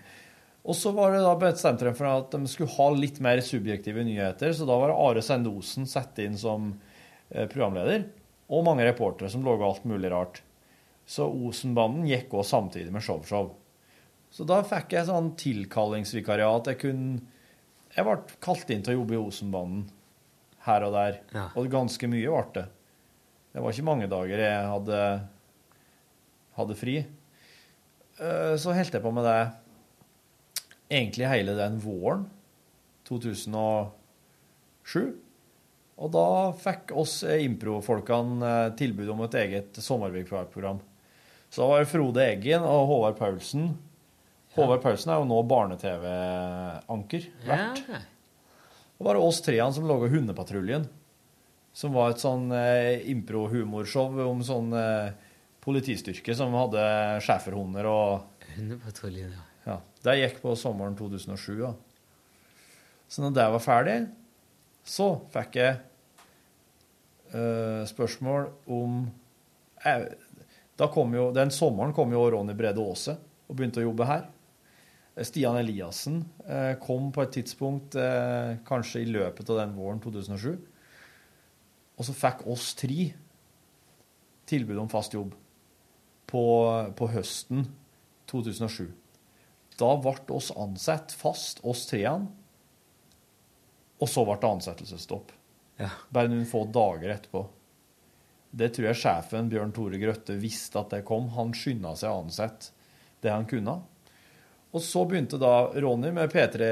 Og 0.60 0.76
så 0.76 0.90
var 0.92 1.14
det 1.14 1.22
da 1.24 1.34
bestemt 1.40 1.80
de 1.86 1.92
for 1.96 2.10
at 2.10 2.34
de 2.34 2.50
skulle 2.50 2.74
ha 2.74 2.88
litt 2.92 3.20
mer 3.22 3.40
subjektive 3.44 4.02
nyheter, 4.04 4.50
så 4.52 4.66
da 4.68 4.76
var 4.82 4.92
Are 4.92 5.22
Sende 5.24 5.52
Osen 5.54 5.86
satt 5.88 6.18
inn 6.24 6.34
som 6.36 6.72
eh, 7.30 7.46
programleder, 7.46 8.10
og 8.50 8.64
mange 8.66 8.82
reportere 8.86 9.30
som 9.30 9.44
laga 9.46 9.64
alt 9.68 9.84
mulig 9.86 10.10
rart. 10.10 10.40
Så 11.06 11.26
Osenbanden 11.30 12.06
gikk 12.10 12.30
òg 12.34 12.44
samtidig 12.46 12.90
med 12.94 13.02
showshow. 13.02 13.52
Så 14.30 14.44
da 14.46 14.60
fikk 14.66 14.92
jeg 14.94 15.06
sånn 15.08 15.32
tilkallingsvikariat. 15.38 16.66
Jeg 16.70 16.78
kunne 16.82 17.20
Jeg 17.96 18.04
ble 18.06 18.16
kalt 18.40 18.68
inn 18.70 18.82
til 18.86 18.94
å 18.94 18.98
jobbe 19.00 19.14
i 19.16 19.22
Osenbanden 19.22 19.88
her 20.66 20.84
og 20.86 20.92
der. 20.94 21.16
Og 21.58 21.66
ganske 21.72 22.06
mye 22.10 22.30
ble 22.30 22.52
det. 22.54 22.66
Det 23.52 23.62
var 23.64 23.70
ikke 23.74 23.86
mange 23.88 24.06
dager 24.12 24.38
jeg 24.38 24.68
hadde, 24.70 24.98
hadde 26.54 26.76
fri. 26.78 26.94
Eh, 28.20 28.54
Så 28.56 28.72
holdt 28.76 28.94
jeg 28.94 29.02
på 29.02 29.10
med 29.12 29.24
det 29.26 29.40
egentlig 30.90 31.26
hele 31.32 31.56
den 31.58 31.80
våren 31.82 32.28
2007. 33.08 33.90
Og 36.00 36.08
da 36.14 36.26
fikk 36.56 36.94
oss 36.96 37.20
eh, 37.28 37.42
improfolkene 37.44 38.50
eh, 38.50 38.72
tilbud 38.78 39.10
om 39.12 39.24
et 39.26 39.36
eget 39.42 39.80
sommervikarprogram. 39.84 40.80
Så 41.50 41.62
da 41.62 41.68
var 41.68 41.82
det 41.82 41.90
Frode 41.90 42.24
Eggen 42.24 42.64
og 42.64 42.86
Håvard 42.88 43.18
Paulsen. 43.18 43.72
Håvard 44.54 44.82
Paulsen 44.84 45.12
er 45.12 45.20
jo 45.20 45.28
nå 45.28 45.40
barne-TV-anker. 45.50 47.26
Vert. 47.46 47.82
Ja, 47.90 48.00
Det 49.00 49.06
var 49.08 49.20
oss 49.20 49.40
treene 49.44 49.72
som 49.74 49.88
laga 49.88 50.08
Hundepatruljen. 50.12 50.86
Som 51.76 51.94
var 51.94 52.14
et 52.14 52.22
sånn 52.22 52.48
eh, 52.54 53.04
impro-humorshow 53.12 54.16
om 54.24 54.40
sånn 54.46 54.72
eh, 54.76 55.12
politistyrke 55.62 56.34
som 56.34 56.56
hadde 56.56 56.82
schæferhunder 57.22 57.86
og 57.90 58.46
Hundepatruljen, 58.56 59.30
ja. 59.36 59.44
ja, 59.68 59.76
Det 60.02 60.16
gikk 60.18 60.40
på 60.42 60.56
sommeren 60.58 60.96
2007. 60.98 61.60
Ja. 61.60 61.74
Så 63.10 63.22
når 63.22 63.36
det 63.36 63.46
var 63.54 63.62
ferdig, 63.62 63.98
så 64.86 65.12
fikk 65.34 65.60
jeg 65.60 65.78
eh, 67.34 67.82
spørsmål 67.88 68.48
om 68.70 69.04
eh, 69.84 70.06
da 70.80 70.88
kom 70.88 71.12
jo, 71.14 71.28
Den 71.36 71.50
sommeren 71.52 71.92
kom 71.92 72.12
jo 72.14 72.22
Ronny 72.32 72.54
Brede 72.56 72.80
Aase 72.80 73.18
og 73.50 73.56
begynte 73.58 73.82
å 73.82 73.88
jobbe 73.88 74.06
her. 74.08 74.28
Eh, 75.14 75.26
Stian 75.26 75.58
Eliassen 75.60 76.22
eh, 76.46 76.74
kom 76.80 77.10
på 77.12 77.24
et 77.24 77.34
tidspunkt, 77.36 77.96
eh, 78.00 78.56
kanskje 78.66 79.04
i 79.04 79.10
løpet 79.10 79.50
av 79.52 79.60
den 79.60 79.74
våren 79.76 80.00
2007. 80.02 80.54
Og 82.00 82.06
så 82.08 82.16
fikk 82.16 82.46
oss 82.48 82.72
tre 82.78 83.10
tilbud 84.48 84.78
om 84.80 84.88
fast 84.90 85.14
jobb 85.14 85.34
på, 86.30 86.44
på 86.96 87.10
høsten 87.12 87.66
2007. 88.30 88.88
Da 89.80 89.90
ble 90.00 90.14
oss 90.36 90.50
ansatt 90.56 91.12
fast, 91.16 91.60
oss 91.64 91.84
treene. 91.90 92.30
Og 94.00 94.08
så 94.08 94.24
ble 94.24 94.38
det 94.40 94.48
ansettelsesstopp. 94.48 95.34
Bare 96.10 96.30
noen 96.30 96.48
få 96.48 96.64
dager 96.72 97.14
etterpå. 97.14 97.44
Det 98.50 98.72
tror 98.74 98.88
jeg 98.88 98.98
sjefen 98.98 99.48
Bjørn 99.50 99.72
Tore 99.74 100.00
Grøtte 100.02 100.34
visste 100.40 100.80
at 100.80 100.90
det 100.92 101.04
kom. 101.06 101.28
Han 101.36 101.54
skynda 101.54 101.94
seg 101.98 102.10
å 102.10 102.24
ansette 102.24 102.74
det 103.22 103.30
han 103.30 103.46
kunne. 103.48 103.76
Og 104.70 104.82
så 104.82 105.02
begynte 105.06 105.38
da 105.40 105.70
Ronny 105.82 106.12
med 106.14 106.30
P3 106.30 106.66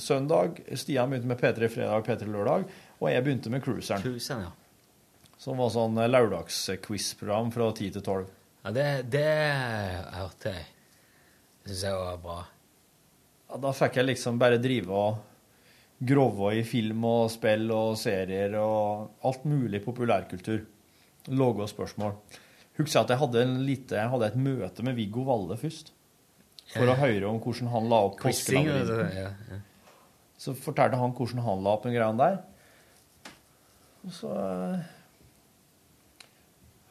søndag, 0.00 0.60
Stian 0.72 1.10
begynte 1.12 1.28
med 1.28 1.40
P3 1.40 1.68
fredag, 1.68 2.04
P3 2.06 2.28
lørdag, 2.32 2.64
og 3.00 3.10
jeg 3.10 3.24
begynte 3.24 3.52
med 3.52 3.64
Cruiseren. 3.64 4.04
Cruiseren, 4.04 4.46
ja. 4.46 5.34
Som 5.40 5.60
var 5.60 5.72
sånn 5.74 5.98
lørdagsquiz-program 6.08 7.50
fra 7.52 7.68
10 7.74 7.90
til 7.98 8.00
12. 8.00 8.24
Ja, 8.64 8.72
det, 8.72 8.86
det 9.12 9.28
hørte 10.16 10.54
jeg. 10.54 10.64
Det 11.64 11.72
syns 11.74 11.84
jeg 11.84 12.00
var 12.00 12.22
bra. 12.22 12.38
Ja, 13.50 13.60
da 13.60 13.72
fikk 13.76 14.00
jeg 14.00 14.08
liksom 14.08 14.40
bare 14.40 14.60
drive 14.62 14.96
og 14.96 15.20
grove 16.02 16.54
i 16.58 16.64
film 16.66 17.04
og 17.08 17.28
spill 17.32 17.68
og 17.74 17.98
serier 18.00 18.56
og 18.60 19.26
alt 19.26 19.44
mulig 19.48 19.82
populærkultur. 19.84 20.64
Lave 21.32 21.68
spørsmål. 21.68 22.16
Husker 22.78 22.98
jeg 22.98 23.04
at 23.04 23.12
jeg 23.14 23.22
hadde, 23.22 23.42
en 23.42 23.60
lite, 23.64 23.96
jeg 23.96 24.10
hadde 24.10 24.26
et 24.32 24.40
møte 24.40 24.84
med 24.84 24.96
Viggo 24.98 25.22
Valle 25.28 25.56
først. 25.58 25.92
For 26.72 26.90
å 26.90 26.96
høre 26.98 27.28
om 27.28 27.38
hvordan 27.42 27.70
han 27.70 27.86
la 27.92 28.00
opp 28.08 28.18
ja. 28.24 29.28
Så 30.40 30.56
fortalte 30.58 30.98
han 30.98 31.14
hvordan 31.14 31.44
han 31.44 31.62
la 31.62 31.76
opp 31.76 31.86
den 31.86 31.94
greia 31.94 32.10
der. 32.18 32.40
Og 34.04 34.12
så 34.12 34.32
eh, 34.34 34.90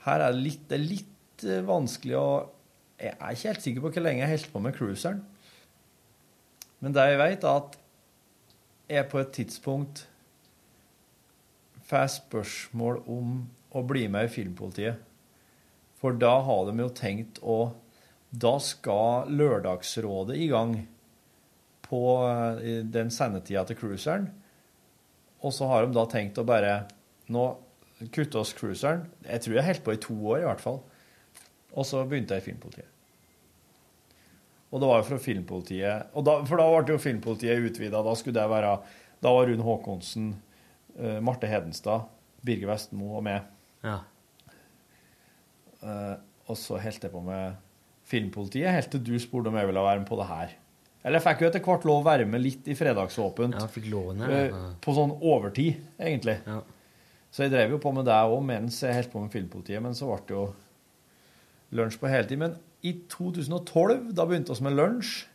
Her 0.05 0.23
er 0.23 0.33
det 0.33 0.45
litt, 0.45 0.63
det 0.69 0.77
er 0.77 0.87
litt 0.87 1.45
eh, 1.45 1.65
vanskelig 1.67 2.15
å 2.17 2.27
Jeg 3.01 3.13
er 3.17 3.35
ikke 3.35 3.51
helt 3.51 3.65
sikker 3.65 3.83
på 3.83 3.91
hvor 3.93 4.05
lenge 4.05 4.23
jeg 4.23 4.31
holdt 4.31 4.51
på 4.53 4.63
med 4.63 4.77
cruiseren. 4.77 5.21
Men 6.83 6.95
det 6.95 7.05
jeg 7.11 7.19
vet, 7.19 7.43
er 7.43 7.59
at 7.59 7.77
jeg 8.93 9.09
på 9.11 9.19
et 9.21 9.33
tidspunkt 9.35 10.05
får 11.89 12.11
spørsmål 12.17 13.01
om 13.11 13.41
å 13.73 13.83
bli 13.85 14.05
med 14.11 14.27
i 14.27 14.31
Filmpolitiet. 14.31 15.01
For 15.99 16.15
da 16.19 16.35
har 16.45 16.67
de 16.67 16.83
jo 16.83 16.91
tenkt 16.93 17.41
å 17.41 17.73
Da 18.33 18.55
skal 18.57 19.29
Lørdagsrådet 19.29 20.39
i 20.41 20.47
gang 20.49 20.71
på 21.85 21.99
eh, 22.25 22.79
den 22.81 23.11
sendetida 23.13 23.61
til 23.69 23.77
cruiseren. 23.77 24.25
Og 25.45 25.53
så 25.53 25.67
har 25.69 25.85
de 25.85 25.93
da 25.93 26.07
tenkt 26.09 26.41
å 26.41 26.47
bare 26.47 26.87
Nå 27.29 27.43
kutte 28.11 28.41
oss 28.41 28.55
cruiseren. 28.57 29.05
Jeg 29.21 29.45
tror 29.45 29.59
jeg 29.59 29.67
holdt 29.67 29.85
på 29.85 29.93
i 29.93 30.01
to 30.01 30.15
år, 30.17 30.41
i 30.41 30.47
hvert 30.49 30.63
fall. 30.63 30.81
Og 31.77 31.85
så 31.87 32.01
begynte 32.09 32.35
jeg 32.35 32.43
i 32.43 32.47
Filmpolitiet. 32.49 32.92
Og 34.73 34.81
det 34.81 34.89
var 34.89 35.01
jo 35.01 35.05
fra 35.11 35.19
Filmpolitiet 35.21 36.15
og 36.17 36.25
da, 36.25 36.39
For 36.49 36.57
da 36.57 36.65
ble 36.73 36.95
jo 36.95 37.01
Filmpolitiet 37.01 37.67
utvida. 37.69 38.01
Da 38.01 38.15
skulle 38.17 38.39
det 38.39 38.49
være 38.49 38.71
Da 39.21 39.33
var 39.35 39.45
Rune 39.47 39.65
Haakonsen, 39.67 40.31
uh, 40.97 41.19
Marte 41.23 41.47
Hedenstad, 41.47 42.09
Birger 42.43 42.73
Vestmo 42.73 43.13
og 43.19 43.23
meg. 43.27 43.45
Ja. 43.85 43.99
Uh, 45.83 46.15
og 46.49 46.57
så 46.59 46.79
holdt 46.81 47.05
jeg 47.05 47.13
på 47.13 47.21
med 47.23 47.61
Filmpolitiet 48.09 48.73
helt 48.73 48.91
til 48.91 49.03
du 49.05 49.13
spurte 49.21 49.51
om 49.51 49.57
jeg 49.59 49.69
ville 49.69 49.85
være 49.85 50.01
med 50.01 50.09
på 50.09 50.19
det 50.19 50.27
her. 50.27 50.57
Eller 51.03 51.19
jeg 51.19 51.25
fikk 51.25 51.43
jo 51.43 51.47
etter 51.49 51.63
hvert 51.63 51.85
lov 51.87 52.01
å 52.01 52.07
være 52.07 52.27
med 52.27 52.43
litt 52.43 52.67
i 52.71 52.75
Fredagsåpent. 52.79 53.57
Ja, 53.59 53.67
fikk 53.71 53.89
låne, 53.91 54.27
eh, 54.27 54.45
ja. 54.51 54.61
På 54.83 54.95
sånn 54.95 55.11
overtid, 55.19 55.81
egentlig. 55.99 56.37
Så 57.33 57.43
jeg 57.45 57.51
drev 57.51 57.75
jo 57.75 57.79
på 57.83 57.91
med 57.95 58.07
det 58.07 58.15
òg 58.15 58.43
mens 58.45 58.77
jeg 58.83 58.95
holdt 58.95 59.11
på 59.11 59.23
med 59.23 59.33
Filmpolitiet, 59.33 59.83
men 59.83 59.97
så 59.97 60.07
ble 60.07 60.19
det 60.27 60.35
jo 60.35 60.45
lunsj 61.79 61.99
på 61.99 62.11
heltid. 62.11 62.39
Men 62.39 62.55
i 62.83 62.93
2012, 63.09 64.15
da 64.15 64.25
begynte 64.27 64.53
vi 64.57 64.63
med 64.65 64.77
lunsj. 64.77 65.25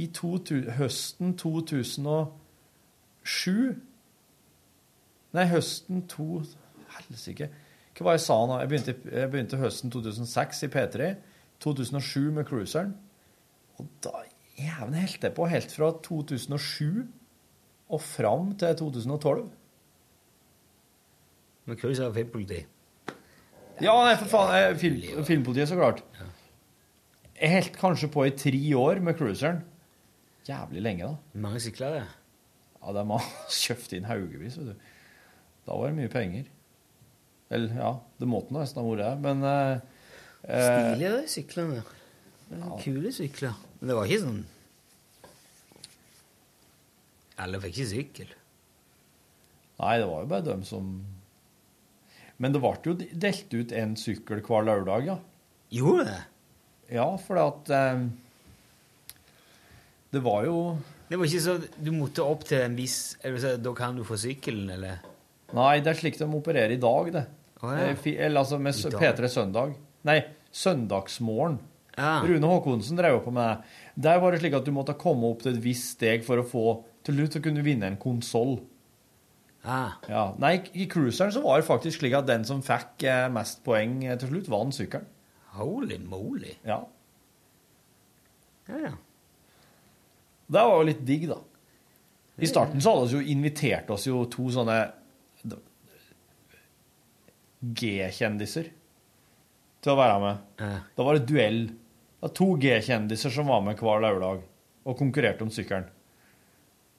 I 0.00 0.06
to, 0.16 0.38
høsten 0.78 1.34
2007 1.36 3.76
Nei, 5.32 5.46
høsten 5.48 6.02
to 6.12 6.42
Helsike. 6.92 7.48
Hva 7.96 8.04
var 8.04 8.16
det 8.16 8.20
jeg 8.20 8.26
sa 8.26 8.36
nå? 8.48 8.58
Jeg 8.60 8.68
begynte, 8.68 8.94
jeg 9.12 9.30
begynte 9.32 9.60
høsten 9.60 9.92
2006 9.92 10.66
i 10.66 10.68
P3. 10.72 11.08
2007 11.64 12.32
med 12.36 12.44
Cruiseren. 12.48 12.92
Og 13.80 13.88
da 14.04 14.24
jævlen 14.58 14.98
holdt 15.00 15.24
jeg 15.24 15.34
på 15.36 15.48
helt 15.48 15.72
fra 15.72 15.88
2007 16.04 17.06
og 17.92 18.00
fram 18.00 18.52
til 18.60 18.76
2012. 18.76 19.48
Men 21.64 21.80
Cruiser 21.80 22.10
og 22.10 22.16
filmpoliti. 22.16 22.60
Ja, 23.80 23.94
nei, 24.04 24.16
for 24.20 24.28
faen. 24.28 24.76
Film, 24.78 25.24
filmpolitiet, 25.24 25.70
så 25.70 25.80
klart. 25.80 26.04
Jeg 27.42 27.50
holdt 27.56 27.78
kanskje 27.80 28.06
på 28.14 28.22
i 28.28 28.34
tre 28.38 28.58
år 28.78 29.00
med 29.02 29.16
Cruiseren. 29.18 29.64
Jævlig 30.46 30.82
lenge, 30.84 31.08
da. 31.08 31.40
Mange 31.42 31.60
sykler 31.62 31.96
det? 31.96 32.02
Ja, 32.78 32.92
de 32.94 33.02
har 33.08 33.24
kjøpt 33.62 33.94
inn 33.96 34.06
haugevis, 34.06 34.58
vet 34.60 34.68
du. 34.70 34.84
Da 35.66 35.78
var 35.78 35.90
det 35.90 35.98
mye 35.98 36.12
penger. 36.12 36.46
Eller, 37.52 37.74
ja, 37.74 37.90
det 38.22 38.28
måtte 38.30 38.54
nesten 38.54 38.78
ha 38.78 38.86
vært 38.86 39.02
det, 39.02 39.10
men 39.26 39.42
eh, 39.48 39.74
eh, 40.46 40.68
Stilige, 40.70 41.10
de 41.18 41.32
syklene. 41.34 41.82
Er 42.52 42.72
Kule 42.84 43.12
sykler. 43.14 43.58
Men 43.80 43.90
det 43.90 43.98
var 43.98 44.06
ikke 44.06 44.22
sånn 44.22 44.42
Alle 47.42 47.58
fikk 47.62 47.74
ikke 47.74 47.90
sykkel. 47.90 48.34
Nei, 49.82 49.94
det 49.98 50.06
var 50.06 50.22
jo 50.22 50.30
bare 50.30 50.46
dem 50.46 50.62
som 50.68 50.92
Men 52.38 52.54
det 52.54 52.60
ble 52.62 52.76
jo 52.86 52.94
delt 52.98 53.56
ut 53.56 53.74
en 53.74 53.96
sykkel 53.98 54.44
hver 54.46 54.68
lørdag, 54.68 55.08
ja. 55.10 55.18
Gjorde 55.74 56.06
det? 56.12 56.20
Ja, 56.92 57.06
for 57.20 57.40
at 57.40 57.70
eh, 57.72 58.02
Det 60.12 60.20
var 60.24 60.44
jo 60.44 60.56
Det 61.08 61.18
var 61.18 61.28
ikke 61.28 61.44
så 61.44 61.56
Du 61.76 61.90
måtte 61.96 62.24
opp 62.26 62.44
til 62.48 62.60
en 62.60 62.76
viss 62.76 63.16
eller 63.22 63.40
så, 63.42 63.54
Da 63.56 63.72
kan 63.76 63.96
du 63.96 64.04
få 64.04 64.18
sykkelen, 64.20 64.68
eller? 64.76 65.00
Nei, 65.56 65.80
det 65.84 65.92
er 65.92 65.98
slik 66.00 66.16
de 66.20 66.28
opererer 66.32 66.72
i 66.72 66.80
dag, 66.80 67.10
det. 67.12 67.26
Oh, 67.60 67.72
ja. 67.76 67.90
Eh, 67.92 68.06
Eller 68.16 68.40
altså 68.40 68.56
med 68.58 68.72
P3 68.72 69.28
Søndag. 69.28 69.74
Nei, 70.08 70.22
Søndagsmorgen. 70.48 71.58
Ja. 71.92 72.22
Rune 72.24 72.48
Haakonsen 72.48 72.96
drev 72.96 73.18
jo 73.18 73.24
på 73.26 73.34
med 73.36 73.50
det. 73.50 73.78
Der 74.06 74.20
var 74.22 74.32
det 74.32 74.40
slik 74.40 74.56
at 74.56 74.64
du 74.64 74.72
måtte 74.72 74.96
komme 74.96 75.28
opp 75.28 75.44
til 75.44 75.52
et 75.52 75.60
visst 75.64 75.98
steg 75.98 76.24
for 76.24 76.40
å 76.40 76.46
få 76.48 76.64
Til 77.04 77.18
slutt 77.18 77.36
så 77.36 77.42
kunne 77.44 77.60
du 77.60 77.66
vinne 77.66 77.88
en 77.90 77.98
konsoll. 78.00 78.60
Ah. 79.66 79.98
Ja. 80.10 80.28
Nei, 80.42 80.56
i 80.78 80.86
cruiseren 80.90 81.32
så 81.34 81.42
var 81.42 81.58
det 81.58 81.66
faktisk 81.66 82.00
slik 82.00 82.14
at 82.14 82.28
den 82.28 82.46
som 82.46 82.62
fikk 82.62 83.02
eh, 83.10 83.26
mest 83.30 83.60
poeng 83.66 84.00
eh, 84.06 84.14
til 84.18 84.30
slutt, 84.30 84.50
vant 84.50 84.74
sykkelen. 84.74 85.08
Holy 85.58 85.98
moly. 85.98 86.54
Ja. 86.64 86.80
Ja, 88.66 88.78
ja. 88.78 88.92
Det 90.52 90.62
var 90.68 90.76
jo 90.78 90.86
litt 90.88 91.02
digg, 91.06 91.28
da. 91.30 91.38
I 92.42 92.48
starten 92.48 92.80
så 92.82 92.94
hadde 92.96 93.10
vi 93.12 93.20
jo 93.20 93.34
invitert 93.34 93.90
oss 93.92 94.06
jo 94.08 94.24
to 94.32 94.48
sånne 94.52 94.78
G-kjendiser 97.62 98.70
til 99.82 99.92
å 99.92 99.98
være 99.98 100.20
med. 100.22 100.70
Da 100.96 101.06
var 101.06 101.18
det 101.18 101.28
duell. 101.30 101.60
Det 101.70 102.26
var 102.26 102.32
to 102.38 102.48
G-kjendiser 102.62 103.34
som 103.34 103.50
var 103.50 103.62
med 103.66 103.78
hver 103.78 104.02
lørdag 104.02 104.42
og 104.82 104.96
konkurrerte 104.98 105.46
om 105.46 105.52
sykkelen. 105.54 105.86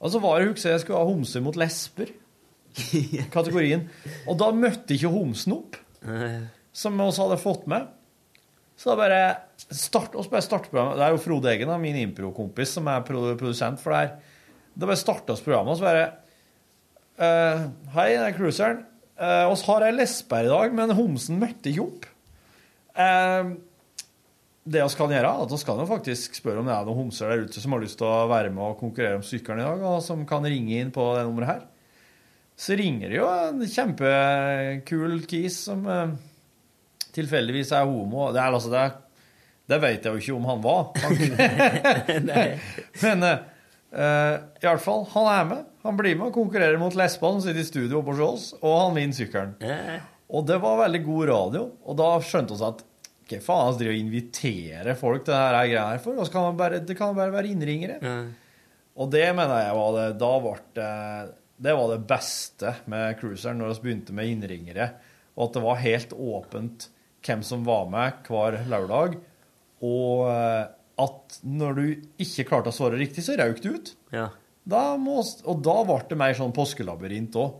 Og 0.03 0.11
så 0.11 0.19
var 0.23 0.39
det, 0.39 0.51
husker 0.51 0.69
jeg, 0.69 0.77
jeg 0.77 0.83
skulle 0.85 1.01
ha 1.01 1.07
homser 1.09 1.43
mot 1.43 1.57
lesber. 1.59 2.11
Kategorien. 3.35 3.85
Og 4.27 4.39
da 4.39 4.49
møtte 4.55 4.95
ikke 4.95 5.11
homsen 5.13 5.55
opp, 5.57 5.77
som 6.75 6.97
vi 6.97 7.05
også 7.05 7.27
hadde 7.27 7.43
fått 7.43 7.67
med. 7.71 7.91
Så 8.79 8.91
da 8.91 8.97
bare 8.99 9.19
start, 9.69 10.15
oss 10.17 10.29
bare 10.31 10.45
starte 10.45 10.71
programmet. 10.71 10.97
Det 10.99 11.05
er 11.05 11.13
jo 11.13 11.21
Frode 11.23 11.51
Eggen, 11.51 11.73
min 11.81 11.99
impro-kompis, 12.07 12.75
som 12.77 12.89
er 12.91 13.05
produsent 13.05 13.81
for 13.81 13.93
det 13.93 14.01
her. 14.01 14.39
Da 14.73 14.89
bare 14.89 14.99
starta 14.99 15.35
oss 15.35 15.43
programmet, 15.45 15.75
og 15.75 15.79
så 15.79 15.87
bare 15.87 16.07
uh, 17.21 17.67
Hei, 17.93 18.09
det 18.15 18.25
er 18.31 18.37
cruiseren. 18.37 18.81
Uh, 19.19 19.45
oss 19.51 19.61
har 19.67 19.85
ei 19.85 19.93
lesbe 19.93 20.41
i 20.41 20.49
dag, 20.49 20.73
men 20.73 20.95
homsen 20.97 21.37
møtte 21.41 21.69
ikke 21.69 21.85
opp. 21.85 22.09
Uh, 22.97 23.53
det 24.63 24.79
vi 24.79 24.95
kan 24.95 25.11
gjøre, 25.11 25.27
er 25.27 25.43
at 25.43 25.51
vi 25.51 25.59
kan 25.67 25.79
jo 25.81 25.85
faktisk 25.89 26.37
spørre 26.39 26.61
om 26.61 26.67
det 26.69 26.73
er 26.73 26.85
noen 26.87 27.01
homser 27.01 27.31
der 27.31 27.43
ute 27.43 27.59
som 27.59 27.75
har 27.75 27.83
lyst 27.83 27.97
til 27.99 28.07
å 28.07 28.29
være 28.31 28.51
med 28.53 28.63
og 28.63 28.79
konkurrere 28.79 29.19
om 29.19 29.25
sykkelen 29.27 29.59
i 29.59 29.65
dag, 29.65 29.81
og 29.89 29.97
som 30.05 30.23
kan 30.27 30.45
ringe 30.47 30.77
inn 30.79 30.93
på 30.95 31.09
det 31.17 31.25
nummeret 31.27 31.51
her. 31.51 31.63
så 32.55 32.77
ringer 32.79 33.09
det 33.09 33.17
jo 33.17 33.27
en 33.27 33.65
kjempekul 33.67 35.17
kis 35.27 35.57
som 35.65 35.83
eh, 35.89 36.13
tilfeldigvis 37.15 37.73
er 37.75 37.87
homo. 37.89 38.29
Det, 38.33 38.41
er, 38.41 38.53
altså, 38.57 38.71
det, 38.73 38.83
er, 38.83 39.33
det 39.71 39.81
vet 39.83 40.07
jeg 40.07 40.13
jo 40.13 40.23
ikke 40.23 40.37
om 40.37 40.47
han 40.51 40.63
var. 40.63 40.81
Men 43.03 43.27
eh, 43.27 44.39
i 44.61 44.65
hvert 44.67 44.85
fall, 44.85 45.05
han 45.13 45.29
er 45.33 45.51
med. 45.51 45.67
Han 45.83 45.99
blir 45.99 46.15
med 46.15 46.29
og 46.31 46.37
konkurrerer 46.37 46.79
mot 46.79 46.95
lesbene 46.95 47.39
som 47.39 47.45
sitter 47.47 47.63
i 47.63 47.67
studio 47.67 47.99
oppe 47.99 48.15
hos 48.15 48.23
oss, 48.23 48.49
og 48.61 48.79
han 48.79 48.97
vinner 48.97 49.17
sykkelen. 49.17 49.55
Og 50.33 50.47
det 50.47 50.57
var 50.63 50.79
veldig 50.85 51.03
god 51.05 51.29
radio, 51.29 51.67
og 51.83 51.97
da 51.99 52.09
skjønte 52.23 52.55
vi 52.57 52.67
at 52.69 52.83
hva 53.23 53.39
faen 53.43 53.73
vi 53.73 53.79
driver 53.79 53.93
og 53.93 53.99
inviterer 53.99 54.97
folk 54.99 55.23
til 55.25 55.33
denne 55.33 55.51
greia 55.51 55.83
her 55.91 56.01
for? 56.03 56.17
Og 56.17 56.27
så 56.27 56.33
kan 56.33 56.47
man 56.49 56.57
bare, 56.59 56.81
det 56.83 56.95
kan 56.99 57.15
bare 57.17 57.33
være 57.33 57.51
innringere. 57.53 57.99
Og 58.99 59.11
det 59.13 59.25
mener 59.35 59.63
jeg 59.63 59.77
var 59.77 59.95
det 59.95 60.03
Da 60.21 60.31
ble 60.43 60.51
det 60.77 60.89
Det 61.65 61.73
var 61.73 61.87
det 61.89 62.03
beste 62.05 62.73
med 62.91 63.15
cruiseren, 63.17 63.61
når 63.61 63.77
vi 63.77 63.87
begynte 63.87 64.15
med 64.15 64.29
innringere. 64.29 64.89
Og 65.37 65.47
at 65.47 65.55
det 65.55 65.63
var 65.63 65.81
helt 65.81 66.13
åpent 66.13 66.89
hvem 67.23 67.43
som 67.45 67.63
var 67.67 67.85
med 67.91 68.23
hver 68.27 68.59
lørdag. 68.71 69.17
Og 69.83 70.27
eh, 70.31 70.63
at 71.03 71.37
når 71.43 71.75
du 71.79 71.83
ikke 72.21 72.45
klarte 72.51 72.69
å 72.71 72.75
svare 72.75 72.99
riktig, 72.99 73.23
så 73.25 73.35
røk 73.39 73.61
du 73.63 73.71
ut. 73.75 73.93
Ja. 74.13 74.29
Da 74.63 74.95
må, 75.01 75.17
og 75.21 75.63
da 75.65 75.77
ble 75.87 75.99
det 76.07 76.17
mer 76.19 76.35
sånn 76.37 76.53
påskelabyrint 76.55 77.35
òg. 77.41 77.55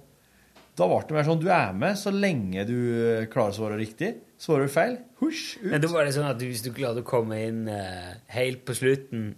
Da 0.77 0.88
ble 0.90 0.99
det 1.10 1.14
mer 1.18 1.26
sånn 1.27 1.41
du 1.41 1.49
er 1.53 1.73
med 1.77 1.98
så 1.99 2.14
lenge 2.14 2.64
du 2.69 2.77
eh, 3.22 3.26
klarer 3.34 3.52
å 3.53 3.57
svare 3.57 3.80
riktig. 3.81 4.14
Svarer 4.44 4.68
du 4.68 4.73
feil, 4.73 4.95
husj, 5.22 5.44
ut. 5.61 5.69
Men 5.72 5.81
da 5.84 5.90
var 5.91 6.03
det 6.07 6.14
sånn 6.15 6.27
at 6.27 6.40
du, 6.40 6.45
hvis 6.49 6.64
du 6.65 6.72
klarte 6.76 7.03
å 7.03 7.07
komme 7.07 7.38
inn 7.45 7.61
uh, 7.72 8.10
helt 8.34 8.64
på 8.68 8.73
slutten 8.76 9.30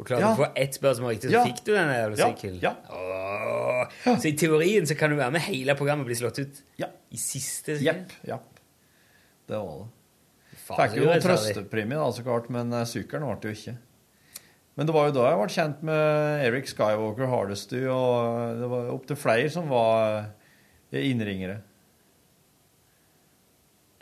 og 0.00 0.06
klarte 0.08 0.22
Ja. 0.24 0.30
å 0.32 0.38
få 0.38 0.46
ett 0.56 0.78
spørsmål 0.78 1.12
riktig, 1.12 1.28
så 1.28 1.34
Ja. 1.36 1.42
fikk 1.44 1.60
du 1.66 1.72
den 1.74 1.90
jævla 1.92 2.16
Ja, 2.16 2.28
sykkelen? 2.30 2.60
ja. 2.62 2.72
Åh. 2.88 3.90
Så 4.16 4.30
i 4.30 4.36
teorien 4.40 4.86
så 4.88 4.96
kan 4.96 5.12
du 5.12 5.18
være 5.18 5.34
med 5.34 5.44
hele 5.44 5.74
programmet 5.76 6.06
og 6.06 6.08
bli 6.08 6.16
slått 6.16 6.40
ut 6.40 6.62
Ja. 6.80 6.88
i 7.12 7.20
siste 7.20 7.76
Jepp. 7.84 8.14
Jepp. 8.24 8.46
Det 9.50 9.58
var 9.58 9.78
det. 9.82 9.88
Fikk 10.70 10.98
jo 11.00 11.06
urettferdig. 11.08 11.22
trøstepremie, 11.26 11.98
da, 11.98 12.10
så 12.14 12.22
klart, 12.26 12.50
men 12.54 12.70
eh, 12.76 12.86
sykkelen 12.86 13.26
ble 13.26 13.38
det 13.42 13.50
jo 13.50 13.58
ikke. 13.58 13.78
Men 14.78 14.88
det 14.88 14.94
var 14.94 15.08
jo 15.08 15.16
da 15.16 15.24
jeg 15.26 15.40
ble 15.40 15.54
kjent 15.54 15.80
med 15.84 16.44
Eric 16.46 16.70
Skywalker 16.70 17.28
Hardesty, 17.28 17.82
og 17.90 18.12
eh, 18.28 18.52
det 18.60 18.68
var 18.70 18.92
opptil 18.94 19.18
flere 19.18 19.50
som 19.52 19.66
var 19.68 20.14
eh, 20.20 21.02
innringere. 21.10 21.58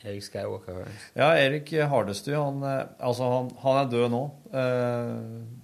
Erik 0.05 0.23
Skywalker. 0.23 0.85
Ja, 1.19 1.33
Erik 1.35 1.73
Hardesty, 1.91 2.31
han, 2.37 2.63
altså 2.63 3.27
han, 3.33 3.51
han 3.65 3.81
er 3.81 3.91
død 3.91 4.07
nå. 4.13 4.23
Eh, 4.55 5.17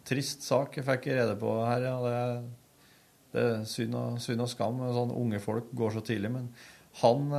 trist 0.09 0.43
sak 0.43 0.75
jeg 0.81 0.89
fikk 0.89 1.07
rede 1.13 1.37
på 1.39 1.53
her. 1.63 1.87
Ja. 1.87 1.95
Det, 2.03 2.17
det 3.37 3.45
er 3.45 3.63
synd 3.71 3.95
og, 4.01 4.19
synd 4.25 4.43
og 4.43 4.51
skam. 4.51 4.83
Sånn 4.97 5.15
unge 5.15 5.39
folk 5.45 5.71
går 5.79 5.95
så 5.95 6.03
tidlig. 6.11 6.33
Men 6.35 6.51
han, 7.05 7.31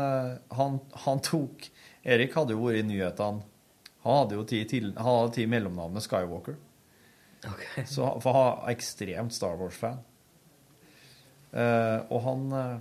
han, 0.55 0.79
han 1.03 1.21
tok 1.27 1.67
Erik 2.05 2.35
hadde 2.37 2.53
jo 2.53 2.61
vært 2.61 2.83
i 2.83 2.85
nyhetene. 2.85 3.41
Han 4.05 4.19
hadde 4.21 4.37
jo 4.37 4.43
tid, 4.45 4.67
til, 4.69 4.91
han 4.93 5.07
hadde 5.07 5.33
tid 5.39 5.49
mellomnavnet 5.49 6.05
Skywalker. 6.05 6.59
Så, 7.85 8.05
for 8.21 8.35
han 8.35 8.43
var 8.45 8.69
ekstremt 8.73 9.33
Star 9.33 9.57
Wars-fan. 9.57 9.97
Uh, 11.55 12.03
og 12.11 12.19
han 12.25 12.41
eh, 12.51 12.71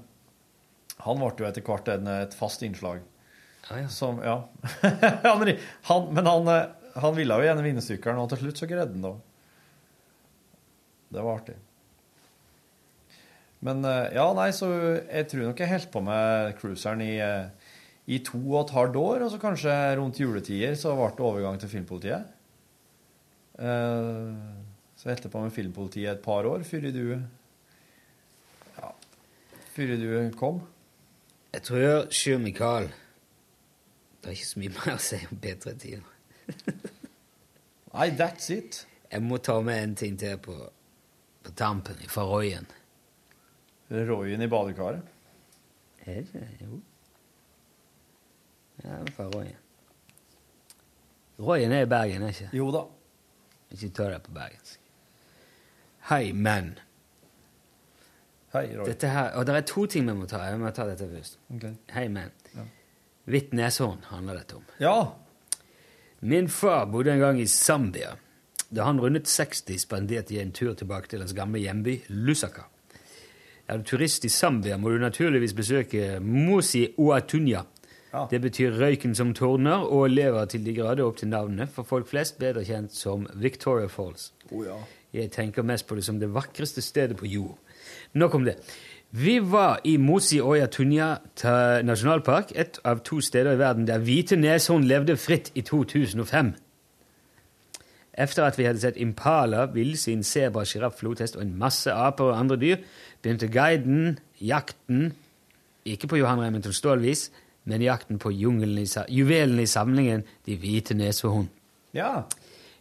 Han 1.04 1.20
ble 1.20 1.44
jo 1.44 1.46
etter 1.46 1.62
hvert 1.62 1.88
en, 1.92 2.08
et 2.10 2.32
fast 2.34 2.64
innslag. 2.66 3.04
Som, 3.92 4.18
ja. 4.24 4.40
han, 5.28 5.44
han, 5.88 6.08
men 6.16 6.28
han, 6.28 6.48
eh, 6.52 6.96
han 7.00 7.14
ville 7.16 7.38
jo 7.38 7.46
gjerne 7.46 7.64
vinne 7.64 7.84
sykkelen, 7.84 8.20
og 8.20 8.28
til 8.32 8.42
slutt 8.42 8.60
så 8.60 8.68
greide 8.68 8.92
han 8.92 9.04
det. 9.06 9.14
Det 11.14 11.24
var 11.24 11.38
artig. 11.38 11.56
Men 13.64 13.80
ja, 14.12 14.26
nei, 14.36 14.50
så 14.52 14.68
jeg 14.68 15.28
tror 15.30 15.46
nok 15.48 15.60
jeg 15.62 15.70
holdt 15.70 15.92
på 15.94 16.02
med 16.04 16.50
cruiseren 16.58 17.00
i, 17.00 17.14
i 18.06 18.18
to 18.24 18.38
og 18.52 18.66
et 18.66 18.74
halvt 18.76 18.96
år, 19.00 19.22
og 19.24 19.30
så 19.32 19.38
kanskje 19.40 19.74
rundt 19.98 20.18
juletider 20.20 20.74
så 20.76 20.92
ble 20.98 21.06
det 21.16 21.24
overgang 21.24 21.56
til 21.62 21.70
Filmpolitiet. 21.72 22.26
Eh, 23.58 24.34
Så 24.96 25.08
jeg 25.08 25.16
holdt 25.18 25.32
på 25.32 25.40
med 25.42 25.52
Filmpolitiet 25.52 26.10
et 26.12 26.22
par 26.22 26.44
år 26.48 26.62
før 26.64 26.84
du 26.92 27.20
Ja, 28.78 28.90
før 29.74 29.94
du 30.00 30.30
kom. 30.38 30.60
Jeg 31.54 31.62
tror 31.62 32.06
Sjur 32.10 32.38
Mikael 32.42 32.88
Det 34.20 34.26
er 34.30 34.36
ikke 34.36 34.46
så 34.48 34.58
mye 34.62 34.72
mer 34.74 34.94
å 34.94 34.98
si 35.04 35.18
om 35.30 35.38
P3-tida. 35.42 36.00
Nei, 37.94 38.08
that's 38.18 38.50
it. 38.50 38.86
Jeg 39.12 39.22
må 39.22 39.36
ta 39.38 39.60
med 39.62 39.82
en 39.82 39.94
ting 39.94 40.16
til 40.18 40.38
på, 40.42 40.54
på 41.44 41.52
tampen 41.54 42.00
fra 42.10 42.24
Royen. 42.26 42.66
Royen 43.90 44.42
i 44.42 44.48
badekaret. 44.50 45.04
Er 46.06 46.24
det? 46.32 46.48
Jo. 46.64 46.80
Ja, 48.84 49.00
fra 49.16 49.28
Royen. 49.32 49.56
Royen 51.38 51.72
er 51.72 51.82
i 51.82 51.90
Bergen, 51.90 52.22
er 52.22 52.34
ikke 52.34 52.50
Jo 52.52 52.70
da. 52.72 52.84
Ikke 53.74 53.90
ta 53.96 54.08
det 54.12 54.22
på 54.22 54.32
bergensk. 54.34 54.80
Hei, 56.10 56.32
men. 56.32 56.74
Hei, 58.52 58.68
Roy. 58.76 58.86
Dette 58.86 59.08
her, 59.10 59.32
og 59.34 59.46
det 59.48 59.56
er 59.56 59.64
to 59.66 59.86
ting 59.90 60.06
vi 60.06 60.14
må 60.14 60.28
ta. 60.30 60.44
Jeg 60.46 60.60
må 60.60 60.70
ta 60.70 60.86
dette 60.86 61.08
først. 61.10 61.38
Ok. 61.56 61.64
Hei, 61.96 62.04
men. 62.12 62.30
Ja. 62.54 62.66
Hvitt 63.26 63.54
neshorn 63.56 64.04
handler 64.12 64.38
dette 64.38 64.60
om. 64.60 64.68
Ja. 64.78 64.98
Min 66.20 66.48
far 66.48 66.84
bodde 66.92 67.12
en 67.12 67.24
gang 67.24 67.40
i 67.40 67.48
Zambia. 67.50 68.14
Da 68.70 68.86
han 68.86 69.00
rundet 69.00 69.26
60, 69.28 69.80
spanderte 69.80 70.36
jeg 70.36 70.46
en 70.46 70.52
tur 70.54 70.74
tilbake 70.74 71.10
til 71.10 71.24
hans 71.24 71.34
gamle 71.34 71.58
hjemby, 71.62 71.98
Lusaka. 72.08 72.68
Er 73.68 73.80
du 73.80 73.88
turist 73.88 74.24
i 74.24 74.28
Zambia, 74.28 74.76
må 74.76 74.92
du 74.92 74.98
naturligvis 75.00 75.54
besøke 75.56 76.20
Mosi 76.20 76.86
Oatunya. 76.98 77.64
Det 78.30 78.40
betyr 78.40 78.76
røyken 78.78 79.14
som 79.14 79.32
tårner, 79.34 79.84
og 79.90 80.10
lever 80.10 80.44
til 80.50 80.64
de 80.66 80.74
grader 80.76 81.04
opp 81.04 81.18
til 81.20 81.28
navnet, 81.32 81.70
for 81.74 81.86
folk 81.88 82.08
flest 82.10 82.38
bedre 82.38 82.64
kjent 82.66 82.94
som 82.94 83.26
Victoria 83.34 83.90
Falls. 83.90 84.32
Oh, 84.50 84.64
ja. 84.66 84.78
Jeg 85.14 85.30
tenker 85.34 85.66
mest 85.66 85.86
på 85.86 85.94
det 85.98 86.04
som 86.06 86.18
det 86.18 86.32
vakreste 86.34 86.82
stedet 86.82 87.16
på 87.16 87.26
jord. 87.26 87.58
Nok 88.14 88.34
om 88.34 88.44
det. 88.44 88.58
Vi 89.14 89.38
var 89.38 89.78
i 89.86 89.96
Mosi 89.96 90.40
Oya-Tunya 90.42 91.12
nasjonalpark, 91.86 92.50
et 92.58 92.80
av 92.84 93.04
to 93.06 93.20
steder 93.22 93.54
i 93.54 93.60
verden 93.60 93.86
der 93.86 94.02
hvite 94.02 94.34
neshorn 94.34 94.86
levde 94.90 95.14
fritt 95.16 95.52
i 95.54 95.62
2005. 95.62 96.54
Etter 98.14 98.46
at 98.46 98.58
vi 98.58 98.66
hadde 98.66 98.82
sett 98.82 98.98
impala, 98.98 99.68
villsvin, 99.70 100.22
sebra, 100.26 100.64
sjiraff, 100.66 100.98
flodhest 100.98 101.38
og 101.38 101.44
en 101.44 101.54
masse 101.58 101.90
aper 101.90 102.30
og 102.30 102.38
andre 102.38 102.58
dyr, 102.58 102.82
begynte 103.22 103.50
guiden 103.50 104.18
jakten, 104.42 105.12
ikke 105.84 106.10
på 106.10 106.18
Johan 106.22 106.42
Remington 106.42 106.74
Stålvis, 106.74 107.28
men 107.64 107.82
jakten 107.82 108.18
på 108.20 108.32
juvelen 108.32 109.60
i 109.60 109.66
samlingen, 109.66 110.24
de 110.46 110.56
hvite 110.60 110.94
neshorn. 110.94 111.48
Ja. 111.96 112.24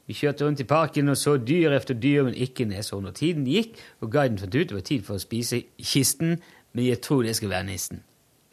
Vi 0.07 0.15
kjørte 0.17 0.45
rundt 0.45 0.59
i 0.59 0.67
parken 0.67 1.09
og 1.09 1.17
så 1.17 1.37
dyr 1.37 1.71
efter 1.71 1.95
dyr, 1.95 2.23
men 2.27 2.35
ikke 2.35 2.65
neshorn. 2.67 3.07
Og 3.07 3.15
tiden 3.15 3.45
gikk, 3.47 3.77
og 4.01 4.11
guiden 4.11 4.39
fant 4.41 4.55
ut 4.55 4.69
det 4.69 4.75
var 4.75 4.87
tid 4.87 5.05
for 5.07 5.15
å 5.15 5.23
spise 5.23 5.61
kisten, 5.79 6.41
men 6.73 6.89
jeg 6.89 6.99
tror 7.05 7.23
det 7.23 7.37
skal 7.39 7.53
være 7.53 7.69
nissen. 7.69 8.03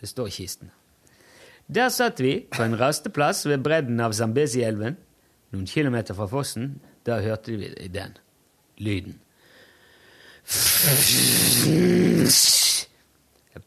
Det 0.00 0.08
står 0.08 0.30
kisten. 0.34 0.70
Der 1.70 1.88
satt 1.88 2.20
vi 2.22 2.46
på 2.50 2.62
en 2.62 2.78
rasteplass 2.78 3.44
ved 3.46 3.62
bredden 3.62 4.00
av 4.02 4.14
Zambesi-elven, 4.16 4.96
noen 5.50 5.66
kilometer 5.70 6.14
fra 6.18 6.26
fossen. 6.30 6.80
Da 7.06 7.20
hørte 7.22 7.54
vi 7.56 7.88
den 7.90 8.16
lyden. 8.78 9.18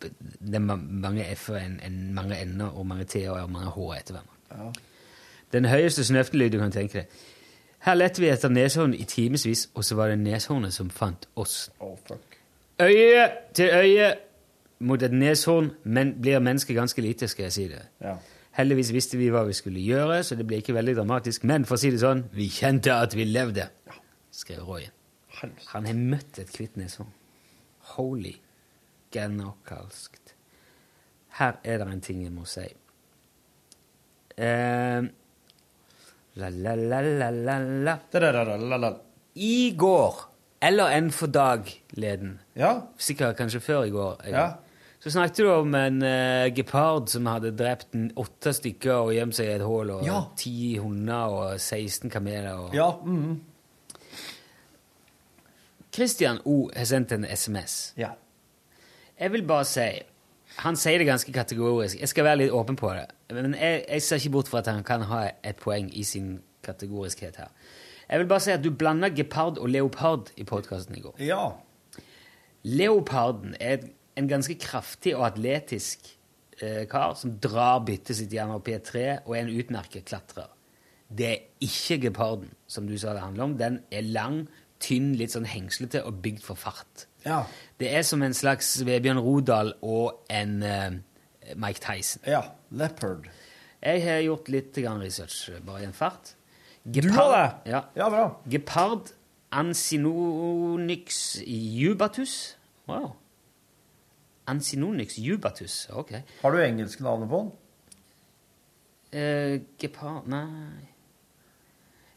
Det 0.01 0.55
er 0.55 0.63
mange 0.63 1.25
f-er, 1.35 1.59
en, 1.65 1.79
en, 1.85 1.99
mange 2.13 2.39
n-er 2.45 2.73
og 2.73 2.87
mange 2.87 3.05
t-er 3.05 3.31
og 3.31 3.51
mange 3.51 3.71
h-er 3.75 3.99
etter 3.99 4.17
hverandre. 4.17 4.73
Den 5.53 5.65
høyeste 5.69 6.03
snøftelyd 6.03 6.49
du 6.53 6.59
kan 6.59 6.73
tenke 6.73 7.03
deg. 7.03 7.23
Her 7.83 7.97
lette 7.99 8.21
vi 8.23 8.29
etter 8.31 8.49
neshorn 8.49 8.93
i 8.95 9.03
timevis, 9.03 9.67
og 9.75 9.83
så 9.83 9.95
var 9.99 10.13
det 10.13 10.19
neshornet 10.21 10.73
som 10.73 10.89
fant 10.89 11.27
oss. 11.35 11.69
Oh, 11.79 11.97
fuck. 12.07 12.37
Øye 12.81 13.25
til 13.53 13.69
øye 13.73 14.13
mot 14.79 15.03
et 15.03 15.11
neshorn, 15.11 15.71
men 15.83 16.15
blir 16.21 16.39
mennesket 16.39 16.75
ganske 16.75 17.01
lite, 17.01 17.27
skal 17.27 17.43
jeg 17.43 17.53
si 17.53 17.67
det. 17.67 17.81
Ja. 18.01 18.15
Heldigvis 18.53 18.93
visste 18.93 19.17
vi 19.17 19.27
hva 19.33 19.43
vi 19.47 19.53
skulle 19.57 19.81
gjøre, 19.81 20.23
så 20.23 20.35
det 20.35 20.47
ble 20.47 20.61
ikke 20.61 20.75
veldig 20.75 20.95
dramatisk. 20.95 21.43
Men 21.43 21.65
for 21.65 21.75
å 21.75 21.81
si 21.81 21.91
det 21.91 21.99
sånn, 22.03 22.23
vi 22.31 22.47
kjente 22.53 22.95
at 22.95 23.15
vi 23.17 23.25
levde, 23.27 23.67
skrev 24.31 24.63
Roy. 24.67 24.87
Han 25.73 25.87
har 25.89 25.97
møtt 25.97 26.39
et 26.39 26.55
hvitt 26.55 26.77
neshorn. 26.79 27.11
Holy 27.97 28.35
genokalskt. 29.13 30.33
Her 31.39 31.55
er 31.63 31.79
det 31.81 31.87
en 31.93 32.01
ting 32.05 32.23
jeg 32.25 32.33
må 32.33 32.43
si. 32.49 32.65
Eh, 34.37 35.01
la, 36.41 36.49
la, 36.49 36.73
la, 36.75 36.99
la, 37.01 37.29
la, 37.29 38.77
la. 38.77 38.91
I 39.35 39.73
går, 39.77 40.19
eller 40.61 40.93
en 40.97 41.09
for 41.13 41.27
dag-leden, 41.33 42.35
sikkert 43.01 43.37
kanskje 43.37 43.61
før 43.61 43.83
i 43.87 43.93
går, 43.93 44.21
Ja. 44.29 44.47
så 45.03 45.09
snakket 45.11 45.37
du 45.43 45.49
om 45.51 45.73
en 45.75 46.01
uh, 46.01 46.47
gepard 46.55 47.09
som 47.11 47.25
hadde 47.27 47.51
drept 47.57 47.93
åtte 48.15 48.53
stykker 48.55 48.93
og 48.93 49.13
gjemt 49.13 49.35
seg 49.35 49.49
i 49.49 49.55
et 49.57 49.65
hull, 49.65 49.89
og 49.91 50.05
Ja. 50.05 50.21
ti 50.37 50.77
hunder 50.77 51.33
og 51.33 51.59
16 51.59 52.09
kameler. 52.09 52.53
Og... 52.67 52.73
Ja. 52.77 52.91
mhm. 53.03 53.41
Christian 55.93 56.39
O. 56.45 56.69
har 56.75 56.85
sendt 56.85 57.11
en 57.11 57.25
SMS. 57.25 57.93
Ja. 57.97 58.15
Jeg 59.19 59.31
vil 59.31 59.45
bare 59.47 59.65
si 59.65 59.89
Han 60.59 60.75
sier 60.77 61.01
det 61.01 61.07
ganske 61.07 61.31
kategorisk. 61.33 61.97
Jeg 61.97 62.09
skal 62.11 62.27
være 62.27 62.37
litt 62.43 62.51
åpen 62.53 62.75
på 62.77 62.91
det. 62.93 63.07
Men 63.33 63.55
jeg, 63.57 63.85
jeg 63.89 64.01
ser 64.05 64.19
ikke 64.21 64.29
bort 64.35 64.51
fra 64.51 64.59
at 64.61 64.67
han 64.69 64.83
kan 64.85 65.01
ha 65.09 65.23
et 65.41 65.57
poeng 65.57 65.87
i 65.89 66.03
sin 66.05 66.43
kategoriskhet 66.61 67.39
her. 67.41 67.49
Jeg 68.09 68.19
vil 68.19 68.27
bare 68.29 68.43
si 68.45 68.51
at 68.53 68.61
du 68.61 68.69
blanda 68.69 69.09
gepard 69.09 69.57
og 69.57 69.71
leopard 69.73 70.29
i 70.37 70.45
podkasten 70.45 70.97
i 70.99 71.01
går. 71.01 71.15
Ja. 71.25 71.55
Leoparden 72.63 73.55
er 73.59 73.87
en 74.15 74.27
ganske 74.29 74.55
kraftig 74.61 75.15
og 75.17 75.25
atletisk 75.31 76.05
eh, 76.61 76.83
kar 76.89 77.15
som 77.17 77.33
drar 77.41 77.81
byttet 77.87 78.19
sitt 78.19 78.33
gjennom 78.33 78.61
P3 78.61 79.23
og 79.23 79.33
er 79.33 79.47
en 79.47 79.55
utmerket 79.55 80.05
klatrer. 80.05 80.51
Det 81.09 81.29
er 81.29 81.41
ikke 81.61 81.99
geparden, 82.07 82.53
som 82.67 82.85
du 82.89 82.93
sa 82.97 83.13
det 83.13 83.25
handler 83.25 83.47
om. 83.49 83.57
Den 83.57 83.81
er 83.91 84.05
lang, 84.05 84.43
tynn, 84.83 85.13
litt 85.17 85.33
sånn 85.33 85.49
hengslete 85.49 86.03
og 86.05 86.21
bygd 86.23 86.45
for 86.45 86.59
fart. 86.59 87.07
Ja. 87.23 87.43
Det 87.79 87.89
er 87.95 88.03
som 88.07 88.23
en 88.25 88.35
slags 88.35 88.75
Vebjørn 88.85 89.21
Rodal 89.23 89.73
og 89.81 90.23
en 90.31 90.61
eh, 90.63 90.99
Mike 91.55 91.81
Tyson. 91.83 92.23
Ja. 92.27 92.43
Leopard. 92.71 93.29
Jeg 93.83 94.03
har 94.05 94.21
gjort 94.23 94.49
litt 94.51 94.77
grann 94.79 95.03
research 95.03 95.49
eh, 95.51 95.59
bare 95.63 95.83
i 95.83 95.89
en 95.89 95.95
fart. 95.95 96.35
Du 96.83 97.03
har 97.15 97.31
det? 97.31 97.71
Ja. 97.71 97.83
Ja, 97.95 98.09
bra. 98.11 98.27
Gepard 98.51 99.13
ansinonyx 99.53 101.37
jubatus. 101.45 102.57
Wow. 102.85 103.13
Ansinonyx 104.45 105.17
jubatus. 105.17 105.87
Ok. 105.91 106.17
Har 106.41 106.51
du 106.51 106.63
engelske 106.63 107.03
navnet 107.03 107.29
på 107.31 107.43
den? 107.43 107.51
Uh, 109.13 109.61
gepard 109.77 110.25
Nei. 110.27 110.89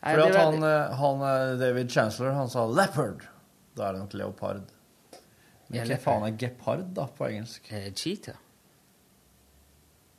Nei, 0.06 0.14
Fordi 0.14 0.28
at 0.30 0.36
han, 0.38 0.62
eh, 0.62 0.92
han 1.00 1.22
eh, 1.26 1.58
David 1.58 1.90
Chancellor 1.90 2.30
han 2.36 2.50
sa 2.50 2.62
leopard. 2.70 3.24
Da 3.74 3.88
er 3.88 3.96
det 3.96 4.02
nok 4.04 4.14
leopard. 4.14 4.68
Men 5.68 5.88
hva 5.90 5.98
faen 6.02 6.26
er 6.28 6.36
gepard, 6.38 6.84
da, 6.94 7.08
på 7.10 7.26
engelsk? 7.30 7.70
Eh, 7.74 7.88
cheetah. 7.96 8.38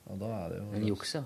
Og 0.08 0.20
da 0.22 0.34
er 0.42 0.52
det 0.52 0.58
jo 0.60 0.68
En 0.76 0.88
jukser. 0.88 1.24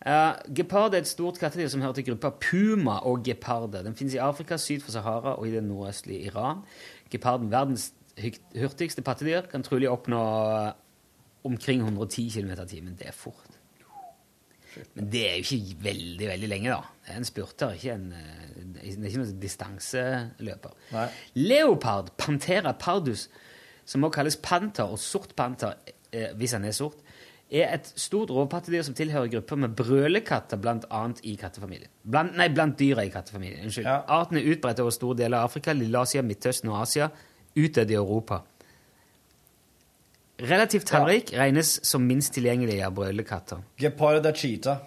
Uh, 0.00 0.32
gepard 0.56 0.94
er 0.94 1.02
et 1.02 1.08
stort 1.10 1.36
kattedyr 1.36 1.68
som 1.68 1.82
hører 1.84 1.98
til 1.98 2.06
gruppa 2.08 2.30
puma 2.40 3.00
og 3.04 3.24
geparder. 3.26 3.82
Den 3.84 3.96
finnes 3.98 4.14
i 4.16 4.22
Afrika, 4.22 4.56
syd 4.56 4.80
for 4.80 4.94
Sahara 4.94 5.34
og 5.36 5.48
i 5.48 5.52
det 5.52 5.60
nordøstlige 5.66 6.30
Iran. 6.30 6.62
Geparden, 7.12 7.50
verdens 7.52 7.90
hurtigste 8.56 9.02
pattedyr, 9.04 9.48
kan 9.50 9.64
trolig 9.66 9.90
oppnå 9.90 10.20
eh, 10.56 10.72
omkring 11.44 11.82
110 11.84 12.30
km 12.32 12.50
i 12.50 12.66
timen. 12.68 12.96
Det 12.98 13.10
er 13.10 13.16
fort. 13.16 13.58
Men 14.94 15.10
det 15.12 15.22
er 15.26 15.36
jo 15.36 15.44
ikke 15.58 15.82
veldig 15.82 16.28
veldig 16.28 16.48
lenge, 16.48 16.70
da. 16.70 16.80
Det 17.04 17.12
er 17.12 17.20
en 17.20 17.28
spurter, 17.28 17.76
ikke 17.76 17.92
en, 17.92 18.12
eh, 18.12 18.50
det 18.56 18.82
er 18.86 19.08
ikke 19.10 19.22
noen 19.22 19.40
distanseløper. 19.42 20.76
Leopard, 21.34 22.12
Pantera 22.16 22.72
pardus, 22.72 23.28
som 23.90 24.06
også 24.06 24.16
kalles 24.20 24.38
panter 24.42 24.92
og 24.92 25.00
sort 25.02 25.34
panter, 25.36 25.74
eh, 26.12 26.30
hvis 26.38 26.54
han 26.54 26.64
er 26.64 26.76
sort, 26.76 27.00
er 27.50 27.72
et 27.74 27.88
stort 27.98 28.30
rovpattedyr 28.30 28.84
som 28.86 28.94
tilhører 28.94 29.30
grupper 29.32 29.58
med 29.58 29.74
brølekatter, 29.78 30.60
blant 30.62 30.86
annet 30.94 31.18
i 31.26 31.34
kattefamilien. 31.38 31.90
Blant, 32.06 32.36
nei, 32.38 32.46
blant 32.54 32.78
dyra 32.78 33.02
i 33.02 33.10
kattefamilien. 33.10 33.64
Unnskyld. 33.66 33.88
Arten 33.90 34.38
er 34.38 34.46
utbredt 34.52 34.82
over 34.84 34.94
store 34.94 35.18
deler 35.18 35.40
av 35.40 35.50
Afrika, 35.50 35.74
Lilleasia, 35.74 36.22
Midtøsten 36.22 36.70
og 36.70 36.84
Asia, 36.84 37.10
utdødd 37.58 37.90
i 37.90 37.98
Europa. 37.98 38.44
Relativt 40.40 40.86
tallrik, 40.88 41.34
regnes 41.36 41.74
som 41.84 42.06
minst 42.06 42.32
tilgjengelig 42.36 42.78
av 42.86 42.94
brølekatter. 42.96 43.66
Gepard 43.82 44.24
er 44.24 44.36
cheetah. 44.36 44.86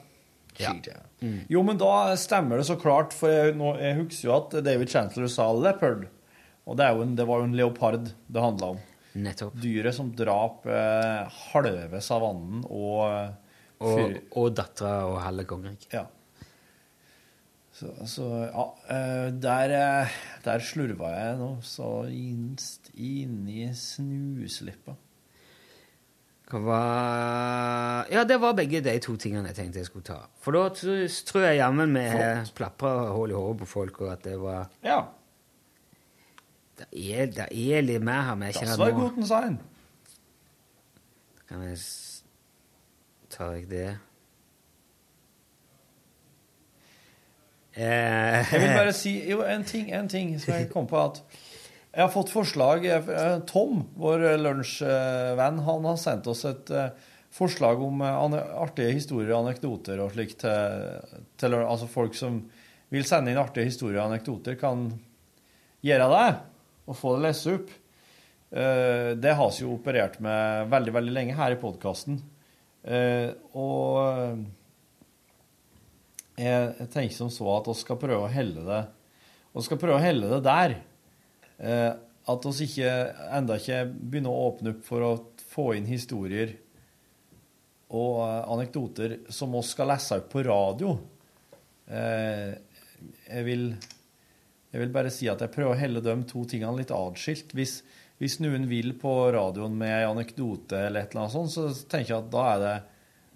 Cheetah. 0.56 1.04
Mm. 1.20 1.44
Jo, 1.52 1.62
men 1.68 1.78
da 1.82 2.16
stemmer 2.20 2.62
det 2.62 2.70
så 2.70 2.80
klart, 2.80 3.14
for 3.14 3.30
jeg, 3.30 3.58
nå, 3.60 3.76
jeg 3.82 4.00
husker 4.00 4.30
jo 4.30 4.34
at 4.40 4.58
David 4.66 4.90
Chancellor 4.94 5.30
sa 5.32 5.52
leopard. 5.54 6.08
Og 6.64 6.80
det, 6.80 6.88
en, 6.88 7.14
det 7.20 7.28
var 7.28 7.44
jo 7.44 7.50
en 7.50 7.56
leopard 7.60 8.08
det 8.08 8.44
handla 8.44 8.74
om. 8.74 8.82
Nettopp. 9.14 9.56
Dyret 9.62 9.94
som 9.96 10.10
drap 10.18 10.66
eh, 10.66 11.40
halve 11.54 12.02
savannen 12.02 12.64
og 12.66 13.04
fyr. 13.78 14.18
Og, 14.18 14.36
og 14.42 14.52
dattera 14.58 15.06
og 15.12 15.20
halve 15.22 15.46
kongeriket. 15.50 15.94
Ja. 15.94 16.08
Så, 17.74 17.90
så 18.06 18.28
ja, 18.46 18.66
eh, 18.94 19.30
der, 19.42 19.74
eh, 19.78 20.18
der 20.46 20.62
slurva 20.62 21.10
jeg 21.14 21.40
nå 21.40 21.50
så 21.66 21.90
innst 22.10 22.92
inni 22.94 23.66
snuslippa. 23.78 24.94
Hva 26.54 26.82
Ja, 28.14 28.22
det 28.30 28.38
var 28.44 28.54
begge 28.54 28.84
de 28.86 28.94
to 29.02 29.16
tingene 29.18 29.50
jeg 29.50 29.58
tenkte 29.58 29.82
jeg 29.82 29.90
skulle 29.90 30.06
ta. 30.06 30.20
For 30.44 30.54
da 30.54 30.68
tror 30.76 31.46
jeg 31.48 31.58
jammen 31.58 31.96
vi 31.98 32.04
plapra 32.54 32.92
hull 33.16 33.34
i 33.34 33.38
hodet 33.38 33.64
på 33.64 33.70
folk, 33.72 34.02
og 34.06 34.12
at 34.14 34.26
det 34.28 34.38
var 34.42 34.70
Ja. 34.86 35.00
Det 36.92 37.04
er, 37.22 37.30
det 37.32 37.48
er 37.52 37.86
litt 37.86 38.04
mer 38.04 38.26
her, 38.28 38.36
men 38.36 38.50
jeg 38.52 38.62
kjenner 38.62 38.74
Das 38.74 38.80
war 38.82 38.92
nå 38.92 39.06
guten 39.06 39.28
sein. 39.30 39.60
kan 41.50 41.64
jeg 41.68 41.78
Tar 43.34 43.56
jeg 43.58 43.70
det 43.70 43.88
eh, 47.76 48.52
Jeg 48.52 48.60
vil 48.62 48.76
bare 48.78 48.94
si 48.94 49.16
jo, 49.32 49.42
en 49.42 49.64
ting, 49.66 49.90
en 49.94 50.10
ting 50.10 50.36
som 50.42 50.54
jeg 50.54 50.70
kom 50.74 50.88
på 50.90 51.00
at 51.02 51.24
jeg 51.94 52.02
har 52.02 52.10
fått 52.14 52.32
forslag. 52.34 52.86
eh, 52.86 53.40
Tom, 53.50 53.84
vår 54.02 54.38
lunsjvenn, 54.42 55.60
han 55.66 55.86
har 55.86 55.98
sendt 56.02 56.28
oss 56.28 56.46
et 56.50 56.70
eh, 56.74 56.90
forslag 57.34 57.82
om 57.86 58.02
eh, 58.02 58.38
artige 58.62 58.96
historier 58.98 59.34
og 59.36 59.48
anekdoter 59.48 60.02
og 60.02 60.14
slikt 60.16 60.40
til, 60.42 61.20
til 61.38 61.58
altså 61.60 61.90
folk 61.90 62.18
som 62.18 62.42
vil 62.94 63.06
sende 63.06 63.34
inn 63.34 63.42
artige 63.42 63.70
historier 63.70 64.02
og 64.02 64.12
anekdoter, 64.12 64.58
kan 64.58 64.88
gjøre 65.86 66.10
det 66.10 66.26
og 66.88 66.98
få 67.00 67.16
det 67.16 67.28
lest 67.28 67.50
opp. 67.52 67.70
Eh, 68.52 69.14
Det 69.16 69.36
har 69.36 69.52
vi 69.52 69.64
jo 69.64 69.76
operert 69.78 70.20
med 70.20 70.70
veldig, 70.70 70.94
veldig 70.94 71.14
lenge 71.14 71.38
her 71.38 71.56
i 71.56 71.62
podkasten. 71.62 72.22
Og 72.84 74.44
jeg 76.36 76.76
jeg 76.80 76.90
tenker 76.90 77.16
som 77.16 77.30
så 77.32 77.46
at 77.58 77.70
vi 77.70 77.76
skal 77.80 78.00
prøve 78.02 78.26
å 78.26 78.32
helle 78.32 78.66
det 78.66 78.82
Vi 79.54 79.62
skal 79.64 79.80
prøve 79.80 80.00
å 80.00 80.02
helle 80.04 80.30
det 80.32 80.42
der. 80.48 80.76
Eh, 81.62 81.92
at 82.24 82.46
vi 82.48 82.66
ikke 82.66 82.92
enda 83.38 83.58
ikke 83.60 83.84
begynner 83.86 84.34
å 84.34 84.46
åpne 84.50 84.74
opp 84.74 84.86
for 84.88 85.06
å 85.06 85.12
få 85.54 85.66
inn 85.78 85.86
historier 85.86 86.56
og 87.94 88.24
eh, 88.26 88.40
anekdoter 88.56 89.18
som 89.30 89.54
vi 89.54 89.62
skal 89.68 89.92
lese 89.94 90.18
opp 90.18 90.32
på 90.34 90.42
radio. 90.48 90.96
Eh, 91.86 92.56
jeg 93.28 93.46
vil 93.46 93.68
jeg 94.74 94.82
vil 94.82 94.94
bare 94.94 95.12
si 95.14 95.28
at 95.30 95.42
jeg 95.44 95.54
prøver 95.54 95.76
å 95.76 95.78
helle 95.78 96.02
de 96.02 96.16
to 96.26 96.44
tingene 96.50 96.80
litt 96.80 96.92
atskilt. 96.94 97.52
Hvis, 97.54 97.76
hvis 98.18 98.40
noen 98.42 98.66
vil 98.72 98.96
på 98.98 99.12
radioen 99.36 99.76
med 99.78 99.94
en 99.94 100.16
anekdote 100.16 100.80
eller 100.88 101.04
et 101.04 101.14
eller 101.14 101.28
annet 101.28 101.36
sånt, 101.36 101.54
så 101.54 101.68
tenker 101.86 102.16
jeg 102.16 102.24
at 102.24 102.32
da 102.34 102.46
er 102.56 102.64
det 102.64 102.78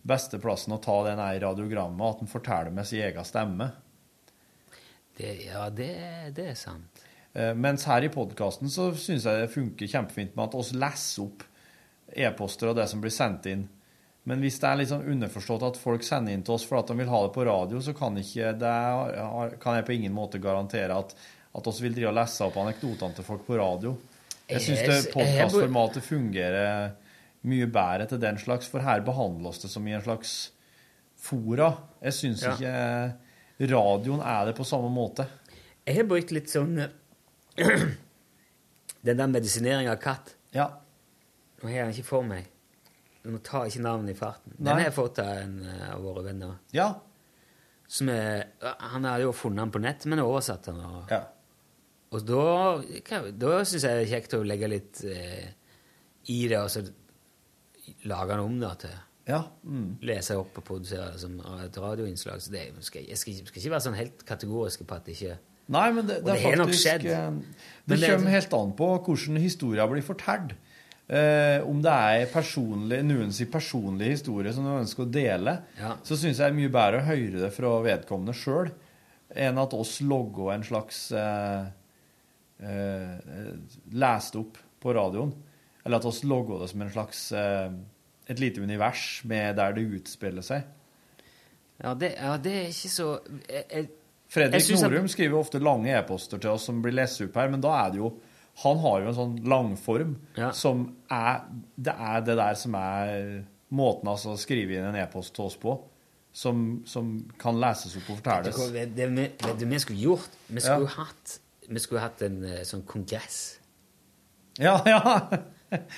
beste 0.07 0.39
plassen 0.41 0.73
å 0.73 0.81
ta 0.81 0.95
den 1.05 1.21
her 1.21 1.37
i 1.37 1.43
radiogrammet, 1.43 2.01
at 2.09 2.23
en 2.23 2.31
forteller 2.31 2.73
med 2.73 2.89
sin 2.89 3.05
egen 3.05 3.27
stemme. 3.27 3.69
det, 5.19 5.35
Ja, 5.45 5.69
det, 5.69 5.91
det 6.33 6.49
er 6.55 6.57
sant. 6.57 7.05
Eh, 7.37 7.53
Mens 7.53 7.85
her 7.85 8.07
i 8.07 8.09
podkasten 8.13 8.71
så 8.73 8.89
syns 8.97 9.27
jeg 9.29 9.43
det 9.43 9.53
funker 9.53 9.93
kjempefint 9.93 10.33
med 10.33 10.47
at 10.47 10.57
oss 10.57 10.73
leser 10.73 11.27
opp 11.27 11.45
e-poster 12.17 12.71
og 12.71 12.79
det 12.79 12.87
som 12.89 13.03
blir 13.03 13.13
sendt 13.13 13.45
inn. 13.51 13.67
Men 14.27 14.41
hvis 14.43 14.57
det 14.59 14.67
er 14.67 14.79
litt 14.81 14.89
sånn 14.91 15.05
underforstått 15.07 15.63
at 15.63 15.77
folk 15.79 16.03
sender 16.03 16.35
inn 16.35 16.41
til 16.43 16.57
oss 16.57 16.65
for 16.67 16.81
at 16.81 16.89
de 16.91 16.97
vil 16.99 17.07
ha 17.07 17.19
det 17.23 17.31
på 17.35 17.45
radio, 17.47 17.79
så 17.83 17.93
kan, 17.95 18.17
ikke 18.19 18.49
det, 18.59 18.73
kan 19.63 19.77
jeg 19.77 19.85
på 19.87 19.93
ingen 19.95 20.15
måte 20.15 20.41
garantere 20.43 20.97
at, 20.99 21.13
at 21.55 21.69
oss 21.71 21.79
vil 21.83 21.95
drive 21.95 22.09
og 22.11 22.17
lese 22.17 22.43
opp 22.43 22.57
anekdotene 22.59 23.15
til 23.15 23.27
folk 23.27 23.45
på 23.47 23.55
radio. 23.61 23.93
Jeg 24.51 24.63
syns 24.65 25.07
podkastformatet 25.13 26.03
fungerer 26.03 26.91
mye 27.47 27.67
bedre 27.71 28.07
til 28.11 28.19
den 28.19 28.39
slags, 28.41 28.67
for 28.71 28.83
her 28.83 29.03
behandles 29.07 29.61
det 29.63 29.71
som 29.71 29.87
i 29.87 29.95
en 29.95 30.03
slags 30.03 30.35
fora. 31.15 31.71
Jeg 32.03 32.17
syns 32.19 32.43
Ja. 32.43 32.55
ikke 32.57 33.71
radioen 33.71 34.21
er 34.21 34.45
det 34.51 34.57
på 34.59 34.67
samme 34.67 34.91
måte. 34.93 35.23
Jeg 35.87 36.01
har 36.01 36.09
brukt 36.09 36.31
litt 36.35 36.51
sånn 36.51 36.75
Den 39.07 39.17
der 39.21 39.27
medisinering 39.31 39.87
av 39.87 40.01
katt. 40.03 40.33
Ja. 40.51 40.67
Nå 41.61 41.69
har 41.69 41.75
jeg 41.77 41.85
den 41.87 41.95
ikke 41.95 42.09
for 42.11 42.27
meg. 42.27 42.49
Nå 43.27 43.39
tar 43.43 43.65
jeg 43.65 43.75
ikke 43.75 43.83
navnet 43.85 44.13
i 44.13 44.17
farten. 44.17 44.53
Den 44.57 44.71
har 44.73 44.85
jeg 44.87 44.95
fått 44.95 45.19
av 45.23 45.31
en 45.41 45.57
eh, 45.67 45.87
av 45.95 46.03
våre 46.05 46.23
venner. 46.29 46.53
Ja. 46.75 46.89
Som 47.87 48.09
er, 48.11 48.45
han 48.63 49.05
hadde 49.07 49.23
jo 49.25 49.33
funnet 49.35 49.65
den 49.65 49.73
på 49.75 49.81
nett, 49.83 50.05
men 50.11 50.19
oversatt 50.23 50.67
den. 50.69 50.79
Og, 50.83 51.11
og 52.15 52.23
da, 52.27 52.45
da 53.31 53.57
syns 53.67 53.83
jeg 53.87 53.99
det 53.99 54.05
er 54.05 54.11
kjekt 54.13 54.35
å 54.37 54.43
legge 54.47 54.69
litt 54.71 55.01
eh, 55.07 55.49
i 56.31 56.39
det, 56.51 56.59
og 56.59 56.71
så 56.71 56.83
lage 58.07 58.33
den 58.35 58.43
om 58.45 58.57
da 58.63 58.73
til 58.79 58.95
Ja. 59.27 59.41
Mm. 59.67 59.97
Lese 60.07 60.37
opp 60.39 60.55
og 60.61 60.63
produsere 60.67 61.09
det 61.11 61.19
som 61.19 61.33
et 61.63 61.77
radioinnslag. 61.83 62.39
Så 62.43 62.51
det, 62.53 62.65
jeg 62.69 62.87
skal, 62.87 63.07
jeg 63.11 63.19
skal, 63.19 63.39
skal 63.49 63.61
ikke 63.63 63.73
være 63.75 63.85
sånn 63.89 63.97
helt 63.99 64.23
kategorisk 64.27 64.85
på 64.87 64.95
at 64.99 65.07
det 65.07 65.17
ikke 65.17 65.37
Nei, 65.67 65.89
men 65.91 66.05
det, 66.07 66.21
Og 66.21 66.29
det, 66.29 66.35
det 66.37 66.43
er 66.47 66.61
faktisk 66.61 67.07
eh, 67.11 67.25
Det 67.91 67.97
det- 67.99 68.09
kommer 68.13 68.31
helt 68.31 68.53
an 68.55 68.69
på 68.79 68.85
hvordan 69.03 69.35
historien 69.43 69.89
blir 69.91 70.05
fortalt. 70.07 70.53
Eh, 71.09 71.61
om 71.63 71.77
det 71.81 71.91
er 71.93 72.25
personlig, 72.33 72.97
sin 73.33 73.47
personlige 73.51 74.09
historie 74.17 74.51
som 74.53 74.65
du 74.65 74.73
ønsker 74.75 75.05
å 75.05 75.11
dele, 75.11 75.53
Ja. 75.79 75.93
så 76.03 76.17
syns 76.17 76.37
jeg 76.37 76.43
det 76.43 76.49
er 76.51 76.57
mye 76.57 76.69
bedre 76.73 76.99
å 76.99 77.05
høre 77.07 77.39
det 77.45 77.53
fra 77.55 77.81
vedkommende 77.81 78.33
sjøl 78.35 78.71
enn 79.35 79.57
at 79.57 79.73
oss 79.73 80.01
logger 80.01 80.53
en 80.53 80.63
slags 80.63 81.11
eh, 81.11 81.65
eh, 82.59 83.53
lest 83.93 84.35
opp 84.35 84.57
på 84.83 84.93
radioen. 84.93 85.31
Eller 85.85 85.97
at 86.01 86.05
oss 86.05 86.23
logger 86.27 86.59
det 86.65 86.69
som 86.73 86.81
en 86.83 86.91
slags 86.91 87.31
eh, 87.31 87.69
et 88.27 88.39
lite 88.43 88.59
univers 88.61 89.21
med 89.23 89.55
der 89.55 89.71
det 89.77 89.85
utspiller 90.01 90.43
seg. 90.43 90.63
Ja, 91.83 91.93
det, 91.93 92.15
ja, 92.17 92.35
det 92.41 92.51
er 92.57 92.67
ikke 92.73 92.89
så 92.91 93.09
jeg, 93.47 93.63
jeg, 93.71 93.89
Fredrik 94.27 94.65
jeg 94.67 94.81
Norum 94.81 95.05
at- 95.07 95.13
skriver 95.13 95.37
ofte 95.39 95.59
lange 95.63 95.93
e-poster 95.95 96.41
til 96.41 96.49
oss 96.51 96.65
som 96.67 96.81
blir 96.83 96.91
lest 96.97 97.21
opp 97.23 97.35
her, 97.39 97.47
men 97.53 97.61
da 97.63 97.75
er 97.85 97.91
det 97.93 98.01
jo 98.01 98.09
Han 98.63 98.77
har 98.81 99.01
jo 99.03 99.07
en 99.11 99.15
sånn 99.17 99.35
langform 99.45 100.15
som 100.53 100.95
er 101.13 101.43
Det 101.77 101.93
er 101.93 102.21
det 102.25 102.35
der 102.39 102.53
som 102.57 102.73
er 102.79 103.43
måten 103.69 104.07
altså 104.09 104.31
å 104.33 104.39
skrive 104.39 104.77
inn 104.79 104.85
en 104.87 104.95
e-post 104.95 105.33
til 105.35 105.45
oss 105.45 105.57
på, 105.59 105.73
som, 106.33 106.83
som 106.87 107.11
kan 107.37 107.59
leses 107.59 107.95
opp 107.99 108.09
og 108.09 108.17
fortelles. 108.21 108.55
Det, 108.55 108.85
det, 108.95 108.95
det, 108.95 109.07
vi- 109.11 109.53
det 109.59 109.67
vi 109.67 109.79
skulle 109.83 109.99
gjort? 109.99 110.29
Vi 110.47 110.61
skulle 110.63 110.87
Ja. 110.87 111.03
hatt, 111.03 111.39
vi 111.67 111.79
skulle 111.83 112.01
hatt 112.01 112.21
en 112.21 112.43
eh, 112.47 112.61
sånn 112.63 112.85
kongress. 112.87 113.59
Ja, 114.57 114.79
ja. 114.85 115.01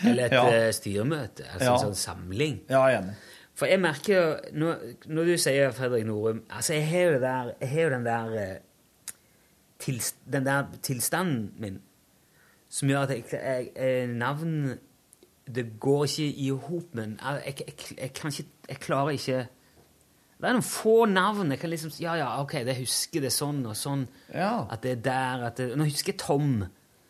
Eller 0.03 0.25
et 0.25 0.31
Ja. 0.33 0.47
eh, 0.49 0.71
styremøte. 0.73 1.45
Altså 1.53 1.63
Ja. 1.69 1.73
en 1.75 1.85
sånn 1.93 1.95
samling. 1.95 2.59
Ja, 2.69 2.87
enig. 2.89 3.13
For 3.59 3.67
jeg 3.67 3.79
merker 3.83 4.13
jo 4.15 4.59
Når, 4.59 4.75
når 5.07 5.25
du 5.25 5.37
sier 5.37 5.71
Fredrik 5.75 6.05
Norum 6.07 6.43
Altså, 6.49 6.73
jeg 6.73 6.85
har 6.87 6.99
jo, 6.99 7.11
det 7.11 7.21
der, 7.21 7.89
den 7.89 8.05
der 8.05 8.59
tilst, 9.79 10.15
Den 10.31 10.45
der 10.45 10.65
tilstanden 10.81 11.51
min 11.59 11.81
som 12.69 12.89
gjør 12.91 13.07
at 13.07 13.13
jeg, 13.15 13.23
jeg, 13.33 13.69
jeg 13.75 14.07
navn 14.13 14.79
Det 15.49 15.65
går 15.81 16.03
ikke 16.05 16.27
i 16.43 16.49
hop, 16.49 16.91
men 16.93 17.19
jeg, 17.45 17.63
jeg, 17.97 18.11
kan 18.13 18.29
ikke 18.29 18.49
Jeg 18.69 18.79
klarer 18.79 19.09
ikke 19.17 19.39
Det 20.39 20.47
er 20.47 20.55
noen 20.55 20.63
få 20.63 21.05
navn. 21.09 21.51
Jeg 21.51 21.59
kan 21.59 21.73
liksom 21.73 21.91
Ja, 21.99 22.13
ja, 22.19 22.29
ok, 22.41 22.59
det 22.67 22.77
husker 22.77 23.25
det 23.25 23.31
sånn 23.33 23.63
og 23.65 23.75
sånn. 23.75 24.05
Ja. 24.33 24.67
At 24.71 24.85
det 24.85 24.91
er 24.99 25.01
der 25.09 25.47
at 25.49 25.57
det, 25.57 25.71
Nå 25.77 25.89
husker 25.89 26.13
jeg 26.13 26.21
Tom. 26.21 26.61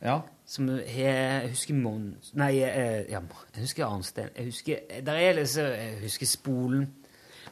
Ja. 0.02 0.22
Som 0.50 0.70
jeg, 0.72 0.88
Jeg 0.96 1.52
husker 1.52 1.76
Mon... 1.78 2.14
Nei, 2.40 2.54
jeg, 2.62 3.06
ja, 3.12 3.22
jeg 3.54 3.68
husker 3.68 3.86
Arnstein. 3.86 4.32
Jeg 4.38 4.54
husker 4.54 5.02
Der 5.06 5.20
er 5.20 5.38
liksom 5.38 5.76
Jeg 5.76 6.00
husker 6.08 6.32
Spolen. 6.32 6.88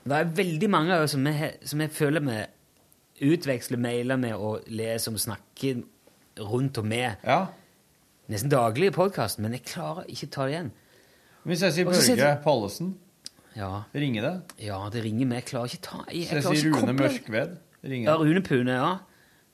Det 0.07 0.15
er 0.15 0.35
veldig 0.37 0.69
mange 0.71 0.95
av 0.95 1.07
som 1.11 1.25
jeg, 1.27 1.57
som 1.67 1.81
jeg 1.83 1.91
føler 1.91 2.23
vi 2.23 2.37
utveksler 3.27 3.79
mailer 3.81 4.15
med 4.15 4.35
og 4.35 4.67
leser 4.71 5.11
og 5.11 5.19
snakker 5.19 5.81
rundt 6.39 6.77
og 6.77 6.85
med. 6.85 7.17
Nesten 8.27 8.51
daglig 8.51 8.89
i 8.91 8.95
podkasten, 8.95 9.43
men 9.45 9.53
jeg 9.55 9.63
klarer 9.69 10.07
ikke 10.11 10.27
å 10.27 10.31
ta 10.35 10.45
det 10.47 10.53
igjen. 10.55 10.71
Hvis 11.47 11.61
jeg 11.63 11.75
sier 11.77 11.85
Børge 11.87 12.31
Pallesen, 12.43 12.95
Ja. 13.55 13.83
ringer 13.95 14.21
det? 14.21 14.65
Ja, 14.65 14.89
det 14.91 15.03
ringer, 15.03 15.25
men 15.25 15.37
jeg 15.39 15.45
klarer 15.45 15.65
ikke 15.71 15.81
ta 15.81 15.97
jeg, 16.11 16.27
Hvis 16.27 16.31
jeg 16.31 16.57
sier 16.57 16.73
Rune 16.75 16.93
Mørkved, 16.93 17.57
ringer 17.83 18.09
Ja. 18.11 18.17
Rune 18.17 18.41
Pune, 18.41 18.73
ja. 18.73 18.97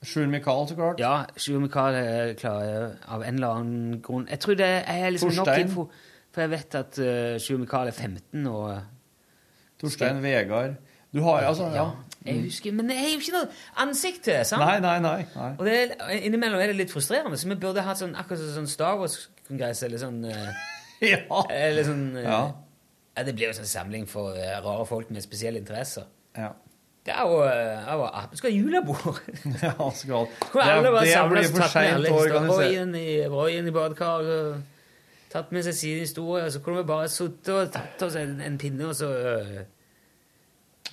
Sjur 0.04 0.26
Mikael, 0.28 0.66
så 0.68 0.74
klart. 0.76 0.98
Ja, 1.00 1.24
Sjur 1.36 1.60
Mikael 1.60 1.94
eh, 1.94 2.34
klarer 2.34 2.64
jeg 2.66 2.90
av 3.08 3.22
en 3.22 3.34
eller 3.34 3.48
annen 3.48 4.02
grunn. 4.02 4.26
Jeg 4.28 4.40
tror 4.40 4.54
det 4.54 4.66
er 4.86 5.10
liksom 5.10 5.32
nok 5.38 5.48
info, 5.58 5.90
for 6.34 6.40
jeg 6.44 6.50
vet 6.50 6.74
at 6.74 6.98
uh, 6.98 7.38
Sjur 7.38 7.58
Mikael 7.62 7.88
er 7.88 7.92
15 7.96 8.46
og 8.50 8.82
Torstein 9.80 10.20
Vegard. 10.22 10.76
Du 11.14 11.22
har 11.22 11.46
altså 11.46 11.70
Ja. 11.74 11.86
Jeg 12.24 12.40
husker, 12.46 12.72
Men 12.72 12.88
jeg 12.90 12.98
har 13.02 13.10
jo 13.12 13.18
ikke 13.20 13.32
noe 13.36 13.48
ansikt 13.84 14.22
til, 14.24 14.38
sant? 14.48 14.62
Nei, 14.64 14.78
nei, 14.80 14.94
nei. 15.04 15.26
nei. 15.36 15.48
Og 15.58 15.64
det 15.68 15.74
er, 15.82 16.12
innimellom 16.24 16.60
er 16.62 16.72
det 16.72 16.76
litt 16.78 16.92
frustrerende, 16.94 17.36
så 17.36 17.50
vi 17.50 17.56
burde 17.60 17.84
hatt 17.84 18.00
sånn, 18.00 18.14
akkurat 18.16 18.40
sånn 18.54 18.68
Star 18.70 18.96
Wars-kongress 19.00 19.82
eller 19.84 20.00
sånn 20.00 20.22
eh, 20.30 20.62
Eller 21.52 21.84
sånn 21.84 22.04
eh, 22.16 22.24
Ja. 22.24 22.38
ja, 23.16 23.24
Det 23.28 23.34
blir 23.36 23.50
jo 23.50 23.56
sånn 23.60 23.68
samling 23.68 24.06
for 24.08 24.36
eh, 24.40 24.56
rare 24.64 24.86
folk 24.88 25.10
med 25.12 25.24
spesielle 25.26 25.60
interesser. 25.60 26.08
Ja. 26.38 26.54
Det 27.04 27.12
er 27.12 27.28
jo 27.28 27.42
eh, 27.44 27.84
det 27.90 27.98
var- 28.00 28.28
Vi 28.32 28.40
skal 28.40 28.50
ha 28.50 28.56
julebord! 28.56 29.20
ja, 29.60 29.74
skal 29.92 30.28
Hvor 30.48 30.62
alle 30.64 30.94
bare 30.94 31.04
det 31.04 31.12
samles 31.12 31.50
blir 31.50 31.58
for 31.58 31.66
tatt 31.66 31.74
med 31.74 31.90
sent 31.90 31.98
alle 31.98 32.14
å 32.14 32.22
organisere. 32.22 32.70
Royen 32.70 32.94
i, 32.96 33.08
Royen 33.36 33.68
i 33.68 33.74
badekar 33.76 34.24
og 34.38 34.62
tatt 35.34 35.52
med 35.52 35.68
seg 35.68 35.76
sine 35.76 36.06
historier. 36.06 36.48
Så 36.54 36.64
kunne 36.64 36.80
vi 36.80 36.88
bare 36.88 37.12
sittet 37.12 37.52
og 37.52 37.72
tatt 37.74 38.08
oss 38.08 38.16
en, 38.16 38.38
en 38.40 38.56
pinne, 38.58 38.88
og 38.88 38.96
så 38.96 39.12
uh, 39.12 39.64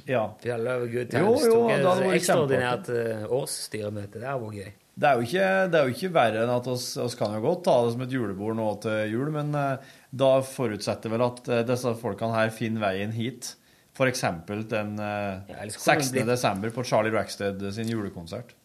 Ja. 0.07 0.23
Fjalle 0.41 0.75
over 0.77 0.87
good 0.91 1.09
times. 1.11 1.43
jo, 1.45 1.51
jo, 1.51 1.67
det 1.69 1.83
var 1.85 2.13
ekstraordinært 2.15 2.89
uh, 2.89 3.25
årsstyremøte. 3.37 4.19
Det 4.19 4.27
har 4.27 4.39
vært 4.41 4.57
gøy. 4.61 4.71
Det 5.01 5.07
er, 5.07 5.15
jo 5.15 5.21
ikke, 5.25 5.45
det 5.71 5.79
er 5.79 5.87
jo 5.87 5.93
ikke 5.95 6.09
verre 6.13 6.41
enn 6.43 6.49
at 6.51 6.67
oss, 6.67 6.85
oss 6.99 7.15
kan 7.17 7.31
jo 7.33 7.39
godt 7.41 7.63
ta 7.65 7.77
det 7.85 7.93
som 7.93 8.01
et 8.03 8.11
julebord 8.13 8.57
nå 8.59 8.65
til 8.83 9.13
jul, 9.13 9.29
men 9.33 9.53
eh, 9.55 9.77
da 10.11 10.31
forutsetter 10.45 11.09
vel 11.13 11.23
at 11.25 11.47
eh, 11.47 11.61
disse 11.65 11.93
folkene 12.01 12.35
her 12.35 12.51
finner 12.53 12.83
veien 12.83 13.13
hit. 13.15 13.53
Eksempel 14.01 14.63
den 14.67 14.95
eh, 14.99 15.55
ellers 15.61 15.77
16. 15.77 16.11
bli- 16.15 16.25
desember 16.27 16.71
på 16.73 16.83
Charlie 16.83 17.13
Rackstead 17.13 17.61
sin 17.73 17.87
julekonsert. 17.89 18.55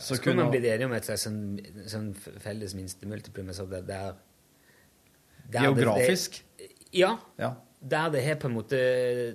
Så 0.00 0.16
kunne 0.18 0.42
man 0.42 0.50
blitt 0.50 0.64
enige 0.64 0.88
om 0.88 0.94
et 0.96 1.04
slags 1.06 1.26
sånn, 1.28 1.60
sånn 1.86 2.08
felles 2.42 2.74
minstemultiplum. 2.74 3.52
Så 3.54 3.66
det 3.70 3.84
der, 3.86 4.16
der 5.52 5.70
det- 5.74 5.84
Det, 6.58 6.68
ja. 6.92 7.18
Ja. 7.38 7.52
Der 7.84 8.10
det 8.14 8.22
er 8.24 8.36
på 8.40 8.48
en 8.48 8.54
måte 8.56 8.78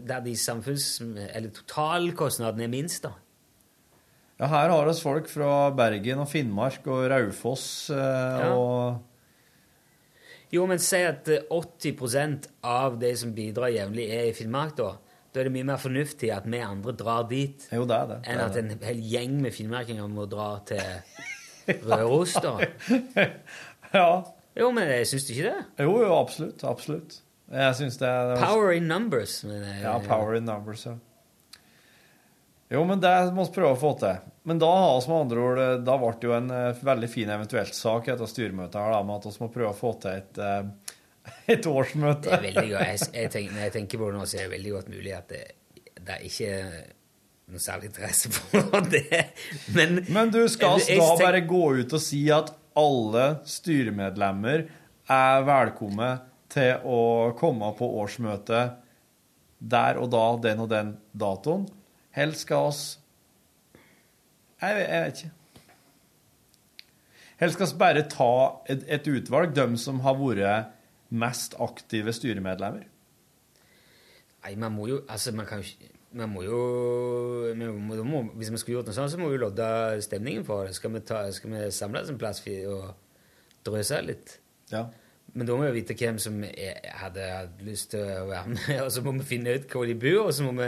Der 0.07 0.21
de 0.26 0.31
samfunns... 0.38 1.01
Eller 1.35 1.49
totalkostnadene 1.53 2.63
er 2.65 2.71
minst, 2.73 3.03
da. 3.05 3.11
Ja, 4.39 4.47
her 4.47 4.69
har 4.71 4.88
oss 4.88 5.01
folk 5.03 5.27
fra 5.30 5.69
Bergen 5.76 6.21
og 6.23 6.30
Finnmark 6.31 6.85
og 6.88 7.09
Raufoss 7.11 7.89
eh, 7.91 7.97
Ja. 8.39 8.53
og 8.55 9.05
Jo, 10.55 10.63
men 10.65 10.80
si 10.81 11.01
at 11.05 11.27
eh, 11.30 11.43
80% 11.51 12.47
av 12.65 12.95
de 13.01 13.11
som 13.19 13.34
bidrar 13.35 13.69
jevnlig, 13.76 14.07
er 14.15 14.30
i 14.31 14.34
Finnmark, 14.34 14.73
da. 14.80 14.93
Da 15.30 15.41
er 15.43 15.49
det 15.49 15.53
mye 15.53 15.67
mer 15.67 15.77
fornuftig 15.77 16.31
at 16.34 16.47
vi 16.49 16.57
andre 16.65 16.95
drar 16.97 17.27
dit, 17.30 17.67
Jo, 17.69 17.84
det 17.85 17.97
er 17.99 18.07
det. 18.09 18.17
enn 18.31 18.39
Det 18.39 18.45
at 18.47 18.55
en 18.63 18.71
hel 18.88 19.03
gjeng 19.11 19.35
med 19.43 19.53
finnmarkinger 19.53 20.07
må 20.09 20.26
dra 20.31 20.47
til 20.65 20.81
Røros, 21.85 22.34
da. 22.41 22.55
Ja. 23.93 24.07
Jo, 24.57 24.71
men 24.73 24.88
jeg 24.89 25.05
syns 25.11 25.27
ikke 25.35 25.51
det. 25.51 25.85
Jo, 25.85 25.99
jo, 26.01 26.09
absolutt. 26.17 26.63
Absolutt. 26.65 27.19
Jeg 27.49 27.76
syns 27.80 27.95
det 27.97 28.07
er 28.09 28.35
Power 28.43 28.71
in 28.77 28.88
numbers. 28.88 29.39
Men, 29.47 29.61
det, 29.65 29.77
Ja, 29.81 29.95
power 30.05 30.35
in 30.38 30.45
numbers, 30.45 30.84
ja. 30.85 30.95
Jo, 32.69 32.84
men 32.85 32.99
det 33.01 33.11
må 33.34 33.47
vi 33.47 33.53
prøve 33.55 33.71
å 33.73 33.80
få 33.81 33.95
til. 33.97 34.19
Men 34.45 34.59
da 34.61 34.67
har 34.69 34.99
vi 35.01 35.09
med 35.09 35.23
andre 35.23 35.41
ord 35.45 35.61
Da 35.88 35.95
ble 35.97 36.11
det 36.21 36.27
jo 36.30 36.35
en 36.35 36.51
eh, 36.53 36.84
veldig 36.85 37.09
fin 37.09 37.31
eventuelt 37.34 37.73
sak 37.73 38.11
etter 38.13 38.30
styremøtet 38.30 38.77
her, 38.77 38.93
da, 38.93 38.99
med 39.07 39.17
at 39.17 39.26
vi 39.26 39.41
må 39.41 39.49
prøve 39.55 39.71
å 39.73 39.77
få 39.80 39.95
til 40.03 40.19
et, 40.19 40.38
eh, 40.38 40.93
et 41.55 41.65
årsmøte. 41.69 42.30
Det 42.30 42.38
er 42.38 42.45
veldig 42.45 42.67
godt. 42.76 42.85
Jeg, 42.91 43.09
jeg 43.23 43.34
tenker, 43.34 43.55
når 43.57 43.65
jeg 43.65 43.76
tenker 43.80 44.03
på 44.03 44.11
det 44.11 44.19
nå, 44.19 44.27
så 44.30 44.38
er 44.38 44.45
det 44.45 44.53
veldig 44.53 44.76
godt 44.77 44.93
mulig 44.93 45.15
at 45.17 45.34
det, 45.34 45.41
det 45.97 46.15
er 46.19 46.27
ikke 46.30 46.53
noe 47.49 47.63
særlig 47.65 47.89
interesse 47.89 48.30
for 48.38 48.85
det. 48.93 49.23
Men, 49.73 50.03
Men 50.13 50.30
du 50.38 50.43
skal 50.53 50.77
jeg 50.85 51.01
da 51.01 51.09
tenk- 51.09 51.26
bare 51.26 51.41
gå 51.49 51.63
ut 51.81 51.97
og 51.97 52.05
si 52.05 52.21
at 52.38 52.53
alle 52.77 53.26
styremedlemmer 53.49 54.67
er 55.09 55.41
velkomne 55.49 56.11
til 56.49 56.85
å 56.85 56.99
komme 57.39 57.69
på 57.77 57.88
årsmøte 58.01 58.61
der 59.59 59.99
og 59.99 60.09
da, 60.13 60.23
den 60.41 60.63
og 60.63 60.69
den 60.71 60.93
datoen. 61.19 61.67
Helst 62.15 62.45
skal 62.47 62.69
oss 62.71 62.84
Jeg, 64.59 64.76
vet- 64.76 64.89
jeg 64.89 65.03
vet 65.05 65.19
ikke. 65.19 65.35
Helst 67.39 67.55
skal 67.55 67.69
vi 67.71 67.77
bare 67.80 68.01
ta 68.11 68.31
et, 68.67 68.81
et 68.91 69.05
utvalg, 69.07 69.53
de 69.55 69.67
som 69.80 70.01
har 70.03 70.17
vært 70.19 70.73
mest 71.09 71.55
aktive 71.63 72.11
styremedlemmer. 72.13 72.84
Nei, 74.43 74.55
man 74.59 74.71
må 74.76 74.88
jo 74.88 75.01
Altså, 75.11 75.31
man 75.35 75.47
kan 75.47 75.59
jo 75.61 75.67
ikke 75.67 75.95
man 76.19 76.31
må 76.34 76.41
jo 76.41 76.59
man 77.55 77.76
må, 77.85 77.95
må, 78.07 78.21
Hvis 78.39 78.49
vi 78.49 78.57
skulle 78.57 78.80
gjort 78.80 78.88
noe 78.89 78.95
sånt, 78.97 79.11
så 79.13 79.19
må 79.21 79.27
vi 79.30 79.38
lodde 79.38 79.67
stemningen 80.01 80.45
for 80.47 80.65
det. 80.65 80.73
Skal 80.77 80.93
vi, 80.95 81.01
ta, 81.05 81.19
skal 81.35 81.51
vi 81.53 81.59
samles 81.76 82.09
en 82.09 82.17
plass 82.17 82.41
og 82.47 82.95
drøse 83.67 83.99
litt? 84.07 84.39
Ja. 84.71 84.88
Men 85.39 85.47
da 85.47 85.55
må 85.55 85.67
vi 85.69 85.79
vite 85.79 85.95
hvem 85.95 86.17
som 86.19 86.41
er, 86.43 86.79
hadde 86.99 87.25
lyst 87.63 87.93
til 87.93 88.03
å 88.03 88.25
være 88.27 88.51
med, 88.51 88.71
og 88.85 88.89
så 88.91 89.03
må 89.05 89.13
vi 89.21 89.27
finne 89.29 89.53
ut 89.55 89.69
hvor 89.71 89.87
de 89.87 89.95
bor, 89.99 90.25
og 90.27 90.33
så 90.35 90.43
må 90.43 90.51
vi 90.57 90.67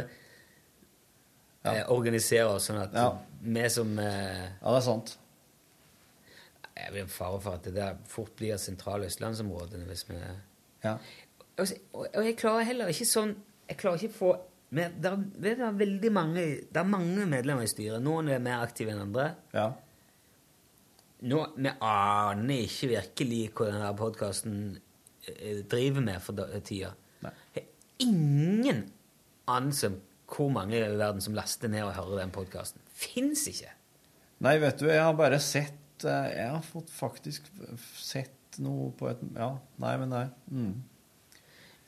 eh, 1.68 1.82
organisere 1.92 2.48
oss 2.56 2.70
sånn 2.70 2.80
at 2.86 2.96
Ja. 2.96 3.10
vi 3.44 3.66
som 3.74 3.92
eh, 4.00 4.46
Ja, 4.62 4.70
det 4.72 4.78
er 4.80 4.86
sant. 4.86 5.18
Jeg 6.78 6.94
blir 6.94 7.04
en 7.04 7.12
fare 7.14 7.42
for 7.44 7.58
at 7.60 7.66
det 7.68 7.76
der 7.76 7.98
fort 8.10 8.32
blir 8.40 8.58
sentrale 8.58 9.10
østlandsområdene 9.12 9.86
hvis 9.90 10.06
vi 10.10 10.16
Ja. 10.86 10.96
og, 11.58 11.68
og, 11.94 12.08
og 12.16 12.24
jeg 12.26 12.38
klarer 12.40 12.64
heller 12.66 12.90
ikke 12.94 13.06
sånn 13.06 13.36
Jeg 13.70 13.78
klarer 13.78 14.00
ikke 14.02 14.16
å 14.16 14.20
få 14.22 14.32
men 14.72 14.94
det 15.04 15.52
er 15.60 15.74
veldig 15.76 16.10
mange 16.16 16.42
Det 16.72 16.80
er 16.80 16.88
mange 16.88 17.26
medlemmer 17.28 17.66
i 17.68 17.68
styret. 17.68 18.00
Noen 18.02 18.30
er 18.32 18.40
mer 18.40 18.62
aktive 18.64 18.94
enn 18.94 19.02
andre. 19.04 19.26
Ja. 19.52 19.66
Nå, 21.22 21.42
Vi 21.56 21.74
aner 21.86 22.64
ikke 22.66 22.90
virkelig 22.96 23.42
hva 23.54 23.68
denne 23.70 23.92
podkasten 23.98 24.56
driver 25.70 26.02
med 26.02 26.22
for 26.24 26.62
tida. 26.66 26.96
Har 27.22 27.68
ingen 28.02 28.88
anelse 29.52 29.92
om 29.92 30.00
hvor 30.32 30.52
mange 30.54 30.80
i 30.80 30.98
verden 30.98 31.22
som 31.22 31.36
laster 31.36 31.70
ned 31.72 31.84
og 31.84 31.96
hører 31.98 32.24
den 32.24 32.34
podkasten. 32.34 32.82
Fins 32.96 33.44
ikke. 33.52 33.74
Nei, 34.42 34.56
vet 34.62 34.80
du, 34.80 34.88
jeg 34.90 35.04
har 35.04 35.14
bare 35.18 35.38
sett 35.44 36.06
eh, 36.08 36.30
Jeg 36.34 36.48
har 36.50 36.64
fått 36.66 36.90
faktisk 36.90 37.46
sett 38.00 38.58
noe 38.64 38.90
på 38.98 39.10
et 39.12 39.20
Ja, 39.36 39.52
nei, 39.84 39.92
men 40.02 40.10
nei. 40.10 40.24
Mm. 40.50 40.72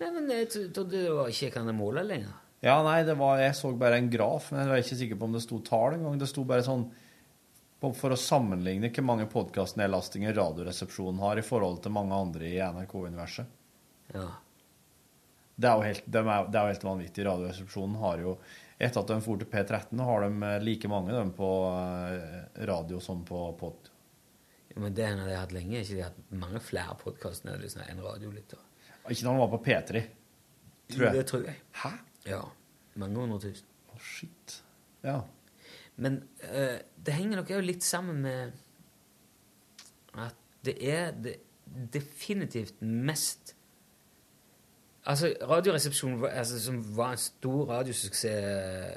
Nei, 0.01 0.09
men 0.11 0.29
Jeg 0.29 0.49
trodde 0.53 0.91
det 0.93 1.07
var 1.15 1.31
ikke 1.31 1.47
jeg 1.47 1.55
kan 1.55 1.71
måle 1.77 2.03
lenger. 2.05 2.35
Ja, 2.63 2.77
nei, 2.85 3.01
det 3.07 3.15
var, 3.19 3.41
jeg 3.41 3.55
så 3.57 3.73
bare 3.75 3.97
en 3.99 4.11
graf, 4.11 4.51
men 4.51 4.61
jeg 4.61 4.71
var 4.71 4.83
ikke 4.83 4.99
sikker 5.01 5.19
på 5.19 5.27
om 5.27 5.33
det 5.35 5.41
sto 5.43 5.57
tall 5.65 5.97
engang. 5.97 6.19
Det 6.21 6.29
sto 6.31 6.45
bare 6.47 6.63
sånn 6.63 6.85
for 7.97 8.15
å 8.15 8.19
sammenligne 8.19 8.91
hvor 8.93 9.05
mange 9.05 9.27
podkastnedlastinger 9.31 10.33
Radioresepsjonen 10.37 11.19
har 11.19 11.41
i 11.41 11.45
forhold 11.45 11.81
til 11.83 11.91
mange 11.95 12.15
andre 12.15 12.47
i 12.47 12.59
NRK-universet. 12.63 13.59
Ja. 14.13 14.29
Det 15.55 15.69
er 15.69 15.77
jo 15.77 15.87
helt, 15.89 16.05
de 16.05 16.21
er, 16.23 16.47
det 16.49 16.59
er 16.59 16.63
jo 16.63 16.73
helt 16.73 16.85
vanvittig. 16.87 17.25
Radioresepsjonen 17.27 17.99
har 18.01 18.23
jo 18.23 18.37
Etter 18.83 19.03
at 19.03 19.11
de 19.13 19.15
for 19.23 19.39
til 19.39 19.47
P13, 19.47 19.99
har 20.01 20.23
de 20.25 20.47
eh, 20.47 20.63
like 20.65 20.89
mange 20.91 21.13
de 21.13 21.23
på 21.37 21.49
eh, 21.69 22.63
radio 22.67 22.97
som 23.03 23.21
på 23.23 23.43
pod. 23.59 23.91
Ja, 24.73 24.81
Men 24.81 24.95
det 24.97 25.05
har 25.05 25.21
de 25.29 25.37
hatt 25.37 25.53
lenge. 25.55 25.79
Ikke 25.79 25.93
de 25.93 26.01
har 26.01 26.09
hatt 26.09 26.33
mange 26.41 26.59
flere 26.63 26.97
podkaster 26.99 27.61
liksom, 27.61 27.85
enn 27.87 28.01
radiolyttere. 28.03 28.65
Ikke 29.07 29.27
når 29.27 29.37
de 29.37 29.43
var 29.43 29.51
på 29.53 29.61
P3, 29.67 30.03
tror 30.95 31.05
jeg. 31.05 31.15
Det 31.15 31.23
tror 31.29 31.47
jeg. 31.47 31.55
Hæ? 31.83 31.93
Ja. 32.27 32.41
Mange 32.99 33.23
hundre 33.23 33.39
tusen. 33.45 33.69
Å, 33.93 34.01
shit. 34.01 34.57
Ja. 35.05 35.21
Men 36.03 36.19
uh, 36.43 36.77
det 37.05 37.15
henger 37.15 37.39
nok 37.41 37.51
òg 37.55 37.63
litt 37.67 37.85
sammen 37.87 38.21
med 38.25 38.53
at 40.19 40.35
det 40.67 40.75
er 40.93 41.11
det 41.23 41.37
definitivt 41.93 42.81
mest 42.83 43.55
Altså, 45.03 45.33
Radioresepsjonen, 45.49 46.21
altså, 46.29 46.59
som 46.63 46.77
var 46.95 47.09
en 47.11 47.19
stor 47.19 47.65
radiosuksess 47.67 48.93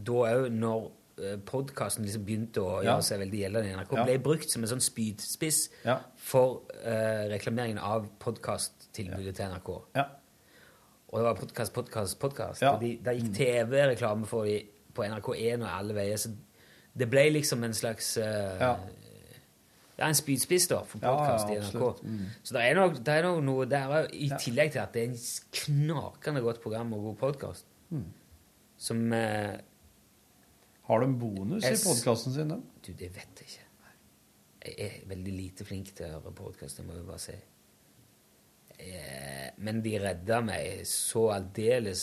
da 0.00 0.12
òg, 0.30 0.46
når 0.54 0.86
uh, 1.20 1.34
podkasten 1.44 2.06
liksom 2.06 2.22
begynte 2.24 2.62
å 2.64 2.78
Ja. 2.80 2.94
gjøre 2.94 3.04
seg 3.04 3.20
veldig 3.20 3.40
gjeldende 3.42 3.68
i 3.68 3.74
NRK, 3.76 3.92
Ja. 3.98 4.04
ble 4.08 4.14
brukt 4.24 4.48
som 4.48 4.64
en 4.64 4.70
sånn 4.70 4.80
spydspiss 4.80 5.58
Ja. 5.84 5.98
for 6.16 6.62
uh, 6.80 7.28
reklameringen 7.28 7.78
av 7.84 8.08
podkasttilbudet 8.18 9.34
til 9.36 9.50
NRK. 9.52 9.70
Ja. 9.98 10.06
Og 11.12 11.18
det 11.18 11.24
var 11.26 11.34
podkast, 11.34 11.74
podkast, 11.74 12.18
podkast. 12.22 12.62
Og 12.62 12.80
de, 12.80 12.94
gikk 12.96 13.34
TV-reklame 13.36 14.24
for 14.30 14.44
de 14.48 14.62
på 15.00 15.08
NRK1 15.08 15.64
og 15.64 15.68
alle 15.72 15.96
veier. 15.96 16.20
Så 16.20 16.30
det 17.00 17.08
ble 17.10 17.26
liksom 17.32 17.64
en 17.64 17.74
slags 17.76 18.12
uh, 18.20 18.60
Ja. 18.60 18.70
ja, 20.00 20.08
en 20.10 20.16
spydspiss 20.18 20.68
da, 20.70 20.82
for 20.88 21.02
Ja, 21.04 21.14
ja, 21.30 21.40
i 21.54 21.58
NRK. 21.64 22.02
Mm. 22.04 22.22
Så 22.42 22.56
det 22.56 22.64
er 22.66 22.78
nok, 22.78 23.00
det 23.06 23.16
er 23.16 23.26
nok 23.28 23.42
noe 23.46 23.66
der 23.70 23.96
òg, 24.00 24.12
i 24.12 24.30
tillegg 24.42 24.72
til 24.76 24.82
at 24.84 24.94
det 24.96 25.04
er 25.06 25.10
en 25.12 25.18
knakende 25.62 26.44
godt 26.44 26.62
program 26.64 26.92
og 26.96 27.10
god 27.10 27.18
podkast. 27.24 27.66
Mm. 27.90 28.06
Som 28.80 29.02
uh, 29.12 29.56
Har 30.90 31.02
de 31.04 31.10
bonus 31.20 31.64
i 31.64 31.70
Jeg 31.70 31.78
i 31.78 31.84
podkasten 31.84 32.34
sin, 32.34 32.50
da? 32.50 32.56
Du, 32.86 32.92
det 32.92 33.10
vet 33.14 33.42
jeg 33.44 33.50
ikke. 33.50 33.66
Jeg 34.60 34.74
er 34.84 35.08
veldig 35.08 35.32
lite 35.32 35.64
flink 35.64 35.94
til 35.96 36.08
å 36.10 36.18
høre 36.18 36.34
podkast, 36.36 36.80
det 36.80 36.84
må 36.84 36.96
jeg 36.98 37.06
bare 37.08 37.22
si. 37.22 37.36
Eh, 38.80 39.46
Men 39.60 39.80
de 39.84 39.94
redda 40.00 40.40
meg 40.44 40.82
så 40.88 41.30
aldeles 41.36 42.02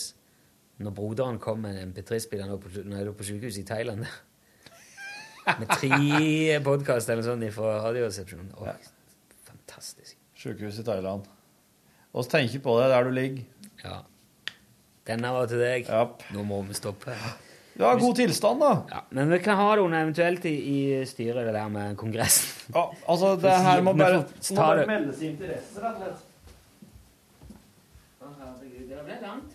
når 0.78 0.94
broderen 0.94 1.38
kom 1.42 1.62
med 1.64 1.76
en 1.76 1.90
MP3-spiller 1.92 2.46
når 2.46 2.60
på- 2.62 2.72
jeg 2.78 3.06
lå 3.08 3.12
på 3.18 3.26
sykehuset 3.26 3.62
i 3.64 3.66
Thailand. 3.68 4.06
Med 5.58 5.68
tre 5.72 6.58
podkaster 6.60 7.14
eller 7.14 7.24
sånn 7.24 7.44
fra 7.54 7.78
Radioresepsjonen. 7.86 8.50
Ja. 8.66 8.74
Fantastisk. 9.48 10.18
Sykehus 10.36 10.78
i 10.82 10.84
Thailand. 10.84 11.24
Og 12.12 12.24
så 12.26 12.34
tenker 12.36 12.60
på 12.64 12.74
det 12.82 12.90
der 12.92 13.08
du 13.08 13.14
ligger. 13.16 13.44
Ja. 13.82 13.96
Denne 15.08 15.30
var 15.32 15.48
til 15.48 15.62
deg. 15.62 15.88
Nå 16.36 16.44
må 16.44 16.60
vi 16.68 16.76
stoppe. 16.76 17.16
Du 17.78 17.84
har 17.86 17.96
god 17.96 18.16
tilstand, 18.18 18.60
da. 18.60 18.70
Ja, 18.90 19.00
men 19.14 19.30
vi 19.32 19.38
kan 19.40 19.56
ha 19.56 19.68
det 19.78 19.82
under 19.86 20.02
eventuelt 20.04 20.44
i, 20.50 20.54
i 20.58 20.78
styret, 21.08 21.46
det 21.46 21.54
der 21.56 21.68
med 21.72 21.96
kongressen. 21.96 22.72
Ja, 22.74 22.84
altså, 23.08 23.32
det 23.40 23.52
her 23.64 23.80
må 23.86 23.92
bare, 23.96 24.24
må 24.26 24.56
bare 24.58 24.86
meldes 24.90 25.22
interesser, 25.22 25.80
rett 25.86 25.94
og 25.94 26.02
slett. 26.02 26.24
Det 28.88 29.04
ble 29.04 29.18
langt, 29.22 29.54